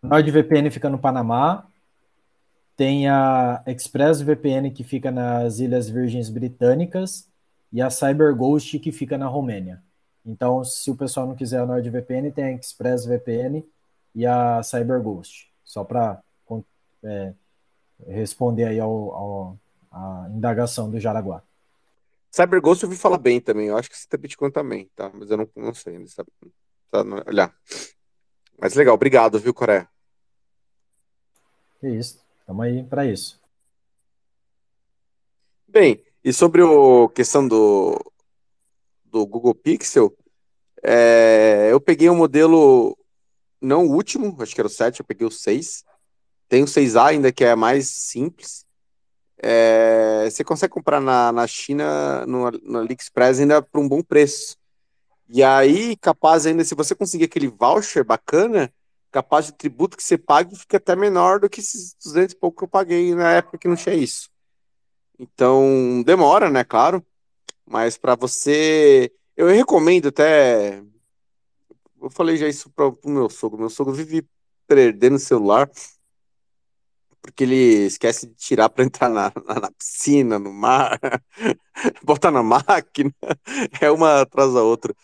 NordVPN 0.03 0.71
fica 0.71 0.91
no 0.91 0.99
Panamá. 0.99 1.67
Tem 2.77 3.09
a 3.09 3.63
ExpressVPN 3.67 4.71
que 4.71 4.85
fica 4.85 5.11
nas 5.11 5.61
Ilhas 5.61 5.89
Virgens 5.89 6.29
Britânicas 6.29 7.29
e 7.73 7.81
a 7.81 7.89
CyberGhost 7.89 8.79
que 8.81 8.93
fica 8.93 9.17
na 9.17 9.27
Romênia. 9.27 9.83
Então, 10.25 10.65
se 10.65 10.91
o 10.91 10.97
pessoal 10.97 11.27
não 11.27 11.37
quiser 11.37 11.61
a 11.61 11.67
NordVPN, 11.67 12.33
tem 12.33 12.45
a 12.45 12.53
ExpressVPN 12.53 13.65
e 14.15 14.27
a 14.27 14.63
CyberGhost 14.63 15.56
só 15.67 15.85
para 15.85 16.23
é, 17.03 17.35
responder 18.07 18.65
aí 18.65 18.81
ao, 18.81 19.15
ao, 19.15 19.59
a 19.91 20.29
indagação 20.31 20.91
do 20.91 20.99
Jaraguá. 20.99 21.43
CyberGhost 22.31 22.83
eu 22.83 22.89
ouvi 22.89 22.99
falar 22.99 23.19
bem 23.19 23.41
também, 23.41 23.69
eu 23.69 23.77
acho 23.77 23.91
que 23.91 23.99
você 23.99 24.07
tem 24.09 24.21
Bitcoin 24.21 24.51
também, 24.51 24.91
tá? 24.95 25.11
Mas 25.13 25.31
eu 25.31 25.37
não, 25.37 25.49
não 25.57 25.75
sei, 25.75 25.99
não 25.99 26.07
sabe, 26.07 26.31
tá, 26.91 27.03
olhar. 27.27 27.55
Mas 28.59 28.75
legal, 28.75 28.95
obrigado, 28.95 29.39
viu, 29.39 29.53
Coreia? 29.53 29.89
É 31.83 31.91
isso, 31.91 32.25
estamos 32.41 32.65
aí 32.65 32.83
para 32.85 33.05
isso. 33.07 33.41
Bem, 35.69 36.03
e 36.25 36.33
sobre 36.33 36.63
a 36.63 37.09
questão 37.15 37.47
do, 37.47 38.01
do 39.05 39.27
Google 39.27 39.55
Pixel, 39.55 40.17
é, 40.83 41.69
eu 41.71 41.81
peguei 41.81 42.09
um 42.09 42.17
modelo, 42.17 42.97
não 43.67 43.87
o 43.87 43.93
último, 43.93 44.37
acho 44.41 44.55
que 44.55 44.61
era 44.61 44.69
o 44.69 44.71
7, 44.71 45.01
eu 45.01 45.07
peguei 45.07 45.27
o 45.27 45.31
6. 45.31 45.85
Tem 46.49 46.63
o 46.63 46.67
6A 46.67 47.07
ainda, 47.07 47.33
que 47.33 47.45
é 47.45 47.55
mais 47.55 47.89
simples. 47.89 48.65
É, 49.39 50.29
você 50.31 50.45
consegue 50.45 50.73
comprar 50.73 51.01
na, 51.01 51.33
na 51.33 51.47
China, 51.47 52.25
no, 52.27 52.51
no 52.51 52.79
AliExpress, 52.79 53.41
ainda 53.41 53.61
por 53.61 53.81
um 53.81 53.89
bom 53.89 54.03
preço. 54.03 54.57
E 55.29 55.43
aí, 55.43 55.97
capaz 55.97 56.47
ainda, 56.47 56.65
se 56.65 56.75
você 56.75 56.95
conseguir 56.95 57.25
aquele 57.25 57.49
voucher 57.49 58.05
bacana, 58.05 58.73
capaz 59.11 59.47
de 59.47 59.53
tributo 59.53 59.97
que 59.97 60.03
você 60.03 60.17
pague 60.17 60.57
fica 60.57 60.77
até 60.77 60.95
menor 60.95 61.41
do 61.41 61.49
que 61.49 61.61
esses 61.61 61.97
200 62.05 62.35
e 62.35 62.39
pouco 62.39 62.59
que 62.59 62.65
eu 62.65 62.69
paguei 62.69 63.15
na 63.15 63.33
época 63.33 63.59
que 63.59 63.69
não 63.69 63.77
tinha 63.77 63.95
isso. 63.95 64.31
Então, 65.19 66.03
demora, 66.05 66.51
né, 66.51 66.63
claro. 66.65 67.05
Mas 67.67 67.99
para 67.99 68.15
você. 68.15 69.13
Eu 69.37 69.49
recomendo 69.49 70.09
até. 70.09 70.83
Eu 72.01 72.11
falei 72.11 72.37
já 72.37 72.49
isso 72.49 72.71
para 72.71 72.89
o 72.89 73.11
meu 73.11 73.29
sogro. 73.31 73.59
Meu 73.59 73.71
sogro 73.71 73.93
vive 73.95 74.27
perdendo 74.67 75.17
o 75.17 75.21
celular 75.21 75.71
porque 77.27 77.43
ele 77.43 77.87
esquece 77.87 78.29
de 78.29 78.35
tirar 78.35 78.69
para 78.69 78.85
entrar 78.85 79.09
na, 79.09 79.33
na, 79.47 79.61
na, 79.61 79.71
piscina, 79.73 80.39
no 80.39 80.53
mar, 80.53 80.99
botar 82.05 82.31
na 82.31 82.43
máquina, 82.43 83.13
é 83.81 83.91
uma 83.91 84.21
atrás 84.21 84.55
da 84.55 84.63
outra. 84.63 84.95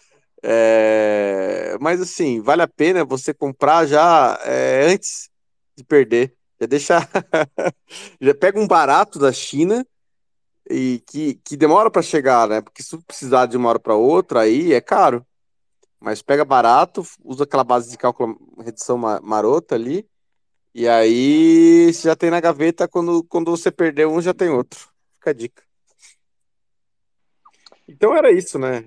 É, 0.43 1.77
mas 1.81 2.01
assim, 2.01 2.40
vale 2.40 2.62
a 2.62 2.69
pena 2.69 3.05
você 3.05 3.35
comprar 3.35 3.86
já 3.86 4.39
é, 4.44 4.86
antes 4.93 5.31
de 5.77 5.85
perder. 5.85 6.36
Já 6.60 6.66
deixa. 6.66 7.09
já 8.20 8.35
pega 8.35 8.59
um 8.59 8.66
barato 8.69 9.19
da 9.19 9.32
China 9.32 9.85
e 10.70 11.02
que, 11.06 11.35
que 11.44 11.56
demora 11.56 11.90
para 11.90 12.02
chegar, 12.02 12.48
né? 12.48 12.60
Porque 12.60 12.82
se 12.82 12.97
precisar 13.02 13.47
de 13.47 13.56
uma 13.56 13.69
hora 13.69 13.81
para 13.81 13.94
outra, 13.94 14.40
aí 14.40 14.73
é 14.73 14.81
caro. 14.81 15.27
Mas 16.02 16.20
pega 16.20 16.44
barato, 16.44 17.04
usa 17.24 17.44
aquela 17.44 17.62
base 17.62 17.90
de 17.90 17.96
cálculo, 17.96 18.36
redução 18.58 18.98
marota 18.98 19.76
ali, 19.76 20.04
e 20.74 20.88
aí 20.88 21.92
você 21.92 22.08
já 22.08 22.16
tem 22.16 22.28
na 22.28 22.40
gaveta, 22.40 22.88
quando, 22.88 23.22
quando 23.24 23.50
você 23.50 23.70
perder 23.70 24.08
um, 24.08 24.20
já 24.20 24.34
tem 24.34 24.48
outro. 24.48 24.80
Fica 25.14 25.30
a 25.30 25.32
dica. 25.32 25.62
Então 27.86 28.16
era 28.16 28.32
isso, 28.32 28.58
né? 28.58 28.84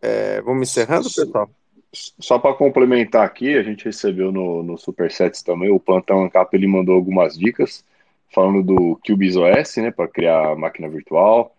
É, 0.00 0.40
vamos 0.40 0.70
encerrando, 0.70 1.04
pessoal? 1.04 1.50
Só 1.92 2.38
para 2.38 2.54
complementar 2.54 3.24
aqui, 3.24 3.56
a 3.56 3.62
gente 3.62 3.84
recebeu 3.84 4.32
no, 4.32 4.62
no 4.62 4.78
Supersets 4.78 5.42
também, 5.42 5.70
o 5.70 5.78
Plantão 5.78 6.24
Ancap 6.24 6.54
ele 6.54 6.66
mandou 6.66 6.94
algumas 6.94 7.38
dicas 7.38 7.84
falando 8.30 8.62
do 8.62 8.98
QBIS 9.04 9.76
né, 9.76 9.90
para 9.90 10.08
criar 10.08 10.56
máquina 10.56 10.88
virtual, 10.88 11.54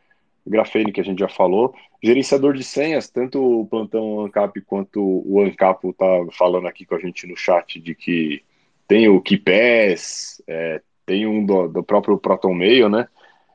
Grafene 0.45 0.91
que 0.91 1.01
a 1.01 1.03
gente 1.03 1.19
já 1.19 1.27
falou, 1.27 1.73
gerenciador 2.03 2.53
de 2.53 2.63
senhas, 2.63 3.09
tanto 3.09 3.61
o 3.61 3.65
Plantão 3.65 4.21
Ancap 4.21 4.59
quanto 4.61 5.01
o 5.01 5.41
Ancap 5.41 5.81
tá 5.93 6.05
falando 6.31 6.67
aqui 6.67 6.85
com 6.85 6.95
a 6.95 6.99
gente 6.99 7.25
no 7.27 7.35
chat 7.35 7.79
de 7.79 7.95
que 7.95 8.43
tem 8.87 9.07
o 9.07 9.21
KeePass, 9.21 10.43
é, 10.47 10.81
tem 11.05 11.25
um 11.25 11.45
do, 11.45 11.67
do 11.67 11.83
próprio 11.83 12.17
Proton 12.17 12.53
Mail, 12.53 12.89
né, 12.89 13.07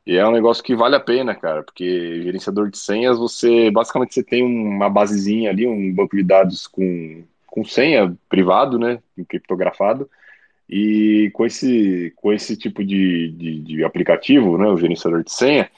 e 0.06 0.16
é 0.16 0.26
um 0.26 0.32
negócio 0.32 0.64
que 0.64 0.74
vale 0.74 0.96
a 0.96 1.00
pena, 1.00 1.34
cara, 1.34 1.62
porque 1.62 2.22
gerenciador 2.22 2.68
de 2.68 2.78
senhas, 2.78 3.18
você 3.18 3.70
basicamente 3.70 4.14
você 4.14 4.24
tem 4.24 4.42
uma 4.42 4.88
basezinha 4.88 5.50
ali, 5.50 5.66
um 5.66 5.94
banco 5.94 6.16
de 6.16 6.22
dados 6.24 6.66
com, 6.66 7.22
com 7.46 7.64
senha 7.64 8.16
privado, 8.28 8.78
né, 8.78 8.98
criptografado, 9.28 10.10
e 10.68 11.30
com 11.32 11.44
esse, 11.46 12.12
com 12.16 12.32
esse 12.32 12.56
tipo 12.56 12.84
de, 12.84 13.30
de, 13.32 13.60
de 13.60 13.84
aplicativo, 13.84 14.56
né, 14.58 14.68
o 14.68 14.76
gerenciador 14.76 15.22
de 15.22 15.32
senha, 15.32 15.70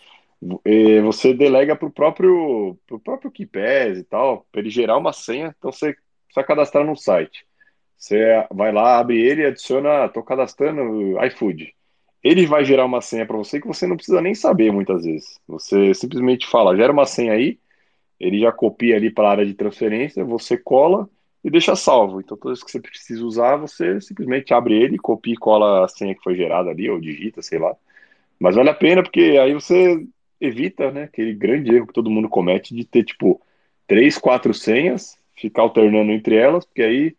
você 1.02 1.32
delega 1.32 1.76
para 1.76 1.88
o 1.88 1.92
próprio, 1.92 2.78
pro 2.86 2.98
próprio 2.98 3.30
KeePass 3.30 3.98
e 3.98 4.04
tal, 4.04 4.46
para 4.50 4.60
ele 4.60 4.70
gerar 4.70 4.96
uma 4.96 5.12
senha, 5.12 5.54
então 5.56 5.70
você 5.70 5.94
só 6.30 6.42
cadastrar 6.42 6.84
no 6.84 6.96
site. 6.96 7.46
Você 7.96 8.18
vai 8.50 8.72
lá, 8.72 8.98
abre 8.98 9.20
ele 9.20 9.42
e 9.42 9.46
adiciona, 9.46 10.06
estou 10.06 10.22
cadastrando 10.22 11.22
iFood 11.26 11.72
ele 12.22 12.46
vai 12.46 12.64
gerar 12.64 12.84
uma 12.84 13.00
senha 13.00 13.26
para 13.26 13.36
você 13.36 13.60
que 13.60 13.66
você 13.66 13.86
não 13.86 13.96
precisa 13.96 14.20
nem 14.20 14.34
saber 14.34 14.72
muitas 14.72 15.04
vezes. 15.04 15.40
Você 15.48 15.92
simplesmente 15.92 16.46
fala, 16.46 16.76
gera 16.76 16.92
uma 16.92 17.04
senha 17.04 17.32
aí, 17.32 17.58
ele 18.20 18.38
já 18.38 18.52
copia 18.52 18.94
ali 18.96 19.10
para 19.10 19.28
a 19.28 19.30
área 19.32 19.46
de 19.46 19.54
transferência, 19.54 20.24
você 20.24 20.56
cola 20.56 21.08
e 21.42 21.50
deixa 21.50 21.74
salvo. 21.74 22.20
Então, 22.20 22.36
toda 22.36 22.54
vez 22.54 22.62
que 22.62 22.70
você 22.70 22.80
precisa 22.80 23.24
usar, 23.24 23.56
você 23.56 24.00
simplesmente 24.00 24.54
abre 24.54 24.74
ele, 24.74 24.98
copia 24.98 25.34
e 25.34 25.36
cola 25.36 25.84
a 25.84 25.88
senha 25.88 26.14
que 26.14 26.22
foi 26.22 26.36
gerada 26.36 26.70
ali, 26.70 26.88
ou 26.88 27.00
digita, 27.00 27.42
sei 27.42 27.58
lá. 27.58 27.74
Mas 28.38 28.54
vale 28.54 28.70
a 28.70 28.74
pena 28.74 29.02
porque 29.02 29.36
aí 29.42 29.52
você 29.52 30.06
evita 30.42 30.90
né, 30.90 31.04
aquele 31.04 31.32
grande 31.32 31.74
erro 31.74 31.86
que 31.86 31.92
todo 31.92 32.10
mundo 32.10 32.28
comete 32.28 32.74
de 32.74 32.84
ter, 32.84 33.04
tipo, 33.04 33.40
três, 33.86 34.18
quatro 34.18 34.52
senhas, 34.52 35.16
ficar 35.34 35.62
alternando 35.62 36.10
entre 36.10 36.34
elas, 36.34 36.64
porque 36.64 36.82
aí 36.82 37.16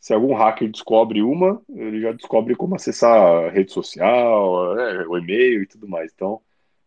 se 0.00 0.12
algum 0.12 0.34
hacker 0.34 0.70
descobre 0.70 1.22
uma, 1.22 1.60
ele 1.68 2.00
já 2.00 2.12
descobre 2.12 2.54
como 2.54 2.74
acessar 2.74 3.14
a 3.14 3.50
rede 3.50 3.72
social, 3.72 4.78
é, 4.78 5.06
o 5.06 5.18
e-mail 5.18 5.62
e 5.62 5.66
tudo 5.66 5.88
mais. 5.88 6.10
Então, 6.14 6.40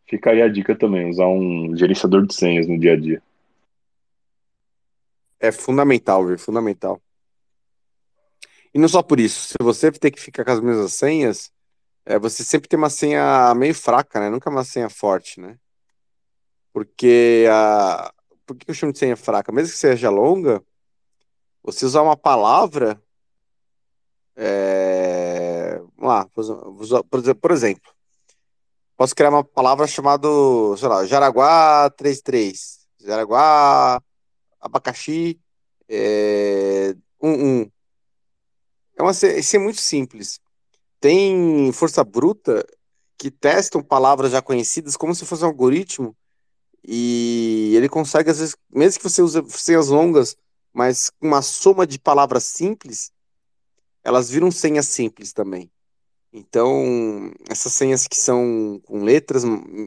fica 0.06 0.32
aí 0.32 0.42
a 0.42 0.48
dica 0.48 0.76
também, 0.76 1.10
usar 1.10 1.28
um 1.28 1.76
gerenciador 1.76 2.26
de 2.26 2.34
senhas 2.34 2.68
no 2.68 2.80
dia 2.80 2.94
a 2.94 2.98
dia. 2.98 3.22
É 5.40 5.52
fundamental, 5.52 6.26
viu? 6.26 6.38
Fundamental. 6.38 7.02
E 8.74 8.80
não 8.80 8.88
só 8.88 9.04
por 9.04 9.20
isso, 9.20 9.50
se 9.50 9.56
você 9.62 9.92
ter 9.92 10.12
que 10.12 10.20
ficar 10.20 10.46
com 10.46 10.52
as 10.52 10.62
mesmas 10.62 10.94
senhas, 10.94 11.52
é, 12.06 12.18
você 12.18 12.44
sempre 12.44 12.70
tem 12.70 12.78
uma 12.78 12.90
senha 12.90 13.54
meio 13.56 13.76
fraca, 13.76 14.20
né? 14.20 14.30
Nunca 14.30 14.50
uma 14.50 14.64
senha 14.64 14.90
forte, 14.90 15.40
né? 15.40 15.58
Porque 16.74 17.46
a. 17.50 18.14
Por 18.46 18.58
que 18.58 18.70
eu 18.70 18.76
chamo 18.76 18.92
de 18.92 19.00
senha 19.00 19.16
fraca? 19.16 19.52
Mesmo 19.52 19.72
que 19.72 19.78
seja 19.78 20.10
longa, 20.10 20.64
você 21.64 21.86
usar 21.86 22.02
uma 22.02 22.18
palavra. 22.18 23.02
É... 24.36 25.80
Vamos 25.98 26.90
lá, 26.90 27.06
por 27.40 27.52
exemplo, 27.52 27.92
posso 28.98 29.16
criar 29.16 29.30
uma 29.30 29.44
palavra 29.44 29.86
chamada, 29.86 30.28
sei 30.78 30.88
lá, 30.88 31.06
Jaraguá 31.06 31.90
33, 31.92 32.88
Jaraguá 33.00 34.02
abacaxi 34.60 35.40
é... 35.88 36.96
11. 37.22 37.72
É 38.98 39.04
uma 39.04 39.12
isso 39.12 39.56
é 39.56 39.60
muito 39.60 39.82
simples. 39.82 40.40
Tem 41.00 41.72
força 41.74 42.04
bruta 42.04 42.66
que 43.18 43.30
testam 43.30 43.84
palavras 43.84 44.32
já 44.32 44.42
conhecidas 44.42 44.96
como 44.96 45.14
se 45.14 45.26
fosse 45.26 45.44
um 45.44 45.48
algoritmo 45.48 46.16
e 46.84 47.74
ele 47.76 47.90
consegue, 47.90 48.30
às 48.30 48.40
vezes, 48.40 48.56
mesmo 48.70 49.00
que 49.00 49.10
você 49.10 49.22
use 49.22 49.44
senhas 49.50 49.90
longas, 49.90 50.36
mas 50.74 51.10
com 51.10 51.28
uma 51.28 51.42
soma 51.42 51.86
de 51.86 52.00
palavras 52.00 52.44
simples, 52.44 53.12
elas 54.04 54.30
viram 54.30 54.50
senhas 54.52 54.88
simples 54.88 55.34
também. 55.34 55.72
Então, 56.34 57.32
essas 57.50 57.74
senhas 57.74 58.08
que 58.08 58.16
são 58.16 58.82
com 58.86 59.04
letras 59.04 59.44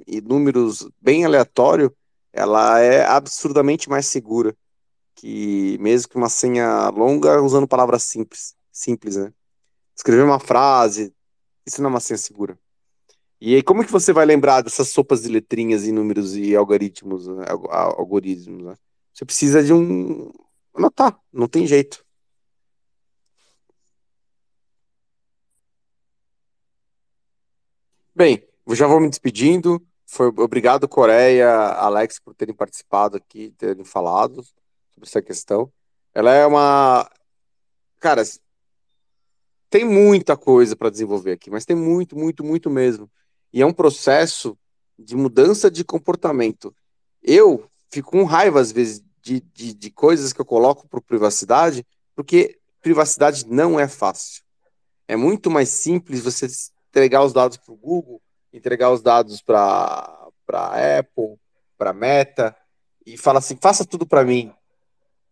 e 0.07 0.21
números 0.21 0.87
bem 1.01 1.25
aleatório, 1.25 1.95
ela 2.33 2.81
é 2.81 3.05
absurdamente 3.05 3.89
mais 3.89 4.07
segura 4.07 4.55
que 5.15 5.79
mesmo 5.81 6.09
que 6.09 6.17
uma 6.17 6.29
senha 6.29 6.89
longa 6.91 7.41
usando 7.41 7.69
palavras 7.69 8.03
simples, 8.03 8.55
simples, 8.71 9.17
né? 9.17 9.33
Escrever 9.97 10.25
uma 10.25 10.41
frase, 10.41 11.15
isso 11.65 11.81
não 11.81 11.89
é 11.89 11.93
uma 11.95 12.01
senha 12.01 12.19
segura. 12.19 12.59
E 13.47 13.57
aí, 13.57 13.63
como 13.63 13.85
que 13.85 13.93
você 13.93 14.11
vai 14.11 14.25
lembrar 14.25 14.63
dessas 14.63 14.89
sopas 14.89 15.23
de 15.23 15.29
letrinhas 15.29 15.85
e 15.87 15.93
números 15.93 16.35
e 16.35 16.57
algoritmos, 16.57 17.27
né? 17.29 17.45
algoritmos, 17.71 18.65
né? 18.65 18.75
Você 19.13 19.27
precisa 19.27 19.63
de 19.63 19.71
um, 19.71 20.33
anotar, 20.75 21.21
não 21.31 21.47
tem 21.47 21.67
jeito. 21.67 22.03
Bem, 28.15 28.43
já 28.71 28.87
vou 28.87 28.99
me 28.99 29.11
despedindo. 29.11 29.87
Foi, 30.07 30.29
obrigado, 30.29 30.89
Coreia, 30.89 31.51
Alex, 31.51 32.19
por 32.19 32.35
terem 32.35 32.55
participado 32.55 33.19
aqui, 33.19 33.51
terem 33.59 33.85
falado 33.85 34.43
sobre 34.95 35.07
essa 35.07 35.21
questão. 35.21 35.71
Ela 36.15 36.33
é 36.33 36.47
uma. 36.47 37.11
Cara, 38.01 38.23
tem 39.69 39.85
muita 39.85 40.35
coisa 40.35 40.75
para 40.75 40.89
desenvolver 40.89 41.33
aqui, 41.33 41.51
mas 41.51 41.67
tem 41.67 41.77
muito, 41.77 42.17
muito, 42.17 42.43
muito 42.43 42.71
mesmo. 42.71 43.11
E 43.55 43.63
é 43.63 43.67
um 43.67 43.73
processo 43.73 44.59
de 44.99 45.15
mudança 45.15 45.71
de 45.71 45.85
comportamento. 45.85 46.75
Eu 47.23 47.71
fico 47.89 48.11
com 48.11 48.25
raiva, 48.25 48.61
às 48.61 48.73
vezes, 48.73 49.01
de, 49.23 49.39
de, 49.39 49.73
de 49.73 49.91
coisas 49.93 50.33
que 50.33 50.41
eu 50.41 50.45
coloco 50.45 50.89
para 50.89 51.01
privacidade, 51.01 51.87
porque 52.17 52.59
privacidade 52.83 53.47
não 53.47 53.79
é 53.79 53.87
fácil. 53.87 54.43
É 55.07 55.15
muito 55.15 55.53
mais 55.53 55.69
simples 55.69 56.21
você 56.21 56.49
entregar 56.91 57.23
os 57.23 57.33
dados 57.33 57.57
para 57.57 57.73
o 57.73 57.77
Google, 57.77 58.21
entregar 58.53 58.91
os 58.91 59.01
dados 59.01 59.41
para 59.41 60.29
a 60.53 60.99
Apple, 60.99 61.39
para 61.79 61.93
Meta, 61.93 62.57
e 63.07 63.17
falar 63.17 63.39
assim: 63.39 63.57
faça 63.63 63.85
tudo 63.85 64.05
para 64.05 64.25
mim. 64.25 64.53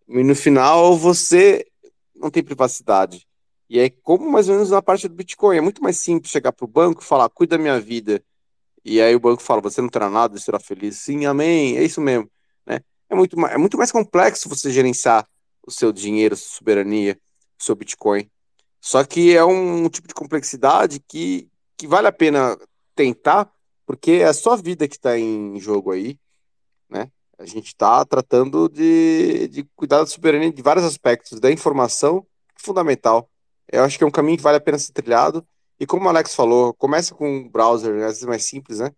E 0.09 0.23
no 0.23 0.37
final 0.37 0.97
você 0.97 1.67
não 2.15 2.31
tem 2.31 2.45
privacidade. 2.45 3.27
E 3.73 3.79
é 3.79 3.89
como 3.89 4.31
mais 4.31 4.51
ou 4.51 4.57
menos 4.57 4.69
na 4.69 4.83
parte 4.83 5.09
do 5.09 5.15
Bitcoin. 5.15 5.57
É 5.57 5.61
muito 5.63 5.83
mais 5.83 5.97
simples 5.97 6.31
chegar 6.31 6.53
para 6.53 6.67
o 6.67 6.69
banco 6.69 7.03
e 7.03 7.07
falar: 7.07 7.31
cuida 7.31 7.57
da 7.57 7.63
minha 7.63 7.81
vida. 7.81 8.23
E 8.85 9.01
aí 9.01 9.15
o 9.17 9.21
banco 9.21 9.43
fala: 9.43 9.63
você 9.63 9.81
não 9.81 9.89
terá 9.89 10.11
nada, 10.11 10.39
será 10.39 10.61
feliz. 10.61 10.99
Sim, 10.99 11.25
amém, 11.25 11.79
é 11.79 11.83
isso 11.83 11.99
mesmo. 11.99 12.31
Né? 12.67 12.81
é 13.09 13.15
muito, 13.15 13.47
é 13.47 13.57
muito 13.57 13.79
mais 13.79 13.91
complexo 13.91 14.47
você 14.47 14.71
gerenciar 14.71 15.27
o 15.67 15.71
seu 15.71 15.91
dinheiro, 15.91 16.37
sua 16.37 16.59
soberania, 16.59 17.19
o 17.59 17.65
seu 17.65 17.75
Bitcoin. 17.75 18.31
Só 18.79 19.03
que 19.05 19.35
é 19.35 19.43
um 19.43 19.89
tipo 19.89 20.07
de 20.07 20.13
complexidade 20.13 21.01
que, 21.01 21.49
que 21.79 21.87
vale 21.87 22.09
a 22.09 22.13
pena 22.13 22.59
tentar, 22.95 23.51
porque 23.87 24.11
é 24.13 24.25
a 24.25 24.35
sua 24.35 24.55
vida 24.55 24.87
que 24.87 24.97
está 24.97 25.19
em 25.19 25.59
jogo 25.59 25.93
aí, 25.93 26.19
né? 26.91 27.11
A 27.39 27.47
gente 27.47 27.69
está 27.69 28.05
tratando 28.05 28.69
de, 28.69 29.49
de 29.49 29.65
cuidar 29.75 30.01
da 30.01 30.07
soberania 30.07 30.53
de 30.53 30.61
vários 30.61 30.85
aspectos, 30.85 31.41
da 31.41 31.51
informação, 31.51 32.27
fundamental. 32.59 33.32
Eu 33.73 33.85
acho 33.85 33.97
que 33.97 34.05
é 34.05 34.07
um 34.07 34.11
caminho 34.11 34.37
que 34.37 34.43
vale 34.43 34.59
a 34.59 34.61
pena 34.61 34.79
ser 34.79 34.93
trilhado. 34.93 35.45
E 35.81 35.87
como 35.87 36.05
o 36.07 36.09
Alex 36.09 36.35
falou, 36.35 36.75
começa 36.75 37.15
com 37.15 37.29
um 37.29 37.49
browser, 37.49 37.95
né, 37.95 38.05
às 38.05 38.13
vezes 38.13 38.25
mais 38.25 38.45
simples, 38.45 38.79
né? 38.79 38.93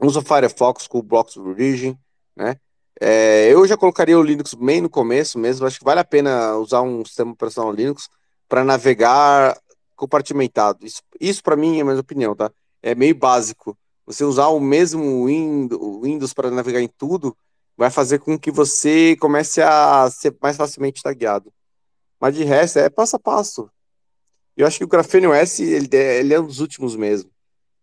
Usa 0.00 0.18
o 0.20 0.22
Firefox 0.22 0.86
com 0.86 0.98
o 0.98 1.02
Blocks 1.02 1.36
Origin, 1.36 1.96
né? 2.36 2.56
É, 3.00 3.48
eu 3.52 3.66
já 3.66 3.76
colocaria 3.76 4.18
o 4.18 4.22
Linux 4.22 4.54
bem 4.54 4.80
no 4.80 4.90
começo 4.90 5.38
mesmo. 5.38 5.66
Acho 5.66 5.78
que 5.78 5.84
vale 5.84 6.00
a 6.00 6.04
pena 6.04 6.56
usar 6.56 6.82
um 6.82 7.04
sistema 7.04 7.32
operacional 7.32 7.72
Linux 7.72 8.08
para 8.48 8.64
navegar 8.64 9.56
compartimentado. 9.94 10.84
Isso, 10.84 11.02
isso 11.20 11.42
para 11.42 11.56
mim 11.56 11.78
é 11.78 11.82
a 11.82 11.84
minha 11.84 12.00
opinião, 12.00 12.34
tá? 12.34 12.50
É 12.82 12.94
meio 12.94 13.14
básico. 13.14 13.78
Você 14.04 14.24
usar 14.24 14.48
o 14.48 14.60
mesmo 14.60 15.26
Windows 15.26 16.32
para 16.32 16.50
navegar 16.50 16.80
em 16.80 16.88
tudo 16.88 17.36
vai 17.76 17.90
fazer 17.90 18.18
com 18.18 18.38
que 18.38 18.50
você 18.50 19.16
comece 19.20 19.62
a 19.62 20.10
ser 20.10 20.36
mais 20.42 20.56
facilmente 20.56 21.02
tagueado. 21.02 21.52
Mas 22.20 22.34
de 22.34 22.44
resto 22.44 22.78
é 22.78 22.90
passo 22.90 23.16
a 23.16 23.18
passo. 23.18 23.70
Eu 24.56 24.66
acho 24.66 24.78
que 24.78 24.84
o 24.84 24.88
Graphene 24.88 25.26
OS 25.26 25.60
ele, 25.60 25.88
é, 25.92 26.18
ele 26.18 26.34
é 26.34 26.40
um 26.40 26.46
dos 26.46 26.60
últimos 26.60 26.96
mesmo, 26.96 27.30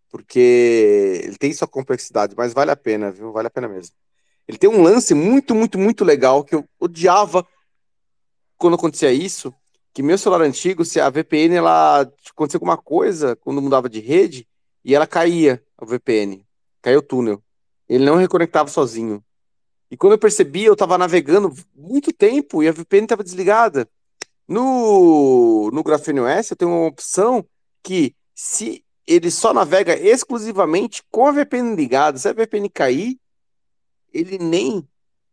porque 0.10 1.22
ele 1.24 1.38
tem 1.38 1.54
sua 1.54 1.68
complexidade, 1.68 2.36
mas 2.38 2.54
vale 2.54 2.72
a 2.72 2.76
pena, 2.76 3.12
viu? 3.12 3.32
Vale 3.32 3.48
a 3.48 3.52
pena 3.52 3.68
mesmo. 3.68 3.96
Ele 4.48 4.58
tem 4.58 4.70
um 4.70 4.82
lance 4.84 5.14
muito, 5.14 5.56
muito, 5.56 5.78
muito 5.78 6.04
legal 6.04 6.44
que 6.44 6.54
eu 6.54 6.68
odiava 6.80 7.48
quando 8.58 8.76
acontecia 8.76 9.12
isso, 9.12 9.54
que 9.94 10.04
meu 10.04 10.18
celular 10.18 10.44
antigo, 10.44 10.84
se 10.84 11.00
a 11.00 11.10
VPN 11.10 11.56
ela 11.56 12.02
acontecia 12.30 12.58
alguma 12.58 12.78
coisa 12.78 13.36
quando 13.38 13.62
mudava 13.62 13.90
de 13.90 14.00
rede 14.00 14.48
e 14.84 14.94
ela 14.94 15.08
caía, 15.08 15.64
a 15.78 15.86
VPN, 15.86 16.46
caiu 16.82 17.00
o 17.00 17.02
túnel. 17.02 17.42
Ele 17.88 18.06
não 18.06 18.16
reconectava 18.16 18.70
sozinho. 18.70 19.24
E 19.90 19.96
quando 19.96 20.14
eu 20.14 20.20
percebi, 20.20 20.66
eu 20.66 20.74
estava 20.74 20.98
navegando 20.98 21.54
muito 21.74 22.12
tempo 22.12 22.62
e 22.62 22.68
a 22.68 22.72
VPN 22.72 23.06
estava 23.06 23.24
desligada. 23.24 23.88
No, 24.48 25.72
no 25.72 25.84
Graphene 25.84 26.20
OS, 26.20 26.52
eu 26.52 26.58
tenho 26.58 26.72
uma 26.72 26.88
opção 26.88 27.46
que, 27.82 28.16
se 28.34 28.84
ele 29.08 29.32
só 29.32 29.54
navega 29.54 29.98
exclusivamente 29.98 31.04
com 31.12 31.28
a 31.28 31.32
VPN 31.32 31.76
ligada, 31.76 32.18
se 32.18 32.28
a 32.28 32.34
VPN 32.34 32.70
cair, 32.70 33.18
ele 34.14 34.38
nem 34.38 34.88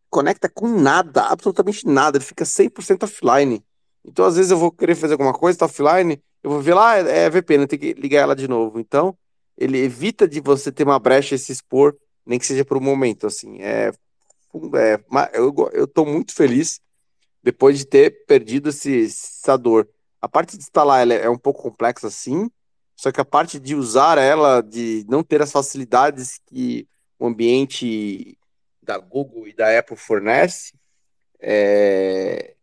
conecta 0.09 0.49
com 0.49 0.67
nada, 0.67 1.23
absolutamente 1.23 1.87
nada, 1.87 2.17
ele 2.17 2.25
fica 2.25 2.43
100% 2.43 3.03
offline. 3.03 3.63
Então, 4.05 4.25
às 4.25 4.35
vezes, 4.35 4.51
eu 4.51 4.57
vou 4.57 4.71
querer 4.71 4.95
fazer 4.95 5.13
alguma 5.13 5.33
coisa, 5.33 5.59
tá 5.59 5.65
offline, 5.65 6.21
eu 6.43 6.51
vou 6.51 6.61
ver 6.61 6.73
lá, 6.73 6.97
é, 6.97 7.25
é 7.25 7.29
VPN, 7.29 7.67
tem 7.67 7.79
que 7.79 7.93
ligar 7.93 8.21
ela 8.21 8.35
de 8.35 8.47
novo. 8.47 8.79
Então, 8.79 9.17
ele 9.57 9.79
evita 9.79 10.27
de 10.27 10.39
você 10.39 10.71
ter 10.71 10.83
uma 10.83 10.99
brecha 10.99 11.35
e 11.35 11.39
se 11.39 11.51
expor, 11.51 11.95
nem 12.25 12.37
que 12.37 12.45
seja 12.45 12.65
por 12.65 12.77
um 12.77 12.81
momento, 12.81 13.27
assim. 13.27 13.61
É, 13.61 13.91
é 14.75 14.99
eu, 15.33 15.53
eu 15.71 15.87
tô 15.87 16.05
muito 16.05 16.33
feliz 16.33 16.79
depois 17.43 17.77
de 17.77 17.85
ter 17.85 18.25
perdido 18.25 18.69
esse, 18.69 19.05
essa 19.05 19.57
dor. 19.57 19.87
A 20.21 20.29
parte 20.29 20.57
de 20.57 20.63
instalar 20.63 21.01
ela 21.01 21.13
é 21.13 21.29
um 21.29 21.37
pouco 21.37 21.61
complexa, 21.61 22.09
sim, 22.09 22.49
só 22.95 23.11
que 23.11 23.19
a 23.19 23.25
parte 23.25 23.59
de 23.59 23.75
usar 23.75 24.17
ela, 24.17 24.61
de 24.61 25.05
não 25.09 25.23
ter 25.23 25.41
as 25.41 25.51
facilidades 25.51 26.39
que 26.45 26.87
o 27.19 27.27
ambiente 27.27 28.37
da 28.81 28.97
Google 28.97 29.47
e 29.47 29.53
da 29.53 29.77
Apple 29.77 29.97
fornece, 29.97 30.73
é... 31.39 32.55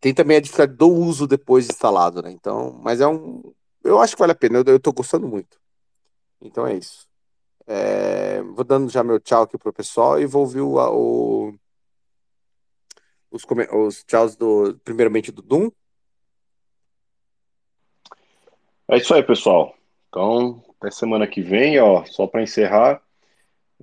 tem 0.00 0.12
também 0.12 0.38
a 0.38 0.40
dificuldade 0.40 0.76
do 0.76 0.88
uso 0.88 1.26
depois 1.26 1.66
de 1.66 1.72
instalado, 1.72 2.22
né? 2.22 2.30
Então, 2.32 2.80
mas 2.82 3.00
é 3.00 3.06
um. 3.06 3.54
Eu 3.84 4.00
acho 4.00 4.14
que 4.14 4.20
vale 4.20 4.32
a 4.32 4.34
pena, 4.34 4.62
eu, 4.66 4.80
tô 4.80 4.92
gostando 4.92 5.28
muito. 5.28 5.60
Então 6.40 6.66
é 6.66 6.74
isso. 6.74 7.06
É... 7.66 8.42
Vou 8.42 8.64
dando 8.64 8.90
já 8.90 9.04
meu 9.04 9.20
tchau 9.20 9.42
aqui 9.42 9.56
pro 9.58 9.72
pessoal 9.72 10.20
e 10.20 10.26
vou 10.26 10.42
ouvir 10.42 10.60
o, 10.62 10.76
o 10.76 11.54
os, 13.30 13.44
os 13.72 14.04
tchauz 14.04 14.36
do, 14.36 14.78
primeiramente 14.84 15.30
do 15.30 15.42
Doom. 15.42 15.70
É 18.88 18.96
isso 18.96 19.12
aí, 19.14 19.22
pessoal. 19.22 19.74
Então, 20.08 20.62
até 20.78 20.90
semana 20.90 21.26
que 21.26 21.42
vem, 21.42 21.78
ó, 21.78 22.04
só 22.04 22.26
para 22.26 22.42
encerrar, 22.42 23.02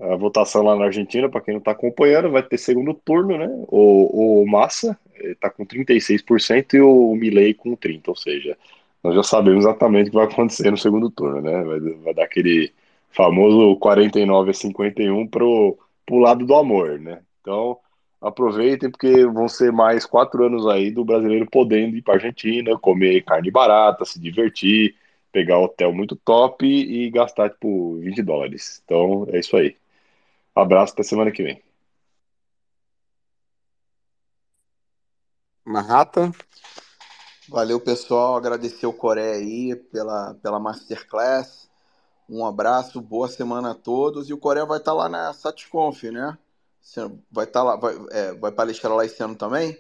a 0.02 0.16
votação 0.16 0.64
lá 0.64 0.76
na 0.76 0.86
Argentina, 0.86 1.30
para 1.30 1.42
quem 1.42 1.54
não 1.54 1.60
está 1.60 1.72
acompanhando, 1.72 2.32
vai 2.32 2.44
ter 2.44 2.58
segundo 2.58 2.94
turno, 2.94 3.38
né? 3.38 3.48
O, 3.68 4.42
o 4.42 4.48
Massa 4.48 4.98
está 5.16 5.50
com 5.50 5.66
36% 5.66 6.74
e 6.74 6.82
o 6.82 7.16
Milley 7.16 7.54
com 7.54 7.78
30%, 7.78 8.08
ou 8.08 8.16
seja, 8.16 8.58
nós 9.04 9.16
já 9.16 9.24
sabemos 9.24 9.64
exatamente 9.64 10.08
o 10.08 10.12
que 10.12 10.18
vai 10.18 10.26
acontecer 10.26 10.70
no 10.70 10.78
segundo 10.78 11.10
turno, 11.10 11.42
né? 11.42 11.64
Vai, 11.64 11.80
vai 11.80 12.14
dar 12.14 12.24
aquele 12.24 12.74
famoso 13.10 13.78
49 13.78 14.50
a 14.50 14.54
51 14.54 15.28
pro, 15.28 15.78
pro 16.06 16.18
lado 16.18 16.46
do 16.46 16.56
amor, 16.56 17.00
né? 17.00 17.22
Então, 17.40 17.78
aproveitem 18.26 18.90
porque 18.90 19.26
vão 19.26 19.48
ser 19.48 19.72
mais 19.72 20.06
quatro 20.06 20.46
anos 20.46 20.68
aí 20.68 20.92
do 20.92 21.06
brasileiro 21.06 21.48
podendo 21.50 21.96
ir 21.96 22.02
para 22.02 22.16
Argentina, 22.16 22.78
comer 22.80 23.24
carne 23.24 23.52
barata, 23.52 24.04
se 24.04 24.20
divertir, 24.20 24.96
pegar 25.32 25.60
hotel 25.60 25.94
muito 25.94 26.16
top 26.16 26.66
e 26.66 27.10
gastar 27.12 27.50
tipo 27.52 27.98
20 27.98 28.22
dólares. 28.24 28.82
Então 28.84 29.28
é 29.30 29.40
isso 29.40 29.56
aí. 29.56 29.78
Abraço 30.56 30.94
até 30.94 31.04
semana 31.04 31.32
que 31.32 31.44
vem. 31.44 31.62
Marrata. 35.64 36.32
Valeu, 37.50 37.80
pessoal. 37.80 38.36
Agradecer 38.36 38.88
o 38.88 38.94
Coreia 38.94 39.36
aí 39.36 39.76
pela, 39.76 40.34
pela 40.36 40.60
Masterclass. 40.60 41.70
Um 42.28 42.46
abraço, 42.46 43.02
boa 43.02 43.28
semana 43.28 43.72
a 43.72 43.76
todos. 43.76 44.30
E 44.30 44.34
o 44.34 44.38
Coreia 44.38 44.66
vai 44.66 44.80
estar 44.80 44.94
lá 44.94 45.08
na 45.08 45.32
SatConf, 45.34 46.04
né? 46.12 46.38
Vai 47.32 47.46
estar 47.46 47.60
tá 47.60 47.64
lá, 47.64 47.76
vai, 47.76 47.96
é, 48.12 48.34
vai 48.34 48.52
palestrar 48.52 48.94
lá 48.94 49.06
esse 49.06 49.22
ano 49.24 49.36
também? 49.36 49.78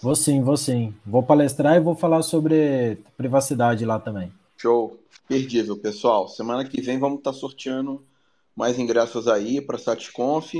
Vou 0.00 0.14
sim, 0.14 0.42
vou 0.42 0.56
sim. 0.56 0.94
Vou 1.04 1.22
palestrar 1.22 1.76
e 1.76 1.80
vou 1.80 1.94
falar 1.94 2.22
sobre 2.22 3.02
privacidade 3.16 3.84
lá 3.84 3.98
também. 3.98 4.32
Show. 4.56 5.00
Perdível, 5.26 5.76
pessoal. 5.76 6.28
Semana 6.28 6.64
que 6.64 6.80
vem 6.80 6.98
vamos 6.98 7.18
estar 7.18 7.32
tá 7.32 7.38
sorteando 7.38 8.06
mais 8.54 8.78
ingressos 8.78 9.26
aí 9.26 9.60
para 9.60 9.76
a 9.76 9.78
SatConf. 9.78 10.54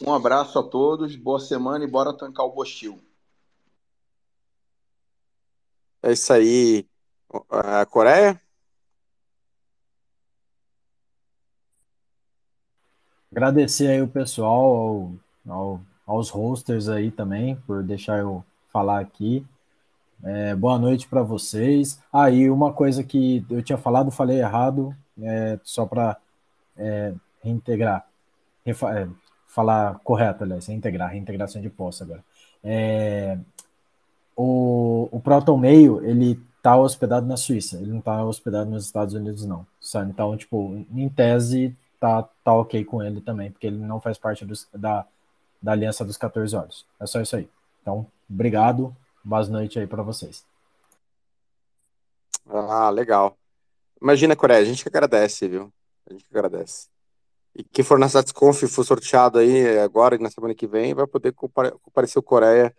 Um 0.00 0.14
abraço 0.14 0.58
a 0.58 0.62
todos, 0.62 1.16
boa 1.16 1.40
semana 1.40 1.84
e 1.84 1.90
bora 1.90 2.16
tancar 2.16 2.46
o 2.46 2.52
Bostil. 2.52 3.00
É 6.02 6.12
isso 6.12 6.32
aí. 6.32 6.86
A 7.50 7.84
Coreia? 7.84 8.40
Agradecer 13.30 13.88
aí 13.88 14.00
o 14.00 14.08
pessoal, 14.08 14.74
ao, 14.74 15.12
ao, 15.46 15.80
aos 16.06 16.30
hosters 16.30 16.88
aí 16.88 17.10
também, 17.10 17.56
por 17.66 17.82
deixar 17.82 18.18
eu 18.18 18.42
falar 18.72 19.00
aqui. 19.00 19.46
É, 20.24 20.54
boa 20.54 20.78
noite 20.78 21.06
para 21.06 21.22
vocês. 21.22 22.00
Aí, 22.12 22.46
ah, 22.46 22.52
uma 22.52 22.72
coisa 22.72 23.04
que 23.04 23.44
eu 23.50 23.62
tinha 23.62 23.76
falado, 23.76 24.10
falei 24.10 24.40
errado, 24.40 24.96
é, 25.20 25.60
só 25.62 25.84
para 25.84 26.16
é, 26.76 27.12
reintegrar, 27.42 28.06
refa, 28.64 28.98
é, 28.98 29.08
falar 29.46 29.98
correto, 30.02 30.44
aliás, 30.44 30.66
reintegrar, 30.66 31.10
reintegração 31.10 31.60
de 31.60 31.68
posse 31.68 32.02
agora. 32.02 32.24
É, 32.64 33.38
o, 34.34 35.08
o 35.12 35.20
Proton 35.20 35.58
Mail, 35.58 36.02
ele 36.02 36.40
está 36.56 36.76
hospedado 36.76 37.26
na 37.26 37.36
Suíça, 37.36 37.76
ele 37.76 37.90
não 37.90 37.98
está 37.98 38.24
hospedado 38.24 38.70
nos 38.70 38.86
Estados 38.86 39.14
Unidos, 39.14 39.44
não. 39.44 39.66
Então, 40.08 40.36
tipo, 40.36 40.84
em 40.92 41.08
tese, 41.10 41.76
tá, 41.98 42.22
tá 42.44 42.52
ok 42.52 42.84
com 42.84 43.02
ele 43.02 43.20
também, 43.20 43.50
porque 43.50 43.66
ele 43.66 43.78
não 43.78 44.00
faz 44.00 44.18
parte 44.18 44.44
dos, 44.44 44.68
da, 44.72 45.06
da 45.60 45.72
Aliança 45.72 46.04
dos 46.04 46.16
14 46.16 46.56
Olhos. 46.56 46.86
É 47.00 47.06
só 47.06 47.20
isso 47.20 47.36
aí. 47.36 47.48
Então, 47.82 48.06
obrigado. 48.28 48.94
Boas 49.24 49.48
noites 49.48 49.76
aí 49.76 49.86
para 49.86 50.02
vocês. 50.02 50.44
Ah, 52.46 52.88
legal. 52.90 53.36
Imagina, 54.00 54.36
Coreia, 54.36 54.60
a 54.60 54.64
gente 54.64 54.82
que 54.82 54.88
agradece, 54.88 55.48
viu? 55.48 55.72
A 56.06 56.12
gente 56.12 56.24
que 56.24 56.36
agradece. 56.36 56.88
E 57.54 57.64
quem 57.64 57.84
for 57.84 57.98
na 57.98 58.08
SatsConf 58.08 58.62
for 58.68 58.84
sorteado 58.84 59.38
aí 59.38 59.78
agora 59.78 60.14
e 60.14 60.18
na 60.18 60.30
semana 60.30 60.54
que 60.54 60.66
vem, 60.66 60.94
vai 60.94 61.06
poder 61.06 61.32
comparecer 61.32 62.18
o 62.18 62.22
Coreia 62.22 62.74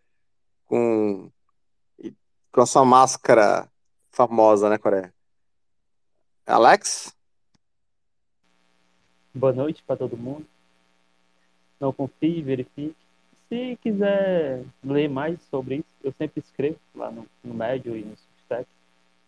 com, 0.65 1.29
com 2.51 2.61
a 2.61 2.65
sua 2.65 2.85
máscara 2.85 3.69
famosa, 4.09 4.69
né, 4.69 4.77
Coreia? 4.77 5.13
Alex? 6.45 7.13
Boa 9.39 9.53
noite 9.53 9.81
para 9.87 9.95
todo 9.95 10.17
mundo. 10.17 10.45
Não 11.79 11.93
confie, 11.93 12.41
verifique. 12.41 12.93
Se 13.47 13.79
quiser 13.81 14.65
ler 14.83 15.09
mais 15.09 15.41
sobre 15.43 15.77
isso, 15.77 15.87
eu 16.03 16.11
sempre 16.11 16.41
escrevo 16.41 16.77
lá 16.93 17.09
no, 17.09 17.25
no 17.41 17.53
Médio 17.53 17.95
e 17.95 18.03
no 18.03 18.17
Substack. 18.17 18.67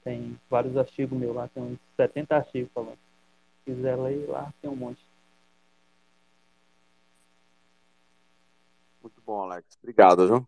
Tem 0.03 0.37
vários 0.49 0.75
artigos 0.75 1.17
meus 1.17 1.33
lá, 1.33 1.47
tem 1.47 1.63
uns 1.63 1.79
70 1.95 2.35
artigos 2.35 2.69
falando. 2.73 2.97
Se 2.97 3.71
quiser 3.71 3.95
ler 3.95 4.27
lá, 4.27 4.53
tem 4.61 4.69
um 4.69 4.75
monte. 4.75 5.01
bom, 9.25 9.43
Alex. 9.43 9.65
Obrigado, 9.81 10.27
João. 10.27 10.45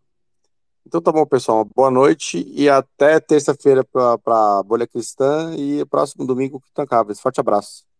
Então 0.85 1.01
tá 1.01 1.09
bom, 1.09 1.25
pessoal. 1.25 1.63
Boa 1.63 1.89
noite 1.89 2.45
e 2.49 2.67
até 2.67 3.17
terça-feira 3.17 3.81
para 3.85 4.61
Bolha 4.63 4.85
Cristã 4.85 5.55
e 5.55 5.85
próximo 5.85 6.27
domingo 6.27 6.59
com 6.59 6.67
Tancáveis. 6.73 7.21
Forte 7.21 7.39
abraço. 7.39 7.92